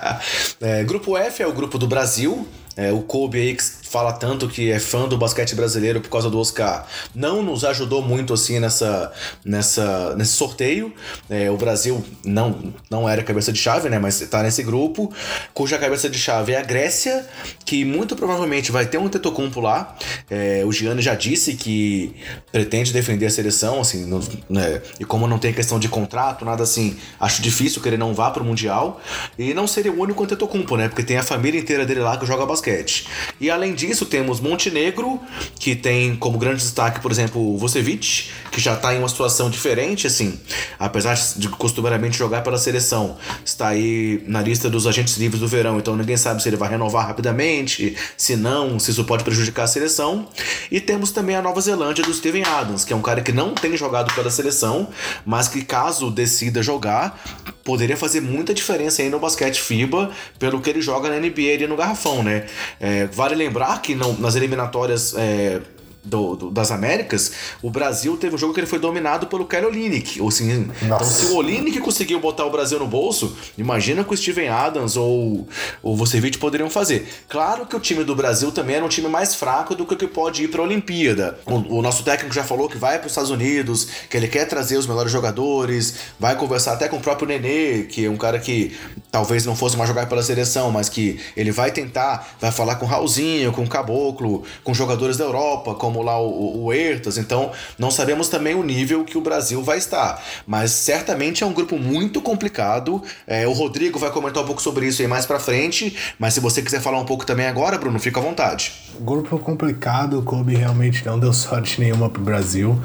é, 0.58 0.82
grupo 0.84 1.18
F 1.18 1.42
é 1.42 1.46
o 1.46 1.52
grupo 1.52 1.76
do 1.76 1.86
Brasil, 1.86 2.48
é, 2.74 2.90
o 2.90 3.02
Kobe 3.02 3.38
aí 3.38 3.54
que 3.54 3.62
fala 3.90 4.12
tanto 4.12 4.48
que 4.48 4.70
é 4.70 4.78
fã 4.78 5.08
do 5.08 5.18
basquete 5.18 5.56
brasileiro 5.56 6.00
por 6.00 6.08
causa 6.08 6.30
do 6.30 6.38
Oscar, 6.38 6.86
não 7.12 7.42
nos 7.42 7.64
ajudou 7.64 8.00
muito 8.00 8.32
assim 8.32 8.60
nessa, 8.60 9.12
nessa, 9.44 10.14
nesse 10.14 10.30
sorteio. 10.30 10.94
É, 11.28 11.50
o 11.50 11.56
Brasil 11.56 12.04
não, 12.24 12.72
não 12.88 13.08
era 13.08 13.20
cabeça 13.24 13.52
de 13.52 13.58
chave, 13.58 13.88
né? 13.88 13.98
Mas 13.98 14.20
está 14.20 14.44
nesse 14.44 14.62
grupo, 14.62 15.12
cuja 15.52 15.76
cabeça 15.76 16.08
de 16.08 16.16
chave 16.16 16.52
é 16.52 16.58
a 16.58 16.62
Grécia, 16.62 17.28
que 17.64 17.84
muito 17.84 18.14
provavelmente 18.14 18.70
vai 18.70 18.86
ter 18.86 18.96
um 18.96 19.08
Tetocumpo 19.08 19.60
lá. 19.60 19.96
É, 20.30 20.62
o 20.64 20.70
Gianni 20.70 21.02
já 21.02 21.16
disse 21.16 21.54
que 21.54 22.14
pretende 22.52 22.92
defender 22.92 23.26
a 23.26 23.30
seleção, 23.30 23.80
assim, 23.80 24.06
no, 24.06 24.20
né? 24.48 24.80
e 25.00 25.04
como 25.04 25.26
não 25.26 25.38
tem 25.38 25.52
questão 25.52 25.80
de 25.80 25.88
contrato, 25.88 26.44
nada 26.44 26.62
assim, 26.62 26.96
acho 27.18 27.42
difícil 27.42 27.82
que 27.82 27.88
ele 27.88 27.96
não 27.96 28.14
vá 28.14 28.30
para 28.30 28.40
o 28.40 28.46
Mundial. 28.46 29.00
E 29.36 29.52
não 29.52 29.66
seria 29.66 29.90
o 29.90 30.00
único 30.00 30.24
Tetocumpo, 30.28 30.76
né? 30.76 30.88
Porque 30.88 31.02
tem 31.02 31.16
a 31.16 31.24
família 31.24 31.58
inteira 31.58 31.84
dele 31.84 32.00
lá 32.00 32.16
que 32.16 32.24
joga 32.24 32.46
basquete. 32.46 33.08
E 33.40 33.50
além 33.50 33.74
disso, 33.80 34.06
temos 34.06 34.40
Montenegro, 34.40 35.20
que 35.58 35.74
tem 35.74 36.14
como 36.16 36.38
grande 36.38 36.62
destaque, 36.62 37.00
por 37.00 37.10
exemplo, 37.10 37.56
Vucevic, 37.56 38.30
que 38.50 38.60
já 38.60 38.74
está 38.74 38.94
em 38.94 38.98
uma 38.98 39.08
situação 39.08 39.48
diferente, 39.48 40.06
assim, 40.06 40.38
apesar 40.78 41.14
de 41.36 41.48
costumeiramente 41.48 42.18
jogar 42.18 42.42
pela 42.42 42.58
seleção, 42.58 43.16
está 43.44 43.68
aí 43.68 44.22
na 44.26 44.42
lista 44.42 44.68
dos 44.68 44.86
agentes 44.86 45.16
livres 45.16 45.40
do 45.40 45.48
verão, 45.48 45.78
então 45.78 45.96
ninguém 45.96 46.16
sabe 46.16 46.42
se 46.42 46.48
ele 46.48 46.56
vai 46.56 46.68
renovar 46.68 47.06
rapidamente, 47.06 47.96
se 48.16 48.36
não, 48.36 48.78
se 48.78 48.90
isso 48.90 49.04
pode 49.04 49.24
prejudicar 49.24 49.64
a 49.64 49.66
seleção. 49.66 50.28
E 50.70 50.80
temos 50.80 51.12
também 51.12 51.36
a 51.36 51.42
Nova 51.42 51.60
Zelândia 51.60 52.04
do 52.04 52.12
Steven 52.12 52.44
Adams, 52.44 52.84
que 52.84 52.92
é 52.92 52.96
um 52.96 53.02
cara 53.02 53.20
que 53.20 53.32
não 53.32 53.54
tem 53.54 53.76
jogado 53.76 54.12
pela 54.14 54.30
seleção, 54.30 54.88
mas 55.24 55.48
que 55.48 55.62
caso 55.62 56.10
decida 56.10 56.62
jogar, 56.62 57.22
poderia 57.64 57.96
fazer 57.96 58.20
muita 58.20 58.52
diferença 58.52 59.02
aí 59.02 59.08
no 59.08 59.18
basquete 59.18 59.60
FIBA, 59.60 60.10
pelo 60.38 60.60
que 60.60 60.70
ele 60.70 60.80
joga 60.80 61.08
na 61.08 61.16
NBA 61.16 61.54
ali 61.54 61.66
no 61.66 61.76
garrafão, 61.76 62.22
né? 62.22 62.46
É, 62.80 63.06
vale 63.06 63.34
lembrar 63.34 63.80
que 63.80 63.94
não, 63.94 64.14
nas 64.14 64.34
eliminatórias 64.34 65.14
é, 65.16 65.60
do, 66.02 66.34
do, 66.34 66.50
das 66.50 66.70
Américas, 66.70 67.32
o 67.62 67.70
Brasil 67.70 68.16
teve 68.16 68.34
um 68.34 68.38
jogo 68.38 68.54
que 68.54 68.60
ele 68.60 68.66
foi 68.66 68.78
dominado 68.78 69.26
pelo 69.26 69.44
Kelly 69.44 69.66
Olynyk. 69.66 70.20
Ou 70.20 70.28
assim, 70.28 70.70
então, 70.82 71.04
se 71.04 71.26
o 71.26 71.36
Olynyk 71.36 71.78
conseguiu 71.80 72.18
botar 72.20 72.46
o 72.46 72.50
Brasil 72.50 72.78
no 72.78 72.86
bolso, 72.86 73.36
imagina 73.58 74.02
que 74.02 74.14
o 74.14 74.16
Steven 74.16 74.48
Adams 74.48 74.96
ou 74.96 75.46
o 75.82 75.96
Vucevic 75.96 76.38
poderiam 76.38 76.70
fazer. 76.70 77.06
Claro 77.28 77.66
que 77.66 77.76
o 77.76 77.80
time 77.80 78.02
do 78.04 78.14
Brasil 78.14 78.50
também 78.50 78.76
era 78.76 78.84
um 78.84 78.88
time 78.88 79.08
mais 79.08 79.34
fraco 79.34 79.74
do 79.74 79.84
que 79.84 79.94
o 79.94 79.96
que 79.96 80.06
pode 80.06 80.44
ir 80.44 80.48
para 80.48 80.60
a 80.62 80.64
Olimpíada. 80.64 81.38
O, 81.44 81.78
o, 81.78 81.82
nosso 81.82 82.02
técnico 82.02 82.34
já 82.34 82.44
falou 82.44 82.68
que 82.68 82.78
vai 82.78 82.98
para 82.98 83.06
os 83.06 83.12
Estados 83.12 83.30
Unidos, 83.30 83.86
que 84.08 84.16
ele 84.16 84.28
quer 84.28 84.46
trazer 84.46 84.76
os 84.76 84.86
melhores 84.86 85.12
jogadores, 85.12 85.96
vai 86.18 86.34
conversar 86.36 86.72
até 86.72 86.88
com 86.88 86.96
o 86.96 87.00
próprio 87.00 87.28
Nenê, 87.28 87.84
que 87.84 88.06
é 88.06 88.10
um 88.10 88.16
cara 88.16 88.38
que 88.38 88.76
talvez 89.10 89.44
não 89.44 89.54
fosse 89.54 89.76
mais 89.76 89.88
jogar 89.88 90.06
pela 90.06 90.22
seleção, 90.22 90.70
mas 90.70 90.88
que 90.88 91.20
ele 91.36 91.52
vai 91.52 91.70
tentar, 91.70 92.36
vai 92.40 92.50
falar 92.50 92.76
com 92.76 92.86
o 92.86 92.88
Raulzinho, 92.88 93.52
com 93.52 93.62
o 93.62 93.68
Caboclo, 93.68 94.44
com 94.64 94.72
jogadores 94.72 95.16
da 95.16 95.24
Europa, 95.24 95.74
com 95.74 95.89
como 95.90 96.02
lá 96.02 96.20
o, 96.20 96.64
o 96.64 96.72
Ertas, 96.72 97.18
então 97.18 97.50
não 97.76 97.90
sabemos 97.90 98.28
também 98.28 98.54
o 98.54 98.62
nível 98.62 99.04
que 99.04 99.18
o 99.18 99.20
Brasil 99.20 99.60
vai 99.62 99.78
estar. 99.78 100.22
Mas 100.46 100.70
certamente 100.70 101.42
é 101.42 101.46
um 101.46 101.52
grupo 101.52 101.76
muito 101.76 102.20
complicado. 102.22 103.02
É, 103.26 103.46
o 103.46 103.52
Rodrigo 103.52 103.98
vai 103.98 104.10
comentar 104.10 104.42
um 104.42 104.46
pouco 104.46 104.62
sobre 104.62 104.86
isso 104.86 105.02
aí 105.02 105.08
mais 105.08 105.26
pra 105.26 105.40
frente, 105.40 105.96
mas 106.18 106.34
se 106.34 106.40
você 106.40 106.62
quiser 106.62 106.80
falar 106.80 107.00
um 107.00 107.04
pouco 107.04 107.26
também 107.26 107.46
agora, 107.46 107.76
Bruno, 107.76 107.98
fica 107.98 108.20
à 108.20 108.22
vontade. 108.22 108.72
Grupo 109.00 109.36
complicado, 109.38 110.20
o 110.20 110.22
Kobe 110.22 110.54
realmente 110.54 111.04
não 111.04 111.18
deu 111.18 111.32
sorte 111.34 111.80
nenhuma 111.80 112.08
pro 112.08 112.22
Brasil, 112.22 112.80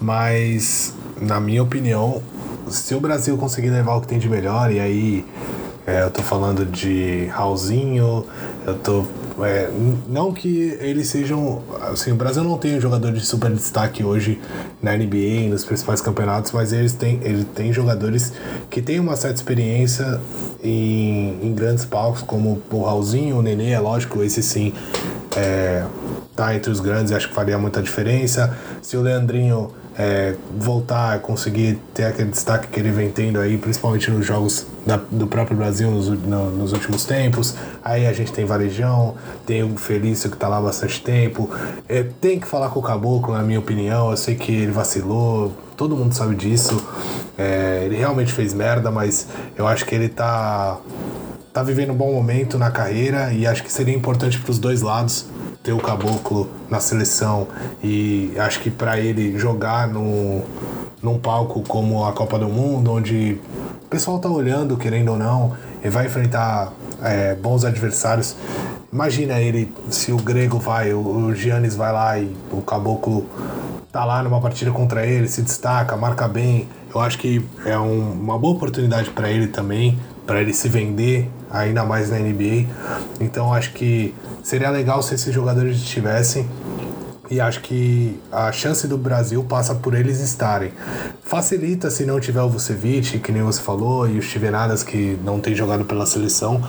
mas 0.00 0.92
na 1.20 1.38
minha 1.38 1.62
opinião, 1.62 2.22
se 2.68 2.94
o 2.94 3.00
Brasil 3.00 3.36
conseguir 3.38 3.70
levar 3.70 3.94
o 3.94 4.00
que 4.00 4.08
tem 4.08 4.18
de 4.18 4.28
melhor, 4.28 4.72
e 4.72 4.80
aí 4.80 5.24
é, 5.86 6.02
eu 6.02 6.10
tô 6.10 6.22
falando 6.22 6.66
de 6.66 7.26
Raulzinho, 7.26 8.26
eu 8.66 8.74
tô 8.74 9.06
é, 9.44 9.70
não 10.08 10.32
que 10.32 10.76
eles 10.80 11.08
sejam. 11.08 11.62
Assim, 11.80 12.12
o 12.12 12.14
Brasil 12.14 12.42
não 12.42 12.58
tem 12.58 12.80
jogador 12.80 13.12
de 13.12 13.20
super 13.20 13.50
destaque 13.50 14.02
hoje 14.02 14.40
na 14.82 14.96
NBA, 14.96 15.48
nos 15.48 15.64
principais 15.64 16.00
campeonatos, 16.00 16.52
mas 16.52 16.72
eles 16.72 16.92
têm, 16.92 17.20
ele 17.22 17.44
tem 17.44 17.72
jogadores 17.72 18.32
que 18.68 18.82
têm 18.82 18.98
uma 18.98 19.16
certa 19.16 19.36
experiência 19.36 20.20
em, 20.62 21.38
em 21.42 21.54
grandes 21.54 21.84
palcos, 21.84 22.22
como 22.22 22.62
o 22.70 22.82
Raulzinho, 22.82 23.38
o 23.38 23.42
Nenê, 23.42 23.70
é 23.70 23.80
lógico, 23.80 24.22
esse 24.22 24.42
sim 24.42 24.72
é, 25.36 25.84
tá 26.34 26.54
entre 26.54 26.70
os 26.70 26.80
grandes, 26.80 27.12
acho 27.12 27.28
que 27.28 27.34
faria 27.34 27.58
muita 27.58 27.82
diferença. 27.82 28.56
Se 28.82 28.96
o 28.96 29.02
Leandrinho 29.02 29.70
é, 29.98 30.36
voltar 30.56 31.14
a 31.14 31.18
conseguir 31.18 31.80
ter 31.92 32.04
aquele 32.04 32.30
destaque 32.30 32.68
que 32.68 32.78
ele 32.78 32.92
vem 32.92 33.10
tendo 33.10 33.40
aí, 33.40 33.58
principalmente 33.58 34.08
nos 34.12 34.24
jogos 34.24 34.64
da, 34.86 34.96
do 34.96 35.26
próprio 35.26 35.56
Brasil 35.56 35.90
nos, 35.90 36.08
no, 36.08 36.50
nos 36.52 36.72
últimos 36.72 37.04
tempos. 37.04 37.56
Aí 37.84 38.06
a 38.06 38.12
gente 38.12 38.32
tem 38.32 38.44
Varejão, 38.44 39.16
tem 39.44 39.64
o 39.64 39.76
Felício 39.76 40.30
que 40.30 40.36
tá 40.36 40.46
lá 40.46 40.58
há 40.58 40.60
bastante 40.60 41.02
tempo. 41.02 41.50
É, 41.88 42.04
tem 42.20 42.38
que 42.38 42.46
falar 42.46 42.68
com 42.68 42.78
o 42.78 42.82
Caboclo, 42.82 43.34
na 43.34 43.42
minha 43.42 43.58
opinião. 43.58 44.12
Eu 44.12 44.16
sei 44.16 44.36
que 44.36 44.52
ele 44.52 44.70
vacilou, 44.70 45.52
todo 45.76 45.96
mundo 45.96 46.14
sabe 46.14 46.36
disso. 46.36 46.80
É, 47.36 47.82
ele 47.84 47.96
realmente 47.96 48.32
fez 48.32 48.54
merda, 48.54 48.92
mas 48.92 49.26
eu 49.56 49.66
acho 49.66 49.84
que 49.84 49.96
ele 49.96 50.08
tá, 50.08 50.78
tá 51.52 51.64
vivendo 51.64 51.90
um 51.90 51.96
bom 51.96 52.12
momento 52.12 52.56
na 52.56 52.70
carreira 52.70 53.32
e 53.32 53.48
acho 53.48 53.64
que 53.64 53.72
seria 53.72 53.96
importante 53.96 54.38
para 54.38 54.50
os 54.52 54.60
dois 54.60 54.80
lados 54.80 55.26
ter 55.62 55.72
o 55.72 55.78
Caboclo 55.78 56.48
na 56.70 56.80
seleção 56.80 57.48
e 57.82 58.32
acho 58.38 58.60
que 58.60 58.70
para 58.70 58.98
ele 58.98 59.38
jogar 59.38 59.88
no, 59.88 60.42
num 61.02 61.18
palco 61.18 61.62
como 61.66 62.04
a 62.04 62.12
Copa 62.12 62.38
do 62.38 62.48
Mundo, 62.48 62.92
onde 62.92 63.40
o 63.84 63.88
pessoal 63.88 64.18
tá 64.18 64.28
olhando, 64.28 64.76
querendo 64.76 65.12
ou 65.12 65.18
não, 65.18 65.56
e 65.82 65.88
vai 65.88 66.06
enfrentar 66.06 66.72
é, 67.02 67.34
bons 67.34 67.64
adversários. 67.64 68.36
Imagina 68.92 69.40
ele, 69.40 69.72
se 69.90 70.12
o 70.12 70.16
Grego 70.16 70.58
vai, 70.58 70.92
o, 70.92 71.34
Giannis 71.34 71.76
vai 71.76 71.92
lá 71.92 72.18
e 72.18 72.34
o 72.50 72.62
Caboclo 72.62 73.26
tá 73.92 74.04
lá 74.04 74.22
numa 74.22 74.40
partida 74.40 74.70
contra 74.70 75.06
ele, 75.06 75.28
se 75.28 75.42
destaca, 75.42 75.96
marca 75.96 76.26
bem. 76.26 76.68
Eu 76.94 77.00
acho 77.00 77.18
que 77.18 77.44
é 77.66 77.78
um, 77.78 78.12
uma 78.12 78.38
boa 78.38 78.54
oportunidade 78.54 79.10
para 79.10 79.30
ele 79.30 79.48
também, 79.48 79.98
para 80.26 80.40
ele 80.40 80.54
se 80.54 80.68
vender 80.68 81.30
ainda 81.50 81.84
mais 81.84 82.10
na 82.10 82.18
NBA. 82.18 82.66
Então 83.20 83.52
acho 83.52 83.72
que 83.72 84.14
seria 84.42 84.70
legal 84.70 85.02
se 85.02 85.14
esses 85.14 85.32
jogadores 85.32 85.76
estivessem. 85.76 86.48
E 87.30 87.40
acho 87.42 87.60
que 87.60 88.18
a 88.32 88.50
chance 88.50 88.86
do 88.88 88.96
Brasil 88.96 89.44
passa 89.44 89.74
por 89.74 89.94
eles 89.94 90.18
estarem. 90.18 90.72
Facilita 91.22 91.90
se 91.90 92.06
não 92.06 92.18
tiver 92.18 92.40
o 92.40 92.48
Vucevic, 92.48 93.18
que 93.18 93.30
nem 93.30 93.42
você 93.42 93.60
falou, 93.60 94.08
e 94.08 94.18
os 94.18 94.30
Tivenadas 94.30 94.82
que 94.82 95.18
não 95.22 95.38
tem 95.38 95.54
jogado 95.54 95.84
pela 95.84 96.06
seleção. 96.06 96.62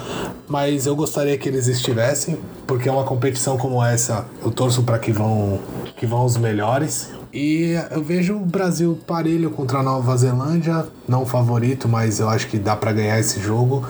Mas 0.50 0.86
eu 0.86 0.98
gostaria 0.98 1.38
que 1.38 1.48
eles 1.48 1.68
estivessem, 1.68 2.38
porque 2.68 2.90
é 2.90 2.92
uma 2.92 3.06
competição 3.06 3.58
como 3.58 3.82
essa, 3.82 4.26
eu 4.44 4.52
torço 4.52 4.84
para 4.84 5.00
que 5.00 5.14
vão, 5.14 5.60
que 5.96 6.06
vão 6.06 6.26
os 6.26 6.36
melhores. 6.36 7.10
E 7.32 7.80
eu 7.92 8.04
vejo 8.04 8.36
o 8.36 8.46
Brasil 8.46 9.00
parelho 9.08 9.52
contra 9.52 9.80
a 9.80 9.84
Nova 9.84 10.18
Zelândia, 10.18 10.88
não 11.08 11.26
favorito, 11.26 11.88
mas 11.88 12.20
eu 12.20 12.28
acho 12.28 12.48
que 12.48 12.58
dá 12.58 12.76
para 12.76 12.92
ganhar 12.92 13.18
esse 13.18 13.40
jogo. 13.40 13.86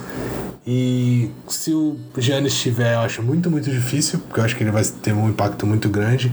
E 0.66 1.30
se 1.48 1.72
o 1.72 1.96
Giannis 2.18 2.52
estiver, 2.52 2.94
eu 2.94 3.00
acho 3.00 3.22
muito, 3.22 3.50
muito 3.50 3.70
difícil, 3.70 4.18
porque 4.18 4.40
eu 4.40 4.44
acho 4.44 4.56
que 4.56 4.62
ele 4.62 4.70
vai 4.70 4.84
ter 4.84 5.12
um 5.12 5.28
impacto 5.28 5.66
muito 5.66 5.88
grande. 5.88 6.32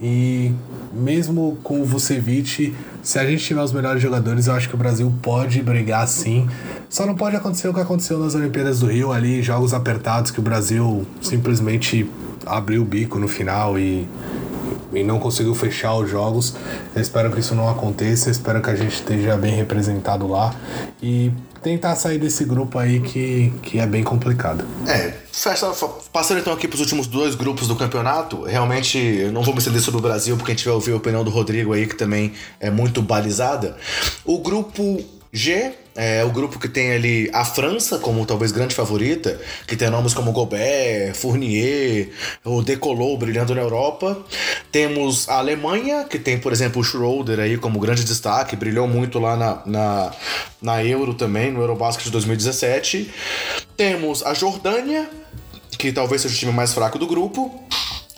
E 0.00 0.52
mesmo 0.92 1.58
com 1.62 1.80
o 1.80 1.84
Vucevic, 1.84 2.74
se 3.02 3.18
a 3.18 3.24
gente 3.24 3.42
tiver 3.42 3.62
os 3.62 3.72
melhores 3.72 4.02
jogadores, 4.02 4.46
eu 4.46 4.54
acho 4.54 4.68
que 4.68 4.74
o 4.74 4.78
Brasil 4.78 5.12
pode 5.22 5.62
brigar 5.62 6.06
sim. 6.06 6.48
Só 6.90 7.06
não 7.06 7.14
pode 7.14 7.36
acontecer 7.36 7.68
o 7.68 7.74
que 7.74 7.80
aconteceu 7.80 8.18
nas 8.18 8.34
Olimpíadas 8.34 8.80
do 8.80 8.86
Rio, 8.86 9.12
ali, 9.12 9.42
jogos 9.42 9.72
apertados, 9.72 10.30
que 10.30 10.40
o 10.40 10.42
Brasil 10.42 11.06
simplesmente 11.22 12.08
abriu 12.44 12.82
o 12.82 12.84
bico 12.84 13.18
no 13.18 13.28
final 13.28 13.78
e 13.78 14.06
e 14.92 15.02
não 15.02 15.18
conseguiu 15.18 15.54
fechar 15.54 15.96
os 15.96 16.08
jogos. 16.08 16.54
Eu 16.94 17.02
espero 17.02 17.30
que 17.32 17.40
isso 17.40 17.54
não 17.54 17.68
aconteça, 17.68 18.30
espero 18.30 18.62
que 18.62 18.70
a 18.70 18.76
gente 18.76 18.94
esteja 18.94 19.36
bem 19.36 19.54
representado 19.54 20.26
lá 20.26 20.54
e 21.02 21.32
tentar 21.64 21.96
sair 21.96 22.18
desse 22.18 22.44
grupo 22.44 22.78
aí 22.78 23.00
que, 23.00 23.50
que 23.62 23.78
é 23.78 23.86
bem 23.86 24.04
complicado. 24.04 24.64
É, 24.86 25.14
passando 26.12 26.38
então 26.38 26.52
aqui 26.52 26.68
para 26.68 26.74
os 26.74 26.80
últimos 26.80 27.06
dois 27.06 27.34
grupos 27.34 27.66
do 27.66 27.74
campeonato, 27.74 28.42
realmente 28.42 28.98
eu 28.98 29.32
não 29.32 29.42
vou 29.42 29.54
me 29.54 29.58
estender 29.58 29.80
sobre 29.80 29.98
o 29.98 30.02
Brasil, 30.02 30.36
porque 30.36 30.52
a 30.52 30.54
gente 30.54 30.66
vai 30.66 30.74
ouvir 30.74 30.92
a 30.92 30.96
opinião 30.96 31.24
do 31.24 31.30
Rodrigo 31.30 31.72
aí, 31.72 31.86
que 31.86 31.96
também 31.96 32.34
é 32.60 32.70
muito 32.70 33.00
balizada. 33.00 33.76
O 34.26 34.38
grupo 34.38 35.02
G 35.32 35.72
é 35.96 36.24
o 36.24 36.30
grupo 36.30 36.58
que 36.58 36.68
tem 36.68 36.92
ali 36.92 37.30
a 37.32 37.44
França 37.44 37.98
como 37.98 38.26
talvez 38.26 38.50
grande 38.50 38.74
favorita, 38.74 39.40
que 39.66 39.76
tem 39.76 39.88
nomes 39.88 40.12
como 40.12 40.32
Gobert, 40.32 41.14
Fournier, 41.14 42.10
o 42.44 42.62
Decolou 42.62 43.16
brilhando 43.16 43.54
na 43.54 43.60
Europa. 43.60 44.18
Temos 44.72 45.28
a 45.28 45.38
Alemanha, 45.38 46.04
que 46.04 46.18
tem, 46.18 46.38
por 46.38 46.52
exemplo, 46.52 46.80
o 46.80 46.84
Schroeder 46.84 47.38
aí 47.38 47.56
como 47.56 47.78
grande 47.78 48.04
destaque, 48.04 48.56
brilhou 48.56 48.88
muito 48.88 49.18
lá 49.18 49.36
na, 49.36 49.62
na, 49.64 50.12
na 50.60 50.84
Euro 50.84 51.14
também, 51.14 51.52
no 51.52 51.60
Eurobasket 51.60 52.06
de 52.06 52.10
2017. 52.10 53.12
Temos 53.76 54.24
a 54.24 54.34
Jordânia, 54.34 55.08
que 55.78 55.92
talvez 55.92 56.22
seja 56.22 56.34
o 56.34 56.38
time 56.38 56.52
mais 56.52 56.74
fraco 56.74 56.98
do 56.98 57.06
grupo. 57.06 57.62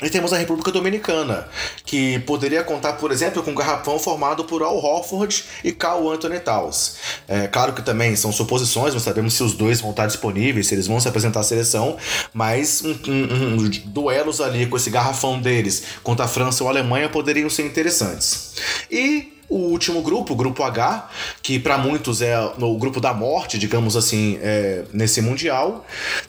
E 0.02 0.10
temos 0.10 0.30
a 0.30 0.36
República 0.36 0.70
Dominicana, 0.70 1.48
que 1.86 2.18
poderia 2.20 2.62
contar, 2.62 2.94
por 2.94 3.10
exemplo, 3.10 3.42
com 3.42 3.52
um 3.52 3.54
garrafão 3.54 3.98
formado 3.98 4.44
por 4.44 4.62
Al 4.62 4.76
Horford 4.76 5.44
e 5.64 5.72
Carl 5.72 6.10
Anthony 6.10 6.38
Towns. 6.38 6.96
É, 7.26 7.46
claro 7.46 7.72
que 7.72 7.80
também 7.80 8.14
são 8.14 8.30
suposições, 8.30 8.92
não 8.92 9.00
sabemos 9.00 9.32
se 9.32 9.42
os 9.42 9.54
dois 9.54 9.80
vão 9.80 9.92
estar 9.92 10.06
disponíveis, 10.06 10.66
se 10.66 10.74
eles 10.74 10.86
vão 10.86 11.00
se 11.00 11.08
apresentar 11.08 11.40
à 11.40 11.42
seleção, 11.42 11.96
mas 12.34 12.82
um, 12.84 12.90
um, 13.10 13.54
um, 13.54 13.70
duelos 13.86 14.42
ali 14.42 14.66
com 14.66 14.76
esse 14.76 14.90
garrafão 14.90 15.40
deles 15.40 15.82
contra 16.02 16.26
a 16.26 16.28
França 16.28 16.62
ou 16.62 16.68
a 16.68 16.72
Alemanha 16.72 17.08
poderiam 17.08 17.48
ser 17.48 17.64
interessantes. 17.64 18.52
E 18.90 19.35
o 19.48 19.56
último 19.56 20.02
grupo, 20.02 20.32
o 20.32 20.36
grupo 20.36 20.62
H, 20.62 21.08
que 21.42 21.58
para 21.58 21.78
muitos 21.78 22.20
é 22.22 22.38
o 22.58 22.76
grupo 22.76 23.00
da 23.00 23.14
morte, 23.14 23.58
digamos 23.58 23.96
assim, 23.96 24.38
é, 24.42 24.84
nesse 24.92 25.20
mundial. 25.20 25.86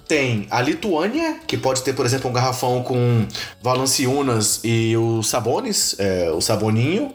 Tem 0.07 0.47
a 0.49 0.61
Lituânia, 0.61 1.39
que 1.47 1.57
pode 1.57 1.81
ter, 1.81 1.93
por 1.93 2.05
exemplo, 2.05 2.29
um 2.29 2.33
garrafão 2.33 2.83
com 2.83 3.25
Valanciunas 3.61 4.61
e 4.63 4.95
o 4.95 5.23
Sabonis, 5.23 5.95
é, 5.99 6.29
o 6.31 6.41
Saboninho. 6.41 7.13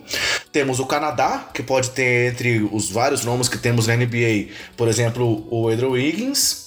Temos 0.50 0.80
o 0.80 0.86
Canadá, 0.86 1.48
que 1.54 1.62
pode 1.62 1.90
ter 1.90 2.32
entre 2.32 2.68
os 2.72 2.90
vários 2.90 3.24
nomes 3.24 3.48
que 3.48 3.58
temos 3.58 3.86
na 3.86 3.96
NBA, 3.96 4.48
por 4.76 4.88
exemplo, 4.88 5.46
o 5.50 5.68
Andrew 5.68 5.92
Wiggins. 5.92 6.61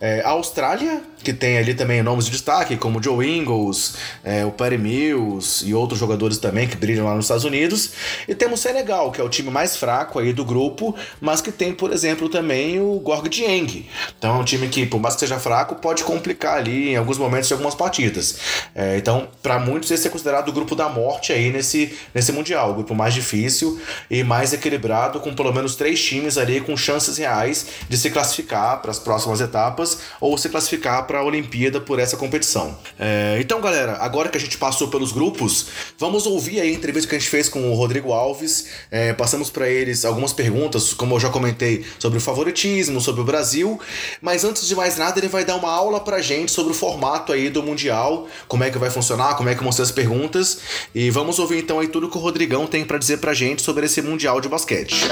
É, 0.00 0.20
a 0.22 0.30
Austrália, 0.30 1.02
que 1.22 1.32
tem 1.32 1.58
ali 1.58 1.74
também 1.74 2.02
nomes 2.02 2.26
de 2.26 2.32
destaque, 2.32 2.76
como 2.76 3.02
Joe 3.02 3.26
Ingles, 3.26 3.94
é, 4.22 4.44
o 4.44 4.50
Perry 4.50 4.78
Mills 4.78 5.66
e 5.66 5.74
outros 5.74 5.98
jogadores 5.98 6.38
também 6.38 6.68
que 6.68 6.76
brilham 6.76 7.06
lá 7.06 7.14
nos 7.14 7.24
Estados 7.24 7.44
Unidos. 7.44 7.92
E 8.28 8.34
temos 8.34 8.60
o 8.60 8.62
Senegal, 8.62 9.10
que 9.10 9.20
é 9.20 9.24
o 9.24 9.28
time 9.28 9.50
mais 9.50 9.76
fraco 9.76 10.18
aí 10.18 10.32
do 10.32 10.44
grupo, 10.44 10.94
mas 11.20 11.40
que 11.40 11.50
tem, 11.50 11.72
por 11.72 11.92
exemplo, 11.92 12.28
também 12.28 12.80
o 12.80 13.00
Gorg 13.00 13.28
Dieng. 13.28 13.86
Então 14.18 14.36
é 14.36 14.38
um 14.38 14.44
time 14.44 14.68
que, 14.68 14.84
por 14.86 15.00
mais 15.00 15.14
que 15.14 15.20
seja 15.20 15.38
fraco, 15.38 15.76
pode 15.76 16.04
complicar 16.04 16.58
ali 16.58 16.90
em 16.90 16.96
alguns 16.96 17.18
momentos 17.18 17.48
de 17.48 17.54
algumas 17.54 17.74
partidas. 17.74 18.38
É, 18.74 18.96
então, 18.96 19.28
para 19.42 19.58
muitos, 19.58 19.90
esse 19.90 20.06
é 20.06 20.10
considerado 20.10 20.48
o 20.48 20.52
grupo 20.52 20.74
da 20.74 20.88
morte 20.88 21.32
aí 21.32 21.50
nesse, 21.50 21.96
nesse 22.14 22.32
Mundial, 22.32 22.70
o 22.70 22.74
grupo 22.74 22.94
mais 22.94 23.14
difícil 23.14 23.80
e 24.10 24.22
mais 24.22 24.52
equilibrado, 24.52 25.20
com 25.20 25.34
pelo 25.34 25.52
menos 25.52 25.76
três 25.76 26.02
times 26.02 26.36
ali 26.36 26.60
com 26.60 26.76
chances 26.76 27.16
reais 27.16 27.66
de 27.88 27.96
se 27.96 28.10
classificar 28.10 28.80
para 28.82 28.90
as 28.90 28.98
próximas 28.98 29.40
etapas 29.44 29.98
ou 30.20 30.36
se 30.36 30.48
classificar 30.48 31.06
para 31.06 31.18
a 31.20 31.24
Olimpíada 31.24 31.80
por 31.80 31.98
essa 31.98 32.16
competição. 32.16 32.76
É, 32.98 33.38
então, 33.40 33.60
galera, 33.60 33.98
agora 34.00 34.28
que 34.28 34.36
a 34.36 34.40
gente 34.40 34.58
passou 34.58 34.88
pelos 34.88 35.12
grupos, 35.12 35.66
vamos 35.98 36.26
ouvir 36.26 36.60
aí 36.60 36.70
a 36.70 36.72
entrevista 36.72 37.08
que 37.08 37.16
a 37.16 37.18
gente 37.18 37.30
fez 37.30 37.48
com 37.48 37.70
o 37.70 37.74
Rodrigo 37.74 38.12
Alves. 38.12 38.66
É, 38.90 39.12
passamos 39.12 39.50
para 39.50 39.68
eles 39.68 40.04
algumas 40.04 40.32
perguntas, 40.32 40.92
como 40.92 41.14
eu 41.14 41.20
já 41.20 41.28
comentei, 41.28 41.84
sobre 41.98 42.18
o 42.18 42.20
favoritismo, 42.20 43.00
sobre 43.00 43.20
o 43.20 43.24
Brasil. 43.24 43.80
Mas 44.20 44.44
antes 44.44 44.66
de 44.66 44.74
mais 44.74 44.96
nada, 44.96 45.18
ele 45.18 45.28
vai 45.28 45.44
dar 45.44 45.56
uma 45.56 45.70
aula 45.70 46.00
pra 46.00 46.20
gente 46.20 46.50
sobre 46.50 46.72
o 46.72 46.74
formato 46.74 47.32
aí 47.32 47.48
do 47.48 47.62
Mundial, 47.62 48.26
como 48.48 48.64
é 48.64 48.70
que 48.70 48.78
vai 48.78 48.90
funcionar, 48.90 49.36
como 49.36 49.48
é 49.48 49.54
que 49.54 49.62
vão 49.62 49.72
ser 49.72 49.82
as 49.82 49.92
perguntas. 49.92 50.58
E 50.94 51.10
vamos 51.10 51.38
ouvir 51.38 51.58
então 51.58 51.78
aí 51.78 51.88
tudo 51.88 52.08
que 52.08 52.16
o 52.16 52.20
Rodrigão 52.20 52.66
tem 52.66 52.84
para 52.84 52.98
dizer 52.98 53.18
pra 53.18 53.34
gente 53.34 53.62
sobre 53.62 53.86
esse 53.86 54.00
Mundial 54.02 54.40
de 54.40 54.48
basquete. 54.48 55.04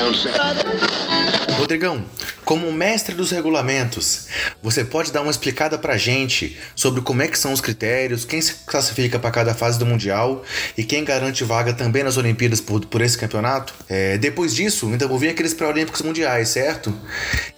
Rodrigão, 1.58 2.04
como 2.44 2.72
mestre 2.72 3.14
dos 3.14 3.30
regulamentos, 3.30 4.21
você 4.62 4.84
pode 4.84 5.12
dar 5.12 5.22
uma 5.22 5.30
explicada 5.30 5.78
pra 5.78 5.96
gente 5.96 6.56
sobre 6.74 7.00
como 7.00 7.22
é 7.22 7.28
que 7.28 7.38
são 7.38 7.52
os 7.52 7.60
critérios, 7.60 8.24
quem 8.24 8.40
se 8.40 8.54
classifica 8.66 9.18
para 9.18 9.30
cada 9.30 9.54
fase 9.54 9.78
do 9.78 9.86
Mundial 9.86 10.42
e 10.76 10.84
quem 10.84 11.04
garante 11.04 11.44
vaga 11.44 11.72
também 11.72 12.02
nas 12.02 12.16
Olimpíadas 12.16 12.60
por, 12.60 12.84
por 12.86 13.00
esse 13.00 13.16
campeonato? 13.16 13.74
É, 13.88 14.18
depois 14.18 14.54
disso, 14.54 14.86
ainda 14.86 15.06
vou 15.06 15.18
vir 15.18 15.30
aqueles 15.30 15.54
pré-olímpicos 15.54 16.02
mundiais, 16.02 16.48
certo? 16.48 16.92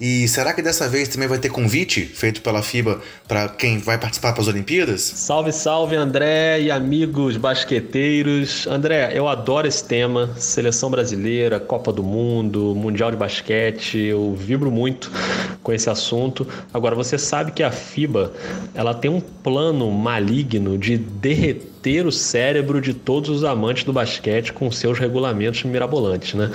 E 0.00 0.26
será 0.28 0.52
que 0.52 0.62
dessa 0.62 0.88
vez 0.88 1.08
também 1.08 1.28
vai 1.28 1.38
ter 1.38 1.48
convite 1.48 2.04
feito 2.04 2.40
pela 2.42 2.62
FIBA 2.62 3.00
para 3.26 3.48
quem 3.48 3.78
vai 3.78 3.98
participar 3.98 4.32
para 4.32 4.42
as 4.42 4.48
Olimpíadas? 4.48 5.00
Salve, 5.02 5.52
salve, 5.52 5.96
André 5.96 6.60
e 6.60 6.70
amigos 6.70 7.36
basqueteiros. 7.36 8.66
André, 8.66 9.12
eu 9.14 9.28
adoro 9.28 9.66
esse 9.66 9.84
tema, 9.84 10.34
seleção 10.36 10.90
brasileira, 10.90 11.60
Copa 11.60 11.92
do 11.92 12.02
Mundo, 12.02 12.74
Mundial 12.74 13.10
de 13.10 13.16
Basquete, 13.16 13.98
eu 13.98 14.34
vibro 14.34 14.70
muito 14.70 15.10
com 15.62 15.72
esse 15.72 15.88
assunto. 15.88 16.46
Agora, 16.72 16.94
você 16.94 17.16
sabe 17.18 17.52
que 17.52 17.62
a 17.62 17.70
FIBA 17.70 18.32
ela 18.74 18.94
tem 18.94 19.10
um 19.10 19.20
plano 19.20 19.90
maligno 19.90 20.76
de 20.76 20.96
derreter 20.96 22.06
o 22.06 22.12
cérebro 22.12 22.80
de 22.80 22.94
todos 22.94 23.28
os 23.28 23.44
amantes 23.44 23.84
do 23.84 23.92
basquete 23.92 24.52
com 24.52 24.70
seus 24.70 24.98
regulamentos 24.98 25.62
mirabolantes, 25.64 26.34
né? 26.34 26.50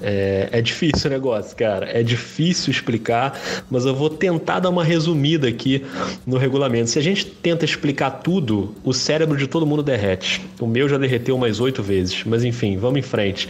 É, 0.00 0.48
é 0.52 0.62
difícil 0.62 1.10
o 1.10 1.12
negócio, 1.12 1.56
cara. 1.56 1.86
É 1.92 2.02
difícil 2.02 2.70
explicar, 2.70 3.38
mas 3.70 3.84
eu 3.84 3.94
vou 3.94 4.08
tentar 4.08 4.60
dar 4.60 4.70
uma 4.70 4.84
resumida 4.84 5.48
aqui 5.48 5.84
no 6.26 6.38
regulamento. 6.38 6.90
Se 6.90 6.98
a 6.98 7.02
gente 7.02 7.26
tenta 7.26 7.64
explicar 7.64 8.10
tudo, 8.10 8.74
o 8.84 8.92
cérebro 8.92 9.36
de 9.36 9.46
todo 9.46 9.66
mundo 9.66 9.82
derrete. 9.82 10.40
O 10.60 10.66
meu 10.66 10.88
já 10.88 10.96
derreteu 10.96 11.34
umas 11.36 11.60
oito 11.60 11.82
vezes, 11.82 12.22
mas 12.24 12.44
enfim, 12.44 12.76
vamos 12.76 12.98
em 13.00 13.02
frente. 13.02 13.48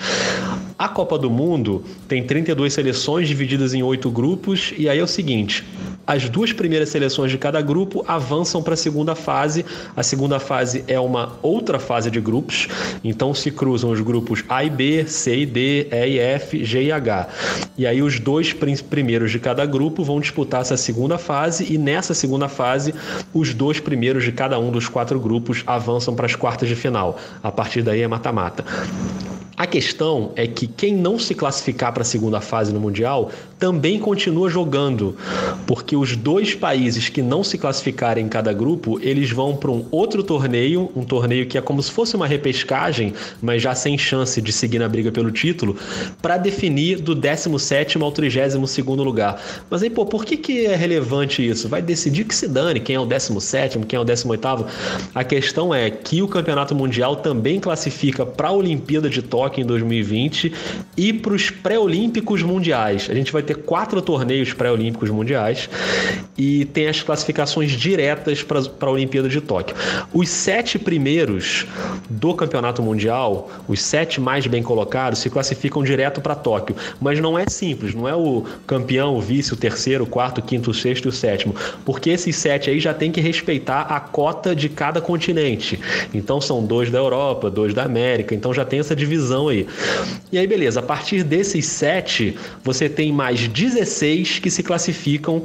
A 0.79 0.87
Copa 0.87 1.19
do 1.19 1.29
Mundo 1.29 1.83
tem 2.07 2.23
32 2.23 2.73
seleções 2.73 3.27
divididas 3.27 3.75
em 3.75 3.83
oito 3.83 4.09
grupos, 4.13 4.73
e 4.79 4.89
aí 4.89 5.01
é 5.01 5.03
o 5.03 5.09
seguinte: 5.09 5.65
as 6.07 6.29
duas 6.29 6.53
primeiras 6.53 6.89
seleções 6.91 7.33
de 7.33 7.37
cada 7.37 7.61
grupo 7.61 8.05
avançam 8.07 8.63
para 8.63 8.75
a 8.75 8.77
segunda 8.77 9.17
fase. 9.17 9.67
A 9.97 10.05
segunda 10.05 10.39
fase 10.39 10.85
é 10.87 11.01
uma 11.01 11.37
outra 11.43 11.81
fase 11.81 12.13
de 12.13 12.21
grupos, 12.21 12.69
então 13.03 13.35
se 13.35 13.51
cruzam 13.51 13.91
os 13.91 14.01
grupos 14.01 14.45
A 14.49 14.63
e 14.63 14.71
B, 14.71 15.05
C 15.09 15.41
e 15.41 15.47
D, 15.47 15.89
E 15.91 16.11
e 16.11 16.19
F, 16.21 16.65
G 16.65 16.85
e 16.85 16.93
H. 16.93 17.29
E 17.77 17.85
aí 17.85 18.01
os 18.01 18.21
dois 18.21 18.53
primeiros 18.53 19.33
de 19.33 19.41
cada 19.41 19.67
grupo 19.67 20.05
vão 20.05 20.21
disputar 20.21 20.61
essa 20.61 20.77
segunda 20.77 21.19
fase, 21.19 21.73
e 21.73 21.77
nessa 21.77 22.15
segunda 22.15 22.47
fase, 22.47 22.95
os 23.35 23.53
dois 23.53 23.81
primeiros 23.81 24.23
de 24.23 24.31
cada 24.31 24.61
um 24.61 24.71
dos 24.71 24.89
quatro 24.89 25.19
grupos 25.19 25.65
avançam 25.67 26.15
para 26.15 26.27
as 26.27 26.37
quartas 26.37 26.69
de 26.69 26.77
final. 26.77 27.19
A 27.43 27.51
partir 27.51 27.83
daí 27.83 28.01
é 28.01 28.07
mata-mata. 28.07 28.65
A 29.59 29.67
questão 29.67 30.31
é 30.37 30.47
que 30.47 30.69
quem 30.69 30.95
não 30.95 31.19
se 31.19 31.35
classificar 31.35 31.93
para 31.93 32.03
a 32.03 32.05
segunda 32.05 32.41
fase 32.41 32.73
no 32.73 32.79
Mundial 32.79 33.33
também 33.59 33.99
continua 33.99 34.49
jogando, 34.49 35.17
porque 35.67 35.97
os 35.97 36.15
dois 36.15 36.55
países 36.55 37.09
que 37.09 37.21
não 37.21 37.43
se 37.43 37.59
classificarem 37.59 38.25
em 38.25 38.29
cada 38.29 38.53
grupo, 38.53 39.01
eles 39.03 39.33
vão 39.33 39.57
para 39.57 39.73
um 39.73 39.85
outro 39.91 40.23
torneio, 40.23 40.93
um 40.95 41.03
torneio 41.03 41.45
que 41.45 41.59
é 41.59 41.61
como 41.61 41.83
se 41.83 41.91
fosse 41.91 42.15
uma 42.15 42.25
repescagem, 42.25 43.13
mas 43.43 43.61
já 43.61 43.75
sem 43.75 43.99
chance 43.99 44.41
de 44.41 44.53
seguir 44.53 44.79
na 44.79 44.89
briga 44.89 45.11
pelo 45.11 45.33
título, 45.33 45.77
para 46.23 46.37
definir 46.37 47.01
do 47.01 47.17
17º 47.17 48.01
ao 48.01 48.13
32º 48.13 49.03
lugar. 49.03 49.43
Mas 49.69 49.83
aí, 49.83 49.91
pô, 49.91 50.07
por 50.07 50.25
que, 50.25 50.37
que 50.37 50.67
é 50.67 50.77
relevante 50.77 51.45
isso? 51.45 51.69
Vai 51.69 51.83
decidir 51.83 52.27
que 52.27 52.35
se 52.35 52.47
dane 52.47 52.79
quem 52.79 52.95
é 52.95 53.01
o 53.01 53.07
17º, 53.09 53.85
quem 53.87 53.97
é 53.97 54.01
o 54.01 54.05
18º. 54.05 54.67
A 55.13 55.25
questão 55.25 55.75
é 55.75 55.91
que 55.91 56.23
o 56.23 56.29
Campeonato 56.29 56.77
Mundial 56.77 57.17
também 57.17 57.59
classifica 57.59 58.25
para 58.25 58.51
a 58.51 58.53
Olimpíada 58.53 59.11
de 59.11 59.21
Tóquio 59.21 59.48
Tóquio 59.49 59.63
em 59.63 59.67
2020 59.67 60.53
e 60.97 61.13
para 61.13 61.33
os 61.33 61.51
pré-olímpicos 61.51 62.43
mundiais. 62.43 63.09
A 63.11 63.15
gente 63.15 63.33
vai 63.33 63.43
ter 63.43 63.57
quatro 63.57 64.03
torneios 64.03 64.53
pré-olímpicos 64.53 65.11
mundiais 65.11 65.71
e 66.37 66.67
tem 66.67 66.89
as 66.89 67.03
classificações 67.03 67.73
diretas 67.73 68.43
para 68.43 68.61
a 68.81 68.91
Olimpíada 68.91 69.29
de 69.29 69.41
Tóquio. 69.41 69.75
Os 70.13 70.29
sete 70.29 70.79
primeiros 70.79 71.67
do 72.11 72.35
campeonato 72.35 72.83
mundial, 72.83 73.51
os 73.67 73.81
sete 73.81 74.21
mais 74.21 74.47
bem 74.47 74.63
colocados, 74.63 75.21
se 75.21 75.31
classificam 75.31 75.83
direto 75.83 76.21
para 76.21 76.35
Tóquio. 76.35 76.77
Mas 77.01 77.19
não 77.19 77.39
é 77.39 77.45
simples, 77.49 77.95
não 77.95 78.07
é 78.07 78.15
o 78.15 78.45
campeão, 78.67 79.17
o 79.17 79.21
vice, 79.21 79.55
o 79.55 79.57
terceiro, 79.57 80.05
o 80.05 80.07
quarto, 80.07 80.39
o 80.39 80.43
quinto, 80.43 80.71
o 80.71 80.75
sexto 80.75 81.07
e 81.07 81.09
o 81.09 81.13
sétimo, 81.13 81.55
porque 81.85 82.11
esses 82.11 82.37
sete 82.37 82.71
aí 82.71 82.79
já 82.79 82.93
tem 82.93 83.11
que 83.11 83.21
respeitar 83.21 83.83
a 83.83 83.99
cota 83.99 84.55
de 84.55 84.69
cada 84.69 85.01
continente. 85.01 85.81
Então 86.13 86.41
são 86.41 86.65
dois 86.65 86.91
da 86.91 86.99
Europa, 86.99 87.51
dois 87.51 87.73
da 87.73 87.85
América, 87.85 88.35
então 88.35 88.53
já 88.53 88.65
tem 88.65 88.81
essa 88.81 88.95
divisão 88.95 89.38
aí. 89.47 89.69
E 90.33 90.39
aí, 90.39 90.47
beleza, 90.47 90.81
a 90.81 90.83
partir 90.83 91.23
desses 91.23 91.67
sete, 91.67 92.37
você 92.65 92.89
tem 92.89 93.13
mais 93.13 93.47
16 93.47 94.39
que 94.41 94.51
se 94.51 94.63
classificam 94.63 95.43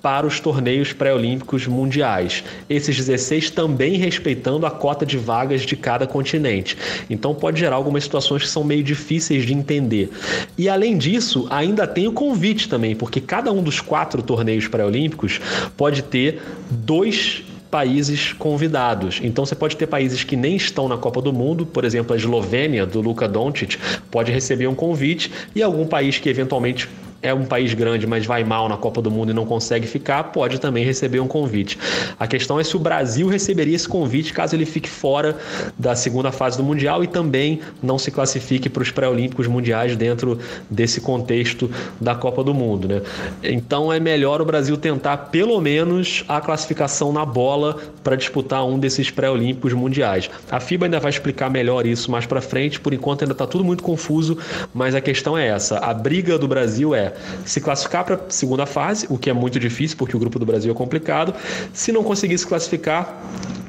para 0.00 0.26
os 0.26 0.40
torneios 0.40 0.92
pré-olímpicos 0.92 1.66
mundiais. 1.66 2.44
Esses 2.70 2.96
16 2.96 3.50
também 3.50 3.96
respeitando 3.96 4.64
a 4.64 4.70
cota 4.70 5.04
de 5.04 5.18
vagas 5.18 5.62
de 5.62 5.76
cada 5.76 6.06
continente. 6.06 6.78
Então 7.10 7.34
pode 7.34 7.60
gerar 7.60 7.76
algumas 7.76 8.04
situações 8.04 8.42
que 8.42 8.48
são 8.48 8.64
meio 8.64 8.82
difíceis 8.82 9.44
de 9.44 9.52
entender. 9.52 10.10
E 10.56 10.68
além 10.68 10.96
disso, 10.96 11.46
ainda 11.50 11.86
tem 11.86 12.06
o 12.06 12.12
convite 12.12 12.68
também, 12.68 12.94
porque 12.94 13.20
cada 13.20 13.52
um 13.52 13.62
dos 13.62 13.80
quatro 13.80 14.22
torneios 14.22 14.68
pré-olímpicos 14.68 15.40
pode 15.76 16.02
ter 16.02 16.40
dois 16.70 17.42
países 17.74 18.32
convidados. 18.32 19.20
Então 19.20 19.44
você 19.44 19.56
pode 19.56 19.76
ter 19.76 19.88
países 19.88 20.22
que 20.22 20.36
nem 20.36 20.54
estão 20.54 20.88
na 20.88 20.96
Copa 20.96 21.20
do 21.20 21.32
Mundo, 21.32 21.66
por 21.66 21.84
exemplo, 21.84 22.14
a 22.14 22.16
Eslovênia 22.16 22.86
do 22.86 23.00
Luka 23.00 23.26
Doncic 23.26 23.78
pode 24.12 24.30
receber 24.30 24.68
um 24.68 24.76
convite 24.76 25.28
e 25.56 25.60
algum 25.60 25.84
país 25.84 26.20
que 26.20 26.28
eventualmente 26.28 26.88
é 27.24 27.32
um 27.32 27.46
país 27.46 27.72
grande, 27.72 28.06
mas 28.06 28.26
vai 28.26 28.44
mal 28.44 28.68
na 28.68 28.76
Copa 28.76 29.00
do 29.00 29.10
Mundo 29.10 29.30
e 29.30 29.34
não 29.34 29.46
consegue 29.46 29.86
ficar, 29.86 30.24
pode 30.24 30.60
também 30.60 30.84
receber 30.84 31.20
um 31.20 31.26
convite. 31.26 31.78
A 32.20 32.26
questão 32.26 32.60
é 32.60 32.64
se 32.64 32.76
o 32.76 32.78
Brasil 32.78 33.26
receberia 33.26 33.74
esse 33.74 33.88
convite 33.88 34.34
caso 34.34 34.54
ele 34.54 34.66
fique 34.66 34.90
fora 34.90 35.38
da 35.78 35.96
segunda 35.96 36.30
fase 36.30 36.58
do 36.58 36.62
Mundial 36.62 37.02
e 37.02 37.06
também 37.06 37.60
não 37.82 37.98
se 37.98 38.10
classifique 38.10 38.68
para 38.68 38.82
os 38.82 38.90
pré-olímpicos 38.90 39.46
mundiais 39.46 39.96
dentro 39.96 40.38
desse 40.68 41.00
contexto 41.00 41.70
da 41.98 42.14
Copa 42.14 42.44
do 42.44 42.52
Mundo. 42.52 42.86
Né? 42.86 43.00
Então 43.42 43.90
é 43.90 43.98
melhor 43.98 44.42
o 44.42 44.44
Brasil 44.44 44.76
tentar 44.76 45.16
pelo 45.16 45.58
menos 45.62 46.24
a 46.28 46.42
classificação 46.42 47.10
na 47.10 47.24
bola 47.24 47.78
para 48.02 48.16
disputar 48.16 48.66
um 48.66 48.78
desses 48.78 49.10
pré-olímpicos 49.10 49.72
mundiais. 49.72 50.28
A 50.50 50.60
FIBA 50.60 50.86
ainda 50.86 51.00
vai 51.00 51.10
explicar 51.10 51.48
melhor 51.48 51.86
isso 51.86 52.10
mais 52.10 52.26
para 52.26 52.42
frente, 52.42 52.78
por 52.78 52.92
enquanto 52.92 53.22
ainda 53.22 53.32
está 53.32 53.46
tudo 53.46 53.64
muito 53.64 53.82
confuso, 53.82 54.36
mas 54.74 54.94
a 54.94 55.00
questão 55.00 55.38
é 55.38 55.48
essa: 55.48 55.78
a 55.78 55.94
briga 55.94 56.38
do 56.38 56.46
Brasil 56.46 56.94
é 56.94 57.13
se 57.44 57.60
classificar 57.60 58.04
para 58.04 58.16
a 58.16 58.30
segunda 58.30 58.66
fase, 58.66 59.06
o 59.08 59.18
que 59.18 59.30
é 59.30 59.32
muito 59.32 59.58
difícil 59.58 59.96
porque 59.96 60.16
o 60.16 60.20
grupo 60.20 60.38
do 60.38 60.46
Brasil 60.46 60.72
é 60.72 60.74
complicado. 60.74 61.34
Se 61.72 61.92
não 61.92 62.02
conseguir 62.02 62.38
se 62.38 62.46
classificar, 62.46 63.22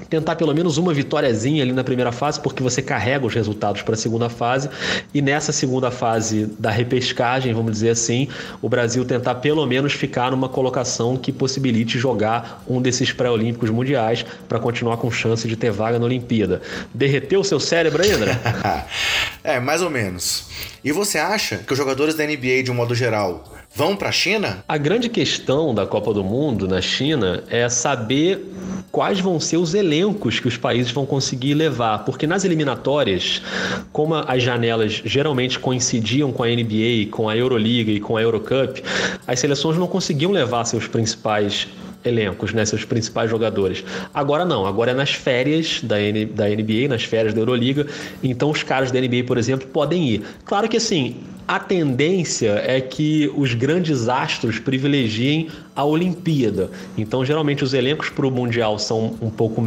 tentar 0.10 0.36
pelo 0.36 0.53
menos 0.53 0.78
uma 0.78 0.93
vitóriazinha 0.93 1.64
ali 1.64 1.72
na 1.72 1.84
primeira 1.84 2.12
fase, 2.12 2.39
porque 2.39 2.62
você 2.62 2.82
carrega 2.82 3.26
os 3.26 3.34
resultados 3.34 3.82
para 3.82 3.95
a 3.95 3.97
segunda 3.97 4.30
fase. 4.30 4.70
E 5.14 5.22
nessa 5.22 5.51
segunda 5.51 5.91
fase 5.91 6.45
da 6.60 6.70
repescagem, 6.70 7.53
vamos 7.53 7.72
dizer 7.72 7.89
assim, 7.89 8.28
o 8.62 8.70
Brasil 8.70 9.03
tentar 9.06 9.36
pelo 9.36 9.66
menos 9.66 9.93
ficar 9.93 10.32
numa 10.32 10.49
colocação 10.49 11.18
que 11.18 11.32
possibilite 11.32 11.97
jogar 11.97 12.64
um 12.68 12.82
desses 12.82 13.12
pré-olímpicos 13.12 13.70
mundiais 13.70 14.26
para 14.47 14.60
continuar 14.60 14.97
com 14.97 15.10
chance 15.12 15.47
de 15.47 15.56
ter 15.56 15.72
vaga 15.72 15.99
na 15.99 16.06
Olimpíada. 16.06 16.62
Derreteu 16.93 17.41
o 17.41 17.43
seu 17.43 17.60
cérebro 17.60 18.03
aí, 18.03 18.12
André? 18.12 18.39
é, 19.43 19.60
mais 19.60 19.82
ou 19.82 19.89
menos. 19.89 20.45
E 20.84 20.91
você 20.91 21.18
acha 21.18 21.58
que 21.58 21.74
os 21.74 21.78
jogadores 21.78 22.16
da 22.16 22.26
NBA, 22.26 22.64
de 22.64 22.72
um 22.72 22.76
modo 22.76 22.93
geral, 22.93 23.43
vão 23.74 23.95
para 23.95 24.10
a 24.10 24.12
China? 24.12 24.64
A 24.68 24.78
grande 24.78 25.10
questão 25.10 25.74
da 25.74 25.86
Copa 25.86 26.14
do 26.14 26.24
Mundo 26.24 26.68
na 26.68 26.82
China 26.82 27.43
é 27.49 27.68
saber 27.68 28.45
quais 28.92 29.20
vão 29.20 29.40
ser 29.40 29.58
os 29.58 29.74
elencos 29.74 30.40
que 30.40 30.48
os 30.48 30.58
países 30.58 30.92
vão 30.92 31.06
conseguir 31.06 31.54
levar, 31.54 32.06
porque 32.06 32.26
nas 32.26 32.46
eliminatórias, 32.46 33.42
como 33.92 34.16
as 34.16 34.42
janelas 34.42 35.02
geralmente 35.04 35.60
coincidiam 35.60 36.32
com 36.32 36.44
a 36.44 36.48
NBA, 36.48 37.10
com 37.12 37.28
a 37.28 37.36
Euroliga 37.36 37.92
e 37.92 38.00
com 38.00 38.18
a 38.18 38.22
Eurocup, 38.22 38.82
as 39.28 39.40
seleções 39.40 39.78
não 39.78 39.88
conseguiam 39.88 40.32
levar 40.32 40.66
seus 40.66 40.88
principais 40.88 41.68
elencos, 42.06 42.54
né, 42.54 42.64
seus 42.64 42.86
principais 42.86 43.30
jogadores. 43.30 43.84
Agora 44.14 44.46
não, 44.46 44.66
agora 44.66 44.92
é 44.92 44.94
nas 44.94 45.12
férias 45.12 45.82
da, 45.84 46.00
N, 46.00 46.26
da 46.26 46.48
NBA, 46.48 46.88
nas 46.88 47.04
férias 47.04 47.34
da 47.34 47.42
Euroliga, 47.42 47.88
então 48.24 48.52
os 48.52 48.64
caras 48.64 48.92
da 48.92 49.00
NBA, 49.02 49.24
por 49.26 49.38
exemplo, 49.38 49.68
podem 49.68 50.08
ir. 50.08 50.24
Claro 50.46 50.70
que 50.70 50.78
assim, 50.78 51.16
a 51.48 51.60
tendência 51.60 52.64
é 52.66 52.80
que 52.80 53.32
os 53.36 53.54
grandes 53.54 54.08
astros 54.08 54.60
privilegiem 54.60 55.50
a 55.76 55.84
Olimpíada. 55.84 56.69
Então, 56.97 57.26
geralmente 57.26 57.63
os 57.63 57.73
elencos 57.73 58.09
para 58.09 58.26
o 58.26 58.32
Mundial 58.32 58.80
são 58.80 59.15
um 59.21 59.30
pouco 59.30 59.61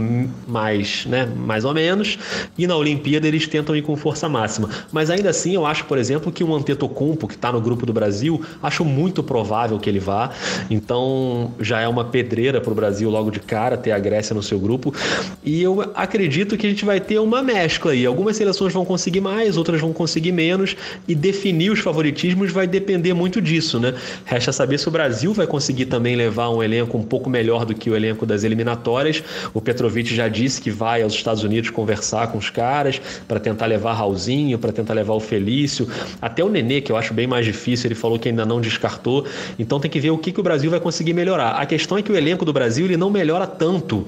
mais, 0.46 1.04
né, 1.06 1.28
mais 1.36 1.64
ou 1.64 1.74
menos, 1.74 2.18
e 2.56 2.66
na 2.66 2.74
Olimpíada 2.76 3.28
eles 3.28 3.46
tentam 3.46 3.76
ir 3.76 3.82
com 3.82 3.94
força 3.96 4.28
máxima. 4.28 4.70
Mas 4.90 5.11
ainda 5.11 5.28
assim, 5.28 5.54
eu 5.54 5.66
acho, 5.66 5.84
por 5.84 5.98
exemplo, 5.98 6.32
que 6.32 6.42
o 6.42 6.54
Antetokounmpo, 6.54 7.28
que 7.28 7.34
está 7.34 7.52
no 7.52 7.61
grupo 7.61 7.84
do 7.84 7.92
Brasil, 7.92 8.40
acho 8.62 8.84
muito 8.84 9.22
provável 9.22 9.78
que 9.78 9.90
ele 9.90 9.98
vá. 9.98 10.30
Então, 10.70 11.52
já 11.61 11.80
é 11.80 11.88
uma 11.88 12.04
pedreira 12.04 12.61
para 12.61 12.72
o 12.72 12.74
Brasil 12.74 13.11
logo 13.11 13.30
de 13.30 13.40
cara 13.40 13.76
ter 13.76 13.92
a 13.92 13.98
Grécia 13.98 14.34
no 14.34 14.42
seu 14.42 14.59
grupo. 14.59 14.94
E 15.44 15.62
eu 15.62 15.92
acredito 15.94 16.56
que 16.56 16.66
a 16.66 16.70
gente 16.70 16.84
vai 16.84 17.00
ter 17.00 17.18
uma 17.18 17.42
mescla 17.42 17.92
aí. 17.92 18.06
Algumas 18.06 18.36
seleções 18.36 18.72
vão 18.72 18.84
conseguir 18.84 19.20
mais, 19.20 19.56
outras 19.56 19.80
vão 19.80 19.92
conseguir 19.92 20.32
menos, 20.32 20.74
e 21.06 21.14
definir 21.14 21.70
os 21.70 21.80
favoritismos 21.80 22.50
vai 22.50 22.66
depender 22.66 23.12
muito 23.12 23.42
disso, 23.42 23.78
né? 23.78 23.94
Resta 24.24 24.52
saber 24.52 24.78
se 24.78 24.88
o 24.88 24.90
Brasil 24.90 25.34
vai 25.34 25.46
conseguir 25.46 25.86
também 25.86 25.97
levar 25.99 26.51
um 26.51 26.62
elenco 26.62 26.96
um 26.96 27.03
pouco 27.03 27.28
melhor 27.30 27.64
do 27.64 27.74
que 27.74 27.90
o 27.90 27.96
elenco 27.96 28.24
das 28.26 28.44
eliminatórias. 28.44 29.22
O 29.55 29.61
Petrovic 29.61 30.14
já 30.14 30.28
disse 30.28 30.61
que 30.61 30.70
vai 30.70 31.03
aos 31.03 31.14
Estados 31.14 31.42
Unidos 31.42 31.70
conversar 31.70 32.28
com 32.28 32.38
os 32.38 32.51
caras 32.51 33.01
para 33.26 33.40
tentar 33.40 33.66
levar 33.66 33.94
Raulzinho, 33.94 34.59
para 34.59 34.72
tentar 34.72 34.94
levar 34.94 35.14
o 35.14 35.20
Felício, 35.20 35.88
até 36.20 36.44
o 36.44 36.49
Nenê, 36.49 36.80
que 36.80 36.92
eu 36.92 36.96
acho 36.96 37.12
bem 37.14 37.26
mais 37.26 37.44
difícil, 37.44 37.88
ele 37.88 37.94
falou 37.94 38.18
que 38.18 38.28
ainda 38.28 38.44
não 38.44 38.61
descartou. 38.61 39.24
Então 39.59 39.80
tem 39.80 39.90
que 39.90 40.01
ver 40.01 40.11
o 40.11 40.18
que, 40.18 40.32
que 40.32 40.40
o 40.40 40.42
Brasil 40.42 40.70
vai 40.70 40.80
conseguir 40.80 41.12
melhorar. 41.12 41.53
A 41.53 41.66
questão 41.66 41.99
é 41.99 42.03
que 42.03 42.12
o 42.12 42.16
elenco 42.16 42.44
do 42.44 42.53
Brasil 42.53 42.86
ele 42.86 42.96
não 42.96 43.11
melhora 43.11 43.46
tanto 43.46 44.07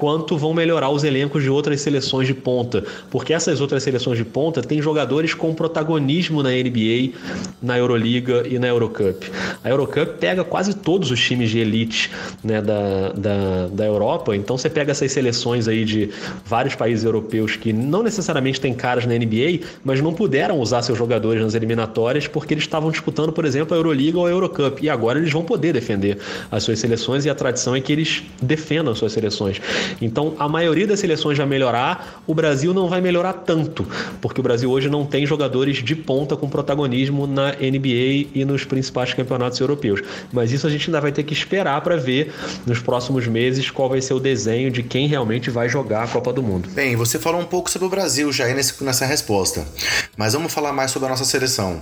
quanto 0.00 0.38
vão 0.38 0.54
melhorar 0.54 0.88
os 0.88 1.04
elencos 1.04 1.42
de 1.42 1.50
outras 1.50 1.82
seleções 1.82 2.26
de 2.26 2.32
ponta, 2.32 2.82
porque 3.10 3.34
essas 3.34 3.60
outras 3.60 3.82
seleções 3.82 4.16
de 4.16 4.24
ponta 4.24 4.62
têm 4.62 4.80
jogadores 4.80 5.34
com 5.34 5.52
protagonismo 5.52 6.42
na 6.42 6.48
NBA, 6.48 7.10
na 7.62 7.76
Euroliga 7.76 8.44
e 8.48 8.58
na 8.58 8.66
Eurocup. 8.68 9.30
A 9.62 9.68
Eurocup 9.68 10.18
pega 10.18 10.42
quase 10.42 10.72
todos 10.72 11.10
os 11.10 11.20
times 11.20 11.50
de 11.50 11.58
elite 11.58 12.10
né, 12.42 12.62
da, 12.62 13.12
da, 13.12 13.66
da 13.70 13.84
Europa, 13.84 14.34
então 14.34 14.56
você 14.56 14.70
pega 14.70 14.92
essas 14.92 15.12
seleções 15.12 15.68
aí 15.68 15.84
de 15.84 16.08
vários 16.46 16.74
países 16.74 17.04
europeus 17.04 17.56
que 17.56 17.70
não 17.70 18.02
necessariamente 18.02 18.58
têm 18.58 18.72
caras 18.72 19.04
na 19.04 19.12
NBA, 19.12 19.66
mas 19.84 20.00
não 20.00 20.14
puderam 20.14 20.58
usar 20.58 20.80
seus 20.80 20.96
jogadores 20.96 21.42
nas 21.42 21.54
eliminatórias 21.54 22.26
porque 22.26 22.54
eles 22.54 22.64
estavam 22.64 22.90
disputando, 22.90 23.32
por 23.32 23.44
exemplo, 23.44 23.74
a 23.74 23.76
Euroliga 23.76 24.18
ou 24.18 24.24
a 24.26 24.30
Eurocup, 24.30 24.82
e 24.82 24.88
agora 24.88 25.18
eles 25.18 25.30
vão 25.30 25.44
poder 25.44 25.74
defender 25.74 26.16
as 26.50 26.62
suas 26.62 26.78
seleções 26.78 27.26
e 27.26 27.28
a 27.28 27.34
tradição 27.34 27.76
é 27.76 27.82
que 27.82 27.92
eles 27.92 28.22
defendam 28.40 28.94
as 28.94 28.98
suas 28.98 29.12
seleções. 29.12 29.60
Então, 30.00 30.34
a 30.38 30.48
maioria 30.48 30.86
das 30.86 31.00
seleções 31.00 31.38
vai 31.38 31.46
melhorar, 31.46 32.22
o 32.26 32.34
Brasil 32.34 32.72
não 32.74 32.88
vai 32.88 33.00
melhorar 33.00 33.32
tanto, 33.32 33.86
porque 34.20 34.40
o 34.40 34.42
Brasil 34.42 34.70
hoje 34.70 34.88
não 34.88 35.04
tem 35.04 35.26
jogadores 35.26 35.82
de 35.82 35.94
ponta 35.94 36.36
com 36.36 36.48
protagonismo 36.48 37.26
na 37.26 37.52
NBA 37.52 38.28
e 38.34 38.44
nos 38.44 38.64
principais 38.64 39.14
campeonatos 39.14 39.60
europeus. 39.60 40.02
Mas 40.32 40.52
isso 40.52 40.66
a 40.66 40.70
gente 40.70 40.88
ainda 40.88 41.00
vai 41.00 41.12
ter 41.12 41.22
que 41.22 41.32
esperar 41.32 41.80
para 41.80 41.96
ver 41.96 42.32
nos 42.66 42.80
próximos 42.80 43.26
meses 43.26 43.70
qual 43.70 43.88
vai 43.88 44.00
ser 44.00 44.14
o 44.14 44.20
desenho 44.20 44.70
de 44.70 44.82
quem 44.82 45.06
realmente 45.06 45.50
vai 45.50 45.68
jogar 45.68 46.04
a 46.04 46.08
Copa 46.08 46.32
do 46.32 46.42
Mundo. 46.42 46.68
Bem, 46.70 46.96
você 46.96 47.18
falou 47.18 47.40
um 47.40 47.46
pouco 47.46 47.70
sobre 47.70 47.86
o 47.86 47.90
Brasil 47.90 48.32
já 48.32 48.44
aí 48.44 48.54
nessa 48.54 49.06
resposta, 49.06 49.66
mas 50.16 50.32
vamos 50.32 50.52
falar 50.52 50.72
mais 50.72 50.90
sobre 50.90 51.06
a 51.06 51.10
nossa 51.10 51.24
seleção. 51.24 51.80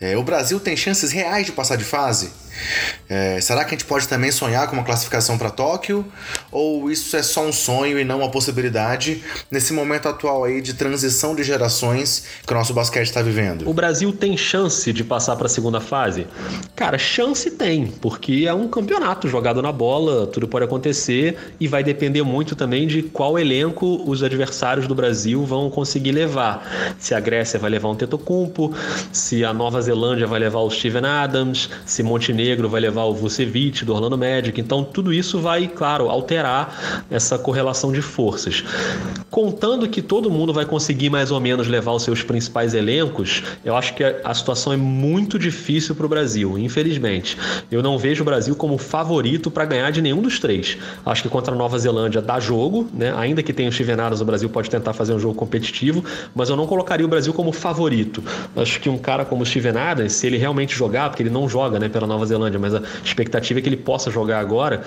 É, 0.00 0.16
o 0.16 0.22
Brasil 0.22 0.60
tem 0.60 0.76
chances 0.76 1.12
reais 1.12 1.46
de 1.46 1.52
passar 1.52 1.76
de 1.76 1.84
fase? 1.84 2.30
É, 3.08 3.40
será 3.40 3.64
que 3.64 3.74
a 3.74 3.78
gente 3.78 3.84
pode 3.84 4.08
também 4.08 4.30
sonhar 4.32 4.66
com 4.66 4.74
uma 4.74 4.84
classificação 4.84 5.38
para 5.38 5.50
Tóquio? 5.50 6.04
Ou 6.50 6.90
isso 6.90 7.16
é 7.16 7.22
só 7.26 7.44
um 7.44 7.52
sonho 7.52 7.98
e 7.98 8.04
não 8.04 8.18
uma 8.18 8.30
possibilidade 8.30 9.22
nesse 9.50 9.72
momento 9.72 10.08
atual 10.08 10.44
aí 10.44 10.60
de 10.60 10.74
transição 10.74 11.34
de 11.34 11.42
gerações 11.42 12.24
que 12.46 12.52
o 12.52 12.56
nosso 12.56 12.72
basquete 12.72 13.06
está 13.06 13.22
vivendo? 13.22 13.68
O 13.68 13.74
Brasil 13.74 14.12
tem 14.12 14.36
chance 14.36 14.92
de 14.92 15.04
passar 15.04 15.36
para 15.36 15.46
a 15.46 15.48
segunda 15.48 15.80
fase? 15.80 16.26
Cara, 16.74 16.98
chance 16.98 17.50
tem, 17.50 17.86
porque 17.86 18.44
é 18.46 18.54
um 18.54 18.68
campeonato 18.68 19.28
jogado 19.28 19.60
na 19.60 19.72
bola, 19.72 20.26
tudo 20.26 20.48
pode 20.48 20.64
acontecer 20.64 21.36
e 21.60 21.68
vai 21.68 21.84
depender 21.84 22.22
muito 22.22 22.56
também 22.56 22.86
de 22.86 23.02
qual 23.02 23.38
elenco 23.38 24.02
os 24.06 24.22
adversários 24.22 24.86
do 24.86 24.94
Brasil 24.94 25.44
vão 25.44 25.68
conseguir 25.68 26.12
levar. 26.12 26.96
Se 26.98 27.14
a 27.14 27.20
Grécia 27.20 27.58
vai 27.58 27.70
levar 27.70 27.88
um 27.88 27.94
Tetocumpo, 27.94 28.74
se 29.12 29.44
a 29.44 29.52
Nova 29.52 29.80
Zelândia 29.80 30.26
vai 30.26 30.40
levar 30.40 30.60
o 30.60 30.70
Steven 30.70 31.04
Adams, 31.04 31.68
se 31.84 32.02
Montenegro 32.02 32.46
Negro 32.46 32.68
vai 32.68 32.80
levar 32.80 33.04
o 33.04 33.14
Vucevic 33.14 33.84
do 33.84 33.92
Orlando 33.92 34.16
Magic. 34.16 34.60
Então 34.60 34.84
tudo 34.84 35.12
isso 35.12 35.40
vai, 35.40 35.66
claro, 35.66 36.08
alterar 36.08 37.04
essa 37.16 37.38
correlação 37.38 37.90
de 37.90 38.02
forças. 38.02 38.62
Contando 39.30 39.88
que 39.88 40.02
todo 40.02 40.30
mundo 40.30 40.52
vai 40.52 40.64
conseguir 40.64 41.10
mais 41.10 41.30
ou 41.30 41.40
menos 41.40 41.66
levar 41.66 41.92
os 41.92 42.02
seus 42.02 42.22
principais 42.22 42.74
elencos, 42.74 43.42
eu 43.64 43.74
acho 43.74 43.94
que 43.94 44.04
a 44.04 44.34
situação 44.34 44.72
é 44.72 44.76
muito 44.76 45.38
difícil 45.38 45.94
para 45.94 46.06
o 46.06 46.08
Brasil, 46.08 46.58
infelizmente. 46.58 47.36
Eu 47.70 47.82
não 47.82 47.98
vejo 47.98 48.22
o 48.22 48.24
Brasil 48.24 48.54
como 48.54 48.78
favorito 48.78 49.50
para 49.50 49.64
ganhar 49.64 49.90
de 49.90 50.02
nenhum 50.02 50.20
dos 50.20 50.38
três. 50.38 50.76
Acho 51.04 51.22
que 51.22 51.28
contra 51.28 51.54
a 51.54 51.56
Nova 51.56 51.78
Zelândia 51.78 52.20
dá 52.20 52.38
jogo, 52.38 52.88
né? 52.92 53.14
ainda 53.16 53.42
que 53.42 53.52
tenha 53.52 53.68
os 53.68 53.74
chivenados, 53.74 54.20
o 54.20 54.24
Brasil 54.24 54.48
pode 54.48 54.68
tentar 54.70 54.92
fazer 54.92 55.14
um 55.14 55.18
jogo 55.18 55.34
competitivo, 55.34 56.04
mas 56.34 56.50
eu 56.50 56.56
não 56.56 56.66
colocaria 56.66 57.04
o 57.04 57.08
Brasil 57.08 57.32
como 57.32 57.52
favorito. 57.52 58.22
Acho 58.54 58.80
que 58.80 58.88
um 58.88 58.98
cara 58.98 59.24
como 59.24 59.42
o 59.42 59.46
Steven 59.46 59.76
Adams, 59.76 60.12
se 60.12 60.26
ele 60.26 60.36
realmente 60.36 60.74
jogar, 60.74 61.08
porque 61.08 61.22
ele 61.22 61.30
não 61.30 61.48
joga 61.48 61.78
né, 61.78 61.88
pela 61.88 62.06
Nova 62.06 62.26
Zelândia, 62.26 62.58
mas 62.58 62.74
a 62.74 62.82
expectativa 63.04 63.58
é 63.58 63.62
que 63.62 63.68
ele 63.68 63.76
possa 63.76 64.10
jogar 64.10 64.40
agora, 64.40 64.82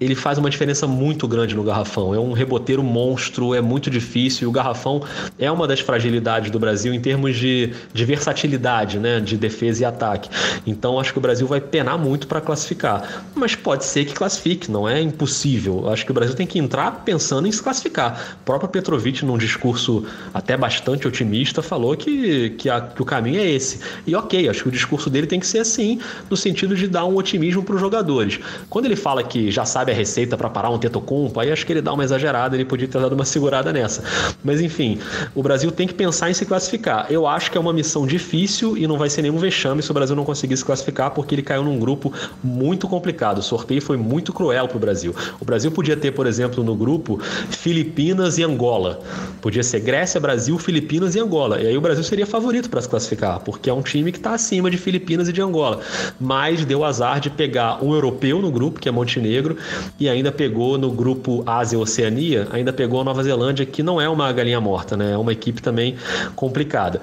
ele 0.00 0.14
faz 0.14 0.38
uma 0.38 0.50
diferença 0.50 0.86
muito 0.86 1.26
grande 1.26 1.53
no 1.54 1.62
garrafão. 1.62 2.14
É 2.14 2.18
um 2.18 2.32
reboteiro 2.32 2.82
monstro, 2.82 3.54
é 3.54 3.60
muito 3.60 3.90
difícil. 3.90 4.44
E 4.44 4.48
o 4.48 4.52
garrafão 4.52 5.02
é 5.38 5.50
uma 5.50 5.66
das 5.66 5.80
fragilidades 5.80 6.50
do 6.50 6.58
Brasil 6.58 6.92
em 6.92 7.00
termos 7.00 7.36
de, 7.36 7.72
de 7.92 8.04
versatilidade, 8.04 8.98
né? 8.98 9.20
De 9.20 9.36
defesa 9.36 9.82
e 9.82 9.84
ataque. 9.84 10.28
Então 10.66 10.98
acho 10.98 11.12
que 11.12 11.18
o 11.18 11.22
Brasil 11.22 11.46
vai 11.46 11.60
penar 11.60 11.98
muito 11.98 12.26
para 12.26 12.40
classificar. 12.40 13.24
Mas 13.34 13.54
pode 13.54 13.84
ser 13.84 14.04
que 14.04 14.14
classifique, 14.14 14.70
não 14.70 14.88
é 14.88 15.00
impossível. 15.00 15.88
Acho 15.90 16.04
que 16.04 16.10
o 16.10 16.14
Brasil 16.14 16.34
tem 16.34 16.46
que 16.46 16.58
entrar 16.58 17.02
pensando 17.04 17.46
em 17.46 17.52
se 17.52 17.62
classificar. 17.62 18.36
O 18.42 18.44
próprio 18.44 18.68
Petrovic, 18.68 19.24
num 19.24 19.38
discurso 19.38 20.04
até 20.32 20.56
bastante 20.56 21.06
otimista, 21.06 21.62
falou 21.62 21.96
que, 21.96 22.50
que, 22.50 22.68
a, 22.68 22.80
que 22.80 23.02
o 23.02 23.04
caminho 23.04 23.40
é 23.40 23.50
esse. 23.50 23.80
E 24.06 24.14
ok, 24.14 24.48
acho 24.48 24.62
que 24.62 24.68
o 24.68 24.72
discurso 24.72 25.08
dele 25.10 25.26
tem 25.26 25.40
que 25.40 25.46
ser 25.46 25.58
assim, 25.58 26.00
no 26.28 26.36
sentido 26.36 26.74
de 26.74 26.86
dar 26.86 27.04
um 27.04 27.16
otimismo 27.16 27.62
para 27.62 27.74
os 27.74 27.80
jogadores. 27.80 28.40
Quando 28.68 28.86
ele 28.86 28.96
fala 28.96 29.22
que 29.22 29.50
já 29.50 29.64
sabe 29.64 29.92
a 29.92 29.94
receita 29.94 30.36
para 30.36 30.50
parar 30.50 30.70
um 30.70 30.78
Tetocumpo, 30.78 31.40
aí 31.44 31.52
acho 31.52 31.64
que 31.64 31.72
ele 31.72 31.80
dá 31.80 31.92
uma 31.92 32.04
exagerada, 32.04 32.56
ele 32.56 32.64
podia 32.64 32.88
ter 32.88 33.00
dado 33.00 33.12
uma 33.12 33.24
segurada 33.24 33.72
nessa. 33.72 34.02
Mas 34.42 34.60
enfim, 34.60 34.98
o 35.34 35.42
Brasil 35.42 35.70
tem 35.70 35.86
que 35.86 35.94
pensar 35.94 36.30
em 36.30 36.34
se 36.34 36.44
classificar. 36.44 37.06
Eu 37.10 37.26
acho 37.26 37.50
que 37.50 37.58
é 37.58 37.60
uma 37.60 37.72
missão 37.72 38.06
difícil 38.06 38.76
e 38.76 38.86
não 38.86 38.98
vai 38.98 39.10
ser 39.10 39.22
nenhum 39.22 39.38
vexame 39.38 39.82
se 39.82 39.90
o 39.90 39.94
Brasil 39.94 40.16
não 40.16 40.24
conseguir 40.24 40.56
se 40.56 40.64
classificar, 40.64 41.10
porque 41.10 41.34
ele 41.34 41.42
caiu 41.42 41.64
num 41.64 41.78
grupo 41.78 42.12
muito 42.42 42.88
complicado. 42.88 43.38
O 43.38 43.42
sorteio 43.42 43.80
foi 43.80 43.96
muito 43.96 44.32
cruel 44.32 44.68
para 44.68 44.76
o 44.76 44.80
Brasil. 44.80 45.14
O 45.40 45.44
Brasil 45.44 45.70
podia 45.70 45.96
ter, 45.96 46.12
por 46.12 46.26
exemplo, 46.26 46.62
no 46.62 46.74
grupo 46.74 47.20
Filipinas 47.50 48.38
e 48.38 48.42
Angola. 48.42 49.00
Podia 49.40 49.62
ser 49.62 49.80
Grécia, 49.80 50.20
Brasil, 50.20 50.58
Filipinas 50.58 51.14
e 51.14 51.20
Angola. 51.20 51.60
E 51.60 51.66
aí 51.66 51.76
o 51.76 51.80
Brasil 51.80 52.04
seria 52.04 52.26
favorito 52.26 52.70
para 52.70 52.80
se 52.80 52.88
classificar, 52.88 53.40
porque 53.40 53.68
é 53.68 53.72
um 53.72 53.82
time 53.82 54.10
que 54.12 54.18
está 54.18 54.34
acima 54.34 54.70
de 54.70 54.76
Filipinas 54.76 55.28
e 55.28 55.32
de 55.32 55.40
Angola. 55.40 55.80
Mas 56.20 56.64
deu 56.64 56.84
azar 56.84 57.20
de 57.20 57.30
pegar 57.30 57.84
um 57.84 57.92
europeu 57.92 58.40
no 58.40 58.50
grupo, 58.50 58.80
que 58.80 58.88
é 58.88 58.92
Montenegro, 58.92 59.56
e 59.98 60.08
ainda 60.08 60.30
pegou 60.30 60.78
no 60.78 60.90
grupo 60.90 61.33
Ásia-Oceania, 61.46 62.46
ainda 62.52 62.72
pegou 62.72 63.00
a 63.00 63.04
Nova 63.04 63.22
Zelândia, 63.22 63.64
que 63.64 63.82
não 63.82 64.00
é 64.00 64.08
uma 64.08 64.30
galinha 64.32 64.60
morta, 64.60 64.96
né? 64.96 65.12
É 65.12 65.16
uma 65.16 65.32
equipe 65.32 65.62
também 65.62 65.96
complicada. 66.36 67.00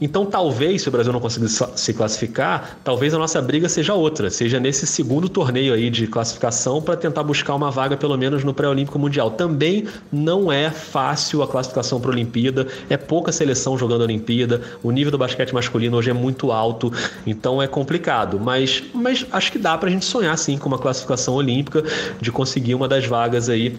Então, 0.00 0.26
talvez, 0.26 0.82
se 0.82 0.88
o 0.88 0.92
Brasil 0.92 1.12
não 1.12 1.20
conseguir 1.20 1.48
se 1.48 1.94
classificar, 1.94 2.78
talvez 2.82 3.14
a 3.14 3.18
nossa 3.18 3.40
briga 3.40 3.68
seja 3.68 3.94
outra, 3.94 4.30
seja 4.30 4.58
nesse 4.58 4.86
segundo 4.86 5.28
torneio 5.28 5.72
aí 5.72 5.88
de 5.88 6.06
classificação 6.06 6.82
para 6.82 6.96
tentar 6.96 7.22
buscar 7.22 7.54
uma 7.54 7.70
vaga, 7.70 7.96
pelo 7.96 8.16
menos, 8.16 8.44
no 8.44 8.52
pré-olímpico 8.52 8.98
mundial. 8.98 9.30
Também 9.30 9.86
não 10.12 10.50
é 10.50 10.70
fácil 10.70 11.42
a 11.42 11.48
classificação 11.48 12.00
para 12.00 12.10
a 12.10 12.14
Olimpíada, 12.14 12.66
é 12.88 12.96
pouca 12.96 13.32
seleção 13.32 13.78
jogando 13.78 14.02
a 14.02 14.04
Olimpíada, 14.04 14.60
o 14.82 14.90
nível 14.90 15.10
do 15.10 15.18
basquete 15.18 15.54
masculino 15.54 15.96
hoje 15.96 16.10
é 16.10 16.14
muito 16.14 16.52
alto, 16.52 16.92
então 17.26 17.62
é 17.62 17.66
complicado. 17.66 18.38
Mas, 18.40 18.82
mas 18.92 19.26
acho 19.30 19.52
que 19.52 19.58
dá 19.58 19.76
para 19.78 19.88
a 19.88 19.92
gente 19.92 20.04
sonhar 20.04 20.36
sim 20.36 20.58
com 20.58 20.68
uma 20.68 20.78
classificação 20.78 21.34
olímpica, 21.34 21.84
de 22.20 22.32
conseguir 22.32 22.74
uma 22.74 22.88
das 22.88 23.06
vagas 23.06 23.48
aí 23.48 23.69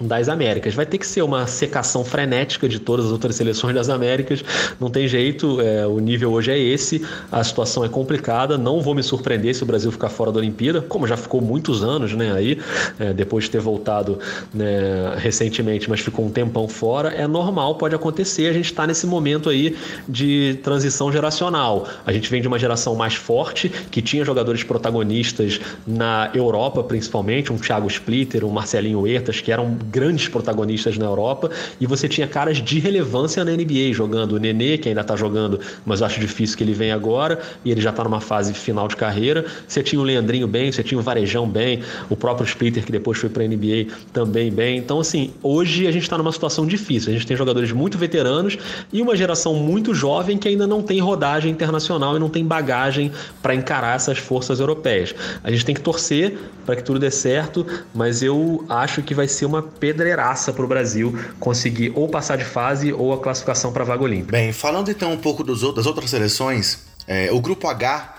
das 0.00 0.28
Américas. 0.28 0.74
Vai 0.74 0.86
ter 0.86 0.98
que 0.98 1.06
ser 1.06 1.22
uma 1.22 1.46
secação 1.46 2.04
frenética 2.04 2.68
de 2.68 2.78
todas 2.78 3.06
as 3.06 3.12
outras 3.12 3.34
seleções 3.36 3.74
das 3.74 3.88
Américas, 3.88 4.44
não 4.78 4.90
tem 4.90 5.08
jeito, 5.08 5.60
é, 5.60 5.86
o 5.86 5.98
nível 5.98 6.32
hoje 6.32 6.50
é 6.50 6.58
esse, 6.58 7.04
a 7.32 7.42
situação 7.42 7.84
é 7.84 7.88
complicada, 7.88 8.58
não 8.58 8.80
vou 8.80 8.94
me 8.94 9.02
surpreender 9.02 9.54
se 9.54 9.62
o 9.62 9.66
Brasil 9.66 9.90
ficar 9.90 10.08
fora 10.08 10.30
da 10.30 10.38
Olimpíada, 10.38 10.82
como 10.82 11.06
já 11.06 11.16
ficou 11.16 11.40
muitos 11.40 11.82
anos, 11.82 12.12
né, 12.12 12.32
aí, 12.32 12.58
é, 12.98 13.12
depois 13.12 13.44
de 13.44 13.50
ter 13.50 13.60
voltado 13.60 14.18
né, 14.52 15.14
recentemente, 15.16 15.88
mas 15.88 16.00
ficou 16.00 16.26
um 16.26 16.30
tempão 16.30 16.68
fora, 16.68 17.08
é 17.08 17.26
normal, 17.26 17.76
pode 17.76 17.94
acontecer, 17.94 18.48
a 18.48 18.52
gente 18.52 18.66
está 18.66 18.86
nesse 18.86 19.06
momento 19.06 19.48
aí 19.48 19.76
de 20.08 20.58
transição 20.62 21.10
geracional. 21.10 21.86
A 22.04 22.12
gente 22.12 22.30
vem 22.30 22.40
de 22.40 22.48
uma 22.48 22.58
geração 22.58 22.94
mais 22.94 23.14
forte, 23.14 23.68
que 23.90 24.02
tinha 24.02 24.24
jogadores 24.24 24.62
protagonistas 24.62 25.60
na 25.86 26.30
Europa, 26.34 26.82
principalmente, 26.82 27.52
um 27.52 27.56
Thiago 27.56 27.86
Splitter, 27.86 28.44
um 28.44 28.50
Marcelinho 28.50 29.06
Que 29.26 29.50
eram 29.52 29.76
grandes 29.90 30.28
protagonistas 30.28 30.96
na 30.98 31.06
Europa, 31.06 31.50
e 31.80 31.86
você 31.86 32.08
tinha 32.08 32.26
caras 32.26 32.58
de 32.58 32.78
relevância 32.78 33.44
na 33.44 33.52
NBA 33.52 33.92
jogando. 33.92 34.32
O 34.32 34.38
Nenê, 34.38 34.78
que 34.78 34.88
ainda 34.88 35.00
está 35.00 35.16
jogando, 35.16 35.60
mas 35.84 36.02
acho 36.02 36.20
difícil 36.20 36.56
que 36.56 36.64
ele 36.64 36.72
venha 36.72 36.94
agora, 36.94 37.40
e 37.64 37.70
ele 37.70 37.80
já 37.80 37.90
está 37.90 38.04
numa 38.04 38.20
fase 38.20 38.52
final 38.54 38.88
de 38.88 38.96
carreira. 38.96 39.44
Você 39.66 39.82
tinha 39.82 40.00
o 40.00 40.04
Leandrinho 40.04 40.46
bem, 40.46 40.70
você 40.70 40.82
tinha 40.82 40.98
o 40.98 41.02
Varejão 41.02 41.48
bem, 41.48 41.82
o 42.08 42.16
próprio 42.16 42.46
Splitter, 42.46 42.84
que 42.84 42.92
depois 42.92 43.18
foi 43.18 43.28
para 43.28 43.42
a 43.42 43.48
NBA, 43.48 43.86
também 44.12 44.50
bem. 44.50 44.78
Então, 44.78 45.00
assim, 45.00 45.32
hoje 45.42 45.86
a 45.86 45.90
gente 45.90 46.02
está 46.02 46.16
numa 46.16 46.32
situação 46.32 46.66
difícil. 46.66 47.10
A 47.10 47.12
gente 47.14 47.26
tem 47.26 47.36
jogadores 47.36 47.72
muito 47.72 47.98
veteranos 47.98 48.58
e 48.92 49.02
uma 49.02 49.16
geração 49.16 49.54
muito 49.54 49.94
jovem 49.94 50.38
que 50.38 50.48
ainda 50.48 50.66
não 50.66 50.82
tem 50.82 51.00
rodagem 51.00 51.50
internacional 51.50 52.16
e 52.16 52.18
não 52.18 52.28
tem 52.28 52.44
bagagem 52.44 53.12
para 53.42 53.54
encarar 53.54 53.96
essas 53.96 54.18
forças 54.18 54.60
europeias. 54.60 55.14
A 55.42 55.50
gente 55.50 55.64
tem 55.64 55.74
que 55.74 55.80
torcer 55.80 56.38
para 56.64 56.76
que 56.76 56.82
tudo 56.82 56.98
dê 56.98 57.10
certo, 57.10 57.66
mas 57.94 58.22
eu 58.22 58.64
acho 58.68 59.02
que 59.02 59.14
vai 59.16 59.26
ser 59.26 59.46
uma 59.46 59.62
pedreiraça 59.62 60.52
para 60.52 60.64
o 60.64 60.68
Brasil 60.68 61.18
conseguir 61.40 61.92
ou 61.94 62.08
passar 62.08 62.36
de 62.36 62.44
fase 62.44 62.92
ou 62.92 63.12
a 63.12 63.18
classificação 63.18 63.72
para 63.72 63.82
a 63.82 63.86
vaga 63.86 64.02
olímpica. 64.02 64.32
Bem, 64.32 64.52
falando 64.52 64.90
então 64.90 65.12
um 65.12 65.18
pouco 65.18 65.42
dos, 65.42 65.62
das 65.74 65.86
outras 65.86 66.10
seleções, 66.10 66.78
é, 67.08 67.30
o 67.32 67.40
grupo 67.40 67.68
H 67.68 68.14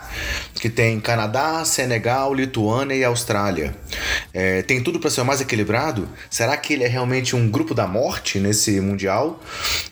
que 0.58 0.68
tem 0.68 1.00
Canadá, 1.00 1.64
Senegal, 1.64 2.34
Lituânia 2.34 2.94
e 2.94 3.04
Austrália. 3.04 3.74
É, 4.32 4.62
tem 4.62 4.82
tudo 4.82 4.98
para 4.98 5.10
ser 5.10 5.22
mais 5.22 5.40
equilibrado? 5.40 6.08
Será 6.28 6.56
que 6.56 6.72
ele 6.72 6.84
é 6.84 6.88
realmente 6.88 7.34
um 7.36 7.48
grupo 7.48 7.74
da 7.74 7.86
morte 7.86 8.38
nesse 8.38 8.80
Mundial? 8.80 9.40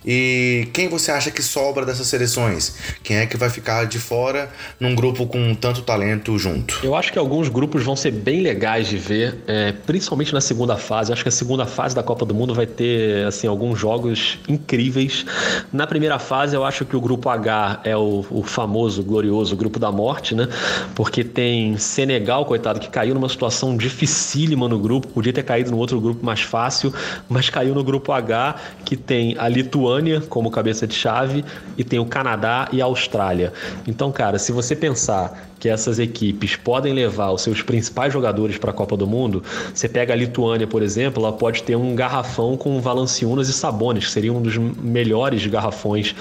E 0.05 0.69
quem 0.73 0.89
você 0.89 1.11
acha 1.11 1.31
que 1.31 1.43
sobra 1.43 1.85
dessas 1.85 2.07
seleções? 2.07 2.77
Quem 3.03 3.19
é 3.19 3.27
que 3.27 3.37
vai 3.37 3.51
ficar 3.51 3.87
de 3.87 3.99
fora 3.99 4.51
num 4.79 4.95
grupo 4.95 5.27
com 5.27 5.55
tanto 5.55 5.83
talento 5.83 6.39
junto? 6.39 6.81
Eu 6.83 6.95
acho 6.95 7.13
que 7.13 7.19
alguns 7.19 7.49
grupos 7.49 7.83
vão 7.85 7.97
ser 7.97 8.11
bem 8.11 8.41
legais 8.41 8.89
de 8.89 8.97
ver, 8.97 9.37
é, 9.47 9.73
principalmente 9.73 10.33
na 10.33 10.41
segunda 10.41 10.77
fase. 10.77 11.13
Acho 11.13 11.23
que 11.23 11.29
a 11.29 11.33
segunda 11.33 11.67
fase 11.67 11.95
da 11.95 12.03
Copa 12.03 12.25
do 12.25 12.35
Mundo 12.35 12.55
vai 12.55 12.67
ter 12.67 13.27
assim 13.27 13.47
alguns 13.47 13.79
jogos 13.79 14.39
incríveis. 14.49 15.25
Na 15.73 15.87
primeira 15.87 16.19
fase, 16.19 16.57
eu 16.57 16.65
acho 16.65 16.85
que 16.85 16.97
o 16.97 17.01
grupo 17.01 17.29
H 17.29 17.81
é 17.85 17.97
o, 17.97 18.25
o 18.31 18.43
famoso, 18.43 19.03
glorioso 19.03 19.57
grupo 19.57 19.79
da 19.79 19.91
morte, 19.93 20.35
né? 20.35 20.49
Porque 20.95 21.23
tem 21.25 21.77
Senegal, 21.77 22.45
coitado, 22.45 22.81
que 22.81 22.89
caiu 22.89 23.15
numa 23.15 23.29
situação 23.29 23.77
dificílima 23.77 24.69
no 24.69 24.79
grupo, 24.79 25.09
podia 25.09 25.33
ter 25.33 25.43
caído 25.43 25.71
no 25.71 25.79
outro 25.79 26.01
grupo 26.01 26.25
mais 26.25 26.41
fácil, 26.41 26.93
mas 27.29 27.51
caiu 27.51 27.75
no 27.75 27.85
grupo 27.85 28.13
H, 28.13 28.57
que 28.85 28.97
tem 28.97 29.37
a 29.39 29.49
Lituânia 29.49 30.21
como 30.21 30.51
cabeça 30.51 30.87
de 30.87 30.95
chave 30.95 31.45
e 31.77 31.85
tem 31.85 31.99
o 31.99 32.07
Canadá 32.07 32.69
e 32.73 32.81
a 32.81 32.85
Austrália. 32.85 33.53
Então, 33.87 34.11
cara, 34.13 34.39
se 34.39 34.53
você 34.53 34.75
pensar 34.75 35.51
que 35.59 35.69
essas 35.69 35.99
equipes 35.99 36.57
podem 36.57 36.93
levar 36.93 37.31
os 37.31 37.43
seus 37.43 37.63
principais 37.63 38.13
jogadores 38.13 38.59
para 38.59 38.71
a 38.71 38.75
Copa 38.75 38.97
do 38.97 39.07
Mundo, 39.07 39.43
você 39.73 39.89
pega 39.89 40.13
a 40.13 40.17
Lituânia, 40.17 40.67
por 40.67 40.83
exemplo, 40.83 41.23
ela 41.23 41.33
pode 41.33 41.63
ter 41.63 41.77
um 41.77 41.95
garrafão 41.95 42.57
com 42.57 42.81
Valanciunas 42.81 43.49
e 43.49 43.53
Sabonis, 43.53 44.07
que 44.07 44.11
seria 44.11 44.33
um 44.33 44.43
dos 44.43 44.57
melhores 44.57 45.47
garrafões 45.47 46.15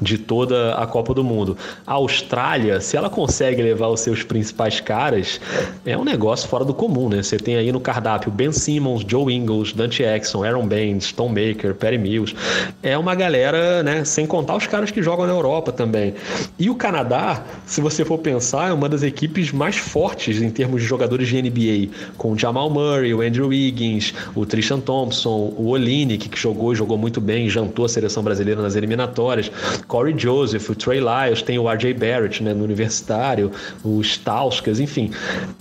de 0.00 0.18
toda 0.18 0.74
a 0.74 0.86
Copa 0.86 1.14
do 1.14 1.24
Mundo. 1.24 1.56
A 1.86 1.94
Austrália, 1.94 2.80
se 2.80 2.96
ela 2.96 3.08
consegue 3.08 3.62
levar 3.62 3.88
os 3.88 4.00
seus 4.00 4.22
principais 4.22 4.80
caras, 4.80 5.40
é 5.84 5.96
um 5.96 6.04
negócio 6.04 6.48
fora 6.48 6.64
do 6.64 6.74
comum, 6.74 7.08
né? 7.08 7.22
Você 7.22 7.36
tem 7.36 7.56
aí 7.56 7.72
no 7.72 7.80
cardápio 7.80 8.30
Ben 8.30 8.52
Simmons, 8.52 9.04
Joe 9.06 9.32
Ingles, 9.32 9.72
Dante 9.72 10.02
Exxon, 10.02 10.44
Aaron 10.44 10.66
Baines, 10.66 11.12
Tom 11.12 11.28
Baker, 11.28 11.74
Perry 11.74 11.98
Mills. 11.98 12.34
É 12.82 12.96
uma 12.96 13.14
galera, 13.14 13.82
né? 13.82 14.04
Sem 14.04 14.26
contar 14.26 14.56
os 14.56 14.66
caras 14.66 14.90
que 14.90 15.02
jogam 15.02 15.26
na 15.26 15.32
Europa 15.32 15.72
também. 15.72 16.14
E 16.58 16.68
o 16.68 16.74
Canadá, 16.74 17.42
se 17.66 17.80
você 17.80 18.04
for 18.04 18.18
pensar, 18.18 18.70
é 18.70 18.72
uma 18.72 18.81
das 18.88 19.02
equipes 19.02 19.52
mais 19.52 19.76
fortes 19.76 20.40
em 20.40 20.50
termos 20.50 20.82
de 20.82 20.86
jogadores 20.86 21.28
de 21.28 21.40
NBA, 21.40 21.94
com 22.16 22.32
o 22.32 22.38
Jamal 22.38 22.68
Murray, 22.70 23.14
o 23.14 23.20
Andrew 23.20 23.48
Wiggins, 23.48 24.14
o 24.34 24.44
Tristan 24.44 24.80
Thompson, 24.80 25.54
o 25.56 25.68
Olinick, 25.68 26.28
que 26.28 26.38
jogou 26.38 26.72
e 26.72 26.76
jogou 26.76 26.98
muito 26.98 27.20
bem, 27.20 27.48
jantou 27.48 27.84
a 27.84 27.88
seleção 27.88 28.22
brasileira 28.22 28.60
nas 28.60 28.76
eliminatórias, 28.76 29.50
Corey 29.86 30.14
Joseph, 30.16 30.68
o 30.68 30.74
Trey 30.74 31.00
Lyles, 31.00 31.42
tem 31.42 31.58
o 31.58 31.68
RJ 31.68 31.94
Barrett 31.94 32.42
né, 32.42 32.52
no 32.52 32.64
universitário, 32.64 33.50
o 33.84 34.00
Stauskas, 34.00 34.80
enfim. 34.80 35.10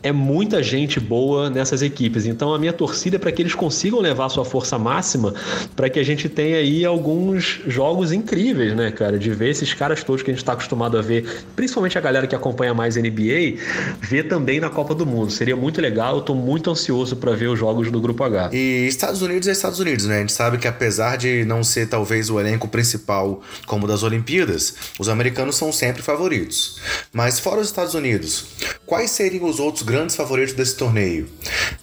É 0.01 0.11
muita 0.11 0.63
gente 0.63 0.99
boa 0.99 1.49
nessas 1.49 1.81
equipes. 1.81 2.25
Então 2.25 2.53
a 2.53 2.59
minha 2.59 2.73
torcida 2.73 3.17
é 3.17 3.19
para 3.19 3.31
que 3.31 3.41
eles 3.41 3.55
consigam 3.55 3.99
levar 3.99 4.29
sua 4.29 4.45
força 4.45 4.77
máxima 4.77 5.33
para 5.75 5.89
que 5.89 5.99
a 5.99 6.03
gente 6.03 6.27
tenha 6.29 6.57
aí 6.57 6.85
alguns 6.85 7.61
jogos 7.67 8.11
incríveis, 8.11 8.75
né, 8.75 8.91
cara? 8.91 9.17
De 9.17 9.29
ver 9.31 9.49
esses 9.49 9.73
caras 9.73 10.03
todos 10.03 10.21
que 10.23 10.31
a 10.31 10.33
gente 10.33 10.41
está 10.41 10.53
acostumado 10.53 10.97
a 10.97 11.01
ver, 11.01 11.43
principalmente 11.55 11.97
a 11.97 12.01
galera 12.01 12.27
que 12.27 12.35
acompanha 12.35 12.73
mais 12.73 12.95
NBA 12.95 13.10
NBA, 13.11 13.61
ver 13.99 14.23
também 14.23 14.59
na 14.59 14.69
Copa 14.69 14.95
do 14.95 15.05
Mundo. 15.05 15.31
Seria 15.31 15.55
muito 15.55 15.81
legal, 15.81 16.17
eu 16.17 16.21
tô 16.21 16.33
muito 16.33 16.69
ansioso 16.71 17.15
para 17.15 17.33
ver 17.33 17.47
os 17.47 17.59
jogos 17.59 17.91
do 17.91 17.99
Grupo 17.99 18.23
H. 18.23 18.49
E 18.53 18.87
Estados 18.87 19.21
Unidos 19.21 19.47
é 19.47 19.51
Estados 19.51 19.79
Unidos, 19.79 20.05
né? 20.05 20.17
A 20.17 20.19
gente 20.19 20.33
sabe 20.33 20.57
que 20.57 20.67
apesar 20.67 21.17
de 21.17 21.45
não 21.45 21.63
ser 21.63 21.87
talvez 21.87 22.29
o 22.29 22.39
elenco 22.39 22.67
principal 22.67 23.41
como 23.65 23.87
das 23.87 24.03
Olimpíadas, 24.03 24.75
os 24.97 25.09
americanos 25.09 25.55
são 25.55 25.71
sempre 25.71 26.01
favoritos. 26.01 26.79
Mas 27.11 27.39
fora 27.39 27.61
os 27.61 27.67
Estados 27.67 27.93
Unidos, 27.93 28.45
quais 28.85 29.11
seriam 29.11 29.45
os 29.45 29.59
outros 29.59 29.83
grandes 29.83 30.15
favoritos 30.15 30.53
desse 30.53 30.75
torneio? 30.75 31.27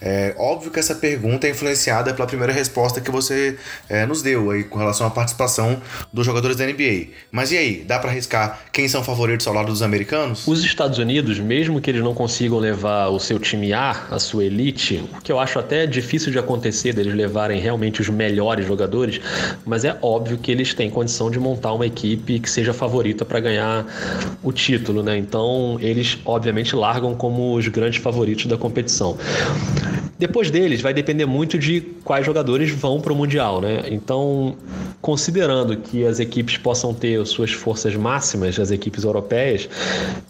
É 0.01 0.35
óbvio 0.39 0.71
que 0.71 0.79
essa 0.79 0.95
pergunta 0.95 1.47
é 1.47 1.51
influenciada 1.51 2.15
pela 2.15 2.27
primeira 2.27 2.53
resposta 2.53 3.01
que 3.01 3.11
você 3.11 3.57
é, 3.89 4.07
nos 4.07 4.23
deu 4.23 4.51
aí 4.51 4.65
com 4.65 4.79
relação 4.79 5.07
à 5.07 5.11
participação 5.11 5.81
dos 6.13 6.25
jogadores 6.25 6.57
da 6.57 6.67
NBA. 6.67 7.09
Mas 7.31 7.53
e 7.53 7.57
aí, 7.57 7.85
dá 7.87 7.99
para 7.99 8.11
arriscar 8.11 8.61
quem 8.73 8.89
são 8.89 9.03
favoritos 9.03 9.47
ao 9.47 9.55
lado 9.55 9.67
dos 9.67 9.83
americanos? 9.83 10.47
Os 10.47 10.65
Estados 10.65 10.99
Unidos, 10.99 11.18
mesmo 11.39 11.81
que 11.81 11.91
eles 11.91 12.03
não 12.03 12.15
consigam 12.15 12.59
levar 12.59 13.09
o 13.09 13.19
seu 13.19 13.39
time 13.39 13.73
A, 13.73 13.91
a 14.11 14.19
sua 14.19 14.45
elite, 14.45 15.05
o 15.19 15.23
que 15.23 15.33
eu 15.33 15.39
acho 15.39 15.59
até 15.59 15.87
difícil 15.87 16.31
de 16.31 16.39
acontecer 16.39 16.93
deles 16.93 17.15
levarem 17.15 17.61
realmente 17.61 18.01
os 18.01 18.09
melhores 18.09 18.67
jogadores, 18.67 19.21
mas 19.65 19.85
é 19.85 19.97
óbvio 20.01 20.39
que 20.39 20.51
eles 20.51 20.75
têm 20.75 20.89
condição 20.91 21.31
de 21.31 21.39
montar 21.39 21.73
uma 21.73 21.87
equipe 21.87 22.39
que 22.39 22.51
seja 22.51 22.73
favorita 22.73 23.25
para 23.25 23.41
ganhar 23.41 23.87
o 24.43 24.53
título, 24.53 25.03
né? 25.03 25.17
Então, 25.17 25.77
eles 25.81 26.19
obviamente 26.25 26.75
largam 26.77 27.15
como 27.15 27.55
os 27.55 27.67
grandes 27.69 28.01
favoritos 28.01 28.47
da 28.47 28.57
competição. 28.57 29.17
Depois 30.19 30.51
deles, 30.51 30.81
vai 30.81 30.93
depender 30.93 31.27
muito 31.27 31.57
de 31.57 31.81
quais 32.03 32.27
jogadores 32.27 32.73
vão 32.73 33.01
para 33.01 33.13
o 33.13 33.17
Mundial, 33.17 33.61
né? 33.61 33.85
Então, 33.89 34.57
considerando 35.01 35.77
que 35.77 36.05
as 36.05 36.19
equipes 36.19 36.57
possam 36.57 36.93
ter 36.93 37.25
suas 37.25 37.53
forças 37.53 37.95
máximas, 37.95 38.59
as 38.59 38.73
equipes 38.73 39.05
europeias, 39.05 39.69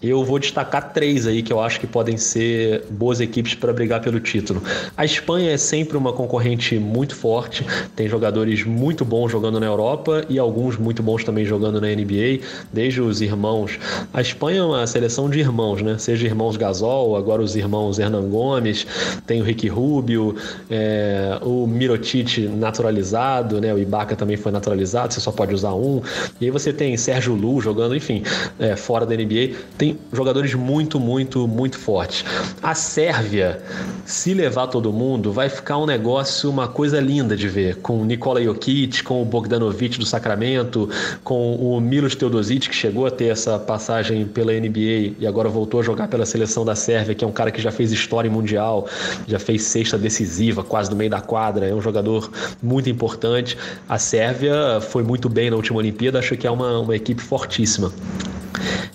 eu 0.02 0.22
vou 0.22 0.38
destacar 0.38 0.92
três 0.92 1.26
aí 1.26 1.42
que 1.42 1.50
eu 1.50 1.58
acho 1.58 1.80
que 1.80 1.86
podem 1.86 2.18
ser 2.18 2.84
boas 2.90 3.18
equipes 3.18 3.54
para 3.54 3.72
brigar 3.72 4.02
pelo 4.02 4.20
título. 4.20 4.62
A 4.94 5.06
Espanha 5.06 5.52
é 5.52 5.56
sempre 5.56 5.96
uma 5.96 6.12
concorrente 6.12 6.78
muito 6.78 7.14
forte, 7.16 7.64
tem 7.96 8.08
jogadores 8.08 8.64
muito 8.64 9.06
bons 9.06 9.32
jogando 9.32 9.58
na 9.58 9.66
Europa 9.66 10.22
e 10.28 10.38
alguns 10.38 10.76
muito 10.76 11.02
bons 11.02 11.24
também 11.24 11.46
jogando 11.46 11.80
na 11.80 11.88
NBA, 11.88 12.40
desde 12.70 13.00
os 13.00 13.22
irmãos. 13.22 13.78
A 14.12 14.20
Espanha 14.20 14.60
é 14.60 14.64
uma 14.64 14.86
seleção 14.86 15.30
de 15.30 15.38
irmãos, 15.38 15.80
né? 15.80 15.96
Seja 15.96 16.26
irmãos 16.26 16.58
Gasol, 16.58 17.16
agora 17.16 17.40
os 17.40 17.56
irmãos 17.56 17.98
Hernan 17.98 18.28
Gomes, 18.28 18.86
tem 19.26 19.40
o 19.40 19.44
Ricky 19.44 19.77
Rubio, 19.78 20.34
é, 20.70 21.38
o 21.42 21.66
Mirotic 21.66 22.38
naturalizado, 22.48 23.60
né? 23.60 23.72
O 23.72 23.78
Ibaka 23.78 24.16
também 24.16 24.36
foi 24.36 24.50
naturalizado, 24.50 25.14
você 25.14 25.20
só 25.20 25.30
pode 25.30 25.54
usar 25.54 25.74
um. 25.74 26.02
E 26.40 26.46
aí 26.46 26.50
você 26.50 26.72
tem 26.72 26.96
Sérgio 26.96 27.34
Lu 27.34 27.60
jogando, 27.60 27.94
enfim, 27.94 28.22
é, 28.58 28.76
fora 28.76 29.06
da 29.06 29.14
NBA. 29.14 29.54
Tem 29.76 29.98
jogadores 30.12 30.54
muito, 30.54 30.98
muito, 30.98 31.46
muito 31.46 31.78
fortes. 31.78 32.24
A 32.62 32.74
Sérvia, 32.74 33.60
se 34.04 34.34
levar 34.34 34.66
todo 34.66 34.92
mundo, 34.92 35.32
vai 35.32 35.48
ficar 35.48 35.78
um 35.78 35.86
negócio, 35.86 36.50
uma 36.50 36.68
coisa 36.68 37.00
linda 37.00 37.36
de 37.36 37.48
ver, 37.48 37.76
com 37.76 38.04
Nikola 38.04 38.42
Jokic, 38.42 39.02
com 39.02 39.22
o 39.22 39.24
Bogdanovic 39.24 39.98
do 39.98 40.06
Sacramento, 40.06 40.88
com 41.22 41.54
o 41.54 41.80
Milos 41.80 42.14
Teodosic, 42.14 42.68
que 42.68 42.74
chegou 42.74 43.06
a 43.06 43.10
ter 43.10 43.26
essa 43.26 43.58
passagem 43.58 44.26
pela 44.26 44.52
NBA 44.52 45.14
e 45.18 45.26
agora 45.26 45.48
voltou 45.48 45.80
a 45.80 45.82
jogar 45.82 46.08
pela 46.08 46.26
seleção 46.26 46.64
da 46.64 46.74
Sérvia, 46.74 47.14
que 47.14 47.24
é 47.24 47.28
um 47.28 47.32
cara 47.32 47.50
que 47.50 47.60
já 47.60 47.70
fez 47.70 47.92
história 47.92 48.30
mundial, 48.30 48.88
já 49.26 49.38
fez 49.38 49.62
cesta 49.68 49.98
decisiva, 49.98 50.64
quase 50.64 50.90
no 50.90 50.96
meio 50.96 51.10
da 51.10 51.20
quadra, 51.20 51.66
é 51.66 51.74
um 51.74 51.80
jogador 51.80 52.30
muito 52.62 52.88
importante. 52.88 53.56
A 53.88 53.98
Sérvia 53.98 54.80
foi 54.80 55.02
muito 55.02 55.28
bem 55.28 55.50
na 55.50 55.56
última 55.56 55.78
Olimpíada, 55.78 56.18
acho 56.18 56.36
que 56.36 56.46
é 56.46 56.50
uma, 56.50 56.80
uma 56.80 56.96
equipe 56.96 57.22
fortíssima. 57.22 57.92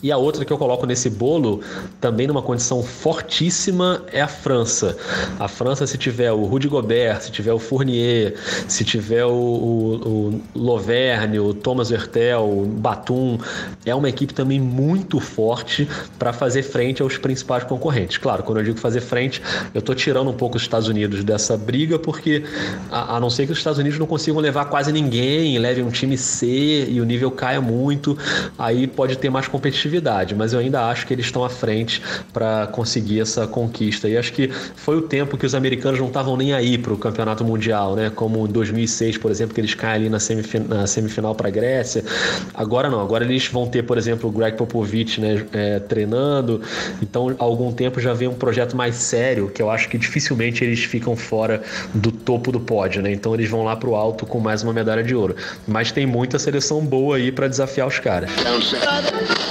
E 0.01 0.11
a 0.11 0.17
outra 0.17 0.43
que 0.43 0.51
eu 0.51 0.57
coloco 0.57 0.85
nesse 0.85 1.09
bolo, 1.09 1.61
também 2.01 2.27
numa 2.27 2.41
condição 2.41 2.83
fortíssima, 2.83 4.03
é 4.11 4.21
a 4.21 4.27
França. 4.27 4.97
A 5.39 5.47
França, 5.47 5.87
se 5.87 5.97
tiver 5.97 6.31
o 6.31 6.43
Rudy 6.43 6.67
Gobert, 6.67 7.21
se 7.21 7.31
tiver 7.31 7.53
o 7.53 7.59
Fournier, 7.59 8.35
se 8.67 8.83
tiver 8.83 9.25
o, 9.25 9.31
o, 9.31 10.41
o 10.53 10.59
Loverne, 10.59 11.39
o 11.39 11.53
Thomas 11.53 11.91
Hurtel, 11.91 12.41
o 12.41 12.65
Batum, 12.65 13.37
é 13.85 13.95
uma 13.95 14.09
equipe 14.09 14.33
também 14.33 14.59
muito 14.59 15.19
forte 15.19 15.87
para 16.19 16.33
fazer 16.33 16.63
frente 16.63 17.01
aos 17.01 17.17
principais 17.17 17.63
concorrentes. 17.63 18.17
Claro, 18.17 18.43
quando 18.43 18.57
eu 18.59 18.63
digo 18.63 18.79
fazer 18.79 19.01
frente, 19.01 19.41
eu 19.73 19.79
estou 19.79 19.95
tirando 19.95 20.29
um 20.29 20.33
pouco 20.33 20.57
os 20.57 20.63
Estados 20.63 20.87
Unidos 20.87 21.23
dessa 21.23 21.57
briga, 21.57 21.97
porque 21.97 22.43
a, 22.91 23.17
a 23.17 23.19
não 23.19 23.29
ser 23.29 23.45
que 23.45 23.51
os 23.51 23.57
Estados 23.57 23.79
Unidos 23.79 23.97
não 23.97 24.05
consigam 24.05 24.41
levar 24.41 24.65
quase 24.65 24.91
ninguém, 24.91 25.57
levem 25.57 25.83
um 25.83 25.91
time 25.91 26.17
C 26.17 26.87
e 26.89 26.99
o 26.99 27.05
nível 27.05 27.31
caia 27.31 27.61
muito, 27.61 28.17
aí 28.57 28.87
pode 28.87 29.17
ter 29.17 29.29
mais 29.29 29.47
competitividade, 29.63 30.35
mas 30.35 30.51
eu 30.51 30.59
ainda 30.59 30.85
acho 30.87 31.07
que 31.07 31.13
eles 31.13 31.25
estão 31.25 31.43
à 31.45 31.49
frente 31.49 32.01
para 32.33 32.67
conseguir 32.67 33.21
essa 33.21 33.47
conquista. 33.47 34.09
E 34.09 34.17
acho 34.17 34.33
que 34.33 34.49
foi 34.75 34.97
o 34.97 35.01
tempo 35.01 35.37
que 35.37 35.45
os 35.45 35.55
americanos 35.55 35.99
não 35.99 36.07
estavam 36.07 36.35
nem 36.35 36.53
aí 36.53 36.77
para 36.77 36.91
o 36.91 36.97
campeonato 36.97 37.45
mundial, 37.45 37.95
né? 37.95 38.11
Como 38.13 38.45
em 38.45 38.51
2006, 38.51 39.17
por 39.17 39.31
exemplo, 39.31 39.55
que 39.55 39.61
eles 39.61 39.73
caem 39.73 39.95
ali 39.95 40.09
na, 40.09 40.17
na 40.67 40.85
semifinal 40.87 41.33
para 41.33 41.47
a 41.47 41.51
Grécia. 41.51 42.03
Agora 42.53 42.89
não, 42.89 42.99
agora 42.99 43.23
eles 43.23 43.47
vão 43.47 43.65
ter, 43.65 43.83
por 43.83 43.97
exemplo, 43.97 44.29
o 44.29 44.33
Greg 44.33 44.57
Popovich 44.57 45.21
né, 45.21 45.45
é, 45.53 45.79
treinando. 45.79 46.61
Então, 47.01 47.33
há 47.39 47.43
algum 47.43 47.71
tempo 47.71 48.01
já 48.01 48.13
vem 48.13 48.27
um 48.27 48.33
projeto 48.33 48.75
mais 48.75 48.95
sério, 48.95 49.49
que 49.49 49.61
eu 49.61 49.69
acho 49.69 49.87
que 49.87 49.97
dificilmente 49.97 50.63
eles 50.63 50.83
ficam 50.83 51.15
fora 51.15 51.61
do 51.93 52.11
topo 52.11 52.51
do 52.51 52.59
pódio, 52.59 53.01
né? 53.01 53.11
Então, 53.11 53.33
eles 53.33 53.49
vão 53.49 53.63
lá 53.63 53.75
para 53.77 53.89
o 53.89 53.95
alto 53.95 54.25
com 54.25 54.39
mais 54.39 54.61
uma 54.61 54.73
medalha 54.73 55.03
de 55.03 55.15
ouro. 55.15 55.35
Mas 55.65 55.91
tem 55.91 56.05
muita 56.05 56.37
seleção 56.37 56.81
boa 56.81 57.15
aí 57.15 57.31
para 57.31 57.47
desafiar 57.47 57.87
os 57.87 57.99
caras. 57.99 58.29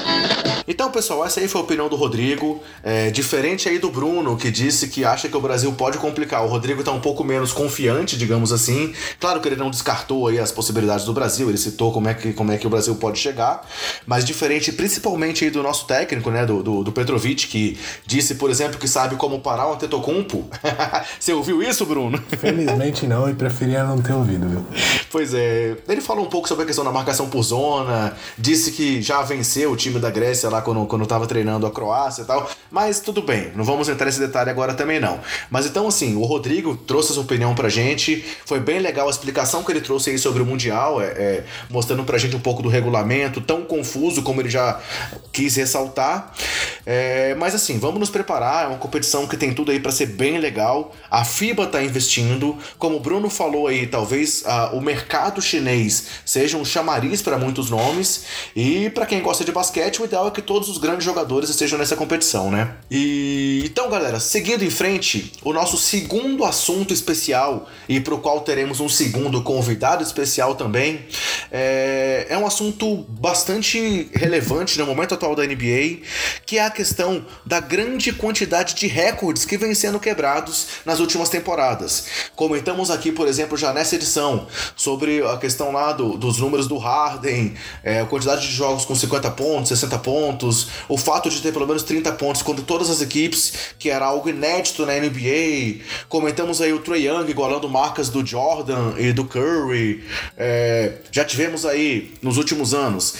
Thank 0.04 0.36
you. 0.36 0.41
Então, 0.66 0.90
pessoal, 0.90 1.24
essa 1.24 1.40
aí 1.40 1.48
foi 1.48 1.60
a 1.60 1.64
opinião 1.64 1.88
do 1.88 1.96
Rodrigo. 1.96 2.62
É, 2.82 3.10
diferente 3.10 3.68
aí 3.68 3.78
do 3.78 3.90
Bruno, 3.90 4.36
que 4.36 4.50
disse 4.50 4.88
que 4.88 5.04
acha 5.04 5.28
que 5.28 5.36
o 5.36 5.40
Brasil 5.40 5.72
pode 5.72 5.98
complicar. 5.98 6.44
O 6.44 6.48
Rodrigo 6.48 6.82
tá 6.84 6.92
um 6.92 7.00
pouco 7.00 7.24
menos 7.24 7.52
confiante, 7.52 8.16
digamos 8.16 8.52
assim. 8.52 8.92
Claro 9.18 9.40
que 9.40 9.48
ele 9.48 9.56
não 9.56 9.70
descartou 9.70 10.28
aí 10.28 10.38
as 10.38 10.52
possibilidades 10.52 11.04
do 11.04 11.12
Brasil, 11.12 11.48
ele 11.48 11.58
citou 11.58 11.92
como 11.92 12.08
é 12.08 12.14
que, 12.14 12.32
como 12.32 12.52
é 12.52 12.58
que 12.58 12.66
o 12.66 12.70
Brasil 12.70 12.94
pode 12.94 13.18
chegar. 13.18 13.66
Mas 14.06 14.24
diferente, 14.24 14.72
principalmente 14.72 15.44
aí 15.44 15.50
do 15.50 15.62
nosso 15.62 15.86
técnico, 15.86 16.30
né, 16.30 16.46
do, 16.46 16.62
do, 16.62 16.84
do 16.84 16.92
Petrovic, 16.92 17.46
que 17.46 17.78
disse, 18.06 18.36
por 18.36 18.50
exemplo, 18.50 18.78
que 18.78 18.88
sabe 18.88 19.16
como 19.16 19.40
parar 19.40 19.68
o 19.68 19.74
Antetokounmpo. 19.74 20.48
Você 21.18 21.32
ouviu 21.32 21.62
isso, 21.62 21.84
Bruno? 21.84 22.22
Felizmente 22.38 23.06
não, 23.06 23.28
e 23.28 23.34
preferia 23.34 23.84
não 23.84 24.00
ter 24.00 24.12
ouvido, 24.12 24.48
viu? 24.48 24.64
Pois 25.10 25.34
é. 25.34 25.76
Ele 25.88 26.00
falou 26.00 26.24
um 26.24 26.28
pouco 26.28 26.48
sobre 26.48 26.64
a 26.64 26.66
questão 26.66 26.84
da 26.84 26.92
marcação 26.92 27.28
por 27.28 27.42
zona, 27.42 28.16
disse 28.38 28.72
que 28.72 29.02
já 29.02 29.22
venceu 29.22 29.72
o 29.72 29.76
time 29.76 29.98
da 29.98 30.10
Grécia 30.10 30.51
lá 30.52 30.62
quando, 30.62 30.86
quando 30.86 31.06
tava 31.06 31.26
treinando 31.26 31.66
a 31.66 31.70
Croácia 31.70 32.22
e 32.22 32.24
tal. 32.24 32.48
Mas 32.70 33.00
tudo 33.00 33.22
bem, 33.22 33.50
não 33.56 33.64
vamos 33.64 33.88
entrar 33.88 34.06
nesse 34.06 34.20
detalhe 34.20 34.50
agora 34.50 34.74
também 34.74 35.00
não. 35.00 35.18
Mas 35.50 35.66
então, 35.66 35.88
assim, 35.88 36.16
o 36.16 36.22
Rodrigo 36.24 36.76
trouxe 36.76 37.12
essa 37.12 37.20
opinião 37.20 37.54
pra 37.54 37.68
gente. 37.68 38.24
Foi 38.46 38.60
bem 38.60 38.78
legal 38.78 39.08
a 39.08 39.10
explicação 39.10 39.62
que 39.62 39.72
ele 39.72 39.80
trouxe 39.80 40.10
aí 40.10 40.18
sobre 40.18 40.42
o 40.42 40.46
Mundial, 40.46 41.00
é, 41.00 41.06
é, 41.06 41.44
mostrando 41.70 42.04
pra 42.04 42.18
gente 42.18 42.36
um 42.36 42.40
pouco 42.40 42.62
do 42.62 42.68
regulamento, 42.68 43.40
tão 43.40 43.62
confuso 43.64 44.22
como 44.22 44.40
ele 44.40 44.50
já 44.50 44.80
quis 45.32 45.56
ressaltar. 45.56 46.32
É, 46.84 47.34
mas 47.36 47.54
assim, 47.54 47.78
vamos 47.78 47.98
nos 47.98 48.10
preparar. 48.10 48.64
É 48.64 48.66
uma 48.68 48.78
competição 48.78 49.26
que 49.26 49.36
tem 49.36 49.52
tudo 49.52 49.70
aí 49.70 49.80
para 49.80 49.92
ser 49.92 50.06
bem 50.06 50.38
legal. 50.38 50.94
A 51.10 51.24
FIBA 51.24 51.66
tá 51.66 51.82
investindo. 51.82 52.58
Como 52.78 52.96
o 52.96 53.00
Bruno 53.00 53.30
falou 53.30 53.66
aí, 53.66 53.86
talvez 53.86 54.44
o 54.72 54.80
mercado 54.80 55.40
chinês 55.40 56.06
seja 56.24 56.56
um 56.56 56.64
chamariz 56.64 57.22
para 57.22 57.38
muitos 57.38 57.70
nomes. 57.70 58.24
E 58.54 58.90
para 58.90 59.06
quem 59.06 59.22
gosta 59.22 59.44
de 59.44 59.52
basquete, 59.52 60.02
o 60.02 60.04
ideal 60.04 60.28
é 60.28 60.30
que 60.30 60.41
que 60.42 60.46
todos 60.46 60.68
os 60.68 60.78
grandes 60.78 61.04
jogadores 61.04 61.48
estejam 61.48 61.78
nessa 61.78 61.96
competição, 61.96 62.50
né? 62.50 62.74
E 62.90 63.62
então, 63.64 63.88
galera, 63.88 64.18
seguindo 64.18 64.64
em 64.64 64.70
frente, 64.70 65.32
o 65.42 65.52
nosso 65.52 65.76
segundo 65.78 66.44
assunto 66.44 66.92
especial 66.92 67.68
e 67.88 68.00
para 68.00 68.14
o 68.14 68.18
qual 68.18 68.40
teremos 68.40 68.80
um 68.80 68.88
segundo 68.88 69.42
convidado 69.42 70.02
especial 70.02 70.54
também 70.56 71.06
é, 71.50 72.26
é 72.28 72.36
um 72.36 72.46
assunto 72.46 73.06
bastante 73.08 74.10
relevante 74.12 74.78
no 74.78 74.86
momento 74.86 75.14
atual 75.14 75.34
da 75.34 75.46
NBA, 75.46 76.00
que 76.44 76.58
é 76.58 76.64
a 76.64 76.70
questão 76.70 77.24
da 77.46 77.60
grande 77.60 78.12
quantidade 78.12 78.74
de 78.74 78.86
recordes 78.86 79.44
que 79.44 79.56
vem 79.56 79.74
sendo 79.74 80.00
quebrados 80.00 80.66
nas 80.84 80.98
últimas 80.98 81.28
temporadas. 81.28 82.06
Comentamos 82.34 82.90
aqui, 82.90 83.12
por 83.12 83.28
exemplo, 83.28 83.56
já 83.56 83.72
nessa 83.72 83.94
edição 83.94 84.46
sobre 84.74 85.24
a 85.24 85.36
questão 85.36 85.72
lá 85.72 85.92
do, 85.92 86.16
dos 86.16 86.38
números 86.38 86.66
do 86.66 86.78
Harden, 86.78 87.54
é, 87.84 88.00
a 88.00 88.06
quantidade 88.06 88.46
de 88.46 88.52
jogos 88.52 88.84
com 88.84 88.94
50 88.94 89.30
pontos, 89.30 89.68
60 89.68 89.98
pontos 89.98 90.31
pontos, 90.32 90.68
o 90.88 90.96
fato 90.96 91.30
de 91.30 91.40
ter 91.40 91.52
pelo 91.52 91.66
menos 91.66 91.82
30 91.82 92.12
pontos 92.12 92.42
contra 92.42 92.64
todas 92.64 92.90
as 92.90 93.00
equipes, 93.00 93.52
que 93.78 93.90
era 93.90 94.06
algo 94.06 94.28
inédito 94.28 94.84
na 94.86 94.94
NBA. 94.94 95.84
Comentamos 96.08 96.60
aí 96.60 96.72
o 96.72 96.78
Trey 96.78 97.06
Young 97.06 97.28
igualando 97.28 97.68
marcas 97.68 98.08
do 98.08 98.24
Jordan 98.24 98.94
e 98.98 99.12
do 99.12 99.24
Curry. 99.24 100.04
É, 100.36 100.94
já 101.10 101.24
tivemos 101.24 101.64
aí 101.66 102.12
nos 102.22 102.36
últimos 102.36 102.74
anos 102.74 103.14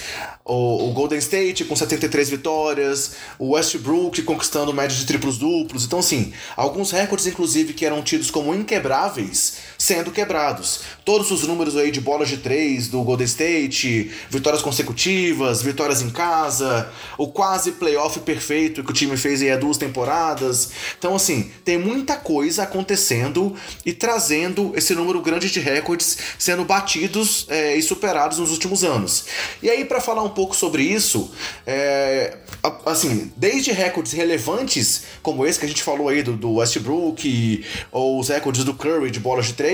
o, 0.45 0.89
o, 0.89 0.91
Golden 0.91 1.19
State 1.19 1.63
com 1.63 1.75
73 1.75 2.29
vitórias, 2.29 3.13
o 3.39 3.51
Westbrook 3.51 4.21
conquistando 4.23 4.73
média 4.73 4.95
de 4.95 5.05
triplos 5.05 5.37
duplos. 5.37 5.85
Então, 5.85 5.99
assim, 5.99 6.33
alguns 6.57 6.91
recordes, 6.91 7.27
inclusive, 7.27 7.73
que 7.73 7.85
eram 7.85 8.01
tidos 8.01 8.29
como 8.29 8.53
inquebráveis, 8.53 9.57
sendo 9.77 10.11
quebrados. 10.11 10.81
Todos 11.05 11.31
os 11.31 11.43
números 11.47 11.75
aí 11.75 11.91
de 11.91 11.99
bolas 11.99 12.29
de 12.29 12.37
três 12.37 12.87
do 12.87 13.01
Golden 13.01 13.25
State, 13.25 14.11
vitórias 14.29 14.61
consecutivas, 14.61 15.61
vitórias 15.61 16.01
em 16.01 16.09
casa, 16.09 16.89
o 17.17 17.27
quase 17.27 17.73
playoff 17.73 18.19
perfeito 18.21 18.83
que 18.83 18.91
o 18.91 18.93
time 18.93 19.17
fez 19.17 19.41
aí 19.41 19.51
há 19.51 19.57
duas 19.57 19.77
temporadas. 19.77 20.71
Então, 20.97 21.15
assim, 21.15 21.51
tem 21.65 21.77
muita 21.77 22.15
coisa 22.15 22.63
acontecendo 22.63 23.55
e 23.85 23.93
trazendo 23.93 24.71
esse 24.75 24.93
número 24.95 25.21
grande 25.21 25.49
de 25.49 25.59
recordes 25.59 26.17
sendo 26.37 26.63
batidos 26.63 27.45
é, 27.49 27.75
e 27.75 27.81
superados 27.81 28.39
nos 28.39 28.51
últimos 28.51 28.83
anos. 28.83 29.25
E 29.61 29.69
aí, 29.69 29.85
para 29.85 29.99
falar 29.99 30.23
um 30.23 30.29
pouco 30.29 30.55
sobre 30.55 30.83
isso, 30.83 31.31
é, 31.65 32.37
assim, 32.85 33.31
desde 33.35 33.71
recordes 33.71 34.13
relevantes, 34.13 35.03
como 35.21 35.45
esse 35.45 35.59
que 35.59 35.65
a 35.65 35.69
gente 35.69 35.83
falou 35.83 36.09
aí 36.09 36.23
do, 36.23 36.33
do 36.33 36.53
Westbrook, 36.53 37.65
ou 37.91 38.19
os 38.19 38.29
recordes 38.29 38.63
do 38.63 38.73
Curry 38.73 39.11
de 39.11 39.19
bolas 39.19 39.47
de 39.47 39.53
três, 39.53 39.72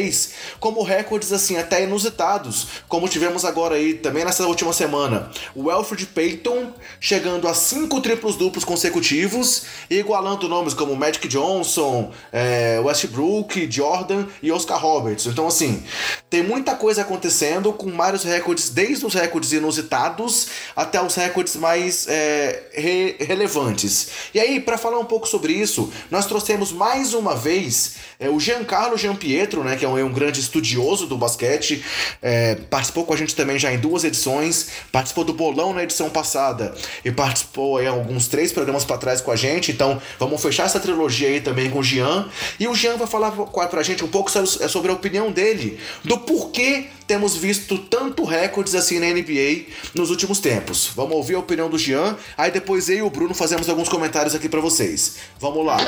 como 0.59 0.83
recordes, 0.83 1.31
assim, 1.33 1.57
até 1.57 1.83
inusitados, 1.83 2.67
como 2.87 3.07
tivemos 3.07 3.45
agora 3.45 3.75
aí 3.75 3.93
também 3.93 4.25
nessa 4.25 4.45
última 4.47 4.73
semana. 4.73 5.31
O 5.55 5.69
Alfred 5.69 6.05
Payton 6.07 6.73
chegando 6.99 7.47
a 7.47 7.53
cinco 7.53 8.01
triplos 8.01 8.35
duplos 8.35 8.63
consecutivos 8.63 9.63
igualando 9.89 10.47
nomes 10.47 10.73
como 10.73 10.95
Magic 10.95 11.27
Johnson, 11.27 12.11
é, 12.31 12.79
Westbrook, 12.83 13.69
Jordan 13.71 14.25
e 14.41 14.51
Oscar 14.51 14.79
Roberts. 14.81 15.25
Então, 15.25 15.47
assim, 15.47 15.83
tem 16.29 16.43
muita 16.43 16.75
coisa 16.75 17.01
acontecendo 17.01 17.73
com 17.73 17.91
vários 17.91 18.23
recordes, 18.23 18.69
desde 18.69 19.05
os 19.05 19.13
recordes 19.13 19.51
inusitados 19.51 20.47
até 20.75 21.01
os 21.01 21.15
recordes 21.15 21.55
mais 21.55 22.07
é, 22.07 22.63
re 22.73 23.15
relevantes. 23.19 24.09
E 24.33 24.39
aí, 24.39 24.59
para 24.59 24.77
falar 24.77 24.99
um 24.99 25.05
pouco 25.05 25.27
sobre 25.27 25.53
isso, 25.53 25.91
nós 26.09 26.25
trouxemos 26.25 26.71
mais 26.71 27.13
uma 27.13 27.35
vez 27.35 27.95
é, 28.19 28.29
o 28.29 28.39
Giancarlo 28.39 28.97
Giampietro, 28.97 29.63
né, 29.63 29.75
que 29.79 29.85
é 29.85 29.89
um, 29.89 29.97
é 29.97 30.03
um 30.03 30.11
grande 30.11 30.39
estudioso 30.39 31.07
do 31.07 31.17
basquete, 31.17 31.83
é, 32.21 32.55
participou 32.55 33.05
com 33.05 33.13
a 33.13 33.17
gente 33.17 33.35
também 33.35 33.57
já 33.57 33.73
em 33.73 33.79
duas 33.79 34.03
edições, 34.03 34.69
participou 34.91 35.23
do 35.23 35.33
Bolão 35.33 35.73
na 35.73 35.83
edição 35.83 36.09
passada 36.09 36.75
e 37.03 37.11
participou 37.11 37.81
em 37.81 37.87
alguns 37.87 38.27
três 38.27 38.51
programas 38.51 38.85
para 38.85 38.97
trás 38.97 39.21
com 39.21 39.31
a 39.31 39.35
gente. 39.35 39.71
Então, 39.71 40.01
vamos 40.19 40.41
fechar 40.41 40.65
essa 40.65 40.79
trilogia 40.79 41.29
aí 41.29 41.41
também 41.41 41.69
com 41.69 41.79
o 41.79 41.83
Jean. 41.83 42.29
E 42.59 42.67
o 42.67 42.75
Jean 42.75 42.97
vai 42.97 43.07
falar 43.07 43.31
para 43.31 43.79
a 43.79 43.83
gente 43.83 44.03
um 44.03 44.07
pouco 44.07 44.29
sobre 44.29 44.91
a 44.91 44.93
opinião 44.93 45.31
dele 45.31 45.79
do 46.03 46.17
porquê 46.19 46.87
temos 47.09 47.35
visto 47.35 47.75
tanto 47.75 48.23
recordes 48.23 48.75
assim 48.75 48.99
na 48.99 49.07
NBA 49.07 49.65
nos 49.95 50.11
últimos 50.11 50.39
tempos. 50.39 50.91
Vamos 50.95 51.15
ouvir 51.15 51.33
a 51.33 51.39
opinião 51.39 51.67
do 51.67 51.75
Jean, 51.75 52.15
aí 52.37 52.51
depois 52.51 52.87
eu 52.87 52.97
e 52.97 53.01
o 53.01 53.09
Bruno 53.09 53.33
fazemos 53.33 53.67
alguns 53.67 53.89
comentários 53.89 54.35
aqui 54.35 54.47
para 54.47 54.61
vocês. 54.61 55.15
Vamos 55.39 55.65
lá. 55.65 55.79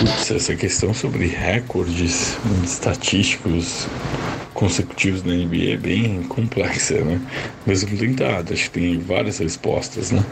Putz, 0.00 0.30
essa 0.32 0.56
questão 0.56 0.92
sobre 0.92 1.28
recordes 1.28 2.36
estatísticos 2.64 3.86
consecutivos 4.52 5.22
na 5.22 5.32
NBA 5.32 5.74
é 5.74 5.76
bem 5.76 6.24
complexa, 6.24 6.94
né? 7.04 7.20
Mas 7.64 7.84
eu 7.84 7.96
tenho 7.96 8.16
dado, 8.16 8.52
acho 8.52 8.64
que 8.64 8.80
tem 8.80 8.98
várias 8.98 9.38
respostas, 9.38 10.10
né? 10.10 10.24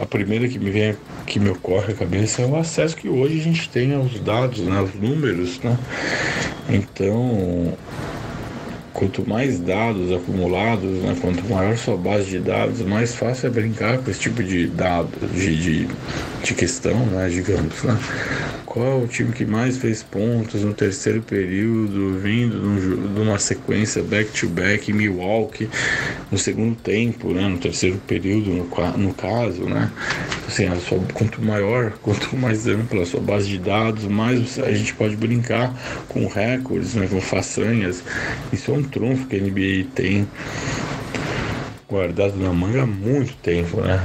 A 0.00 0.06
primeira 0.06 0.48
que 0.48 0.58
me 0.58 0.70
vem, 0.70 0.96
que 1.26 1.38
me 1.38 1.50
ocorre 1.50 1.92
à 1.92 1.94
cabeça 1.94 2.40
é 2.40 2.46
o 2.46 2.56
acesso 2.56 2.96
que 2.96 3.10
hoje 3.10 3.40
a 3.40 3.42
gente 3.42 3.68
tem 3.68 3.94
aos 3.94 4.18
dados, 4.20 4.60
né? 4.60 4.78
aos 4.78 4.94
números, 4.94 5.60
né? 5.60 5.76
Então, 6.70 7.76
quanto 8.96 9.28
mais 9.28 9.60
dados 9.60 10.10
acumulados, 10.10 10.90
né, 11.02 11.14
quanto 11.20 11.44
maior 11.44 11.76
sua 11.76 11.98
base 11.98 12.30
de 12.30 12.38
dados, 12.38 12.80
mais 12.80 13.14
fácil 13.14 13.48
é 13.48 13.50
brincar 13.50 13.98
com 13.98 14.10
esse 14.10 14.20
tipo 14.20 14.42
de 14.42 14.66
dados, 14.68 15.10
de, 15.32 15.56
de, 15.56 15.88
de 16.42 16.54
questão, 16.54 17.04
né, 17.06 17.28
digamos. 17.28 17.82
Né? 17.82 17.98
Qual 18.76 19.00
o 19.00 19.06
time 19.06 19.32
que 19.32 19.46
mais 19.46 19.78
fez 19.78 20.02
pontos 20.02 20.62
no 20.62 20.74
terceiro 20.74 21.22
período, 21.22 22.18
vindo 22.18 23.14
de 23.14 23.20
uma 23.22 23.38
sequência 23.38 24.02
back-to-back 24.02 24.92
Milwaukee 24.92 25.66
no 26.30 26.36
segundo 26.36 26.76
tempo, 26.76 27.32
né? 27.32 27.48
no 27.48 27.56
terceiro 27.56 27.96
período, 28.06 28.50
no, 28.50 28.98
no 28.98 29.14
caso. 29.14 29.62
Né? 29.62 29.90
Assim, 30.46 30.66
a 30.66 30.76
sua, 30.76 31.00
quanto 31.14 31.40
maior, 31.40 31.92
quanto 32.04 32.36
mais 32.36 32.66
ampla 32.66 33.04
a 33.04 33.06
sua 33.06 33.20
base 33.20 33.48
de 33.48 33.56
dados, 33.56 34.04
mais 34.04 34.58
a 34.58 34.70
gente 34.70 34.92
pode 34.92 35.16
brincar 35.16 35.74
com 36.06 36.26
recordes, 36.26 36.94
né? 36.96 37.08
com 37.10 37.18
façanhas. 37.18 38.04
Isso 38.52 38.70
é 38.70 38.74
um 38.74 38.82
trunfo 38.82 39.26
que 39.26 39.36
a 39.36 39.40
NBA 39.40 39.86
tem 39.94 40.28
guardado 41.88 42.36
na 42.36 42.52
manga 42.52 42.82
há 42.82 42.86
muito 42.86 43.34
tempo, 43.36 43.80
né? 43.80 44.00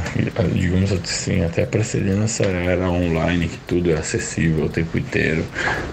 Digamos 0.53 0.91
assim, 0.91 1.43
até 1.43 1.65
precedendo 1.65 2.23
essa 2.23 2.43
era 2.43 2.89
online 2.89 3.47
que 3.47 3.57
tudo 3.67 3.91
é 3.91 3.95
acessível 3.95 4.65
o 4.65 4.69
tempo 4.69 4.97
inteiro 4.97 5.43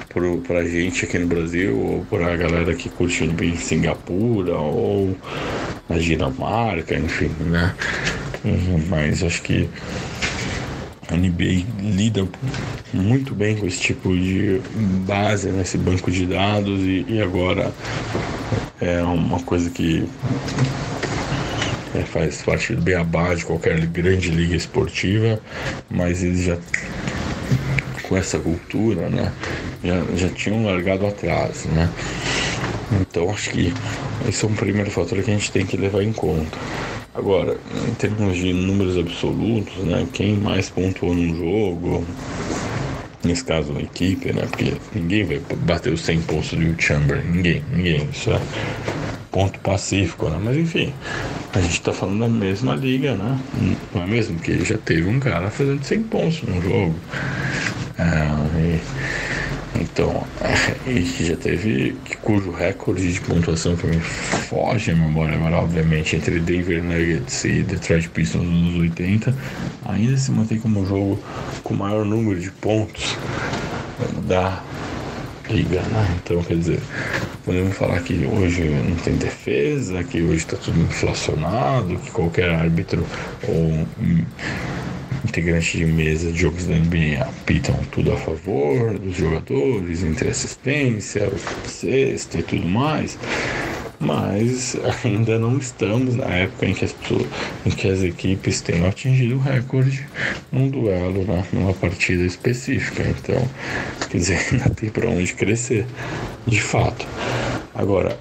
pro, 0.09 0.39
pra 0.39 0.65
gente 0.65 1.07
aqui 1.07 1.19
no 1.19 1.27
Brasil 1.27 1.79
ou 1.79 2.05
pra 2.05 2.37
galera 2.37 2.75
que 2.75 2.91
curte 2.91 3.25
em 3.25 3.57
Singapura 3.57 4.57
ou 4.57 5.17
na 5.89 5.97
Dinamarca, 5.97 6.95
enfim, 6.95 7.31
né? 7.41 7.75
Mas 8.89 9.23
acho 9.23 9.43
que 9.43 9.69
a 11.11 11.17
NBA 11.17 11.65
lida 11.81 12.29
muito 12.93 13.35
bem 13.35 13.57
com 13.57 13.67
esse 13.67 13.81
tipo 13.81 14.15
de 14.15 14.61
base 15.07 15.49
nesse 15.49 15.79
banco 15.79 16.11
de 16.11 16.27
dados 16.27 16.81
e, 16.81 17.07
e 17.09 17.23
agora 17.23 17.73
é 18.81 19.03
uma 19.03 19.41
coisa 19.41 19.71
que 19.71 20.07
é, 21.95 22.03
faz 22.03 22.43
parte 22.43 22.75
do 22.75 22.83
beabá 22.83 23.35
de 23.35 23.45
qualquer 23.45 23.79
grande 23.87 24.31
liga 24.31 24.57
esportiva, 24.57 25.41
mas 25.91 26.23
eles 26.23 26.45
já 26.45 26.59
com 28.09 28.17
essa 28.17 28.39
cultura, 28.39 29.09
né, 29.11 29.31
já, 29.85 30.03
já 30.17 30.29
tinham 30.31 30.65
largado 30.65 31.07
atrás, 31.07 31.67
né. 31.67 31.91
Então 33.01 33.31
acho 33.31 33.51
que 33.51 33.73
esse 34.27 34.45
é 34.45 34.49
um 34.49 34.55
primeiro 34.55 34.91
fator 34.91 35.23
que 35.23 35.31
a 35.31 35.35
gente 35.35 35.53
tem 35.53 35.67
que 35.67 35.77
levar 35.77 36.03
em 36.03 36.13
conta. 36.13 36.57
Agora, 37.15 37.59
em 37.87 37.95
termos 37.95 38.37
de 38.37 38.53
números 38.53 38.97
absolutos, 38.97 39.77
né, 39.85 40.07
quem 40.13 40.37
mais 40.37 40.71
pontuou 40.71 41.15
num 41.15 41.37
jogo, 41.37 42.05
nesse 43.23 43.45
caso 43.45 43.77
a 43.77 43.83
equipe, 43.83 44.33
né, 44.33 44.47
porque 44.49 44.75
ninguém 44.95 45.25
vai 45.25 45.41
bater 45.67 45.93
os 45.93 46.01
100 46.03 46.23
pontos 46.23 46.51
do 46.51 46.81
Chamberlain, 46.81 47.29
ninguém, 47.31 47.63
ninguém, 47.73 48.09
isso 48.11 48.31
é 48.31 48.41
ponto 49.31 49.59
pacífico, 49.61 50.29
né? 50.29 50.39
Mas 50.43 50.57
enfim, 50.57 50.93
a 51.53 51.61
gente 51.61 51.81
tá 51.83 51.93
falando 51.93 52.21
da 52.21 52.29
mesma 52.29 52.75
liga, 52.75 53.15
né? 53.15 53.39
Não 53.95 54.03
é 54.03 54.07
mesmo? 54.07 54.39
Que 54.39 54.65
já 54.65 54.79
teve 54.79 55.09
um 55.09 55.21
cara 55.21 55.51
fazendo 55.51 55.83
100 55.83 56.03
pontos 56.05 56.43
no 56.43 56.61
jogo. 56.63 56.95
É, 57.99 58.59
e, 58.59 58.81
então, 59.81 60.25
é, 60.41 60.91
e 60.91 61.05
já 61.25 61.37
teve 61.37 61.97
cujo 62.23 62.51
recorde 62.51 63.13
de 63.13 63.21
pontuação 63.21 63.77
que 63.77 63.87
me 63.87 64.01
foge 64.01 64.91
a 64.91 64.97
memória 64.97 65.39
obviamente, 65.39 66.17
entre 66.17 66.41
Denver 66.41 66.83
Nuggets 66.83 67.45
e 67.45 67.63
Detroit 67.63 68.09
Pistons 68.11 68.45
nos 68.45 68.81
80, 68.81 69.35
ainda 69.85 70.17
se 70.17 70.31
mantém 70.31 70.59
como 70.59 70.87
jogo 70.87 71.19
com 71.63 71.75
maior 71.75 72.05
número 72.05 72.41
de 72.41 72.51
pontos 72.51 73.17
da 74.27 74.63
liga, 75.51 75.83
né? 75.83 76.19
Então, 76.23 76.43
quer 76.43 76.57
dizer, 76.57 76.81
podemos 77.45 77.77
falar 77.77 78.01
que 78.01 78.27
hoje 78.27 78.65
não 78.65 78.97
tem 78.97 79.17
defesa, 79.17 80.03
que 80.05 80.23
hoje 80.23 80.37
está 80.37 80.57
tudo 80.57 80.81
inflacionado, 80.81 81.97
que 81.99 82.11
qualquer 82.11 82.51
árbitro 82.51 83.05
ou 83.47 83.87
integrante 85.25 85.79
de 85.79 85.87
mesa 85.87 86.31
de 86.31 86.41
jogos 86.41 86.67
da 86.67 86.75
NBA 86.75 87.23
apitam 87.23 87.75
tudo 87.91 88.13
a 88.13 88.17
favor 88.17 88.99
dos 88.99 89.17
jogadores, 89.17 90.03
entre 90.05 90.29
assistência, 90.29 91.31
cesta 91.67 92.39
e 92.39 92.43
tudo 92.43 92.67
mais 92.67 93.19
mas 94.01 94.77
ainda 95.05 95.39
não 95.39 95.59
estamos 95.59 96.15
na 96.15 96.27
época 96.27 96.67
em 96.67 96.75
que 96.75 96.85
as, 96.85 96.95
em 97.67 97.71
que 97.71 97.89
as 97.89 98.03
equipes 98.03 98.61
tenham 98.61 98.89
atingido 98.89 99.37
o 99.37 99.39
recorde 99.39 100.07
num 100.53 100.69
duelo, 100.69 101.25
né, 101.25 101.45
numa 101.53 101.75
partida 101.75 102.25
específica. 102.25 103.03
Então, 103.03 103.49
quer 104.09 104.19
dizer, 104.19 104.47
ainda 104.53 104.71
tem 104.71 104.91
para 104.91 105.09
onde 105.09 105.35
crescer, 105.35 105.85
de 106.47 106.61
fato. 106.61 107.07
Agora, 107.75 108.19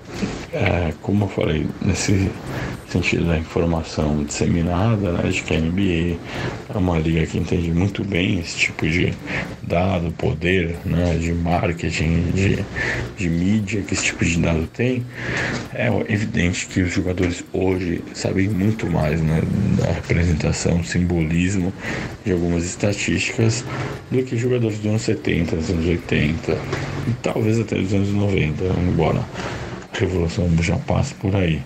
é, 0.54 0.94
como 1.02 1.26
eu 1.26 1.30
falei, 1.30 1.68
nesse 1.82 2.30
sentido 2.98 3.28
da 3.28 3.38
informação 3.38 4.24
disseminada, 4.24 5.12
né, 5.12 5.30
de 5.30 5.42
que 5.42 5.54
a 5.54 5.60
NBA 5.60 6.18
é 6.74 6.78
uma 6.78 6.98
liga 6.98 7.26
que 7.26 7.38
entende 7.38 7.72
muito 7.72 8.04
bem 8.04 8.40
esse 8.40 8.58
tipo 8.58 8.88
de 8.88 9.14
dado, 9.64 10.12
poder, 10.12 10.78
né, 10.86 11.18
de 11.20 11.34
marketing, 11.34 12.32
de, 12.34 12.66
de 13.18 13.30
mídia 13.30 13.82
que 13.82 13.94
esse 13.94 14.06
tipo 14.06 14.26
de 14.26 14.40
dado 14.40 14.68
tem, 14.68 15.06
é 15.74 15.88
evidente 16.12 16.68
que 16.68 16.82
os 16.82 16.94
jogadores 16.94 17.44
hoje 17.54 18.04
sabem 18.14 18.50
muito 18.50 18.90
mais 18.90 19.22
né, 19.22 19.42
da 19.78 19.92
representação, 19.92 20.84
simbolismo 20.84 21.74
de 22.26 22.32
algumas 22.32 22.66
estatísticas 22.66 23.64
do 24.10 24.24
que 24.24 24.38
jogadores 24.38 24.78
dos 24.78 24.88
anos 24.88 25.02
70, 25.04 25.56
dos 25.56 25.70
anos 25.70 25.86
80 25.86 26.52
e 27.08 27.12
talvez 27.22 27.60
até 27.60 27.76
dos 27.76 27.94
anos 27.94 28.10
90, 28.10 28.64
embora 28.88 29.24
revolução 30.00 30.50
já 30.62 30.78
passe 30.78 31.14
por 31.16 31.36
aí. 31.36 31.62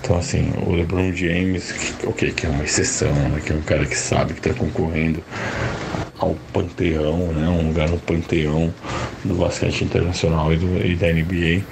Então, 0.00 0.18
assim, 0.18 0.52
o 0.66 0.72
LeBron 0.72 1.12
James, 1.12 1.72
que, 1.72 2.06
okay, 2.06 2.32
que 2.32 2.46
é 2.46 2.48
uma 2.48 2.64
exceção, 2.64 3.12
né, 3.12 3.40
que 3.44 3.52
é 3.52 3.56
um 3.56 3.62
cara 3.62 3.86
que 3.86 3.96
sabe 3.96 4.34
que 4.34 4.46
está 4.46 4.58
concorrendo 4.58 5.22
ao 6.18 6.34
panteão, 6.52 7.32
né, 7.32 7.48
um 7.48 7.68
lugar 7.68 7.88
no 7.88 7.98
panteão 7.98 8.72
do 9.24 9.34
basquete 9.34 9.82
internacional 9.82 10.52
e, 10.52 10.56
do, 10.56 10.86
e 10.86 10.96
da 10.96 11.08
NBA, 11.12 11.64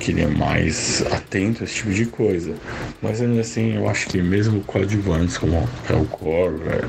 que 0.00 0.10
ele 0.10 0.22
é 0.22 0.26
mais 0.26 1.04
atento 1.10 1.62
a 1.62 1.64
esse 1.64 1.76
tipo 1.76 1.90
de 1.92 2.06
coisa. 2.06 2.54
Mas 3.00 3.20
ainda 3.20 3.40
assim, 3.40 3.74
eu 3.76 3.88
acho 3.88 4.06
que 4.08 4.20
mesmo 4.20 4.60
coadjuvantes 4.62 5.38
como 5.38 5.56
o 5.58 6.04
Korver, 6.06 6.84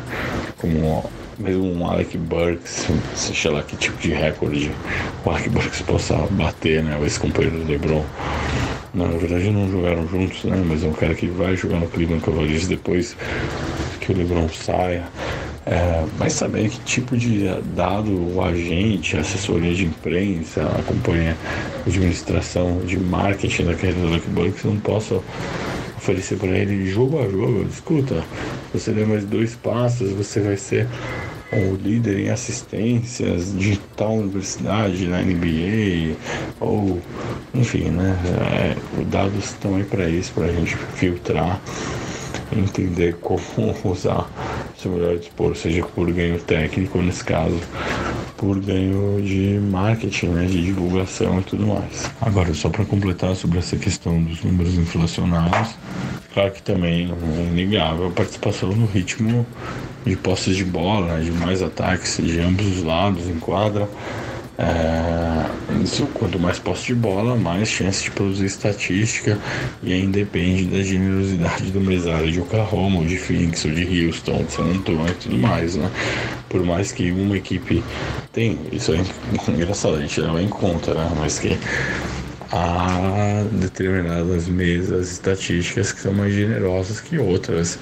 como 0.58 1.10
mesmo 1.38 1.74
um 1.74 1.90
Alec 1.90 2.18
Burks, 2.18 2.88
seja 3.16 3.52
lá 3.52 3.62
que 3.64 3.76
tipo 3.76 3.98
de 3.98 4.12
recorde 4.12 4.72
o 5.24 5.30
Alec 5.30 5.50
Burks 5.50 5.82
possa 5.82 6.16
bater, 6.32 6.84
né, 6.84 7.00
esse 7.06 7.20
companheiro 7.20 7.58
do 7.60 7.72
LeBron 7.72 8.04
Não, 8.94 9.08
na 9.08 9.18
verdade 9.18 9.50
não 9.52 9.70
jogaram 9.70 10.08
juntos, 10.08 10.44
né? 10.46 10.64
Mas 10.68 10.84
é 10.84 10.88
um 10.88 10.94
cara 10.94 11.14
que 11.14 11.28
vai 11.28 11.56
jogar 11.56 11.80
no 11.80 11.88
Cleveland 11.88 12.24
Cavaliers 12.24 12.68
depois 12.68 13.16
que 14.00 14.12
o 14.12 14.16
LeBron 14.18 14.48
saia. 14.50 15.04
É, 15.68 16.06
mas 16.20 16.34
saber 16.34 16.70
que 16.70 16.80
tipo 16.82 17.18
de 17.18 17.50
dado 17.76 18.36
o 18.36 18.42
agente, 18.42 19.18
a 19.18 19.22
assessoria 19.22 19.74
de 19.74 19.86
imprensa, 19.86 20.62
a 20.62 20.84
companhia 20.84 21.36
de 21.86 21.98
administração, 21.98 22.82
de 22.86 23.00
marketing 23.00 23.66
da 23.66 23.74
carreira 23.74 24.00
do 24.00 24.08
Lucky 24.08 24.30
Bucks 24.30 24.64
não 24.64 24.78
possa 24.78 25.20
oferecer 26.06 26.38
para 26.38 26.50
ele 26.50 26.86
jogo 26.86 27.20
a 27.20 27.28
jogo. 27.28 27.66
Escuta, 27.68 28.24
você 28.72 28.92
der 28.92 29.08
mais 29.08 29.26
dois 29.26 29.56
passos, 29.56 30.12
você 30.12 30.40
vai 30.40 30.56
ser 30.56 30.88
o 31.52 31.76
líder 31.76 32.20
em 32.20 32.30
assistências 32.30 33.58
de 33.58 33.78
tal 33.96 34.18
universidade 34.18 35.08
na 35.08 35.22
NBA, 35.22 36.16
ou 36.60 37.02
enfim, 37.54 37.90
né? 37.90 38.16
É, 38.54 39.00
os 39.00 39.08
dados 39.08 39.46
estão 39.46 39.76
aí 39.76 39.84
para 39.84 40.08
isso, 40.08 40.32
para 40.34 40.46
a 40.46 40.52
gente 40.52 40.76
filtrar, 40.96 41.60
entender 42.60 43.16
como 43.22 43.42
usar 43.84 44.30
seu 44.78 44.92
melhor 44.92 45.18
dispor, 45.18 45.56
seja 45.56 45.84
por 45.84 46.12
ganho 46.12 46.40
técnico, 46.40 47.02
nesse 47.02 47.24
caso, 47.24 47.60
por 48.38 48.60
ganho 48.60 49.22
de 49.22 49.60
marketing, 49.60 50.28
né, 50.28 50.46
de 50.46 50.64
divulgação 50.64 51.40
e 51.40 51.44
tudo 51.44 51.68
mais. 51.68 52.12
Agora, 52.22 52.54
só 52.54 52.70
para 52.70 52.86
completar 52.86 53.36
sobre 53.36 53.60
essa 53.60 53.76
questão 53.78 54.22
dos 54.22 54.44
números 54.44 54.76
inflacionados, 54.76 55.76
claro 56.34 56.52
que 56.52 56.62
também 56.62 57.12
é 57.12 57.42
inegável 57.52 58.08
a 58.08 58.12
participação 58.12 58.70
no 58.70 58.86
ritmo 58.86 59.46
de 60.06 60.16
posses 60.16 60.56
de 60.56 60.64
bola, 60.64 61.18
né, 61.18 61.24
de 61.24 61.32
mais 61.32 61.62
ataques 61.62 62.18
de 62.24 62.40
ambos 62.40 62.66
os 62.66 62.84
lados 62.84 63.28
em 63.28 63.40
quadra. 63.40 63.90
É, 64.58 65.46
isso, 65.84 66.08
quanto 66.14 66.40
mais 66.40 66.58
posse 66.60 66.88
de 66.88 66.96
bola, 66.96 67.36
mais 67.36 67.68
chance 67.68 68.04
de 68.04 68.12
produzir 68.12 68.46
estatística 68.46 69.38
e 69.84 69.92
aí 69.92 70.08
depende 70.08 70.66
da 70.66 70.82
generosidade 70.82 71.72
do 71.72 71.82
mesário 71.82 72.32
de 72.32 72.40
Oklahoma, 72.40 73.00
ou 73.00 73.06
de 73.06 73.18
Phoenix, 73.18 73.66
ou 73.66 73.72
de 73.72 74.06
Houston, 74.06 74.44
de 74.46 74.52
San 74.52 74.64
Antonio 74.64 75.10
e 75.10 75.16
tudo 75.16 75.38
mais, 75.38 75.76
né? 75.76 75.92
Por 76.48 76.64
mais 76.64 76.92
que 76.92 77.12
uma 77.12 77.36
equipe 77.36 77.84
tem, 78.32 78.58
isso 78.72 78.94
é 78.94 79.52
engraçado, 79.52 79.96
a 79.96 80.02
gente 80.02 80.22
leva 80.22 80.42
em 80.42 80.50
conta, 80.50 80.94
né? 80.94 81.12
Mas 81.18 81.38
que 81.38 81.58
há 82.56 83.44
determinadas 83.52 84.48
mesas 84.48 85.12
estatísticas 85.12 85.92
que 85.92 86.00
são 86.00 86.14
mais 86.14 86.34
generosas 86.34 87.02
que 87.02 87.18
outras 87.18 87.78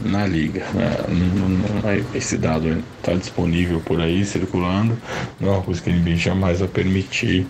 na 0.00 0.26
liga. 0.26 0.64
Né? 0.74 2.04
Esse 2.14 2.36
dado 2.36 2.82
está 2.98 3.14
disponível 3.14 3.80
por 3.80 4.00
aí, 4.00 4.24
circulando, 4.24 4.98
não 5.40 5.48
é 5.48 5.52
uma 5.52 5.62
coisa 5.62 5.80
que 5.80 5.88
a 5.88 5.92
NBA 5.94 6.16
jamais 6.16 6.58
vai 6.60 6.68
permitir 6.68 7.46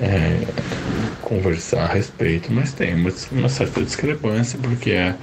é, 0.00 0.46
conversar 1.20 1.82
a 1.82 1.94
respeito, 1.94 2.52
mas 2.52 2.72
tem 2.72 2.94
uma, 3.32 3.48
certa 3.48 3.82
discrepância 3.82 4.58
porque 4.62 4.92
é 4.92 5.16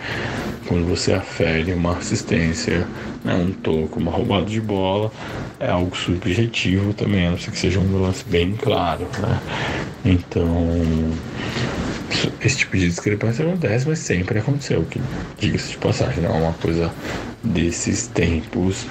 quando 0.68 0.88
você 0.88 1.14
afere 1.14 1.74
uma 1.74 1.98
assistência, 1.98 2.86
né, 3.26 3.34
um 3.34 3.52
toco, 3.52 4.00
uma 4.00 4.12
roubada 4.12 4.46
de 4.46 4.62
bola, 4.62 5.12
é 5.60 5.70
algo 5.70 5.98
subjetivo 5.98 6.94
também, 6.94 7.26
a 7.28 7.32
não 7.32 7.40
ser 7.40 7.52
que 7.52 7.58
seja 7.58 7.80
um 7.80 8.02
lance 8.02 8.24
bem 8.26 8.56
claro. 8.56 9.08
Né? 9.20 9.42
Então, 10.06 11.12
esse 12.40 12.58
tipo 12.58 12.78
de 12.78 12.88
discrepância 12.88 13.44
acontece, 13.44 13.88
mas 13.88 14.00
sempre 14.00 14.40
aconteceu, 14.40 14.84
que 14.84 15.02
diga-se 15.40 15.72
de 15.72 15.78
passagem, 15.78 16.24
não 16.24 16.36
é 16.36 16.40
uma 16.40 16.54
coisa 16.54 16.92
desses 17.44 18.08
tempos, 18.08 18.86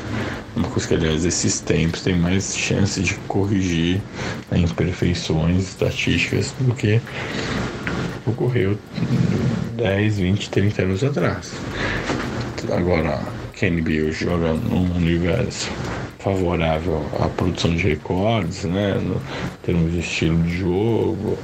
uma 0.56 0.68
coisa 0.68 0.88
que 0.88 0.94
aliás 0.94 1.24
esses 1.24 1.60
tempos 1.60 2.02
tem 2.02 2.16
mais 2.16 2.56
chance 2.56 3.00
de 3.00 3.14
corrigir 3.28 4.00
né, 4.50 4.58
imperfeições 4.58 5.68
estatísticas 5.68 6.52
do 6.60 6.74
que 6.74 7.00
ocorreu 8.26 8.78
10, 9.76 10.18
20, 10.18 10.50
30 10.50 10.82
anos 10.82 11.04
atrás. 11.04 11.52
Agora, 12.72 13.20
que 13.56 13.66
a 13.66 13.70
NBA 13.70 14.10
joga 14.12 14.52
num 14.52 14.96
universo 14.96 15.70
favorável 16.18 17.04
à 17.20 17.28
produção 17.28 17.76
de 17.76 17.82
recordes, 17.82 18.64
né, 18.64 18.94
no 18.94 19.20
termos 19.62 19.92
de 19.92 20.00
estilo 20.00 20.42
de 20.42 20.56
jogo, 20.58 21.38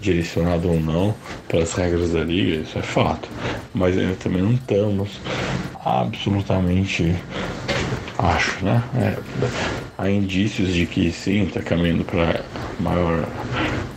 direcionado 0.00 0.68
ou 0.68 0.78
não 0.78 1.14
pelas 1.48 1.72
regras 1.74 2.12
da 2.12 2.20
liga, 2.20 2.62
isso 2.62 2.78
é 2.78 2.82
fato. 2.82 3.28
Mas 3.74 3.98
ainda 3.98 4.14
também 4.14 4.42
não 4.42 4.52
estamos 4.52 5.20
absolutamente, 5.84 7.14
acho, 8.18 8.64
né? 8.64 8.82
É, 8.96 9.16
há 9.98 10.08
indícios 10.08 10.72
de 10.72 10.86
que 10.86 11.10
sim, 11.10 11.42
está 11.42 11.60
caminhando 11.60 12.04
para 12.04 12.40
maior 12.78 13.26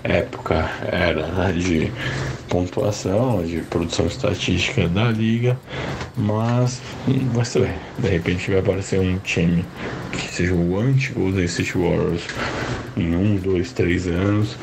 época 0.03 0.69
era 0.91 1.27
né, 1.27 1.51
de 1.51 1.91
pontuação, 2.49 3.43
de 3.43 3.59
produção 3.61 4.07
estatística 4.07 4.87
da 4.87 5.11
liga, 5.11 5.57
mas 6.15 6.81
vai 7.33 7.45
saber, 7.45 7.75
de 7.99 8.07
repente 8.07 8.49
vai 8.49 8.59
aparecer 8.59 8.99
um 8.99 9.17
time 9.19 9.65
que 10.11 10.33
seja 10.33 10.53
o 10.53 10.79
anti-Golden 10.79 11.45
State 11.45 11.77
Warriors 11.77 12.23
em 12.95 13.15
um, 13.15 13.35
dois, 13.35 13.71
três 13.71 14.07
anos 14.07 14.57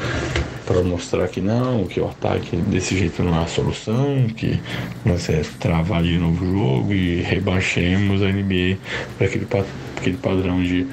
para 0.67 0.83
mostrar 0.83 1.29
que 1.29 1.41
não, 1.41 1.85
que 1.85 2.01
o 2.01 2.09
ataque 2.09 2.57
desse 2.57 2.99
jeito 2.99 3.23
não 3.23 3.39
é 3.39 3.45
a 3.45 3.47
solução, 3.47 4.27
que 4.35 4.59
nós 5.05 5.29
é 5.29 5.43
travar 5.61 6.03
de 6.03 6.19
novo 6.19 6.45
o 6.45 6.53
jogo 6.53 6.93
e 6.93 7.21
rebaixemos 7.21 8.23
a 8.23 8.29
NBA 8.29 8.79
para 9.19 9.27
aquele, 9.27 9.47
aquele 10.05 10.19
padrão 10.19 10.63
de 10.63 10.87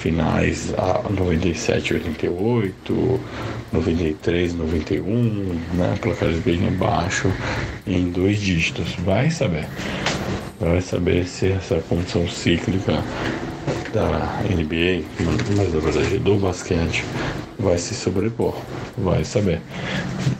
finais 0.00 0.74
a 0.76 1.08
97, 1.08 1.94
88, 1.94 3.20
93, 3.72 4.54
91, 4.54 5.60
né? 5.74 5.96
Placares 6.00 6.40
bem 6.40 6.56
embaixo 6.64 7.32
em 7.86 8.10
dois 8.10 8.40
dígitos. 8.40 8.96
Vai 9.04 9.30
saber. 9.30 9.68
Vai 10.58 10.80
saber 10.80 11.24
se 11.26 11.52
essa 11.52 11.80
condição 11.88 12.28
cíclica 12.28 13.02
da 13.92 14.42
NBA, 14.44 15.04
mas 15.56 15.72
na 15.74 15.80
verdade 15.80 16.18
do 16.18 16.36
basquete, 16.36 17.04
vai 17.58 17.78
se 17.78 17.94
sobrepor. 17.94 18.56
Vai 18.98 19.24
saber. 19.24 19.60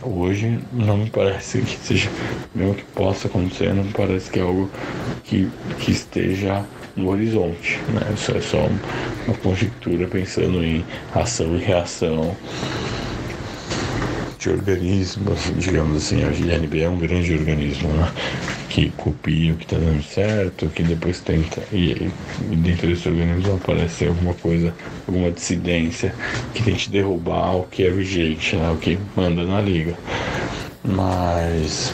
Hoje 0.01 0.59
não 0.73 0.97
me 0.97 1.09
parece 1.09 1.61
que 1.61 1.77
seja, 1.77 2.09
mesmo 2.53 2.75
que 2.75 2.83
possa 2.83 3.27
acontecer, 3.27 3.73
não 3.73 3.85
me 3.85 3.93
parece 3.93 4.29
que 4.29 4.39
é 4.39 4.41
algo 4.41 4.69
que, 5.23 5.49
que 5.79 5.91
esteja 5.91 6.65
no 6.95 7.09
horizonte. 7.09 7.79
Né? 7.89 8.01
Isso 8.13 8.31
é 8.31 8.41
só 8.41 8.69
uma 9.27 9.37
conjectura 9.37 10.07
pensando 10.07 10.63
em 10.63 10.85
ação 11.13 11.55
e 11.55 11.59
reação 11.59 12.35
de 14.43 14.49
organismos, 14.49 15.39
digamos 15.57 15.95
assim, 15.95 16.21
a 16.25 16.29
GNB 16.29 16.81
é 16.81 16.89
um 16.89 16.97
grande 16.97 17.33
organismo, 17.33 17.87
né? 17.93 18.11
Que 18.67 18.89
copia 18.89 19.53
o 19.53 19.55
que 19.55 19.63
está 19.63 19.77
dando 19.77 20.03
certo, 20.03 20.67
que 20.67 20.83
depois 20.83 21.21
tenta, 21.21 21.61
e, 21.71 22.11
e 22.51 22.55
dentro 22.57 22.87
desse 22.87 23.07
organismo 23.07 23.55
aparece 23.55 24.05
alguma 24.05 24.33
coisa, 24.33 24.73
alguma 25.07 25.31
dissidência 25.31 26.13
que 26.53 26.61
tente 26.61 26.89
derrubar 26.89 27.55
o 27.55 27.63
que 27.63 27.85
é 27.85 27.89
vigente, 27.89 28.57
né? 28.57 28.69
o 28.69 28.77
que 28.77 28.99
manda 29.15 29.43
na 29.45 29.61
liga. 29.61 29.97
Mas, 30.83 31.93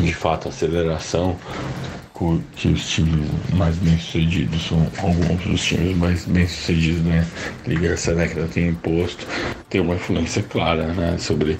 de 0.00 0.14
fato, 0.14 0.48
a 0.48 0.50
aceleração 0.50 1.36
que 2.54 2.68
os 2.68 2.86
times 2.86 3.30
mais 3.54 3.76
bem 3.76 3.98
sucedidos 3.98 4.66
são 4.66 4.86
alguns 4.98 5.42
dos 5.42 5.64
times 5.64 5.96
mais 5.96 6.26
bem 6.26 6.46
sucedidos, 6.46 7.02
né? 7.02 7.26
Liga 7.66 7.88
essa 7.88 8.14
década 8.14 8.46
tem 8.46 8.68
imposto, 8.68 9.26
tem 9.70 9.80
uma 9.80 9.94
influência 9.94 10.42
clara, 10.42 10.88
né? 10.92 11.16
Sobre 11.18 11.58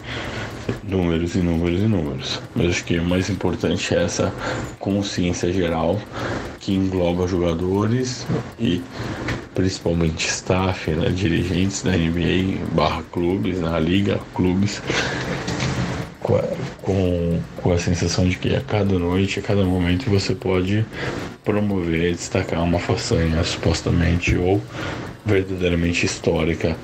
números 0.85 1.35
e 1.35 1.39
números 1.39 1.81
e 1.81 1.85
números. 1.85 2.41
Mas 2.55 2.71
acho 2.71 2.85
que 2.85 2.99
o 2.99 3.05
mais 3.05 3.31
importante 3.31 3.95
é 3.95 4.05
essa 4.05 4.33
consciência 4.79 5.51
geral 5.51 5.99
que 6.59 6.75
engloba 6.75 7.27
jogadores 7.27 8.27
e 8.59 8.83
principalmente 9.55 10.29
staff, 10.29 10.91
né? 10.91 11.09
dirigentes 11.09 11.83
da 11.83 11.93
NBA, 11.93 12.67
barra 12.73 13.03
clubes, 13.11 13.61
na 13.61 13.79
liga, 13.81 14.21
clubes 14.35 14.83
com, 16.83 17.41
com 17.57 17.73
a 17.73 17.79
sensação 17.79 18.29
de 18.29 18.37
que 18.37 18.55
a 18.55 18.61
cada 18.61 18.99
noite, 18.99 19.39
a 19.39 19.43
cada 19.43 19.65
momento 19.65 20.09
você 20.09 20.35
pode 20.35 20.85
promover, 21.45 22.15
destacar 22.15 22.63
uma 22.63 22.79
façanha 22.79 23.43
supostamente 23.45 24.37
ou 24.37 24.61
verdadeiramente 25.25 26.07
histórica. 26.07 26.77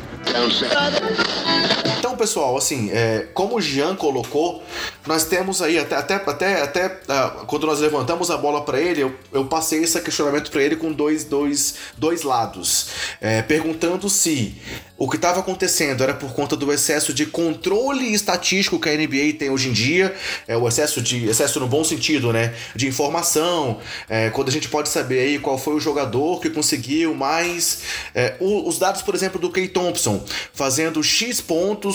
Então, 1.98 2.16
pessoal, 2.16 2.56
assim, 2.56 2.90
é, 2.90 3.26
como 3.34 3.56
o 3.56 3.60
Jean 3.60 3.94
colocou, 3.94 4.62
nós 5.06 5.24
temos 5.24 5.60
aí, 5.60 5.78
até, 5.78 5.94
até, 5.94 6.14
até, 6.14 6.62
até 6.62 6.86
uh, 6.86 7.44
quando 7.46 7.66
nós 7.66 7.80
levantamos 7.80 8.30
a 8.30 8.36
bola 8.36 8.62
para 8.62 8.80
ele, 8.80 9.02
eu, 9.02 9.14
eu, 9.32 9.44
passei 9.44 9.82
esse 9.82 10.00
questionamento 10.00 10.50
para 10.50 10.62
ele 10.62 10.76
com 10.76 10.92
dois, 10.92 11.24
dois, 11.24 11.74
dois 11.96 12.22
lados, 12.22 12.88
é, 13.20 13.42
perguntando 13.42 14.08
se 14.08 14.54
o 14.98 15.08
que 15.10 15.16
estava 15.16 15.40
acontecendo 15.40 16.02
era 16.02 16.14
por 16.14 16.32
conta 16.32 16.56
do 16.56 16.72
excesso 16.72 17.12
de 17.12 17.26
controle 17.26 18.12
estatístico 18.14 18.80
que 18.80 18.88
a 18.88 18.96
NBA 18.96 19.34
tem 19.38 19.50
hoje 19.50 19.68
em 19.68 19.72
dia, 19.72 20.14
é 20.48 20.56
o 20.56 20.66
excesso 20.66 21.02
de 21.02 21.28
excesso 21.28 21.60
no 21.60 21.68
bom 21.68 21.84
sentido, 21.84 22.32
né, 22.32 22.54
de 22.74 22.86
informação, 22.86 23.78
é, 24.08 24.30
quando 24.30 24.48
a 24.48 24.52
gente 24.52 24.68
pode 24.68 24.88
saber 24.88 25.20
aí 25.20 25.38
qual 25.38 25.58
foi 25.58 25.74
o 25.74 25.80
jogador 25.80 26.40
que 26.40 26.48
conseguiu 26.48 27.14
mais 27.14 27.80
é, 28.14 28.36
os 28.40 28.78
dados, 28.78 29.02
por 29.02 29.14
exemplo, 29.14 29.38
do 29.38 29.50
Kay 29.50 29.68
Thompson, 29.68 30.24
fazendo 30.52 31.02
X 31.02 31.26
X 31.26 31.40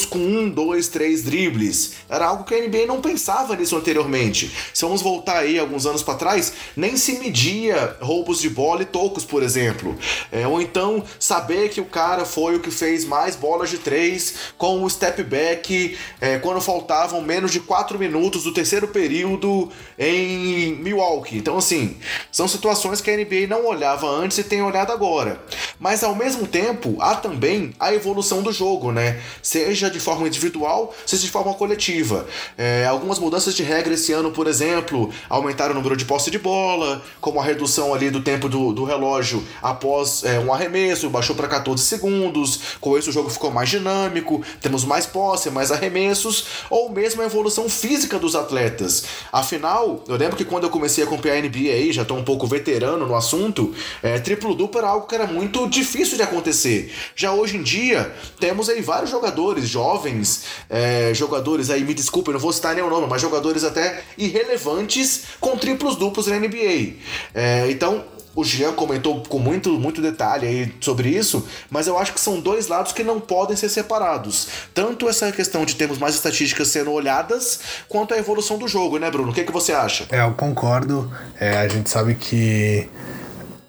com 0.06 0.20
um, 0.20 0.50
dois, 0.50 0.88
três 0.88 1.24
dribles. 1.24 1.94
Era 2.10 2.28
algo 2.28 2.44
que 2.44 2.56
a 2.56 2.60
NBA 2.60 2.86
não 2.88 3.02
pensava 3.02 3.56
nisso 3.56 3.76
anteriormente. 3.76 4.52
Se 4.74 4.84
vamos 4.84 5.02
voltar 5.02 5.40
aí 5.40 5.60
alguns 5.60 5.86
anos 5.86 6.02
para 6.02 6.16
trás, 6.16 6.54
nem 6.76 6.96
se 6.96 7.20
media 7.20 7.98
roubos 8.02 8.40
de 8.40 8.50
bola 8.50 8.84
e 8.84 8.86
tocos, 8.86 9.26
por 9.26 9.44
exemplo. 9.44 9.98
É, 10.32 10.48
ou 10.48 10.62
então 10.62 11.04
saber 11.20 11.70
que 11.70 11.82
o 11.82 11.86
cara 11.86 12.26
foi 12.26 12.56
o 12.56 12.60
que 12.60 12.72
fez 12.72 13.04
mais 13.06 13.36
bolas 13.36 13.70
de 13.70 13.78
três 13.78 14.36
com 14.58 14.84
o 14.84 14.90
step 14.90 15.22
back 15.24 15.98
é, 16.20 16.38
quando 16.40 16.62
faltavam 16.62 17.22
menos 17.22 17.52
de 17.52 17.60
quatro 17.60 18.00
minutos 18.00 18.44
do 18.44 18.54
terceiro 18.54 18.88
período 18.88 19.70
em 19.98 20.76
Milwaukee. 20.76 21.38
Então, 21.38 21.58
assim, 21.58 21.98
são 22.32 22.48
situações 22.48 23.02
que 23.02 23.12
a 23.12 23.18
NBA 23.18 23.48
não 23.48 23.66
olhava 23.66 24.08
antes 24.08 24.38
e 24.38 24.44
tem 24.44 24.62
olhado 24.62 24.92
agora. 24.92 25.42
Mas 25.80 26.04
ao 26.04 26.16
mesmo 26.16 26.48
tempo, 26.48 26.98
há 27.00 27.16
também 27.16 27.74
a 27.80 27.94
evolução 27.94 28.42
do 28.42 28.52
jogo, 28.52 28.92
né? 28.92 29.20
Seja 29.42 29.81
de 29.90 30.00
forma 30.00 30.28
individual, 30.28 30.94
seja 31.06 31.24
de 31.24 31.32
forma 31.32 31.54
coletiva. 31.54 32.28
É, 32.58 32.86
algumas 32.86 33.20
mudanças 33.20 33.56
de 33.56 33.64
regra 33.64 33.94
esse 33.94 34.12
ano, 34.14 34.32
por 34.32 34.48
exemplo, 34.48 35.10
aumentaram 35.30 35.72
o 35.72 35.76
número 35.76 35.96
de 35.96 36.06
posse 36.06 36.30
de 36.30 36.40
bola, 36.40 37.02
como 37.20 37.40
a 37.40 37.44
redução 37.44 37.94
ali 37.94 38.10
do 38.10 38.22
tempo 38.22 38.48
do, 38.48 38.74
do 38.74 38.84
relógio 38.84 39.46
após 39.62 40.24
é, 40.24 40.40
um 40.40 40.54
arremesso, 40.54 41.10
baixou 41.10 41.36
para 41.36 41.48
14 41.48 41.84
segundos. 41.84 42.60
Com 42.80 42.98
isso, 42.98 43.10
o 43.10 43.14
jogo 43.14 43.30
ficou 43.30 43.52
mais 43.52 43.70
dinâmico, 43.70 44.44
temos 44.62 44.84
mais 44.84 45.06
posse, 45.06 45.50
mais 45.50 45.72
arremessos, 45.72 46.46
ou 46.70 46.90
mesmo 46.90 47.22
a 47.22 47.26
evolução 47.26 47.70
física 47.70 48.20
dos 48.20 48.36
atletas. 48.36 49.06
Afinal, 49.32 50.04
eu 50.08 50.16
lembro 50.16 50.36
que 50.36 50.46
quando 50.46 50.66
eu 50.66 50.70
comecei 50.70 51.04
a 51.04 51.08
acompanhar 51.08 51.38
a 51.38 51.42
NBA 51.42 51.92
já 51.92 52.02
estou 52.02 52.18
um 52.18 52.24
pouco 52.24 52.46
veterano 52.48 53.06
no 53.06 53.16
assunto, 53.16 53.74
é, 54.04 54.20
triplo-duplo 54.20 54.80
era 54.80 54.90
algo 54.90 55.08
que 55.08 55.16
era 55.16 55.28
muito 55.28 55.68
difícil 55.68 56.18
de 56.18 56.24
acontecer. 56.24 56.94
Já 57.16 57.32
hoje 57.32 57.58
em 57.58 57.64
dia, 57.64 58.14
temos 58.40 58.70
aí 58.70 58.82
vários 58.82 59.10
jogadores 59.10 59.70
jovens, 59.72 60.44
é, 60.70 61.14
jogadores 61.14 61.70
aí, 61.70 61.84
me 61.84 61.94
desculpem, 61.94 62.34
não 62.34 62.40
vou 62.40 62.54
citar 62.54 62.76
nenhum 62.76 62.90
nome, 62.90 63.08
mas 63.08 63.22
jogadores 63.22 63.64
até 63.64 64.04
irrelevantes 64.18 65.24
com 65.40 65.58
triplos 65.58 65.96
duplos 65.96 66.28
na 66.28 66.38
NBA. 66.38 66.96
É, 67.34 67.70
então, 67.70 68.04
o 68.36 68.44
Jean 68.44 68.74
comentou 68.74 69.24
com 69.24 69.40
muito, 69.40 69.72
muito 69.72 70.02
detalhe 70.02 70.48
aí 70.48 70.74
sobre 70.80 71.10
isso, 71.10 71.46
mas 71.70 71.88
eu 71.88 71.98
acho 71.98 72.14
que 72.14 72.20
são 72.20 72.40
dois 72.40 72.68
lados 72.68 72.92
que 72.92 73.04
não 73.04 73.20
podem 73.20 73.56
ser 73.56 73.70
separados. 73.70 74.48
Tanto 74.74 75.10
essa 75.10 75.32
questão 75.32 75.66
de 75.66 75.76
termos 75.76 75.98
mais 75.98 76.16
estatísticas 76.16 76.70
sendo 76.70 76.92
olhadas, 76.92 77.60
quanto 77.90 78.14
a 78.14 78.18
evolução 78.18 78.58
do 78.58 78.68
jogo, 78.68 78.98
né, 78.98 79.12
Bruno? 79.12 79.32
O 79.32 79.34
que, 79.34 79.44
que 79.44 79.52
você 79.52 79.74
acha? 79.74 80.06
É, 80.10 80.22
eu 80.22 80.34
concordo. 80.34 81.12
É, 81.40 81.58
a 81.58 81.68
gente 81.68 81.90
sabe 81.90 82.16
que 82.16 82.90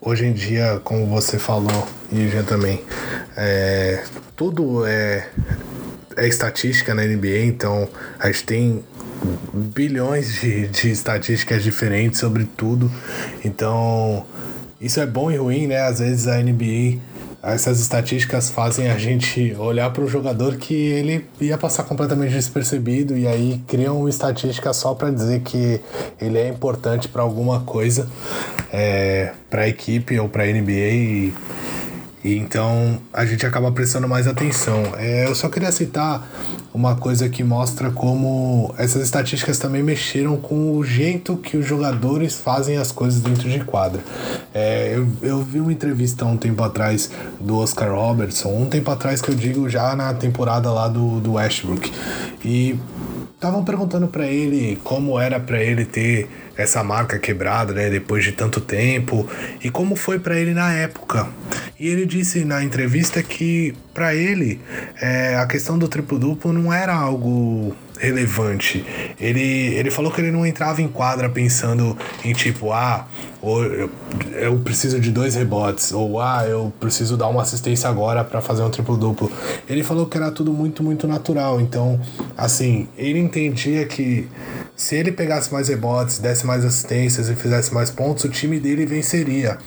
hoje 0.04 0.26
em 0.26 0.32
dia, 0.32 0.80
como 0.82 1.06
você 1.06 1.38
falou, 1.38 1.86
e 2.10 2.28
também, 2.42 2.82
é, 3.36 4.02
tudo 4.34 4.84
é, 4.84 5.28
é 6.16 6.26
estatística 6.26 6.92
na 6.92 7.04
NBA, 7.04 7.44
então 7.44 7.88
a 8.18 8.26
gente 8.26 8.44
tem 8.44 8.84
bilhões 9.54 10.40
de, 10.40 10.66
de 10.66 10.90
estatísticas 10.90 11.62
diferentes 11.62 12.18
sobre 12.18 12.44
tudo. 12.44 12.90
Então, 13.44 14.26
isso 14.80 14.98
é 14.98 15.06
bom 15.06 15.30
e 15.30 15.36
ruim, 15.36 15.68
né? 15.68 15.80
Às 15.82 16.00
vezes 16.00 16.26
a 16.26 16.42
NBA, 16.42 16.98
essas 17.42 17.80
estatísticas 17.80 18.50
fazem 18.50 18.88
a 18.88 18.96
gente 18.96 19.52
olhar 19.58 19.90
para 19.90 20.04
um 20.04 20.06
jogador 20.06 20.56
que 20.56 20.74
ele 20.74 21.26
ia 21.40 21.58
passar 21.58 21.82
completamente 21.82 22.32
despercebido 22.32 23.18
e 23.18 23.26
aí 23.26 23.60
criam 23.66 23.98
uma 23.98 24.08
estatística 24.08 24.72
só 24.72 24.94
para 24.94 25.10
dizer 25.10 25.40
que 25.40 25.80
ele 26.20 26.38
é 26.38 26.48
importante 26.48 27.08
para 27.08 27.20
alguma 27.22 27.60
coisa, 27.62 28.08
é, 28.72 29.32
para 29.50 29.62
a 29.62 29.68
equipe 29.68 30.18
ou 30.20 30.28
para 30.28 30.44
a 30.44 30.46
NBA. 30.46 30.70
E, 30.70 31.34
e 32.24 32.36
então 32.36 32.98
a 33.12 33.24
gente 33.24 33.44
acaba 33.44 33.70
prestando 33.72 34.08
mais 34.08 34.26
atenção. 34.26 34.94
É, 34.96 35.26
eu 35.26 35.34
só 35.34 35.48
queria 35.48 35.72
citar 35.72 36.28
uma 36.72 36.94
coisa 36.94 37.28
que 37.28 37.42
mostra 37.42 37.90
como 37.90 38.72
essas 38.78 39.02
estatísticas 39.02 39.58
também 39.58 39.82
mexeram 39.82 40.36
com 40.36 40.76
o 40.76 40.84
jeito 40.84 41.36
que 41.36 41.56
os 41.56 41.66
jogadores 41.66 42.34
fazem 42.34 42.76
as 42.76 42.92
coisas 42.92 43.20
dentro 43.20 43.48
de 43.48 43.64
quadra. 43.64 44.00
É, 44.54 44.94
eu, 44.94 45.08
eu 45.20 45.42
vi 45.42 45.60
uma 45.60 45.72
entrevista 45.72 46.24
um 46.24 46.36
tempo 46.36 46.62
atrás 46.62 47.10
do 47.40 47.58
Oscar 47.58 47.92
Robertson, 47.92 48.48
um 48.48 48.66
tempo 48.66 48.90
atrás 48.90 49.20
que 49.20 49.30
eu 49.30 49.34
digo 49.34 49.68
já 49.68 49.94
na 49.96 50.14
temporada 50.14 50.70
lá 50.70 50.88
do, 50.88 51.20
do 51.20 51.32
Westbrook. 51.32 51.92
E 52.44 52.78
estavam 53.42 53.64
perguntando 53.64 54.06
para 54.06 54.24
ele 54.24 54.78
como 54.84 55.18
era 55.18 55.40
para 55.40 55.60
ele 55.60 55.84
ter 55.84 56.28
essa 56.56 56.84
marca 56.84 57.18
quebrada, 57.18 57.72
né, 57.72 57.90
depois 57.90 58.22
de 58.22 58.30
tanto 58.30 58.60
tempo 58.60 59.28
e 59.60 59.68
como 59.68 59.96
foi 59.96 60.20
para 60.20 60.38
ele 60.38 60.54
na 60.54 60.72
época. 60.72 61.28
E 61.76 61.88
ele 61.88 62.06
disse 62.06 62.44
na 62.44 62.62
entrevista 62.62 63.20
que 63.20 63.74
para 63.92 64.14
ele 64.14 64.60
é, 65.00 65.34
a 65.34 65.46
questão 65.48 65.76
do 65.76 65.88
triplo 65.88 66.20
duplo 66.20 66.52
não 66.52 66.72
era 66.72 66.94
algo 66.94 67.74
relevante. 67.98 68.84
Ele, 69.20 69.74
ele 69.74 69.90
falou 69.90 70.10
que 70.10 70.20
ele 70.20 70.30
não 70.30 70.46
entrava 70.46 70.82
em 70.82 70.88
quadra 70.88 71.28
pensando 71.28 71.96
em 72.24 72.32
tipo, 72.32 72.72
ah, 72.72 73.06
ou 73.40 73.64
eu, 73.64 73.90
eu 74.34 74.58
preciso 74.60 75.00
de 75.00 75.10
dois 75.10 75.34
rebotes, 75.34 75.92
ou 75.92 76.20
ah, 76.20 76.44
eu 76.46 76.72
preciso 76.78 77.16
dar 77.16 77.28
uma 77.28 77.42
assistência 77.42 77.88
agora 77.88 78.22
para 78.22 78.40
fazer 78.40 78.62
um 78.62 78.70
triplo 78.70 78.96
duplo. 78.96 79.30
Ele 79.68 79.82
falou 79.82 80.06
que 80.06 80.16
era 80.16 80.30
tudo 80.30 80.52
muito, 80.52 80.82
muito 80.82 81.06
natural. 81.06 81.60
Então, 81.60 82.00
assim, 82.36 82.88
ele 82.96 83.18
entendia 83.18 83.84
que 83.86 84.28
se 84.76 84.96
ele 84.96 85.12
pegasse 85.12 85.52
mais 85.52 85.68
rebotes, 85.68 86.18
desse 86.18 86.46
mais 86.46 86.64
assistências 86.64 87.28
e 87.28 87.34
fizesse 87.34 87.72
mais 87.72 87.90
pontos, 87.90 88.24
o 88.24 88.28
time 88.28 88.58
dele 88.58 88.86
venceria. 88.86 89.58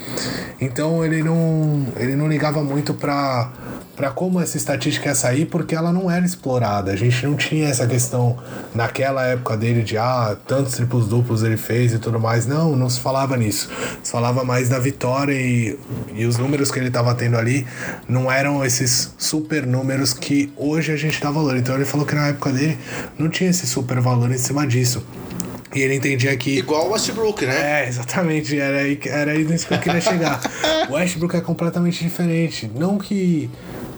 Então 0.59 1.05
ele 1.05 1.23
não, 1.23 1.87
ele 1.97 2.15
não 2.15 2.27
ligava 2.27 2.63
muito 2.63 2.93
para 2.93 3.51
para 3.95 4.11
como 4.11 4.41
essa 4.41 4.57
estatística 4.57 5.09
ia 5.09 5.15
sair, 5.15 5.45
porque 5.45 5.73
ela 5.73 5.91
não 5.91 6.11
era 6.11 6.25
explorada. 6.25 6.91
A 6.91 6.95
gente 6.95 7.25
não 7.25 7.35
tinha 7.35 7.67
essa 7.67 7.87
questão 7.87 8.37
naquela 8.73 9.25
época 9.25 9.55
dele 9.55 9.81
de 9.81 9.97
ah, 9.97 10.35
tantos 10.47 10.73
triplos 10.73 11.07
duplos 11.07 11.43
ele 11.43 11.57
fez 11.57 11.93
e 11.93 11.99
tudo 11.99 12.19
mais. 12.19 12.45
Não, 12.45 12.75
não 12.75 12.89
se 12.89 12.99
falava 12.99 13.37
nisso. 13.37 13.69
Se 14.03 14.11
falava 14.11 14.43
mais 14.43 14.69
da 14.69 14.79
vitória 14.79 15.33
e, 15.33 15.79
e 16.13 16.25
os 16.25 16.37
números 16.37 16.69
que 16.69 16.79
ele 16.79 16.89
estava 16.89 17.15
tendo 17.15 17.37
ali 17.37 17.65
não 18.07 18.31
eram 18.31 18.65
esses 18.65 19.13
super 19.17 19.65
números 19.65 20.13
que 20.13 20.51
hoje 20.57 20.91
a 20.91 20.97
gente 20.97 21.21
dá 21.21 21.31
valor. 21.31 21.55
Então 21.55 21.75
ele 21.75 21.85
falou 21.85 22.05
que 22.05 22.15
na 22.15 22.27
época 22.27 22.51
dele 22.51 22.77
não 23.17 23.29
tinha 23.29 23.49
esse 23.49 23.65
super 23.65 24.01
valor 24.01 24.31
em 24.31 24.37
cima 24.37 24.67
disso. 24.67 25.03
E 25.75 25.81
ele 25.81 25.95
entendia 25.95 26.35
que. 26.37 26.59
Igual 26.59 26.87
o 26.87 26.93
Westbrook, 26.93 27.45
né? 27.45 27.83
É, 27.83 27.87
exatamente. 27.89 28.57
Era 28.57 28.77
aí, 28.77 28.97
era 29.05 29.31
aí 29.31 29.43
nisso 29.43 29.67
que 29.67 29.73
eu 29.73 29.79
queria 29.79 29.99
chegar. 29.99 30.39
o 30.89 30.93
Westbrook 30.93 31.35
é 31.35 31.41
completamente 31.41 32.01
diferente. 32.01 32.71
Não 32.73 32.97
que 32.97 33.49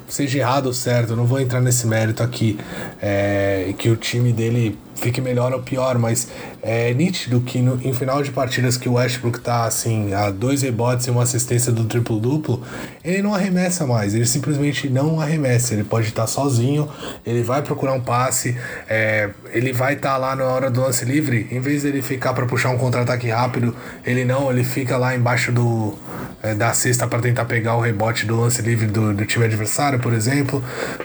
seja 0.08 0.40
errado 0.40 0.68
ou 0.68 0.74
certo, 0.74 1.12
eu 1.12 1.16
não 1.16 1.26
vou 1.26 1.40
entrar 1.40 1.62
nesse 1.62 1.86
mérito 1.86 2.24
aqui, 2.24 2.60
é, 3.02 3.74
que 3.78 3.90
o 3.90 3.96
time 3.96 4.32
dele 4.32 4.78
fique 4.98 5.22
melhor 5.22 5.53
ou 5.53 5.61
pior, 5.61 5.98
mas 5.98 6.28
é 6.61 6.94
nítido 6.94 7.40
que 7.41 7.61
no, 7.61 7.80
em 7.82 7.94
final 7.94 8.22
de 8.22 8.32
partidas 8.32 8.78
que 8.78 8.90
o 8.90 8.94
Westbrook 8.94 9.40
tá 9.40 9.65
assim, 9.65 10.14
a 10.14 10.30
dois 10.30 10.64
rebotes 10.64 11.07
e 11.07 11.11
uma 11.11 11.24
assistência 11.24 11.72
do 11.72 11.86
triplo-duplo, 11.86 12.61
ele 13.03 13.22
não 13.22 13.34
arremessa 13.34 13.86
mais, 13.86 14.14
ele 14.14 14.26
simplesmente 14.26 14.90
não 14.90 15.22
arremessa, 15.22 15.74
ele 15.74 15.84
pode 15.84 16.07
estar 16.07 16.24
tá 16.24 16.28
sozinho, 16.28 16.90
ele 17.26 17.44
vai 17.44 17.61
procurar 17.61 17.94
um 17.94 18.02
passe, 18.02 18.57
é, 18.90 19.30
ele 19.53 19.72
vai 19.72 19.94
estar 19.94 20.14
tá 20.14 20.18
lá 20.18 20.36
na 20.36 20.45
hora 20.45 20.69
do 20.69 20.82
lance 20.82 21.06
livre, 21.06 21.48
em 21.52 21.60
vez 21.60 21.84
dele 21.84 22.02
ficar 22.02 22.34
para 22.34 22.45
puxar 22.45 22.69
um 22.69 22.78
contra-ataque 22.78 23.30
rápido, 23.30 23.76
ele 24.06 24.26
não, 24.26 24.52
ele 24.52 24.64
fica 24.64 24.98
lá 24.98 25.15
embaixo 25.15 25.52
do 25.52 25.95
é, 26.41 26.53
da 26.53 26.74
cesta 26.74 27.07
para 27.07 27.19
tentar 27.19 27.45
pegar 27.45 27.76
o 27.76 27.82
rebote 27.82 28.26
do 28.26 28.40
lance 28.40 28.61
livre 28.61 28.88
do, 28.88 29.14
do 29.14 29.26
time 29.26 29.45
adversário, 29.45 29.99
por 29.99 30.14
exemplo, 30.14 30.64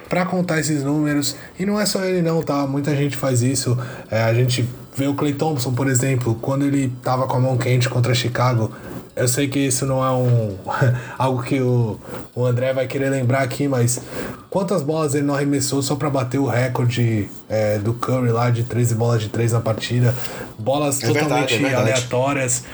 para 0.09 0.25
contar 0.27 0.61
esses 0.61 0.83
números, 0.83 1.37
e 1.59 1.65
não 1.65 1.81
é 1.81 1.87
só 1.87 2.05
ele 2.05 2.23
não, 2.23 2.43
tá? 2.43 2.67
Muita 2.67 2.95
gente 2.95 3.17
faz 3.17 3.43
isso, 3.43 3.79
é, 4.11 4.23
a 4.23 4.35
gente 4.35 4.69
vê 4.95 5.07
o 5.07 5.15
Clay 5.15 5.33
Thompson, 5.33 5.73
por 5.73 5.89
exemplo, 5.89 6.35
quando 6.41 6.65
ele 6.65 6.93
tava 7.03 7.27
com 7.27 7.37
a 7.37 7.41
mão 7.41 7.57
quente 7.57 7.89
contra 7.89 8.15
Chicago. 8.15 8.71
Eu 9.15 9.29
sei 9.29 9.47
que 9.47 9.59
isso 9.59 9.85
não 9.85 10.03
é 10.03 10.11
um 10.11 10.57
algo 11.19 11.43
que 11.43 11.61
o, 11.61 12.01
o 12.35 12.47
André 12.47 12.73
vai 12.73 12.87
querer 12.87 13.11
lembrar 13.11 13.41
aqui, 13.41 13.69
mas 13.69 14.01
quantas 14.49 14.83
bolas 14.83 15.15
ele 15.15 15.27
não 15.27 15.35
arremessou 15.35 15.83
só 15.83 15.95
para 15.97 16.09
bater 16.09 16.39
o 16.39 16.47
recorde 16.47 17.29
é, 17.47 17.79
do 17.79 17.93
Curry 17.93 18.31
lá 18.31 18.49
de 18.49 18.65
13 18.65 18.95
bolas 18.95 19.21
de 19.21 19.29
3 19.29 19.53
na 19.53 19.61
partida? 19.61 20.15
Bolas 20.59 21.03
é 21.03 21.09
totalmente 21.09 21.59
verdade, 21.59 21.75
é 21.75 21.75
aleatórias 21.75 22.65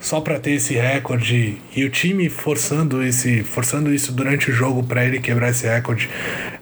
só 0.00 0.20
para 0.20 0.38
ter 0.38 0.52
esse 0.52 0.74
recorde 0.74 1.60
e 1.74 1.84
o 1.84 1.90
time 1.90 2.28
forçando 2.28 3.02
esse 3.02 3.42
forçando 3.42 3.92
isso 3.92 4.12
durante 4.12 4.50
o 4.50 4.52
jogo 4.52 4.84
para 4.84 5.04
ele 5.04 5.18
quebrar 5.18 5.50
esse 5.50 5.66
recorde. 5.66 6.08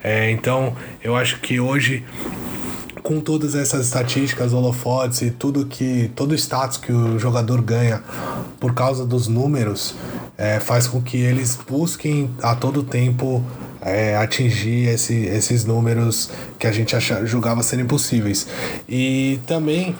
É, 0.02 0.30
então, 0.30 0.74
eu 1.02 1.14
acho 1.14 1.40
que 1.40 1.60
hoje 1.60 2.02
com 3.06 3.20
todas 3.20 3.54
essas 3.54 3.86
estatísticas, 3.86 4.52
holofotes 4.52 5.22
e 5.22 5.30
tudo 5.30 5.64
que. 5.64 6.10
todo 6.16 6.32
o 6.32 6.34
status 6.34 6.76
que 6.76 6.90
o 6.90 7.20
jogador 7.20 7.62
ganha 7.62 8.02
por 8.58 8.74
causa 8.74 9.06
dos 9.06 9.28
números, 9.28 9.94
é, 10.36 10.58
faz 10.58 10.88
com 10.88 11.00
que 11.00 11.16
eles 11.16 11.56
busquem 11.68 12.28
a 12.42 12.56
todo 12.56 12.82
tempo 12.82 13.44
é, 13.80 14.16
atingir 14.16 14.88
esse, 14.88 15.14
esses 15.14 15.64
números 15.64 16.30
que 16.58 16.66
a 16.66 16.72
gente 16.72 16.96
achava, 16.96 17.24
julgava 17.24 17.62
serem 17.62 17.84
impossíveis. 17.84 18.48
E 18.88 19.38
também 19.46 19.94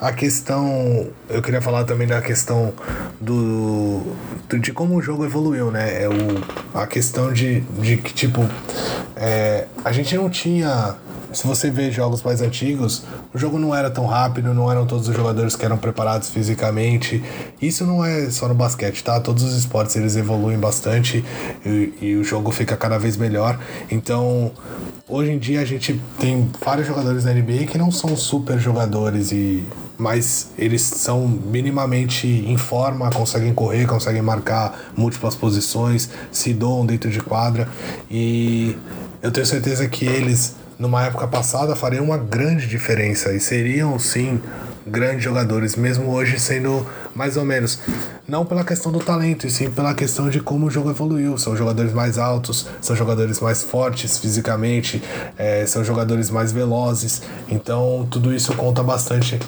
a 0.00 0.12
questão. 0.12 1.06
Eu 1.30 1.40
queria 1.40 1.62
falar 1.62 1.84
também 1.84 2.08
da 2.08 2.20
questão 2.20 2.72
do. 3.20 4.02
de 4.60 4.72
como 4.72 4.96
o 4.96 5.00
jogo 5.00 5.24
evoluiu, 5.24 5.70
né? 5.70 6.02
É 6.02 6.08
o, 6.08 6.12
a 6.74 6.88
questão 6.88 7.32
de, 7.32 7.60
de 7.60 7.98
que, 7.98 8.12
tipo. 8.12 8.44
É, 9.14 9.66
a 9.84 9.92
gente 9.92 10.16
não 10.16 10.28
tinha. 10.28 10.96
Se 11.32 11.46
você 11.46 11.70
vê 11.70 11.90
jogos 11.90 12.22
mais 12.22 12.40
antigos, 12.40 13.04
o 13.34 13.38
jogo 13.38 13.58
não 13.58 13.74
era 13.74 13.90
tão 13.90 14.06
rápido, 14.06 14.54
não 14.54 14.70
eram 14.70 14.86
todos 14.86 15.08
os 15.08 15.14
jogadores 15.14 15.54
que 15.54 15.64
eram 15.64 15.76
preparados 15.76 16.30
fisicamente. 16.30 17.22
Isso 17.60 17.84
não 17.84 18.04
é 18.04 18.30
só 18.30 18.48
no 18.48 18.54
basquete, 18.54 19.04
tá? 19.04 19.20
Todos 19.20 19.42
os 19.42 19.54
esportes 19.54 19.94
eles 19.96 20.16
evoluem 20.16 20.58
bastante 20.58 21.24
e, 21.64 21.92
e 22.00 22.16
o 22.16 22.24
jogo 22.24 22.50
fica 22.50 22.76
cada 22.76 22.98
vez 22.98 23.16
melhor. 23.16 23.58
Então, 23.90 24.50
hoje 25.06 25.32
em 25.32 25.38
dia 25.38 25.60
a 25.60 25.64
gente 25.64 26.00
tem 26.18 26.50
vários 26.64 26.86
jogadores 26.86 27.24
da 27.24 27.32
NBA 27.32 27.66
que 27.66 27.76
não 27.76 27.90
são 27.90 28.16
super 28.16 28.58
jogadores 28.58 29.32
e 29.32 29.64
mas 29.98 30.50
eles 30.56 30.80
são 30.80 31.26
minimamente 31.26 32.28
em 32.28 32.56
forma, 32.56 33.10
conseguem 33.10 33.52
correr, 33.52 33.84
conseguem 33.84 34.22
marcar 34.22 34.92
múltiplas 34.96 35.34
posições, 35.34 36.08
se 36.30 36.54
doam 36.54 36.86
dentro 36.86 37.10
de 37.10 37.20
quadra 37.20 37.68
e 38.08 38.76
eu 39.20 39.32
tenho 39.32 39.44
certeza 39.44 39.88
que 39.88 40.06
eles 40.06 40.54
numa 40.78 41.04
época 41.04 41.26
passada 41.26 41.74
fariam 41.74 42.04
uma 42.04 42.16
grande 42.16 42.66
diferença 42.66 43.32
e 43.32 43.40
seriam 43.40 43.98
sim 43.98 44.40
grandes 44.86 45.22
jogadores, 45.22 45.76
mesmo 45.76 46.10
hoje 46.10 46.38
sendo 46.38 46.86
mais 47.14 47.36
ou 47.36 47.44
menos. 47.44 47.78
Não 48.26 48.44
pela 48.46 48.64
questão 48.64 48.90
do 48.90 48.98
talento, 48.98 49.46
e 49.46 49.50
sim 49.50 49.70
pela 49.70 49.94
questão 49.94 50.30
de 50.30 50.40
como 50.40 50.66
o 50.66 50.70
jogo 50.70 50.90
evoluiu. 50.90 51.36
São 51.36 51.56
jogadores 51.56 51.92
mais 51.92 52.18
altos, 52.18 52.66
são 52.80 52.96
jogadores 52.96 53.40
mais 53.40 53.62
fortes 53.62 54.18
fisicamente, 54.18 55.02
é, 55.36 55.66
são 55.66 55.84
jogadores 55.84 56.30
mais 56.30 56.52
velozes. 56.52 57.22
Então 57.48 58.06
tudo 58.10 58.32
isso 58.32 58.54
conta 58.54 58.82
bastante 58.82 59.38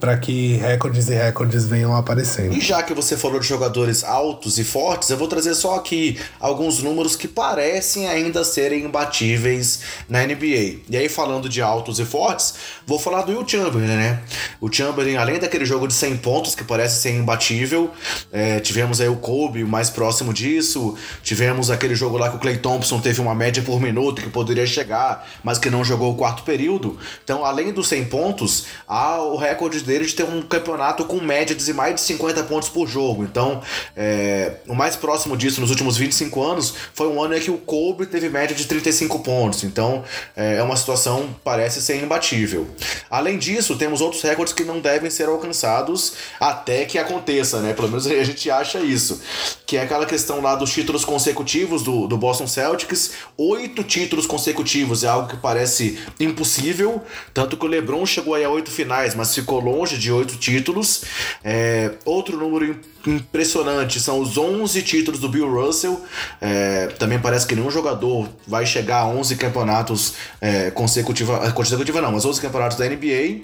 para 0.00 0.16
que 0.16 0.56
recordes 0.56 1.08
e 1.08 1.14
recordes 1.14 1.66
venham 1.66 1.94
aparecendo. 1.94 2.54
E 2.54 2.60
já 2.60 2.82
que 2.82 2.94
você 2.94 3.16
falou 3.16 3.40
de 3.40 3.46
jogadores 3.46 4.04
altos 4.04 4.58
e 4.58 4.64
fortes, 4.64 5.10
eu 5.10 5.16
vou 5.16 5.28
trazer 5.28 5.54
só 5.54 5.76
aqui 5.76 6.18
alguns 6.40 6.82
números 6.82 7.16
que 7.16 7.28
parecem 7.28 8.08
ainda 8.08 8.44
serem 8.44 8.84
imbatíveis 8.84 9.80
na 10.08 10.24
NBA. 10.24 10.80
E 10.88 10.96
aí, 10.96 11.08
falando 11.08 11.48
de 11.48 11.62
altos 11.62 11.98
e 11.98 12.04
fortes, 12.04 12.54
vou 12.86 12.98
falar 12.98 13.22
do 13.22 13.32
Will 13.32 13.46
Chamberlain, 13.46 13.86
né? 13.86 14.22
O 14.60 14.72
Chamberlain, 14.72 15.16
além 15.16 15.38
daquele 15.38 15.64
jogo 15.64 15.86
de 15.86 15.94
100 15.94 16.18
pontos 16.18 16.54
que 16.54 16.64
parece 16.64 17.00
ser 17.00 17.10
imbatível, 17.10 17.90
é, 18.32 18.60
tivemos 18.60 19.00
aí 19.00 19.08
o 19.08 19.16
Kobe 19.16 19.64
mais 19.64 19.90
próximo 19.90 20.32
disso, 20.32 20.96
tivemos 21.22 21.70
aquele 21.70 21.94
jogo 21.94 22.16
lá 22.16 22.30
que 22.30 22.36
o 22.36 22.38
Clay 22.38 22.58
Thompson 22.58 23.00
teve 23.00 23.20
uma 23.20 23.34
média 23.34 23.62
por 23.62 23.80
minuto 23.80 24.22
que 24.22 24.28
poderia 24.28 24.66
chegar, 24.66 25.26
mas 25.42 25.58
que 25.58 25.70
não 25.70 25.84
jogou 25.84 26.12
o 26.12 26.16
quarto 26.16 26.42
período. 26.42 26.98
Então, 27.24 27.44
além 27.44 27.72
dos 27.72 27.88
100 27.88 28.04
pontos, 28.06 28.66
há 28.86 29.20
o 29.20 29.36
recorde 29.36 29.80
dele 29.86 30.04
de 30.04 30.14
ter 30.14 30.24
um 30.24 30.42
campeonato 30.42 31.04
com 31.04 31.20
média 31.20 31.54
de 31.54 31.72
mais 31.72 31.94
de 31.94 32.00
50 32.02 32.42
pontos 32.44 32.68
por 32.68 32.86
jogo. 32.86 33.24
Então, 33.24 33.62
é, 33.96 34.56
o 34.66 34.74
mais 34.74 34.96
próximo 34.96 35.36
disso 35.36 35.60
nos 35.60 35.70
últimos 35.70 35.96
25 35.96 36.42
anos 36.42 36.74
foi 36.92 37.08
um 37.08 37.22
ano 37.22 37.36
em 37.36 37.40
que 37.40 37.50
o 37.50 37.58
Kobe 37.58 38.06
teve 38.06 38.28
média 38.28 38.54
de 38.54 38.66
35 38.66 39.20
pontos. 39.20 39.64
Então, 39.64 40.04
é, 40.36 40.56
é 40.56 40.62
uma 40.62 40.76
situação 40.76 41.34
parece 41.44 41.80
ser 41.80 42.02
imbatível. 42.02 42.66
Além 43.10 43.38
disso, 43.38 43.76
temos 43.76 44.00
outros 44.00 44.22
recordes 44.22 44.52
que 44.52 44.64
não 44.64 44.80
devem 44.80 45.10
ser 45.10 45.28
alcançados 45.28 46.14
até 46.40 46.84
que 46.84 46.98
aconteça, 46.98 47.60
né? 47.60 47.72
Pelo 47.72 47.88
menos 47.88 48.06
a 48.08 48.24
gente 48.24 48.50
acha 48.50 48.80
isso. 48.80 49.20
Que 49.64 49.76
é 49.76 49.82
aquela 49.82 50.06
questão 50.06 50.40
lá 50.40 50.54
dos 50.54 50.72
títulos 50.72 51.04
consecutivos 51.04 51.82
do, 51.82 52.06
do 52.06 52.16
Boston 52.16 52.46
Celtics. 52.46 53.12
Oito 53.36 53.82
títulos 53.82 54.26
consecutivos 54.26 55.04
é 55.04 55.08
algo 55.08 55.28
que 55.28 55.36
parece 55.36 55.98
impossível. 56.18 57.02
Tanto 57.32 57.56
que 57.56 57.64
o 57.64 57.68
LeBron 57.68 58.04
chegou 58.04 58.34
aí 58.34 58.44
a 58.44 58.50
oito 58.50 58.70
finais, 58.70 59.14
mas 59.14 59.34
ficou 59.34 59.60
longe 59.60 59.75
longe 59.76 59.98
de 59.98 60.10
oito 60.10 60.36
títulos. 60.36 61.04
É, 61.44 61.92
outro 62.04 62.36
número 62.36 62.78
impressionante 63.06 64.00
são 64.00 64.20
os 64.20 64.36
11 64.36 64.82
títulos 64.82 65.20
do 65.20 65.28
Bill 65.28 65.48
Russell. 65.48 66.00
É, 66.40 66.88
também 66.98 67.18
parece 67.18 67.46
que 67.46 67.54
nenhum 67.54 67.70
jogador 67.70 68.28
vai 68.46 68.66
chegar 68.66 69.00
a 69.00 69.06
11 69.06 69.36
campeonatos 69.36 70.14
é, 70.40 70.70
consecutiva, 70.70 71.50
consecutiva 71.52 72.00
não, 72.00 72.12
mas 72.12 72.24
11 72.24 72.40
campeonatos 72.40 72.76
da 72.76 72.86
NBA. 72.88 73.42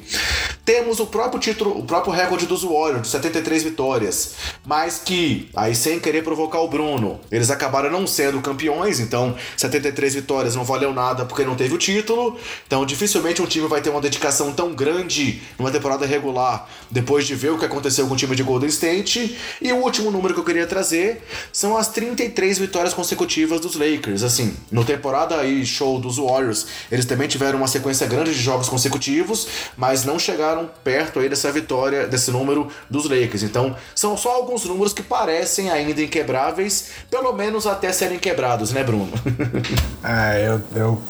Temos 0.65 1.01
o 1.01 1.07
próprio 1.07 1.41
título, 1.41 1.79
o 1.79 1.85
próprio 1.85 2.13
recorde 2.13 2.47
dos 2.47 2.63
Warriors, 2.63 3.03
de 3.03 3.09
73 3.09 3.63
vitórias, 3.65 4.35
mas 4.65 4.99
que, 4.99 5.49
aí 5.57 5.75
sem 5.75 5.99
querer 5.99 6.23
provocar 6.23 6.61
o 6.61 6.69
Bruno, 6.69 7.21
eles 7.31 7.51
acabaram 7.51 7.91
não 7.91 8.07
sendo 8.07 8.41
campeões, 8.41 9.01
então 9.01 9.35
73 9.57 10.15
vitórias 10.15 10.55
não 10.55 10.65
valeu 10.65 10.93
nada 10.93 11.25
porque 11.25 11.45
não 11.45 11.55
teve 11.55 11.75
o 11.75 11.79
título. 11.79 12.39
Então 12.67 12.87
dificilmente 12.87 13.43
um 13.43 13.47
time 13.47 13.67
vai 13.67 13.81
ter 13.81 13.91
uma 13.91 14.01
dedicação 14.01 14.53
tão 14.53 14.75
grande 14.75 15.43
numa 15.59 15.71
temporada 15.71 16.07
regular 16.07 16.69
depois 16.91 17.27
de 17.27 17.35
ver 17.35 17.51
o 17.51 17.59
que 17.59 17.65
aconteceu 17.65 18.07
com 18.07 18.15
o 18.15 18.17
time 18.17 18.37
de 18.37 18.43
Golden 18.43 18.69
State. 18.69 19.37
E 19.61 19.73
o 19.73 19.77
último 19.77 20.11
número 20.11 20.35
que 20.35 20.41
eu 20.41 20.45
queria 20.45 20.67
trazer 20.67 21.23
são 21.53 21.77
as 21.77 21.89
33 21.89 22.59
vitórias 22.59 22.95
consecutivas 22.95 23.61
dos 23.61 23.77
Lakers. 23.77 24.23
Assim, 24.23 24.57
no 24.71 24.85
temporada 24.85 25.37
aí 25.37 25.65
show 25.65 25.99
dos 25.99 26.17
Warriors, 26.17 26.67
eles 26.91 27.05
também 27.05 27.29
tiveram 27.29 27.59
uma 27.59 27.69
sequência 27.69 28.07
grande 28.07 28.33
de 28.33 28.41
jogos 28.41 28.69
consecutivos, 28.69 29.47
mas 29.77 30.05
não 30.05 30.19
chegaram 30.19 30.71
perto 30.83 31.21
aí 31.21 31.29
dessa 31.29 31.51
vitória, 31.53 32.07
desse 32.07 32.31
número 32.31 32.69
dos 32.89 33.09
Lakers. 33.09 33.43
Então, 33.43 33.77
são 33.95 34.17
só 34.17 34.37
alguns 34.37 34.65
números 34.65 34.93
que 34.93 35.03
parecem 35.03 35.71
ainda 35.71 36.03
inquebráveis, 36.03 36.89
pelo 37.11 37.33
menos 37.33 37.67
até 37.67 37.93
serem 37.93 38.19
quebrados, 38.19 38.73
né, 38.73 38.83
Bruno? 38.83 39.13
é, 40.05 40.49
eu, 40.49 40.81
eu 40.81 41.03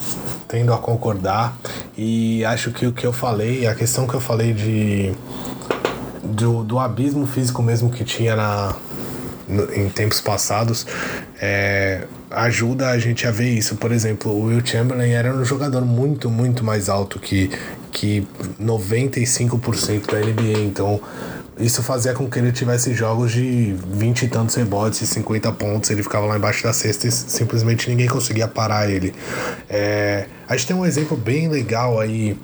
tendo 0.48 0.72
a 0.72 0.78
concordar 0.78 1.56
e 1.96 2.44
acho 2.44 2.72
que 2.72 2.86
o 2.86 2.92
que 2.92 3.06
eu 3.06 3.12
falei, 3.12 3.66
a 3.66 3.74
questão 3.74 4.06
que 4.06 4.14
eu 4.14 4.20
falei 4.20 4.52
de 4.52 5.14
do, 6.22 6.62
do 6.64 6.78
abismo 6.78 7.26
físico 7.26 7.62
mesmo 7.62 7.90
que 7.90 8.04
tinha 8.04 8.36
na, 8.36 8.76
no, 9.48 9.72
em 9.74 9.88
tempos 9.88 10.20
passados 10.20 10.86
é, 11.40 12.06
ajuda 12.30 12.90
a 12.90 12.98
gente 12.98 13.26
a 13.26 13.30
ver 13.32 13.50
isso. 13.50 13.74
Por 13.74 13.90
exemplo, 13.90 14.30
o 14.30 14.44
Will 14.44 14.64
Chamberlain 14.64 15.10
era 15.10 15.34
um 15.34 15.44
jogador 15.44 15.84
muito, 15.84 16.30
muito 16.30 16.64
mais 16.64 16.88
alto 16.88 17.18
que, 17.18 17.50
que 17.90 18.26
95% 18.60 20.06
da 20.06 20.20
NBA. 20.20 20.60
Então, 20.60 21.00
isso 21.62 21.82
fazia 21.82 22.12
com 22.12 22.28
que 22.28 22.38
ele 22.38 22.52
tivesse 22.52 22.92
jogos 22.92 23.32
de 23.32 23.74
20 23.86 24.22
e 24.22 24.28
tantos 24.28 24.54
rebotes 24.56 25.00
e 25.02 25.06
50 25.06 25.52
pontos. 25.52 25.90
Ele 25.90 26.02
ficava 26.02 26.26
lá 26.26 26.36
embaixo 26.36 26.62
da 26.62 26.72
cesta 26.72 27.06
e 27.06 27.12
simplesmente 27.12 27.88
ninguém 27.88 28.08
conseguia 28.08 28.48
parar 28.48 28.90
ele. 28.90 29.14
É, 29.68 30.26
a 30.48 30.56
gente 30.56 30.66
tem 30.66 30.76
um 30.76 30.84
exemplo 30.84 31.16
bem 31.16 31.48
legal 31.48 32.00
aí. 32.00 32.36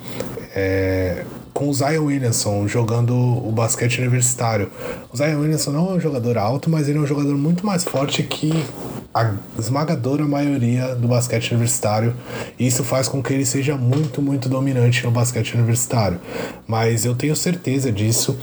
É, 0.55 1.25
com 1.59 1.69
o 1.69 1.75
Zion 1.75 2.05
Williamson 2.05 2.69
jogando 2.69 3.15
o 3.17 3.51
basquete 3.51 3.99
universitário. 3.99 4.71
O 5.13 5.17
Zion 5.17 5.41
Williamson 5.41 5.73
não 5.73 5.91
é 5.91 5.95
um 5.95 6.01
jogador 6.01 6.39
alto, 6.39 6.71
mas 6.71 6.89
ele 6.89 6.99
é 6.99 7.01
um 7.01 7.07
jogador 7.07 7.37
muito 7.37 7.67
mais 7.67 7.83
forte 7.83 8.23
que 8.23 8.65
a 9.13 9.35
esmagadora 9.59 10.25
maioria 10.25 10.95
do 10.95 11.09
basquete 11.09 11.51
universitário. 11.51 12.15
E 12.57 12.65
isso 12.65 12.85
faz 12.85 13.09
com 13.09 13.21
que 13.21 13.33
ele 13.33 13.45
seja 13.45 13.77
muito, 13.77 14.23
muito 14.23 14.49
dominante 14.49 15.05
no 15.05 15.11
basquete 15.11 15.55
universitário. 15.55 16.21
Mas 16.65 17.05
eu 17.05 17.17
tenho 17.17 17.35
certeza 17.35 17.91
disso. 17.91 18.39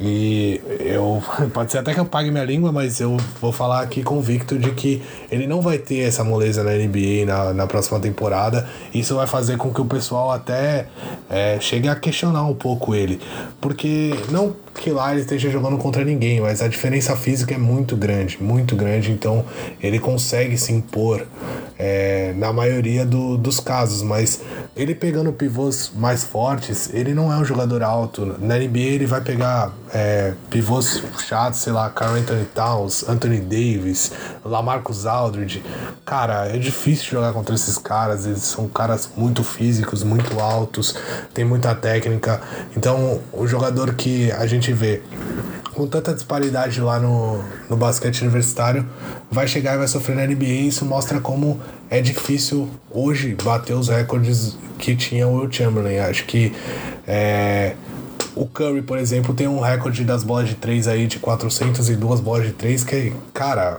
E 0.00 0.60
eu. 0.80 1.22
Pode 1.52 1.70
ser 1.70 1.78
até 1.78 1.92
que 1.92 2.00
eu 2.00 2.06
pague 2.06 2.30
minha 2.30 2.44
língua, 2.44 2.72
mas 2.72 3.00
eu 3.00 3.18
vou 3.40 3.52
falar 3.52 3.82
aqui 3.82 4.02
convicto 4.02 4.58
de 4.58 4.70
que 4.70 5.02
ele 5.30 5.46
não 5.46 5.60
vai 5.60 5.76
ter 5.76 6.00
essa 6.00 6.24
moleza 6.24 6.64
na 6.64 6.70
NBA 6.72 7.26
na, 7.26 7.52
na 7.52 7.66
próxima 7.66 8.00
temporada. 8.00 8.66
Isso 8.94 9.14
vai 9.14 9.26
fazer 9.26 9.58
com 9.58 9.72
que 9.72 9.80
o 9.80 9.84
pessoal 9.84 10.30
até 10.30 10.86
é, 11.28 11.58
chegue 11.60 11.88
a 11.88 11.94
questionar 11.94 12.44
um 12.44 12.54
pouco 12.54 12.94
ele. 12.94 13.20
Porque 13.60 14.14
não 14.30 14.56
que 14.74 14.90
lá 14.90 15.12
ele 15.12 15.20
esteja 15.20 15.50
jogando 15.50 15.76
contra 15.76 16.04
ninguém, 16.04 16.40
mas 16.40 16.62
a 16.62 16.68
diferença 16.68 17.14
física 17.16 17.54
é 17.54 17.58
muito 17.58 17.96
grande, 17.96 18.42
muito 18.42 18.74
grande, 18.76 19.10
então 19.10 19.44
ele 19.82 19.98
consegue 19.98 20.56
se 20.56 20.72
impor 20.72 21.26
é, 21.78 22.32
na 22.36 22.52
maioria 22.52 23.04
do, 23.04 23.36
dos 23.36 23.60
casos, 23.60 24.02
mas 24.02 24.40
ele 24.76 24.94
pegando 24.94 25.32
pivôs 25.32 25.90
mais 25.94 26.24
fortes, 26.24 26.88
ele 26.94 27.12
não 27.12 27.32
é 27.32 27.36
um 27.36 27.44
jogador 27.44 27.82
alto. 27.82 28.36
Na 28.38 28.56
NBA 28.56 28.78
ele 28.78 29.06
vai 29.06 29.20
pegar 29.20 29.72
é, 29.92 30.34
pivôs 30.48 31.02
chatos, 31.26 31.60
sei 31.60 31.72
lá, 31.72 31.90
Carl 31.90 32.14
Anthony 32.14 32.44
Towns, 32.54 33.08
Anthony 33.08 33.40
Davis, 33.40 34.12
Lamarcus 34.44 35.06
Aldridge. 35.06 35.62
Cara, 36.04 36.48
é 36.48 36.58
difícil 36.58 37.10
jogar 37.10 37.32
contra 37.32 37.54
esses 37.54 37.76
caras, 37.78 38.26
eles 38.26 38.42
são 38.42 38.68
caras 38.68 39.10
muito 39.16 39.42
físicos, 39.42 40.02
muito 40.02 40.38
altos, 40.38 40.94
tem 41.34 41.44
muita 41.44 41.74
técnica. 41.74 42.40
Então, 42.76 43.20
o 43.32 43.46
jogador 43.46 43.94
que 43.94 44.30
a 44.32 44.46
gente 44.46 44.72
vê 44.72 45.02
com 45.80 45.86
tanta 45.86 46.12
disparidade 46.12 46.80
lá 46.80 46.98
no, 46.98 47.42
no 47.68 47.76
basquete 47.76 48.20
universitário, 48.20 48.86
vai 49.30 49.48
chegar 49.48 49.74
e 49.74 49.78
vai 49.78 49.88
sofrer 49.88 50.16
na 50.16 50.26
NBA. 50.26 50.44
E 50.44 50.68
isso 50.68 50.84
mostra 50.84 51.20
como 51.20 51.60
é 51.88 52.00
difícil 52.00 52.68
hoje 52.90 53.34
bater 53.42 53.74
os 53.74 53.88
recordes 53.88 54.58
que 54.78 54.94
tinha 54.94 55.26
o 55.26 55.38
Will 55.38 55.50
Chamberlain. 55.50 55.98
Acho 55.98 56.24
que 56.26 56.52
é, 57.06 57.74
o 58.40 58.46
Curry, 58.46 58.80
por 58.80 58.96
exemplo, 58.96 59.34
tem 59.34 59.46
um 59.46 59.60
recorde 59.60 60.02
das 60.02 60.24
bolas 60.24 60.48
de 60.48 60.54
três 60.54 60.88
aí 60.88 61.06
de 61.06 61.18
402 61.18 62.20
bolas 62.20 62.46
de 62.46 62.52
três 62.52 62.82
que, 62.82 63.12
cara, 63.34 63.78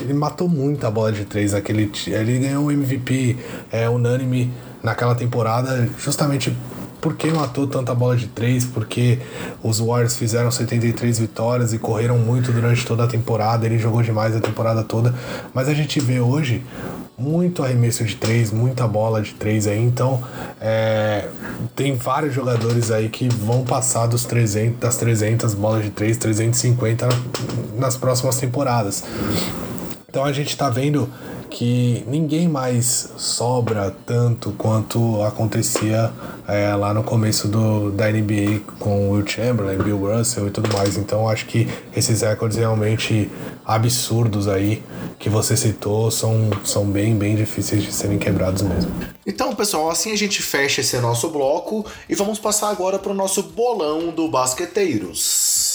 ele 0.00 0.14
matou 0.14 0.48
muita 0.48 0.88
bola 0.88 1.10
de 1.10 1.24
três. 1.24 1.52
Aquele, 1.52 1.90
ele 2.06 2.38
ganhou 2.38 2.66
o 2.66 2.70
MVP 2.70 3.36
é, 3.72 3.88
unânime 3.88 4.52
naquela 4.80 5.16
temporada 5.16 5.88
justamente 5.98 6.56
porque 7.00 7.32
matou 7.32 7.66
tanta 7.66 7.92
bola 7.96 8.16
de 8.16 8.28
três, 8.28 8.64
porque 8.64 9.18
os 9.60 9.80
Warriors 9.80 10.16
fizeram 10.16 10.52
73 10.52 11.18
vitórias 11.18 11.72
e 11.72 11.78
correram 11.78 12.16
muito 12.16 12.52
durante 12.52 12.86
toda 12.86 13.02
a 13.02 13.06
temporada, 13.08 13.66
ele 13.66 13.76
jogou 13.76 14.02
demais 14.02 14.36
a 14.36 14.40
temporada 14.40 14.84
toda. 14.84 15.12
Mas 15.52 15.68
a 15.68 15.74
gente 15.74 15.98
vê 15.98 16.20
hoje 16.20 16.62
muito 17.18 17.62
arremesso 17.62 18.04
de 18.04 18.14
três, 18.16 18.52
muita 18.52 18.86
bola 18.86 19.22
de 19.22 19.32
três 19.34 19.66
aí, 19.66 19.80
então 19.80 20.22
é, 20.60 21.28
tem 21.74 21.94
vários 21.94 22.34
jogadores 22.34 22.90
aí 22.90 23.08
que 23.08 23.28
vão 23.28 23.64
passar 23.64 24.06
dos 24.06 24.24
300, 24.24 24.78
das 24.78 24.96
300 24.96 25.54
bolas 25.54 25.84
de 25.84 25.90
três, 25.90 26.16
350 26.18 27.08
nas 27.78 27.96
próximas 27.96 28.36
temporadas. 28.36 29.02
Então 30.08 30.24
a 30.24 30.32
gente 30.32 30.56
tá 30.56 30.68
vendo 30.68 31.08
que 31.48 32.04
ninguém 32.06 32.48
mais 32.48 33.10
sobra 33.16 33.94
tanto 34.04 34.52
quanto 34.52 35.22
acontecia 35.22 36.12
é, 36.46 36.74
lá 36.74 36.92
no 36.92 37.02
começo 37.02 37.48
do, 37.48 37.90
da 37.90 38.10
NBA 38.10 38.60
com 38.78 39.10
Will 39.10 39.26
Chamberlain, 39.26 39.78
Bill 39.78 39.98
Russell 39.98 40.48
e 40.48 40.50
tudo 40.50 40.72
mais. 40.76 40.96
Então 40.96 41.28
acho 41.28 41.46
que 41.46 41.68
esses 41.94 42.22
recordes 42.22 42.58
realmente 42.58 43.30
absurdos 43.64 44.46
aí 44.48 44.82
que 45.18 45.28
você 45.28 45.56
citou 45.56 46.10
são, 46.10 46.50
são 46.64 46.84
bem, 46.84 47.16
bem 47.16 47.34
difíceis 47.34 47.82
de 47.82 47.92
serem 47.92 48.18
quebrados 48.18 48.62
mesmo. 48.62 48.90
Então, 49.26 49.54
pessoal, 49.54 49.90
assim 49.90 50.12
a 50.12 50.16
gente 50.16 50.42
fecha 50.42 50.80
esse 50.80 50.96
nosso 50.98 51.28
bloco 51.30 51.84
e 52.08 52.14
vamos 52.14 52.38
passar 52.38 52.70
agora 52.70 52.98
para 52.98 53.12
o 53.12 53.14
nosso 53.14 53.42
bolão 53.42 54.10
do 54.10 54.28
Basqueteiros. 54.28 55.74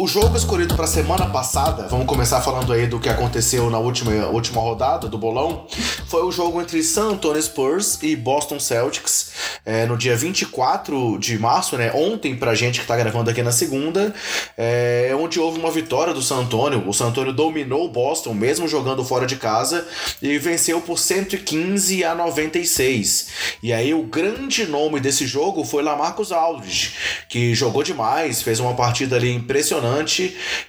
O 0.00 0.06
jogo 0.06 0.34
escolhido 0.34 0.74
para 0.74 0.86
semana 0.86 1.26
passada, 1.26 1.86
vamos 1.86 2.06
começar 2.06 2.40
falando 2.40 2.72
aí 2.72 2.86
do 2.86 2.98
que 2.98 3.10
aconteceu 3.10 3.68
na 3.68 3.78
última, 3.78 4.28
última 4.28 4.58
rodada 4.58 5.06
do 5.08 5.18
bolão, 5.18 5.66
foi 6.06 6.24
o 6.24 6.32
jogo 6.32 6.58
entre 6.58 6.82
San 6.82 7.10
Antonio 7.10 7.42
Spurs 7.42 7.98
e 8.00 8.16
Boston 8.16 8.58
Celtics, 8.58 9.30
é, 9.62 9.84
no 9.84 9.98
dia 9.98 10.16
24 10.16 11.18
de 11.18 11.38
março, 11.38 11.76
né? 11.76 11.92
Ontem, 11.92 12.34
pra 12.34 12.54
gente 12.54 12.76
que 12.76 12.84
está 12.84 12.96
gravando 12.96 13.28
aqui 13.28 13.42
na 13.42 13.52
segunda, 13.52 14.14
é, 14.56 15.14
onde 15.20 15.38
houve 15.38 15.58
uma 15.58 15.70
vitória 15.70 16.14
do 16.14 16.22
San 16.22 16.36
Antonio. 16.36 16.88
O 16.88 16.94
San 16.94 17.08
Antonio 17.08 17.34
dominou 17.34 17.84
o 17.84 17.90
Boston, 17.90 18.32
mesmo 18.32 18.66
jogando 18.66 19.04
fora 19.04 19.26
de 19.26 19.36
casa, 19.36 19.86
e 20.22 20.38
venceu 20.38 20.80
por 20.80 20.98
115 20.98 22.04
a 22.04 22.14
96. 22.14 23.28
E 23.62 23.70
aí 23.70 23.92
o 23.92 24.04
grande 24.04 24.64
nome 24.64 24.98
desse 24.98 25.26
jogo 25.26 25.62
foi 25.62 25.82
Lamarcus 25.82 26.32
Aldridge, 26.32 26.94
que 27.28 27.54
jogou 27.54 27.82
demais, 27.82 28.40
fez 28.40 28.60
uma 28.60 28.72
partida 28.72 29.16
ali 29.16 29.30
impressionante 29.30 29.89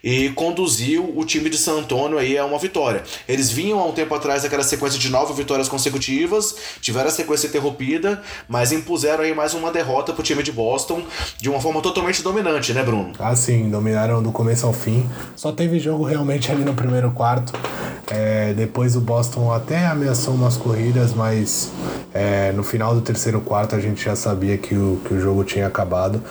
e 0.03 0.29
conduziu 0.29 1.13
o 1.15 1.23
time 1.25 1.49
de 1.49 1.57
San 1.57 1.79
Antonio 1.79 2.17
aí 2.17 2.37
a 2.37 2.45
uma 2.45 2.57
vitória. 2.57 3.03
Eles 3.27 3.51
vinham 3.51 3.79
há 3.79 3.85
um 3.85 3.91
tempo 3.91 4.13
atrás 4.15 4.43
daquela 4.43 4.63
sequência 4.63 4.99
de 4.99 5.09
nove 5.09 5.33
vitórias 5.33 5.67
consecutivas, 5.67 6.55
tiveram 6.81 7.07
a 7.07 7.11
sequência 7.11 7.47
interrompida, 7.47 8.21
mas 8.47 8.71
impuseram 8.71 9.23
aí 9.23 9.33
mais 9.33 9.53
uma 9.53 9.71
derrota 9.71 10.13
para 10.13 10.21
o 10.21 10.23
time 10.23 10.43
de 10.43 10.51
Boston 10.51 11.03
de 11.37 11.49
uma 11.49 11.59
forma 11.59 11.81
totalmente 11.81 12.21
dominante, 12.21 12.73
né, 12.73 12.83
Bruno? 12.83 13.13
Ah, 13.19 13.35
sim, 13.35 13.69
dominaram 13.69 14.21
do 14.21 14.31
começo 14.31 14.65
ao 14.65 14.73
fim. 14.73 15.09
Só 15.35 15.51
teve 15.51 15.79
jogo 15.79 16.03
realmente 16.03 16.51
ali 16.51 16.63
no 16.63 16.73
primeiro 16.73 17.11
quarto. 17.11 17.53
É, 18.13 18.53
depois 18.53 18.97
o 18.97 19.01
Boston 19.01 19.53
até 19.53 19.87
ameaçou 19.87 20.33
umas 20.33 20.57
corridas, 20.57 21.13
mas 21.13 21.71
é, 22.13 22.51
no 22.51 22.61
final 22.61 22.93
do 22.93 22.99
terceiro 22.99 23.39
quarto 23.39 23.73
a 23.73 23.79
gente 23.79 24.03
já 24.03 24.17
sabia 24.17 24.57
que 24.57 24.75
o, 24.75 24.99
que 25.05 25.13
o 25.13 25.19
jogo 25.19 25.45
tinha 25.45 25.65
acabado. 25.65 26.21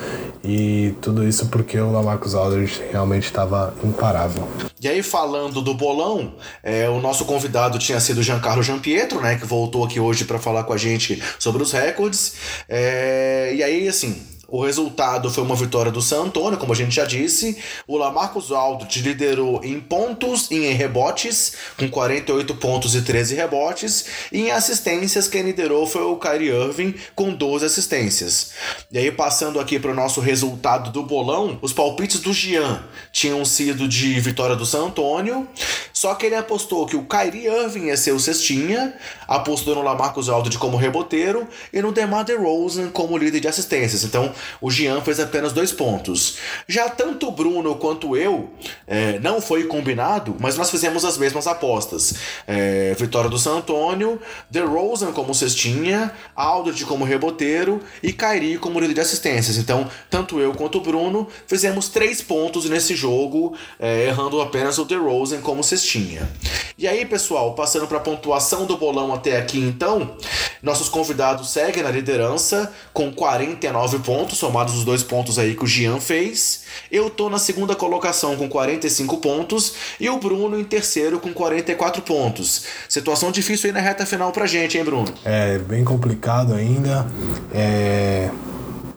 E 0.44 0.94
tudo 1.00 1.26
isso 1.26 1.46
porque 1.46 1.78
o 1.80 1.90
Lamarcus 1.90 2.34
Aldridge 2.34 2.82
realmente 2.92 3.24
estava 3.24 3.72
imparável. 3.82 4.46
E 4.78 4.88
aí, 4.88 5.02
falando 5.02 5.62
do 5.62 5.74
bolão, 5.74 6.34
é, 6.62 6.88
o 6.88 7.00
nosso 7.00 7.24
convidado 7.24 7.78
tinha 7.78 7.98
sido 7.98 8.22
Giancarlo 8.22 8.62
Giampietro, 8.62 9.20
né? 9.20 9.36
Que 9.36 9.46
voltou 9.46 9.84
aqui 9.84 9.98
hoje 9.98 10.24
para 10.24 10.38
falar 10.38 10.64
com 10.64 10.74
a 10.74 10.78
gente 10.78 11.22
sobre 11.38 11.62
os 11.62 11.72
recordes. 11.72 12.34
É, 12.68 13.52
e 13.54 13.62
aí, 13.62 13.88
assim, 13.88 14.22
o 14.50 14.64
resultado 14.64 15.30
foi 15.30 15.44
uma 15.44 15.54
vitória 15.54 15.92
do 15.92 16.02
San 16.02 16.24
Antonio, 16.24 16.58
como 16.58 16.72
a 16.72 16.76
gente 16.76 16.94
já 16.94 17.04
disse. 17.04 17.56
O 17.86 17.96
Lamarcus 17.96 18.50
Aldridge 18.50 19.00
liderou 19.00 19.60
em 19.64 19.78
pontos 19.78 20.50
e 20.50 20.56
em 20.56 20.72
rebotes, 20.72 21.52
com 21.78 21.88
48 21.88 22.54
pontos 22.56 22.94
e 22.94 23.02
13 23.02 23.36
rebotes. 23.36 24.06
E 24.32 24.40
em 24.40 24.50
assistências, 24.50 25.28
quem 25.28 25.42
liderou 25.42 25.86
foi 25.86 26.02
o 26.02 26.16
Kyrie 26.16 26.50
Irving, 26.50 26.94
com 27.14 27.32
12 27.32 27.64
assistências. 27.64 28.50
E 28.90 28.98
aí, 28.98 29.12
passando 29.12 29.60
aqui 29.60 29.78
para 29.78 29.92
o 29.92 29.94
nosso 29.94 30.20
resultado 30.20 30.90
do 30.90 31.02
bolão, 31.04 31.58
os 31.62 31.72
palpites 31.72 32.20
do 32.20 32.32
Gian 32.32 32.82
tinham 33.12 33.44
sido 33.44 33.86
de 33.86 34.18
vitória 34.20 34.56
do 34.56 34.66
San 34.66 34.86
Antonio. 34.86 35.46
Só 35.92 36.14
que 36.14 36.26
ele 36.26 36.34
apostou 36.34 36.86
que 36.86 36.96
o 36.96 37.04
Kyrie 37.04 37.46
Irving 37.46 37.86
ia 37.86 37.96
ser 37.96 38.12
o 38.12 38.18
cestinha, 38.18 38.94
apostou 39.30 39.76
no 39.76 39.82
Lamarcus 39.82 40.28
Aldridge 40.28 40.58
como 40.58 40.76
reboteiro 40.76 41.46
e 41.72 41.80
no 41.80 41.92
DeMar 41.92 42.24
DeRozan 42.24 42.90
como 42.90 43.16
líder 43.16 43.38
de 43.38 43.46
assistências. 43.46 44.02
Então, 44.02 44.32
o 44.60 44.68
Jean 44.68 45.00
fez 45.00 45.20
apenas 45.20 45.52
dois 45.52 45.70
pontos. 45.70 46.38
Já 46.66 46.88
tanto 46.88 47.28
o 47.28 47.30
Bruno 47.30 47.76
quanto 47.76 48.16
eu 48.16 48.50
é, 48.88 49.20
não 49.20 49.40
foi 49.40 49.64
combinado, 49.64 50.34
mas 50.40 50.56
nós 50.56 50.68
fizemos 50.68 51.04
as 51.04 51.16
mesmas 51.16 51.46
apostas. 51.46 52.14
É, 52.44 52.92
vitória 52.98 53.30
do 53.30 53.38
San 53.38 53.58
Antônio, 53.58 54.20
DeRozan 54.50 55.12
como 55.12 55.32
cestinha, 55.32 56.12
Aldridge 56.34 56.84
como 56.84 57.04
reboteiro 57.04 57.80
e 58.02 58.12
Kyrie 58.12 58.58
como 58.58 58.80
líder 58.80 58.94
de 58.94 59.00
assistências. 59.00 59.56
Então, 59.56 59.88
tanto 60.10 60.40
eu 60.40 60.52
quanto 60.54 60.78
o 60.78 60.80
Bruno 60.80 61.28
fizemos 61.46 61.88
três 61.88 62.20
pontos 62.20 62.68
nesse 62.68 62.96
jogo, 62.96 63.54
é, 63.78 64.06
errando 64.06 64.40
apenas 64.40 64.76
o 64.78 64.84
DeRozan 64.84 65.40
como 65.40 65.62
cestinha. 65.62 66.28
E 66.76 66.88
aí, 66.88 67.06
pessoal, 67.06 67.54
passando 67.54 67.86
para 67.86 67.98
a 67.98 68.00
pontuação 68.00 68.66
do 68.66 68.76
bolão 68.76 69.19
até 69.20 69.36
aqui, 69.36 69.60
então, 69.60 70.16
nossos 70.62 70.88
convidados 70.88 71.50
seguem 71.50 71.82
na 71.82 71.90
liderança 71.90 72.72
com 72.92 73.12
49 73.12 73.98
pontos 73.98 74.38
somados 74.38 74.74
os 74.74 74.84
dois 74.84 75.02
pontos 75.02 75.38
aí 75.38 75.54
que 75.54 75.62
o 75.62 75.66
Gian 75.66 76.00
fez. 76.00 76.64
Eu 76.90 77.10
tô 77.10 77.28
na 77.28 77.38
segunda 77.38 77.76
colocação 77.76 78.34
com 78.36 78.48
45 78.48 79.18
pontos 79.18 79.74
e 80.00 80.08
o 80.08 80.18
Bruno 80.18 80.58
em 80.58 80.64
terceiro 80.64 81.20
com 81.20 81.32
44 81.32 82.00
pontos. 82.02 82.64
Situação 82.88 83.30
difícil 83.30 83.68
aí 83.68 83.74
na 83.74 83.80
reta 83.80 84.06
final 84.06 84.32
pra 84.32 84.46
gente, 84.46 84.78
hein, 84.78 84.84
Bruno? 84.84 85.12
É, 85.24 85.58
bem 85.58 85.84
complicado 85.84 86.54
ainda. 86.54 87.06
É 87.52 88.30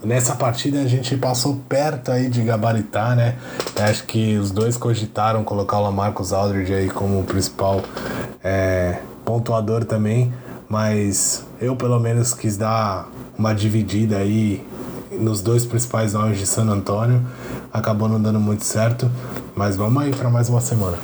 nessa 0.04 0.36
partida 0.36 0.82
a 0.82 0.86
gente 0.86 1.16
passou 1.16 1.62
perto 1.68 2.12
aí 2.12 2.30
de 2.30 2.42
gabaritar, 2.42 3.16
né? 3.16 3.36
Acho 3.80 4.04
que 4.04 4.38
os 4.38 4.52
dois 4.52 4.76
cogitaram 4.76 5.44
colocar 5.44 5.80
o 5.80 5.84
Lamarcus 5.84 6.34
Aldridge 6.34 6.74
aí 6.74 6.90
como 6.90 7.24
principal 7.24 7.82
é, 8.44 8.98
pontuador 9.26 9.86
também, 9.86 10.34
mas 10.70 11.46
eu 11.60 11.76
pelo 11.76 12.00
menos 12.00 12.34
quis 12.34 12.58
dar 12.58 13.08
uma 13.38 13.54
dividida 13.54 14.18
aí 14.18 14.66
nos 15.12 15.42
dois 15.42 15.66
principais 15.66 16.14
nomes 16.14 16.38
de 16.40 16.46
San 16.46 16.68
Antônio. 16.70 17.22
Acabou 17.72 18.08
não 18.08 18.22
dando 18.22 18.40
muito 18.40 18.64
certo, 18.64 19.10
mas 19.56 19.76
vamos 19.76 20.04
aí 20.04 20.12
para 20.12 20.30
mais 20.30 20.50
uma 20.50 20.62
semana. 20.62 20.98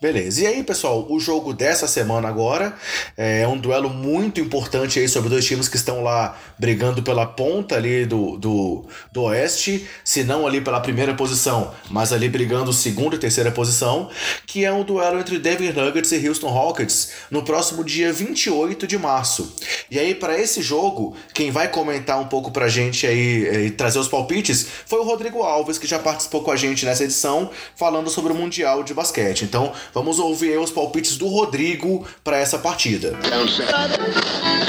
Beleza. 0.00 0.42
E 0.42 0.46
aí, 0.46 0.62
pessoal, 0.62 1.06
o 1.08 1.18
jogo 1.18 1.54
dessa 1.54 1.88
semana 1.88 2.28
agora 2.28 2.74
é 3.16 3.48
um 3.48 3.56
duelo 3.56 3.88
muito 3.88 4.40
importante 4.40 4.98
aí 4.98 5.08
sobre 5.08 5.30
dois 5.30 5.44
times 5.44 5.68
que 5.68 5.76
estão 5.76 6.02
lá 6.02 6.36
brigando 6.58 7.02
pela 7.02 7.24
ponta 7.24 7.76
ali 7.76 8.04
do, 8.04 8.36
do, 8.36 8.84
do 9.10 9.22
Oeste, 9.22 9.86
se 10.04 10.22
não 10.22 10.46
ali 10.46 10.60
pela 10.60 10.80
primeira 10.80 11.14
posição, 11.14 11.72
mas 11.90 12.12
ali 12.12 12.28
brigando 12.28 12.74
segunda 12.74 13.16
e 13.16 13.18
terceira 13.18 13.50
posição, 13.50 14.10
que 14.46 14.66
é 14.66 14.72
um 14.72 14.84
duelo 14.84 15.18
entre 15.18 15.38
Denver 15.38 15.74
Nuggets 15.74 16.12
e 16.12 16.28
Houston 16.28 16.48
Rockets 16.48 17.12
no 17.30 17.42
próximo 17.42 17.82
dia 17.82 18.12
28 18.12 18.86
de 18.86 18.98
março. 18.98 19.54
E 19.90 19.98
aí, 19.98 20.14
para 20.14 20.38
esse 20.38 20.60
jogo, 20.60 21.16
quem 21.32 21.50
vai 21.50 21.68
comentar 21.68 22.20
um 22.20 22.26
pouco 22.26 22.50
pra 22.50 22.68
gente 22.68 23.06
aí 23.06 23.46
eh, 23.46 23.66
e 23.66 23.70
trazer 23.70 23.98
os 23.98 24.08
palpites 24.08 24.66
foi 24.84 24.98
o 24.98 25.04
Rodrigo 25.04 25.42
Alves, 25.42 25.78
que 25.78 25.86
já 25.86 25.98
participou 25.98 26.42
com 26.42 26.50
a 26.50 26.56
gente 26.56 26.84
nessa 26.84 27.04
edição, 27.04 27.50
falando 27.74 28.10
sobre 28.10 28.32
o 28.32 28.34
Mundial 28.36 28.82
de 28.82 28.92
Basquete. 28.92 29.44
Então, 29.44 29.72
Vamos 29.96 30.18
ouvir 30.18 30.58
os 30.58 30.70
palpites 30.70 31.16
do 31.16 31.26
Rodrigo 31.26 32.06
para 32.22 32.36
essa 32.36 32.58
partida. 32.58 33.14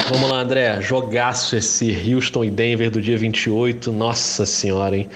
Vamos 0.09 0.29
lá, 0.29 0.39
André. 0.39 0.79
Jogaço 0.79 1.57
esse 1.57 1.91
Houston 1.91 2.45
e 2.45 2.49
Denver 2.49 2.89
do 2.89 3.01
dia 3.01 3.17
28. 3.17 3.91
Nossa 3.91 4.45
senhora, 4.45 4.95
hein? 4.95 5.09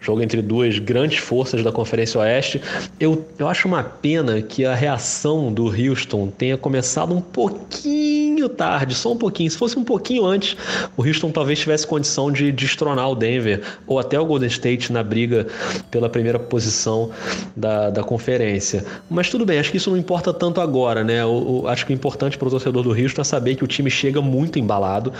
Jogo 0.00 0.22
entre 0.22 0.40
duas 0.40 0.78
grandes 0.78 1.18
forças 1.18 1.62
da 1.62 1.70
Conferência 1.70 2.18
Oeste. 2.18 2.62
Eu, 2.98 3.26
eu 3.38 3.46
acho 3.46 3.68
uma 3.68 3.84
pena 3.84 4.40
que 4.40 4.64
a 4.64 4.74
reação 4.74 5.52
do 5.52 5.66
Houston 5.66 6.28
tenha 6.28 6.56
começado 6.56 7.14
um 7.14 7.20
pouquinho 7.20 8.21
pouquinho 8.42 8.48
tarde, 8.48 8.94
só 8.94 9.12
um 9.12 9.16
pouquinho. 9.16 9.50
Se 9.50 9.56
fosse 9.56 9.78
um 9.78 9.84
pouquinho 9.84 10.24
antes, 10.24 10.56
o 10.96 11.06
Houston 11.06 11.30
talvez 11.30 11.58
tivesse 11.58 11.86
condição 11.86 12.30
de 12.30 12.50
destronar 12.50 13.10
o 13.10 13.14
Denver 13.14 13.62
ou 13.86 13.98
até 13.98 14.18
o 14.18 14.24
Golden 14.24 14.48
State 14.48 14.92
na 14.92 15.02
briga 15.02 15.46
pela 15.90 16.08
primeira 16.08 16.38
posição 16.38 17.10
da, 17.56 17.90
da 17.90 18.02
conferência. 18.02 18.84
Mas 19.10 19.28
tudo 19.30 19.44
bem, 19.44 19.58
acho 19.58 19.70
que 19.70 19.76
isso 19.76 19.90
não 19.90 19.96
importa 19.96 20.32
tanto 20.32 20.60
agora, 20.60 21.04
né? 21.04 21.24
O, 21.24 21.62
o 21.62 21.68
acho 21.68 21.86
que 21.86 21.92
o 21.92 21.94
importante 21.94 22.36
para 22.36 22.48
o 22.48 22.50
torcedor 22.50 22.82
do 22.82 22.90
Houston 22.90 23.20
é 23.20 23.24
saber 23.24 23.56
que 23.56 23.64
o 23.64 23.66
time 23.66 23.90
chega 23.90 24.20
muito 24.20 24.58
embalado 24.58 25.12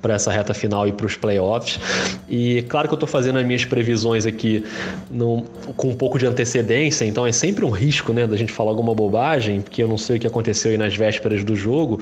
para 0.00 0.14
essa 0.14 0.30
reta 0.30 0.54
final 0.54 0.86
e 0.86 0.92
para 0.92 1.06
os 1.06 1.16
playoffs. 1.16 1.80
E 2.28 2.62
claro 2.68 2.88
que 2.88 2.94
eu 2.94 2.96
estou 2.96 3.08
fazendo 3.08 3.38
as 3.38 3.46
minhas 3.46 3.64
previsões 3.64 4.26
aqui 4.26 4.64
no, 5.10 5.44
com 5.76 5.88
um 5.88 5.94
pouco 5.94 6.18
de 6.18 6.26
antecedência, 6.26 7.04
então 7.04 7.26
é 7.26 7.32
sempre 7.32 7.64
um 7.64 7.70
risco, 7.70 8.12
né, 8.12 8.26
da 8.26 8.36
gente 8.36 8.52
falar 8.52 8.70
alguma 8.70 8.94
bobagem, 8.94 9.60
porque 9.60 9.82
eu 9.82 9.88
não 9.88 9.98
sei 9.98 10.16
o 10.16 10.20
que 10.20 10.26
aconteceu 10.26 10.70
aí 10.70 10.78
nas 10.78 10.94
vésperas 10.94 11.42
do 11.44 11.56
jogo, 11.56 12.00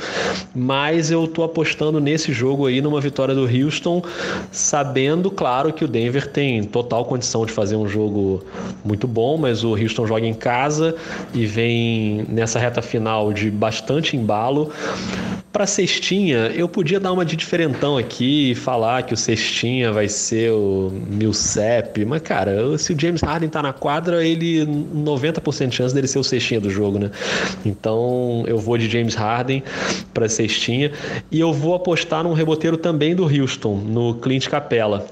mas 0.66 1.12
eu 1.12 1.24
estou 1.26 1.44
apostando 1.44 2.00
nesse 2.00 2.32
jogo 2.32 2.66
aí 2.66 2.80
numa 2.80 3.00
vitória 3.00 3.32
do 3.32 3.44
Houston, 3.44 4.02
sabendo, 4.50 5.30
claro, 5.30 5.72
que 5.72 5.84
o 5.84 5.88
Denver 5.88 6.26
tem 6.26 6.64
total 6.64 7.04
condição 7.04 7.46
de 7.46 7.52
fazer 7.52 7.76
um 7.76 7.88
jogo 7.88 8.44
muito 8.84 9.06
bom, 9.06 9.36
mas 9.36 9.62
o 9.62 9.76
Houston 9.76 10.06
joga 10.08 10.26
em 10.26 10.34
casa 10.34 10.96
e 11.32 11.46
vem 11.46 12.26
nessa 12.28 12.58
reta 12.58 12.82
final 12.82 13.32
de 13.32 13.48
bastante 13.48 14.16
embalo. 14.16 14.72
Para 15.52 15.66
cestinha, 15.66 16.52
eu 16.54 16.68
podia 16.68 17.00
dar 17.00 17.12
uma 17.12 17.24
de 17.24 17.34
diferentão 17.34 17.96
aqui 17.96 18.50
e 18.50 18.54
falar 18.54 19.04
que 19.04 19.14
o 19.14 19.16
cestinha 19.16 19.90
vai 19.90 20.06
ser 20.06 20.52
o 20.52 20.92
Millsap, 21.08 22.04
mas 22.04 22.20
cara, 22.20 22.76
se 22.76 22.92
o 22.92 23.00
James 23.00 23.22
Harden 23.22 23.48
tá 23.48 23.62
na 23.62 23.72
quadra, 23.72 24.22
ele 24.22 24.66
90% 24.66 25.68
de 25.68 25.76
chance 25.76 25.94
dele 25.94 26.06
ser 26.08 26.18
o 26.18 26.24
cestinha 26.24 26.60
do 26.60 26.68
jogo, 26.68 26.98
né? 26.98 27.10
Então, 27.64 28.44
eu 28.46 28.58
vou 28.58 28.76
de 28.76 28.86
James 28.86 29.14
Harden 29.14 29.62
para 30.12 30.28
cestinha 30.28 30.55
e 31.30 31.40
eu 31.40 31.52
vou 31.52 31.74
apostar 31.74 32.24
num 32.24 32.32
reboteiro 32.32 32.76
também 32.76 33.14
do 33.14 33.24
Houston, 33.24 33.76
no 33.76 34.14
Clint 34.14 34.48
Capella 34.48 35.06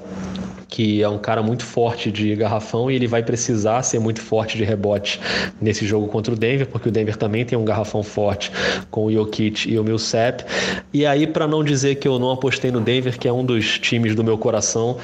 que 0.74 1.04
é 1.04 1.08
um 1.08 1.18
cara 1.18 1.40
muito 1.40 1.64
forte 1.64 2.10
de 2.10 2.34
garrafão 2.34 2.90
e 2.90 2.96
ele 2.96 3.06
vai 3.06 3.22
precisar 3.22 3.80
ser 3.84 4.00
muito 4.00 4.20
forte 4.20 4.56
de 4.56 4.64
rebote 4.64 5.20
nesse 5.60 5.86
jogo 5.86 6.08
contra 6.08 6.34
o 6.34 6.36
Denver, 6.36 6.66
porque 6.66 6.88
o 6.88 6.90
Denver 6.90 7.16
também 7.16 7.44
tem 7.44 7.56
um 7.56 7.64
garrafão 7.64 8.02
forte 8.02 8.50
com 8.90 9.04
o 9.04 9.12
Jokic 9.12 9.70
e 9.70 9.78
o 9.78 9.84
Millsap. 9.84 10.44
E 10.92 11.06
aí, 11.06 11.28
para 11.28 11.46
não 11.46 11.62
dizer 11.62 11.94
que 11.94 12.08
eu 12.08 12.18
não 12.18 12.32
apostei 12.32 12.72
no 12.72 12.80
Denver, 12.80 13.16
que 13.16 13.28
é 13.28 13.32
um 13.32 13.44
dos 13.44 13.78
times 13.78 14.16
do 14.16 14.24
meu 14.24 14.36
coração, 14.36 14.96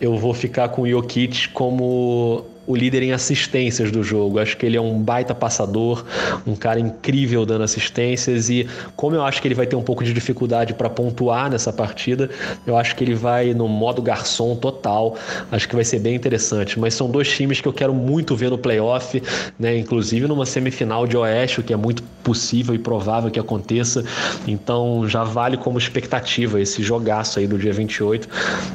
eu 0.00 0.16
vou 0.16 0.32
ficar 0.32 0.70
com 0.70 0.82
o 0.82 0.88
Jokic 0.88 1.50
como 1.50 2.46
o 2.70 2.76
líder 2.76 3.02
em 3.02 3.12
assistências 3.12 3.90
do 3.90 4.02
jogo. 4.02 4.38
Acho 4.38 4.56
que 4.56 4.64
ele 4.64 4.76
é 4.76 4.80
um 4.80 4.98
baita 4.98 5.34
passador, 5.34 6.04
um 6.46 6.54
cara 6.54 6.78
incrível 6.78 7.44
dando 7.44 7.64
assistências 7.64 8.48
e 8.48 8.68
como 8.94 9.16
eu 9.16 9.24
acho 9.24 9.42
que 9.42 9.48
ele 9.48 9.54
vai 9.54 9.66
ter 9.66 9.74
um 9.74 9.82
pouco 9.82 10.04
de 10.04 10.12
dificuldade 10.12 10.74
para 10.74 10.88
pontuar 10.88 11.50
nessa 11.50 11.72
partida, 11.72 12.30
eu 12.66 12.76
acho 12.76 12.94
que 12.94 13.02
ele 13.02 13.14
vai 13.14 13.52
no 13.52 13.66
modo 13.66 14.00
garçom 14.00 14.54
total. 14.54 15.16
Acho 15.50 15.68
que 15.68 15.74
vai 15.74 15.84
ser 15.84 15.98
bem 15.98 16.14
interessante. 16.14 16.78
Mas 16.78 16.94
são 16.94 17.10
dois 17.10 17.28
times 17.28 17.60
que 17.60 17.66
eu 17.66 17.72
quero 17.72 17.92
muito 17.92 18.36
ver 18.36 18.50
no 18.50 18.58
playoff, 18.58 19.20
né? 19.58 19.76
Inclusive 19.76 20.28
numa 20.28 20.46
semifinal 20.46 21.06
de 21.06 21.16
Oeste, 21.16 21.60
o 21.60 21.62
que 21.62 21.72
é 21.72 21.76
muito 21.76 22.02
possível 22.22 22.74
e 22.74 22.78
provável 22.78 23.30
que 23.30 23.40
aconteça. 23.40 24.04
Então 24.46 25.08
já 25.08 25.24
vale 25.24 25.56
como 25.56 25.78
expectativa 25.78 26.60
esse 26.60 26.82
jogaço 26.82 27.40
aí 27.40 27.46
do 27.46 27.58
dia 27.58 27.72
28. 27.72 28.28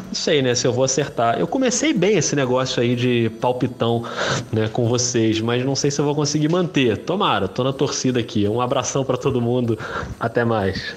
Não 0.07 0.13
sei, 0.13 0.41
né? 0.41 0.53
Se 0.53 0.67
eu 0.67 0.73
vou 0.73 0.83
acertar. 0.83 1.39
Eu 1.39 1.47
comecei 1.47 1.93
bem 1.93 2.17
esse 2.17 2.35
negócio 2.35 2.81
aí 2.81 2.95
de 2.95 3.31
palpitão 3.39 3.84
né, 4.51 4.69
com 4.71 4.87
vocês, 4.87 5.39
mas 5.41 5.63
não 5.65 5.75
sei 5.75 5.91
se 5.91 5.99
eu 5.99 6.05
vou 6.05 6.15
conseguir 6.15 6.49
manter. 6.49 6.97
Tomara, 6.97 7.47
tô 7.47 7.63
na 7.63 7.73
torcida 7.73 8.19
aqui. 8.19 8.47
Um 8.47 8.61
abração 8.61 9.03
para 9.03 9.17
todo 9.17 9.41
mundo. 9.41 9.77
Até 10.19 10.43
mais. 10.43 10.95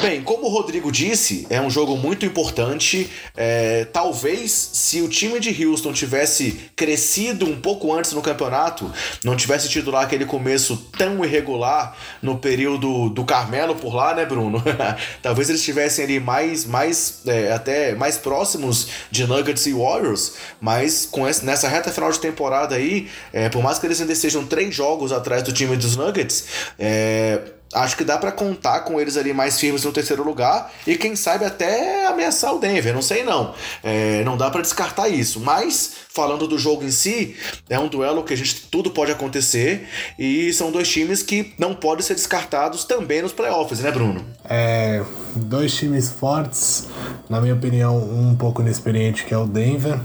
Bem, 0.00 0.22
como 0.22 0.46
o 0.46 0.48
Rodrigo 0.48 0.92
disse, 0.92 1.44
é 1.50 1.60
um 1.60 1.68
jogo 1.68 1.96
muito 1.96 2.24
importante. 2.24 3.10
É, 3.36 3.84
talvez 3.86 4.52
se 4.72 5.02
o 5.02 5.08
time 5.08 5.40
de 5.40 5.64
Houston 5.64 5.92
tivesse 5.92 6.70
crescido 6.76 7.44
um 7.44 7.60
pouco 7.60 7.92
antes 7.92 8.12
no 8.12 8.22
campeonato, 8.22 8.92
não 9.24 9.34
tivesse 9.34 9.68
tido 9.68 9.90
lá 9.90 10.02
aquele 10.02 10.24
começo 10.24 10.76
tão 10.96 11.24
irregular 11.24 11.96
no 12.22 12.38
período 12.38 13.08
do 13.08 13.24
Carmelo 13.24 13.74
por 13.74 13.92
lá, 13.92 14.14
né, 14.14 14.24
Bruno? 14.24 14.62
talvez 15.20 15.48
eles 15.48 15.60
estivessem 15.60 16.04
ali 16.04 16.20
mais, 16.20 16.64
mais 16.64 17.22
é, 17.26 17.52
até 17.52 17.96
mais 17.96 18.16
próximos 18.16 18.88
de 19.10 19.26
Nuggets 19.26 19.66
e 19.66 19.72
Warriors, 19.72 20.34
mas 20.60 21.06
com 21.06 21.26
esse, 21.26 21.44
nessa 21.44 21.68
reta 21.68 21.90
final 21.90 22.12
de 22.12 22.20
temporada 22.20 22.76
aí, 22.76 23.08
é, 23.32 23.48
por 23.48 23.64
mais 23.64 23.80
que 23.80 23.86
eles 23.86 24.00
ainda 24.00 24.12
estejam 24.12 24.46
três 24.46 24.72
jogos 24.72 25.10
atrás 25.10 25.42
do 25.42 25.52
time 25.52 25.76
dos 25.76 25.96
Nuggets, 25.96 26.44
é, 26.78 27.40
acho 27.74 27.96
que 27.96 28.04
dá 28.04 28.16
para 28.16 28.32
contar 28.32 28.80
com 28.80 29.00
eles 29.00 29.16
ali 29.16 29.32
mais 29.32 29.58
firmes 29.58 29.84
no 29.84 29.92
terceiro 29.92 30.24
lugar 30.24 30.72
e 30.86 30.96
quem 30.96 31.14
sabe 31.14 31.44
até 31.44 32.06
ameaçar 32.06 32.54
o 32.54 32.58
Denver, 32.58 32.94
não 32.94 33.02
sei 33.02 33.22
não. 33.22 33.54
É, 33.82 34.22
não 34.24 34.36
dá 34.36 34.50
para 34.50 34.62
descartar 34.62 35.08
isso, 35.08 35.40
mas 35.40 35.92
falando 36.08 36.48
do 36.48 36.58
jogo 36.58 36.84
em 36.84 36.90
si, 36.90 37.36
é 37.68 37.78
um 37.78 37.88
duelo 37.88 38.24
que 38.24 38.32
a 38.32 38.36
gente 38.36 38.66
tudo 38.70 38.90
pode 38.90 39.12
acontecer 39.12 39.86
e 40.18 40.52
são 40.52 40.72
dois 40.72 40.88
times 40.88 41.22
que 41.22 41.54
não 41.58 41.74
podem 41.74 42.02
ser 42.02 42.14
descartados 42.14 42.84
também 42.84 43.22
nos 43.22 43.32
playoffs, 43.32 43.80
né, 43.80 43.90
Bruno? 43.90 44.24
É, 44.48 45.04
dois 45.36 45.74
times 45.74 46.08
fortes, 46.10 46.86
na 47.28 47.40
minha 47.40 47.54
opinião, 47.54 47.96
um 47.96 48.34
pouco 48.34 48.62
inexperiente 48.62 49.24
que 49.24 49.34
é 49.34 49.38
o 49.38 49.46
Denver. 49.46 49.98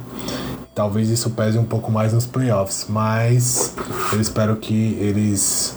Talvez 0.75 1.09
isso 1.09 1.29
pese 1.29 1.57
um 1.57 1.65
pouco 1.65 1.91
mais 1.91 2.13
nos 2.13 2.25
playoffs, 2.25 2.87
mas 2.89 3.75
eu 4.11 4.19
espero 4.19 4.55
que 4.55 4.97
eles 4.99 5.75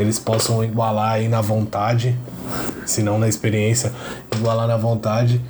eles 0.00 0.18
possam 0.18 0.64
igualar 0.64 1.12
aí 1.12 1.28
na 1.28 1.40
vontade, 1.40 2.16
se 2.86 3.02
não 3.02 3.18
na 3.18 3.28
experiência, 3.28 3.92
igualar 4.34 4.66
na 4.66 4.76
vontade 4.76 5.40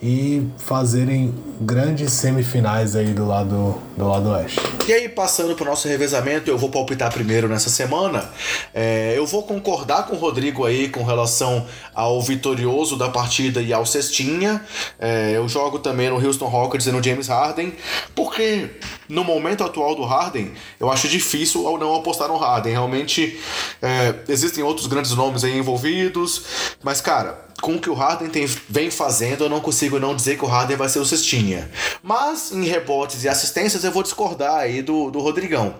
e 0.00 0.46
fazerem 0.58 1.34
grandes 1.60 2.12
semifinais 2.12 2.94
aí 2.94 3.12
do 3.12 3.26
lado 3.26 3.80
do 3.96 4.08
lado 4.08 4.28
oeste. 4.30 4.60
E 4.86 4.92
aí, 4.92 5.08
passando 5.08 5.56
para 5.56 5.64
o 5.64 5.66
nosso 5.66 5.88
revezamento, 5.88 6.48
eu 6.48 6.56
vou 6.56 6.70
palpitar 6.70 7.12
primeiro 7.12 7.48
nessa 7.48 7.68
semana. 7.68 8.30
É, 8.72 9.12
eu 9.16 9.26
vou 9.26 9.42
concordar 9.42 10.06
com 10.06 10.14
o 10.14 10.18
Rodrigo 10.18 10.64
aí 10.64 10.88
com 10.88 11.02
relação 11.02 11.66
ao 11.92 12.22
vitorioso 12.22 12.96
da 12.96 13.08
partida 13.08 13.60
e 13.60 13.72
ao 13.72 13.84
cestinha. 13.84 14.64
É, 15.00 15.32
eu 15.34 15.48
jogo 15.48 15.80
também 15.80 16.08
no 16.08 16.24
Houston 16.24 16.46
Rockets 16.46 16.86
e 16.86 16.92
no 16.92 17.02
James 17.02 17.26
Harden, 17.26 17.72
porque 18.14 18.70
no 19.08 19.24
momento 19.24 19.64
atual 19.64 19.96
do 19.96 20.04
Harden, 20.04 20.52
eu 20.78 20.90
acho 20.90 21.08
difícil 21.08 21.64
ou 21.64 21.76
não 21.76 21.94
apostar 21.96 22.28
no 22.28 22.36
Harden. 22.36 22.72
Realmente 22.72 23.38
é, 23.82 24.14
existem 24.28 24.62
outros 24.62 24.86
grandes 24.86 25.12
nomes 25.12 25.42
aí 25.42 25.58
envolvidos, 25.58 26.44
mas 26.84 27.00
cara, 27.00 27.47
com 27.60 27.74
o 27.74 27.80
que 27.80 27.90
o 27.90 27.94
Harden 27.94 28.28
tem, 28.28 28.46
vem 28.68 28.90
fazendo, 28.90 29.44
eu 29.44 29.48
não 29.48 29.60
consigo 29.60 29.98
não 29.98 30.14
dizer 30.14 30.38
que 30.38 30.44
o 30.44 30.48
Harden 30.48 30.76
vai 30.76 30.88
ser 30.88 31.00
o 31.00 31.04
cestinha. 31.04 31.68
Mas 32.02 32.52
em 32.52 32.64
rebotes 32.64 33.24
e 33.24 33.28
assistências 33.28 33.82
eu 33.82 33.90
vou 33.90 34.02
discordar 34.02 34.56
aí 34.56 34.80
do, 34.80 35.10
do 35.10 35.18
Rodrigão. 35.18 35.74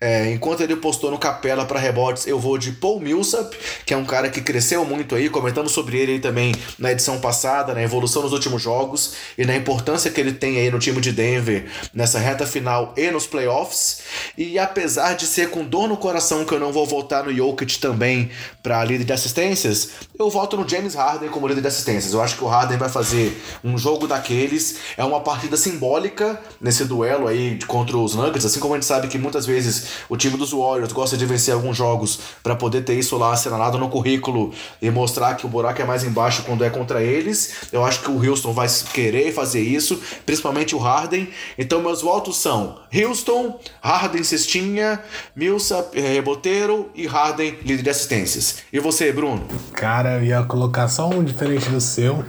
É, 0.00 0.32
enquanto 0.32 0.62
ele 0.62 0.76
postou 0.76 1.10
no 1.10 1.18
Capela 1.18 1.64
para 1.64 1.80
rebotes, 1.80 2.26
eu 2.26 2.38
vou 2.38 2.56
de 2.56 2.72
Paul 2.72 3.00
Millsap, 3.00 3.56
que 3.84 3.92
é 3.92 3.96
um 3.96 4.04
cara 4.04 4.30
que 4.30 4.40
cresceu 4.40 4.84
muito 4.84 5.14
aí, 5.14 5.28
comentamos 5.28 5.72
sobre 5.72 5.98
ele 5.98 6.12
aí 6.12 6.20
também 6.20 6.54
na 6.78 6.92
edição 6.92 7.18
passada, 7.18 7.74
na 7.74 7.82
evolução 7.82 8.22
nos 8.22 8.32
últimos 8.32 8.62
jogos 8.62 9.14
e 9.36 9.44
na 9.44 9.56
importância 9.56 10.10
que 10.10 10.20
ele 10.20 10.32
tem 10.32 10.58
aí 10.58 10.70
no 10.70 10.78
time 10.78 11.00
de 11.00 11.12
Denver 11.12 11.66
nessa 11.92 12.18
reta 12.18 12.46
final 12.46 12.94
e 12.96 13.10
nos 13.10 13.26
playoffs. 13.26 14.00
E 14.38 14.58
apesar 14.58 15.14
de 15.14 15.26
ser 15.26 15.50
com 15.50 15.64
dor 15.64 15.88
no 15.88 15.96
coração 15.96 16.44
que 16.44 16.52
eu 16.52 16.60
não 16.60 16.72
vou 16.72 16.86
voltar 16.86 17.24
no 17.24 17.34
Jokic 17.34 17.78
também 17.78 18.30
para 18.62 18.84
líder 18.84 19.04
de 19.04 19.12
assistências, 19.12 19.90
eu 20.18 20.30
volto 20.30 20.56
no 20.56 20.68
James 20.68 20.94
Harden 20.94 21.15
Harden 21.16 21.30
como 21.30 21.48
líder 21.48 21.62
de 21.62 21.68
assistências. 21.68 22.12
Eu 22.12 22.22
acho 22.22 22.36
que 22.36 22.44
o 22.44 22.46
Harden 22.46 22.76
vai 22.76 22.88
fazer 22.88 23.40
um 23.64 23.76
jogo 23.78 24.06
daqueles. 24.06 24.76
É 24.96 25.04
uma 25.04 25.20
partida 25.20 25.56
simbólica 25.56 26.38
nesse 26.60 26.84
duelo 26.84 27.26
aí 27.26 27.58
contra 27.66 27.96
os 27.96 28.14
Nuggets, 28.14 28.44
assim 28.44 28.60
como 28.60 28.74
a 28.74 28.76
gente 28.76 28.86
sabe 28.86 29.08
que 29.08 29.18
muitas 29.18 29.46
vezes 29.46 29.88
o 30.08 30.16
time 30.16 30.36
dos 30.36 30.52
Warriors 30.52 30.92
gosta 30.92 31.16
de 31.16 31.24
vencer 31.24 31.54
alguns 31.54 31.76
jogos 31.76 32.20
para 32.42 32.54
poder 32.54 32.82
ter 32.82 32.94
isso 32.94 33.16
lá 33.16 33.32
assinalado 33.32 33.78
no 33.78 33.88
currículo 33.88 34.52
e 34.80 34.90
mostrar 34.90 35.34
que 35.36 35.46
o 35.46 35.48
buraco 35.48 35.80
é 35.80 35.84
mais 35.84 36.04
embaixo 36.04 36.42
quando 36.44 36.62
é 36.64 36.70
contra 36.70 37.02
eles. 37.02 37.54
Eu 37.72 37.84
acho 37.84 38.02
que 38.02 38.10
o 38.10 38.30
Houston 38.30 38.52
vai 38.52 38.68
querer 38.92 39.32
fazer 39.32 39.60
isso, 39.60 40.00
principalmente 40.24 40.74
o 40.74 40.78
Harden. 40.78 41.28
Então 41.56 41.80
meus 41.80 42.02
votos 42.02 42.36
são 42.36 42.78
Houston, 42.92 43.58
Harden 43.80 44.22
cestinha, 44.22 45.00
Millsap 45.34 45.96
eh, 45.98 46.14
reboteiro 46.14 46.90
e 46.94 47.06
Harden 47.06 47.56
líder 47.64 47.82
de 47.82 47.90
assistências. 47.90 48.58
E 48.72 48.78
você, 48.78 49.12
Bruno? 49.12 49.42
Cara, 49.72 50.16
eu 50.16 50.24
ia 50.24 50.42
colocar 50.42 50.88
só 50.88 51.05
um 51.10 51.24
diferente 51.24 51.68
do 51.70 51.80
seu, 51.80 52.24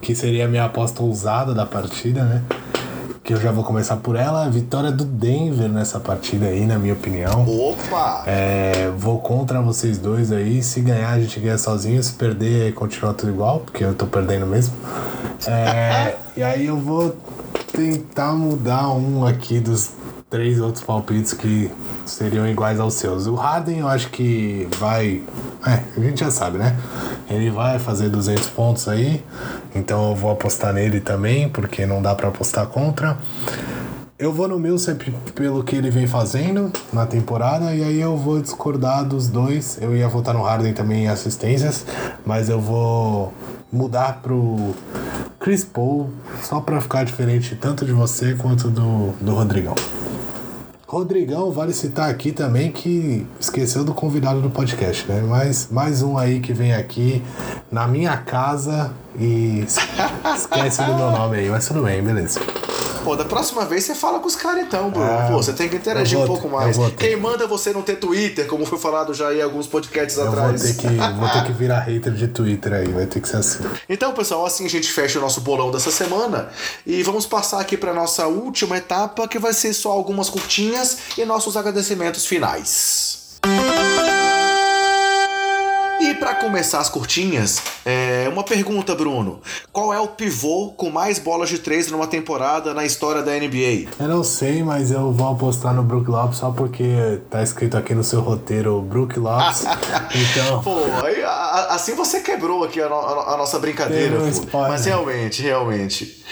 que 0.00 0.14
seria 0.14 0.44
a 0.44 0.48
minha 0.48 0.64
aposta 0.64 1.02
ousada 1.02 1.54
da 1.54 1.66
partida, 1.66 2.24
né? 2.24 2.42
Que 3.22 3.32
eu 3.32 3.40
já 3.40 3.50
vou 3.50 3.64
começar 3.64 3.96
por 3.96 4.16
ela. 4.16 4.44
A 4.44 4.48
vitória 4.48 4.92
do 4.92 5.04
Denver 5.04 5.68
nessa 5.68 5.98
partida 5.98 6.46
aí, 6.46 6.66
na 6.66 6.78
minha 6.78 6.92
opinião. 6.92 7.46
Opa! 7.48 8.22
É, 8.26 8.90
vou 8.96 9.18
contra 9.18 9.62
vocês 9.62 9.96
dois 9.96 10.30
aí. 10.30 10.62
Se 10.62 10.80
ganhar, 10.80 11.10
a 11.10 11.20
gente 11.20 11.40
ganha 11.40 11.56
sozinho. 11.56 12.02
Se 12.02 12.12
perder, 12.12 12.74
continua 12.74 13.14
tudo 13.14 13.32
igual, 13.32 13.60
porque 13.60 13.82
eu 13.82 13.94
tô 13.94 14.06
perdendo 14.06 14.46
mesmo. 14.46 14.74
É, 15.46 16.16
e 16.36 16.42
aí 16.42 16.66
eu 16.66 16.76
vou 16.76 17.16
tentar 17.72 18.32
mudar 18.32 18.88
um 18.90 19.26
aqui 19.26 19.58
dos 19.58 19.90
três 20.34 20.60
outros 20.60 20.82
palpites 20.82 21.32
que 21.32 21.70
seriam 22.04 22.44
iguais 22.44 22.80
aos 22.80 22.94
seus. 22.94 23.28
O 23.28 23.36
Harden 23.36 23.78
eu 23.78 23.86
acho 23.88 24.10
que 24.10 24.66
vai. 24.80 25.22
É, 25.64 25.80
a 25.96 26.00
gente 26.00 26.18
já 26.18 26.30
sabe, 26.30 26.58
né? 26.58 26.76
Ele 27.30 27.50
vai 27.50 27.78
fazer 27.78 28.08
200 28.08 28.48
pontos 28.48 28.88
aí, 28.88 29.22
então 29.76 30.10
eu 30.10 30.16
vou 30.16 30.32
apostar 30.32 30.72
nele 30.72 31.00
também, 31.00 31.48
porque 31.48 31.86
não 31.86 32.02
dá 32.02 32.16
para 32.16 32.26
apostar 32.26 32.66
contra. 32.66 33.16
Eu 34.18 34.32
vou 34.32 34.48
no 34.48 34.58
Millsap 34.58 35.08
pelo 35.36 35.62
que 35.62 35.76
ele 35.76 35.88
vem 35.88 36.08
fazendo 36.08 36.72
na 36.92 37.06
temporada, 37.06 37.72
e 37.72 37.84
aí 37.84 38.00
eu 38.00 38.16
vou 38.16 38.40
discordar 38.40 39.04
dos 39.04 39.28
dois. 39.28 39.78
Eu 39.80 39.96
ia 39.96 40.08
votar 40.08 40.34
no 40.34 40.42
Harden 40.42 40.72
também 40.72 41.04
em 41.04 41.08
assistências, 41.08 41.86
mas 42.26 42.48
eu 42.48 42.60
vou 42.60 43.32
mudar 43.72 44.20
pro 44.20 44.74
Chris 45.38 45.64
Paul, 45.64 46.10
só 46.42 46.60
para 46.60 46.80
ficar 46.80 47.04
diferente 47.04 47.54
tanto 47.54 47.86
de 47.86 47.92
você 47.92 48.34
quanto 48.34 48.68
do, 48.68 49.12
do 49.20 49.32
Rodrigão. 49.32 49.76
Rodrigão, 50.86 51.50
vale 51.50 51.72
citar 51.72 52.10
aqui 52.10 52.30
também 52.30 52.70
que 52.70 53.26
esqueceu 53.40 53.84
do 53.84 53.94
convidado 53.94 54.40
do 54.40 54.50
podcast, 54.50 55.10
né? 55.10 55.22
Mas 55.26 55.68
mais 55.70 56.02
um 56.02 56.18
aí 56.18 56.40
que 56.40 56.52
vem 56.52 56.74
aqui 56.74 57.22
na 57.72 57.88
minha 57.88 58.16
casa 58.18 58.92
e 59.18 59.64
esquece 60.36 60.82
do 60.84 60.94
meu 60.94 61.10
nome 61.10 61.38
aí, 61.38 61.48
mas 61.48 61.66
tudo 61.66 61.82
bem, 61.82 62.02
beleza. 62.02 62.38
Pô, 63.04 63.14
da 63.14 63.24
próxima 63.24 63.64
vez 63.66 63.84
você 63.84 63.94
fala 63.94 64.18
com 64.18 64.26
os 64.26 64.34
caras 64.34 64.64
então, 64.64 64.90
Bruno. 64.90 65.06
Ah, 65.06 65.28
Pô, 65.30 65.36
você 65.36 65.52
tem 65.52 65.68
que 65.68 65.76
interagir 65.76 66.18
eu 66.18 66.24
um 66.24 66.26
vou 66.26 66.38
pouco 66.40 66.54
mais. 66.56 66.76
vou. 66.76 66.90
Quem 66.92 67.16
manda 67.16 67.46
você 67.46 67.72
não 67.72 67.82
ter 67.82 67.96
Twitter, 67.96 68.46
como 68.46 68.64
foi 68.64 68.78
falado 68.78 69.12
já 69.12 69.32
em 69.34 69.42
alguns 69.42 69.66
podcasts 69.66 70.16
Eu 70.16 70.24
vou 70.30 70.32
atrás. 70.32 70.62
ter, 70.62 70.74
que, 70.76 70.86
vou 70.88 71.28
ter 71.28 71.44
que 71.44 71.52
virar 71.52 71.80
hater 71.80 72.12
de 72.12 72.28
Twitter 72.28 72.72
aí, 72.72 72.88
vai 72.88 73.06
ter 73.06 73.20
que 73.20 73.28
ser 73.28 73.36
assim. 73.36 73.64
Então, 73.88 74.12
pessoal, 74.14 74.46
assim 74.46 74.64
a 74.64 74.70
gente 74.70 74.90
fecha 74.90 75.18
o 75.18 75.22
nosso 75.22 75.40
bolão 75.42 75.70
dessa 75.70 75.90
semana 75.90 76.48
e 76.86 77.02
vamos 77.02 77.26
passar 77.26 77.60
aqui 77.60 77.76
para 77.76 77.92
nossa 77.92 78.26
última 78.26 78.76
etapa, 78.78 79.28
que 79.28 79.38
vai 79.38 79.52
ser 79.52 79.72
só 79.74 79.90
algumas 79.90 80.30
curtinhas 80.30 80.98
e 81.18 81.24
nossos 81.24 81.56
agradecimentos 81.56 82.24
finais. 82.26 83.23
Começar 86.54 86.78
as 86.78 86.88
curtinhas, 86.88 87.60
é, 87.84 88.28
uma 88.32 88.44
pergunta, 88.44 88.94
Bruno. 88.94 89.40
Qual 89.72 89.92
é 89.92 89.98
o 89.98 90.06
pivô 90.06 90.68
com 90.76 90.88
mais 90.88 91.18
bolas 91.18 91.48
de 91.48 91.58
três 91.58 91.90
numa 91.90 92.06
temporada 92.06 92.72
na 92.72 92.84
história 92.84 93.22
da 93.24 93.32
NBA? 93.32 93.88
Eu 93.98 94.06
não 94.06 94.22
sei, 94.22 94.62
mas 94.62 94.92
eu 94.92 95.10
vou 95.10 95.32
apostar 95.32 95.74
no 95.74 95.82
Brook 95.82 96.08
Lopes 96.08 96.38
só 96.38 96.52
porque 96.52 97.18
tá 97.28 97.42
escrito 97.42 97.76
aqui 97.76 97.92
no 97.92 98.04
seu 98.04 98.20
roteiro 98.20 98.80
Brook 98.82 99.18
Lopes. 99.18 99.64
então, 100.14 100.62
Pô, 100.62 100.76
aí, 101.04 101.24
a- 101.24 101.66
assim 101.70 101.96
você 101.96 102.20
quebrou 102.20 102.62
aqui 102.62 102.80
a, 102.80 102.88
no- 102.88 103.00
a 103.00 103.36
nossa 103.36 103.58
brincadeira. 103.58 104.16
Mas 104.68 104.84
realmente, 104.84 105.42
realmente. 105.42 106.24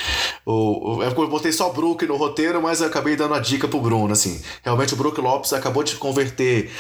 O, 0.47 1.03
eu 1.03 1.29
botei 1.29 1.51
só 1.51 1.69
Brook 1.71 2.07
no 2.07 2.17
roteiro, 2.17 2.63
mas 2.63 2.81
eu 2.81 2.87
acabei 2.87 3.17
dando 3.17 3.35
a 3.35 3.41
dica 3.41 3.67
pro 3.67 3.81
Bruno, 3.81 4.13
assim. 4.13 4.41
Realmente 4.63 4.95
o 4.95 4.97
Brook 4.97 5.21
Lopes 5.21 5.53
acabou 5.53 5.83
de 5.83 5.97
converter 5.97 6.71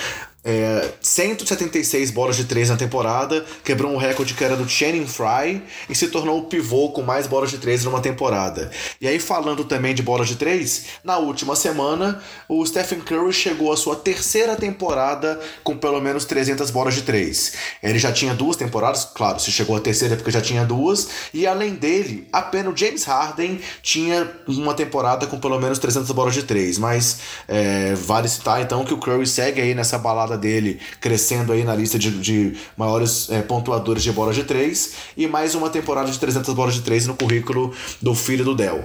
é, 0.44 0.90
176 1.00 2.10
bolas 2.10 2.36
de 2.36 2.44
três 2.44 2.68
na 2.68 2.76
temporada, 2.76 3.44
quebrou 3.64 3.92
um 3.92 3.96
recorde 3.96 4.34
que 4.34 4.42
era 4.42 4.56
do 4.56 4.68
Channing 4.68 5.06
Fry 5.06 5.62
e 5.88 5.94
se 5.94 6.08
tornou 6.08 6.38
o 6.38 6.44
pivô 6.44 6.90
com 6.90 7.02
mais 7.02 7.26
bolas 7.26 7.50
de 7.50 7.58
três 7.58 7.84
numa 7.84 8.00
temporada. 8.00 8.70
E 9.00 9.06
aí, 9.06 9.18
falando 9.18 9.64
também 9.64 9.94
de 9.94 10.02
bolas 10.02 10.28
de 10.28 10.36
três, 10.36 10.86
na 11.04 11.18
última 11.18 11.54
semana, 11.54 12.20
o 12.48 12.64
Stephen 12.66 13.00
Curry 13.00 13.32
chegou 13.32 13.72
à 13.72 13.76
sua 13.76 13.96
terceira 13.96 14.56
temporada 14.56 15.40
com 15.62 15.76
pelo 15.76 16.00
menos 16.00 16.24
300 16.24 16.70
bolas 16.70 16.94
de 16.94 17.02
três. 17.02 17.52
Ele 17.82 17.98
já 17.98 18.12
tinha 18.12 18.34
duas 18.34 18.56
temporadas, 18.56 19.04
claro, 19.04 19.38
se 19.38 19.52
chegou 19.52 19.76
à 19.76 19.80
terceira 19.80 20.14
é 20.14 20.16
porque 20.16 20.30
já 20.30 20.40
tinha 20.40 20.64
duas, 20.64 21.08
e 21.32 21.46
além 21.46 21.74
dele, 21.74 22.28
apenas 22.32 22.72
o 22.72 22.76
James 22.76 23.04
Harden 23.04 23.60
tinha 23.82 24.30
uma 24.46 24.74
temporada 24.74 25.26
com 25.26 25.38
pelo 25.38 25.58
menos 25.58 25.78
300 25.78 26.10
bolas 26.10 26.34
de 26.34 26.42
três. 26.42 26.78
Mas 26.78 27.20
é, 27.46 27.94
vale 27.94 28.28
citar 28.28 28.60
então 28.60 28.84
que 28.84 28.92
o 28.92 28.98
Curry 28.98 29.26
segue 29.26 29.60
aí 29.60 29.74
nessa 29.74 29.98
balada 29.98 30.31
dele, 30.36 30.78
crescendo 31.00 31.52
aí 31.52 31.64
na 31.64 31.74
lista 31.74 31.98
de, 31.98 32.10
de 32.10 32.54
maiores 32.76 33.28
é, 33.30 33.42
pontuadores 33.42 34.02
de 34.02 34.12
bolas 34.12 34.34
de 34.36 34.44
três, 34.44 34.92
e 35.16 35.26
mais 35.26 35.54
uma 35.54 35.70
temporada 35.70 36.10
de 36.10 36.18
300 36.18 36.54
bolas 36.54 36.74
de 36.74 36.82
três 36.82 37.06
no 37.06 37.14
currículo 37.14 37.72
do 38.00 38.14
filho 38.14 38.44
do 38.44 38.54
Dell. 38.54 38.84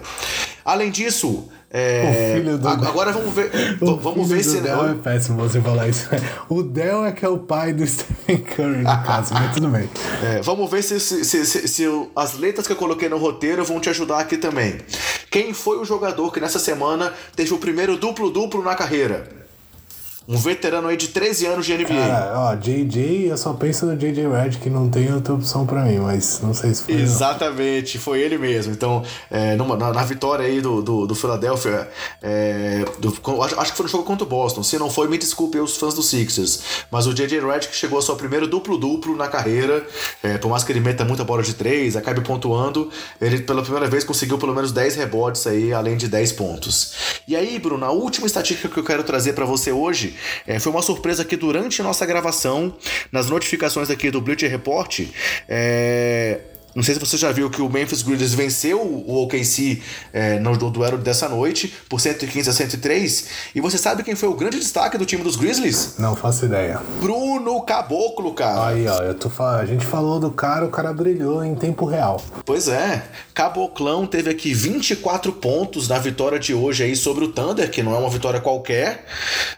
Além 0.65 0.91
disso, 0.91 1.47
é, 1.71 2.39
Del. 2.41 2.67
agora 2.69 3.11
vamos 3.11 3.33
ver, 3.33 3.51
o 3.81 3.95
vamos 3.97 4.27
ver 4.29 4.43
se 4.43 4.59
Del 4.61 4.89
é 4.89 4.93
péssimo 4.95 5.37
você 5.37 5.61
falar 5.61 5.87
isso. 5.87 6.07
O 6.49 6.61
Del 6.63 7.05
é 7.05 7.11
que 7.11 7.25
é 7.25 7.29
o 7.29 7.37
pai 7.39 7.73
do 7.73 7.85
Stephen 7.87 8.37
Curry, 8.39 8.77
no 8.83 9.03
caso, 9.03 9.33
mas 9.33 9.53
tudo 9.53 9.67
bem. 9.69 9.89
É, 10.23 10.41
vamos 10.41 10.69
ver 10.69 10.81
se, 10.83 10.99
se, 10.99 11.23
se- 11.25 11.45
se- 11.45 11.67
se 11.67 11.83
as 12.15 12.37
letras 12.37 12.65
que 12.67 12.73
eu 12.73 12.77
coloquei 12.77 13.07
no 13.09 13.17
roteiro 13.17 13.63
vão 13.65 13.79
te 13.79 13.89
ajudar 13.89 14.19
aqui 14.19 14.37
também. 14.37 14.77
Quem 15.29 15.53
foi 15.53 15.77
o 15.77 15.85
jogador 15.85 16.31
que 16.33 16.39
nessa 16.39 16.59
semana 16.59 17.13
teve 17.35 17.53
o 17.53 17.57
primeiro 17.57 17.97
duplo-duplo 17.97 18.63
na 18.63 18.75
carreira? 18.75 19.29
Um 20.27 20.35
veterano 20.37 20.89
aí 20.89 20.97
de 20.97 21.07
13 21.07 21.45
anos 21.45 21.65
de 21.65 21.73
NBA. 21.73 21.87
Cara, 21.87 22.33
ó, 22.37 22.55
JJ, 22.55 23.27
eu 23.29 23.37
só 23.37 23.53
penso 23.53 23.85
no 23.85 23.95
JJ 23.95 24.27
Red, 24.27 24.49
que 24.61 24.69
não 24.69 24.89
tem 24.89 25.13
outra 25.13 25.33
opção 25.33 25.65
pra 25.65 25.83
mim, 25.83 25.99
mas 25.99 26.41
não 26.43 26.53
sei 26.53 26.73
se 26.73 26.83
foi. 26.83 26.95
não. 26.95 27.01
Exatamente, 27.01 27.97
foi 27.97 28.19
ele 28.19 28.37
mesmo. 28.37 28.73
Então, 28.73 29.03
é, 29.31 29.55
numa- 29.55 29.77
na, 29.77 29.93
na 29.93 30.03
vitória 30.03 30.45
aí 30.45 30.59
do, 30.59 30.81
do, 30.81 31.07
do 31.07 31.15
Philadelphia, 31.15 31.87
é, 32.21 32.83
do- 32.99 33.15
acho, 33.41 33.57
acho 33.57 33.71
que 33.71 33.77
foi 33.77 33.85
no 33.85 33.89
jogo 33.89 34.03
contra 34.03 34.25
o 34.25 34.27
Boston. 34.27 34.63
Se 34.63 34.77
não 34.77 34.89
foi, 34.89 35.07
me 35.07 35.17
desculpe 35.17 35.57
os 35.59 35.77
fãs 35.77 35.93
do 35.93 36.03
Sixers. 36.03 36.61
Mas 36.91 37.07
o 37.07 37.13
J.J. 37.13 37.39
Redick 37.39 37.73
chegou 37.73 37.95
ao 37.95 38.01
seu 38.01 38.17
primeiro 38.17 38.47
duplo-duplo 38.47 39.15
na 39.15 39.29
carreira. 39.29 39.87
É, 40.21 40.37
por 40.37 40.49
mais 40.49 40.61
que 40.65 40.73
ele 40.73 40.81
meta 40.81 41.05
muita 41.05 41.23
bola 41.23 41.41
de 41.41 41.53
três, 41.53 41.95
acabe 41.95 42.19
pontuando, 42.19 42.89
ele 43.21 43.39
pela 43.43 43.61
primeira 43.61 43.87
vez 43.87 44.03
conseguiu 44.03 44.37
pelo 44.37 44.53
menos 44.53 44.73
10 44.73 44.95
rebotes 44.95 45.47
aí, 45.47 45.71
além 45.71 45.95
de 45.95 46.09
10 46.09 46.33
pontos. 46.33 46.91
E 47.25 47.33
aí, 47.33 47.57
Bruno, 47.59 47.85
a 47.85 47.91
última 47.91 48.27
estatística 48.27 48.67
que 48.67 48.77
eu 48.77 48.83
quero 48.83 49.03
trazer 49.03 49.31
pra 49.31 49.45
você 49.45 49.71
hoje 49.71 50.16
é, 50.45 50.59
foi 50.59 50.71
uma 50.71 50.81
surpresa 50.81 51.23
que 51.23 51.35
durante 51.35 51.81
a 51.81 51.83
nossa 51.83 52.05
gravação, 52.05 52.75
nas 53.11 53.29
notificações 53.29 53.89
aqui 53.89 54.09
do 54.09 54.21
Bleacher 54.21 54.49
Report, 54.49 55.01
é, 55.47 56.39
não 56.77 56.83
sei 56.83 56.93
se 56.93 56.99
você 56.99 57.17
já 57.17 57.31
viu 57.31 57.49
que 57.49 57.61
o 57.61 57.67
Memphis 57.69 58.03
Grizzlies 58.03 58.33
venceu 58.35 58.79
o 58.81 59.23
OKC 59.23 59.81
é, 60.13 60.37
no 60.39 60.55
du- 60.55 60.69
duelo 60.69 60.97
dessa 60.97 61.27
noite 61.27 61.73
por 61.89 61.99
115 61.99 62.49
a 62.49 62.53
103. 62.53 63.25
E 63.55 63.59
você 63.59 63.77
sabe 63.79 64.03
quem 64.03 64.13
foi 64.15 64.29
o 64.29 64.35
grande 64.35 64.59
destaque 64.59 64.95
do 64.97 65.05
time 65.05 65.23
dos 65.23 65.35
Grizzlies? 65.35 65.95
Não 65.97 66.15
faço 66.15 66.45
ideia. 66.45 66.79
Bruno 67.01 67.59
Caboclo, 67.63 68.33
cara. 68.33 68.67
Aí, 68.67 68.87
ó, 68.87 69.01
eu 69.01 69.15
tô 69.15 69.31
a 69.43 69.65
gente 69.65 69.85
falou 69.85 70.19
do 70.19 70.29
cara, 70.31 70.65
o 70.65 70.69
cara 70.69 70.93
brilhou 70.93 71.43
em 71.43 71.55
tempo 71.55 71.85
real. 71.85 72.21
Pois 72.45 72.67
é, 72.67 73.03
Caboclão 73.33 74.05
teve 74.05 74.29
aqui 74.29 74.53
24 74.53 75.33
pontos 75.33 75.87
na 75.87 75.97
vitória 75.97 76.37
de 76.39 76.53
hoje 76.53 76.83
aí 76.83 76.95
sobre 76.95 77.25
o 77.25 77.27
Thunder, 77.29 77.69
que 77.71 77.81
não 77.81 77.95
é 77.95 77.97
uma 77.97 78.09
vitória 78.09 78.39
qualquer, 78.39 79.05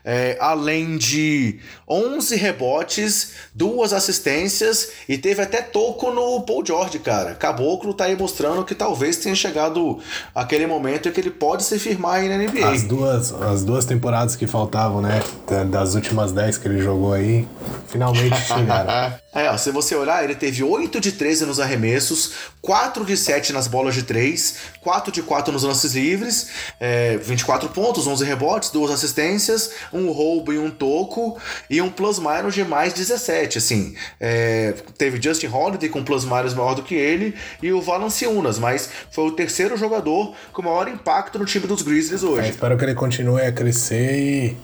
É, 0.05 0.37
além 0.39 0.97
de 0.97 1.59
11 1.87 2.35
rebotes, 2.37 3.31
duas 3.53 3.91
assistências 3.93 4.89
e 5.07 5.17
teve 5.17 5.41
até 5.41 5.61
toco 5.61 6.11
no 6.11 6.41
Paul 6.43 6.65
George, 6.65 6.99
cara. 6.99 7.08
Caboclo 7.37 7.93
tá 7.93 8.05
aí 8.05 8.15
mostrando 8.15 8.63
que 8.63 8.73
talvez 8.75 9.17
tenha 9.17 9.35
chegado 9.35 9.99
aquele 10.33 10.65
momento 10.67 11.09
em 11.09 11.11
que 11.11 11.19
ele 11.19 11.29
pode 11.31 11.63
se 11.63 11.77
firmar 11.79 12.15
aí 12.15 12.29
na 12.29 12.37
NBA. 12.37 12.67
As 12.69 12.83
duas, 12.83 13.31
as 13.33 13.63
duas 13.63 13.85
temporadas 13.85 14.35
que 14.35 14.45
faltavam, 14.47 15.01
né? 15.01 15.21
da- 15.47 15.63
Das 15.63 15.95
últimas 15.95 16.31
10 16.31 16.57
que 16.57 16.67
ele 16.67 16.81
jogou 16.81 17.13
aí, 17.13 17.47
finalmente 17.87 18.35
chegaram. 18.45 19.13
É, 19.33 19.47
ó, 19.47 19.57
se 19.57 19.69
você 19.71 19.93
olhar, 19.93 20.23
ele 20.23 20.33
teve 20.33 20.63
8 20.63 20.99
de 20.99 21.11
13 21.11 21.45
nos 21.45 21.59
arremessos, 21.59 22.31
4 22.63 23.05
de 23.05 23.15
7 23.15 23.53
nas 23.53 23.67
bolas 23.67 23.93
de 23.93 24.01
3, 24.01 24.55
4 24.81 25.11
de 25.11 25.21
4 25.21 25.53
nos 25.53 25.61
lances 25.63 25.93
livres, 25.93 26.47
é, 26.79 27.15
24 27.17 27.69
pontos, 27.69 28.07
11 28.07 28.25
rebotes, 28.25 28.71
2 28.71 28.89
assistências, 28.89 29.69
um 29.93 30.09
roubo 30.11 30.51
e 30.51 30.57
um 30.57 30.71
toco, 30.71 31.37
e 31.69 31.79
um 31.79 31.89
plus-minus 31.91 32.55
de 32.55 32.63
mais 32.63 32.91
17, 32.93 33.59
assim. 33.59 33.95
É, 34.19 34.73
teve 34.97 35.21
Justin 35.21 35.47
Holiday 35.47 35.89
com 35.89 36.03
plus-minus 36.03 36.55
maior 36.55 36.73
do 36.73 36.81
que 36.81 36.95
ele, 36.95 37.35
e 37.61 37.71
o 37.71 37.79
Valanciunas, 37.81 38.57
mas 38.57 38.89
foi 39.11 39.25
o 39.25 39.31
terceiro 39.31 39.77
jogador 39.77 40.33
com 40.51 40.63
maior 40.63 40.87
impacto 40.87 41.37
no 41.37 41.45
time 41.45 41.67
dos 41.67 41.83
Grizzlies 41.83 42.23
É, 42.23 42.25
hoje. 42.25 42.49
espero 42.49 42.75
que 42.75 42.83
ele 42.83 42.95
continue 42.95 43.41
a 43.43 43.51
crescer 43.51 44.17
e, 44.17 44.57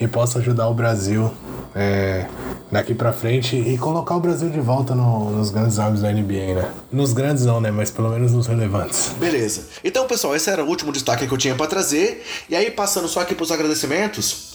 e 0.00 0.06
possa 0.06 0.38
ajudar 0.38 0.68
o 0.68 0.74
Brasil 0.74 1.30
é, 1.74 2.26
daqui 2.70 2.94
pra 2.94 3.12
frente 3.12 3.56
e 3.56 3.76
colocar 3.78 4.14
o 4.16 4.20
Brasil 4.20 4.48
de 4.48 4.60
volta 4.60 4.94
no- 4.94 5.30
nos 5.30 5.50
grandes 5.50 5.76
nomes 5.76 6.02
da 6.02 6.10
NBA, 6.12 6.54
né? 6.54 6.70
Nos 6.92 7.12
grandes 7.12 7.44
não, 7.44 7.60
né? 7.60 7.70
Mas 7.70 7.90
pelo 7.90 8.08
menos 8.10 8.32
nos 8.32 8.46
relevantes. 8.46 9.10
Beleza. 9.18 9.62
Então, 9.82 10.06
pessoal, 10.06 10.36
esse 10.36 10.48
era 10.50 10.62
o 10.64 10.68
último 10.68 10.92
destaque 10.92 11.26
que 11.26 11.32
eu 11.34 11.38
tinha 11.38 11.54
pra 11.54 11.66
trazer. 11.66 12.24
E 12.48 12.54
aí, 12.54 12.70
passando 12.70 13.08
só 13.08 13.20
aqui 13.20 13.34
pros 13.34 13.50
agradecimentos. 13.50 14.53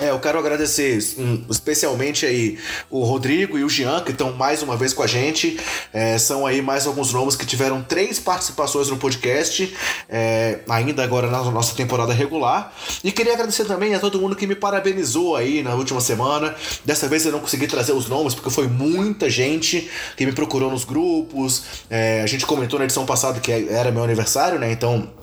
É, 0.00 0.08
eu 0.08 0.18
quero 0.18 0.38
agradecer 0.38 0.98
hum, 1.18 1.44
especialmente 1.50 2.24
aí 2.24 2.58
o 2.88 3.04
Rodrigo 3.04 3.58
e 3.58 3.64
o 3.64 3.68
Jean, 3.68 4.00
que 4.00 4.12
estão 4.12 4.32
mais 4.32 4.62
uma 4.62 4.74
vez 4.74 4.94
com 4.94 5.02
a 5.02 5.06
gente. 5.06 5.60
É, 5.92 6.16
são 6.16 6.46
aí 6.46 6.62
mais 6.62 6.86
alguns 6.86 7.12
nomes 7.12 7.36
que 7.36 7.44
tiveram 7.44 7.82
três 7.82 8.18
participações 8.18 8.88
no 8.88 8.96
podcast, 8.96 9.76
é, 10.08 10.60
ainda 10.70 11.04
agora 11.04 11.26
na 11.26 11.42
nossa 11.50 11.74
temporada 11.74 12.14
regular. 12.14 12.72
E 13.04 13.12
queria 13.12 13.34
agradecer 13.34 13.66
também 13.66 13.94
a 13.94 13.98
todo 13.98 14.18
mundo 14.18 14.34
que 14.34 14.46
me 14.46 14.54
parabenizou 14.54 15.36
aí 15.36 15.62
na 15.62 15.74
última 15.74 16.00
semana. 16.00 16.54
Dessa 16.82 17.06
vez 17.06 17.26
eu 17.26 17.32
não 17.32 17.40
consegui 17.40 17.66
trazer 17.66 17.92
os 17.92 18.08
nomes, 18.08 18.34
porque 18.34 18.48
foi 18.48 18.68
muita 18.68 19.28
gente 19.28 19.90
que 20.16 20.24
me 20.24 20.32
procurou 20.32 20.70
nos 20.70 20.84
grupos. 20.84 21.62
É, 21.90 22.22
a 22.22 22.26
gente 22.26 22.46
comentou 22.46 22.78
na 22.78 22.86
edição 22.86 23.04
passada 23.04 23.38
que 23.38 23.52
era 23.52 23.90
meu 23.90 24.02
aniversário, 24.02 24.58
né? 24.58 24.72
Então 24.72 25.19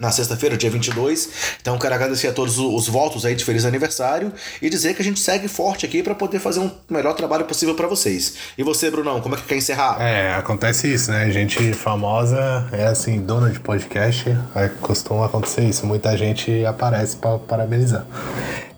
na 0.00 0.10
sexta-feira, 0.10 0.56
dia 0.56 0.70
22. 0.70 1.28
Então 1.60 1.78
quero 1.78 1.94
agradecer 1.94 2.28
a 2.28 2.32
todos 2.32 2.58
os 2.58 2.88
votos 2.88 3.26
aí 3.26 3.34
de 3.34 3.44
feliz 3.44 3.64
aniversário 3.64 4.32
e 4.60 4.70
dizer 4.70 4.94
que 4.94 5.02
a 5.02 5.04
gente 5.04 5.20
segue 5.20 5.46
forte 5.46 5.84
aqui 5.84 6.02
para 6.02 6.14
poder 6.14 6.40
fazer 6.40 6.60
um 6.60 6.70
melhor 6.88 7.12
trabalho 7.14 7.44
possível 7.44 7.74
para 7.74 7.86
vocês. 7.86 8.34
E 8.56 8.62
você, 8.62 8.90
Brunão, 8.90 9.20
como 9.20 9.34
é 9.34 9.38
que 9.38 9.44
quer 9.44 9.56
encerrar? 9.56 10.00
É, 10.00 10.34
acontece 10.34 10.92
isso, 10.92 11.10
né? 11.10 11.30
Gente 11.30 11.72
famosa 11.74 12.66
é 12.72 12.86
assim, 12.86 13.20
dona 13.20 13.50
de 13.50 13.60
podcast, 13.60 14.36
é, 14.54 14.68
costuma 14.80 15.26
acontecer 15.26 15.62
isso. 15.62 15.86
Muita 15.86 16.16
gente 16.16 16.64
aparece 16.64 17.16
para 17.16 17.38
parabenizar. 17.38 18.06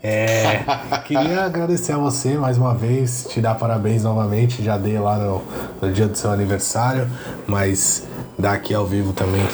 É, 0.01 0.59
queria 1.07 1.45
agradecer 1.45 1.93
a 1.93 1.97
você 1.97 2.33
mais 2.33 2.57
uma 2.57 2.75
vez, 2.75 3.25
te 3.29 3.39
dar 3.39 3.55
parabéns 3.55 4.03
novamente. 4.03 4.61
Já 4.61 4.77
dei 4.77 4.99
lá 4.99 5.17
no, 5.17 5.41
no 5.81 5.91
dia 5.93 6.07
do 6.07 6.17
seu 6.17 6.31
aniversário, 6.31 7.09
mas 7.47 8.03
dar 8.37 8.53
aqui 8.53 8.73
ao 8.73 8.85
vivo 8.85 9.13
também 9.13 9.45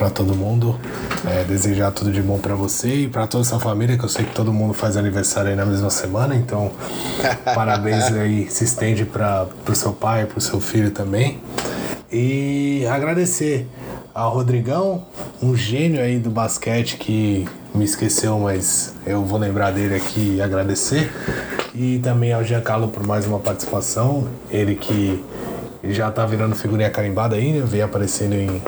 para 0.00 0.08
todo 0.08 0.34
mundo. 0.34 0.80
É, 1.26 1.44
desejar 1.44 1.90
tudo 1.90 2.10
de 2.10 2.22
bom 2.22 2.38
para 2.38 2.54
você 2.54 3.02
e 3.02 3.08
para 3.08 3.26
toda 3.26 3.44
essa 3.44 3.60
família, 3.60 3.98
que 3.98 4.04
eu 4.04 4.08
sei 4.08 4.24
que 4.24 4.34
todo 4.34 4.50
mundo 4.50 4.72
faz 4.72 4.96
aniversário 4.96 5.50
aí 5.50 5.56
na 5.56 5.66
mesma 5.66 5.90
semana, 5.90 6.34
então 6.34 6.72
parabéns 7.44 8.04
aí, 8.04 8.50
se 8.50 8.64
estende 8.64 9.04
para 9.04 9.46
o 9.68 9.74
seu 9.74 9.92
pai, 9.92 10.24
para 10.24 10.38
o 10.38 10.40
seu 10.40 10.58
filho 10.58 10.90
também. 10.90 11.38
E 12.10 12.86
agradecer 12.90 13.68
ao 14.14 14.32
Rodrigão, 14.32 15.04
um 15.42 15.54
gênio 15.54 16.00
aí 16.00 16.18
do 16.18 16.30
basquete 16.30 16.96
que 16.96 17.46
me 17.74 17.84
esqueceu, 17.84 18.38
mas 18.38 18.94
eu 19.04 19.22
vou 19.22 19.38
lembrar 19.38 19.70
dele 19.70 19.96
aqui 19.96 20.36
e 20.36 20.42
agradecer. 20.42 21.12
E 21.74 21.98
também 21.98 22.32
ao 22.32 22.42
Giancarlo 22.42 22.88
por 22.88 23.06
mais 23.06 23.26
uma 23.26 23.38
participação, 23.38 24.26
ele 24.50 24.74
que 24.74 25.22
já 25.84 26.10
tá 26.10 26.26
virando 26.26 26.54
figurinha 26.54 26.90
carimbada 26.90 27.36
aí, 27.36 27.52
né? 27.52 27.64
Vem 27.66 27.82
aparecendo 27.82 28.34
em 28.34 28.62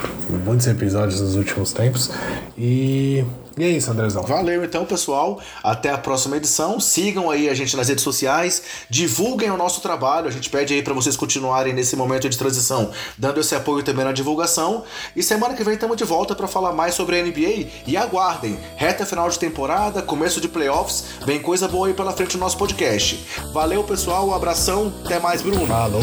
muitos 0.44 0.66
episódios 0.66 1.20
nos 1.20 1.36
últimos 1.36 1.72
tempos. 1.72 2.10
E 2.56 3.24
e 3.56 3.64
é 3.64 3.68
isso, 3.68 3.90
Andrezão. 3.90 4.22
Valeu 4.22 4.64
então, 4.64 4.84
pessoal. 4.84 5.40
Até 5.62 5.90
a 5.90 5.98
próxima 5.98 6.36
edição. 6.36 6.80
Sigam 6.80 7.30
aí 7.30 7.48
a 7.48 7.54
gente 7.54 7.76
nas 7.76 7.88
redes 7.88 8.02
sociais, 8.02 8.62
divulguem 8.88 9.50
o 9.50 9.56
nosso 9.56 9.80
trabalho. 9.80 10.28
A 10.28 10.30
gente 10.30 10.48
pede 10.48 10.72
aí 10.72 10.82
para 10.82 10.94
vocês 10.94 11.16
continuarem 11.16 11.74
nesse 11.74 11.94
momento 11.96 12.28
de 12.28 12.38
transição, 12.38 12.90
dando 13.18 13.40
esse 13.40 13.54
apoio 13.54 13.82
também 13.82 14.04
na 14.04 14.12
divulgação. 14.12 14.84
E 15.14 15.22
semana 15.22 15.54
que 15.54 15.64
vem 15.64 15.74
estamos 15.74 15.96
de 15.96 16.04
volta 16.04 16.34
para 16.34 16.48
falar 16.48 16.72
mais 16.72 16.94
sobre 16.94 17.18
a 17.18 17.22
NBA. 17.22 17.68
E 17.86 17.96
aguardem, 17.96 18.58
reta 18.76 19.04
final 19.04 19.28
de 19.28 19.38
temporada, 19.38 20.02
começo 20.02 20.40
de 20.40 20.48
playoffs, 20.48 21.04
vem 21.26 21.40
coisa 21.40 21.68
boa 21.68 21.88
aí 21.88 21.94
pela 21.94 22.12
frente 22.12 22.34
no 22.36 22.40
nosso 22.40 22.56
podcast. 22.56 23.22
Valeu, 23.52 23.84
pessoal. 23.84 24.28
Um 24.28 24.34
abração. 24.34 24.92
Até 25.04 25.18
mais, 25.18 25.42
Bruno. 25.42 25.66
Falou. 25.66 26.02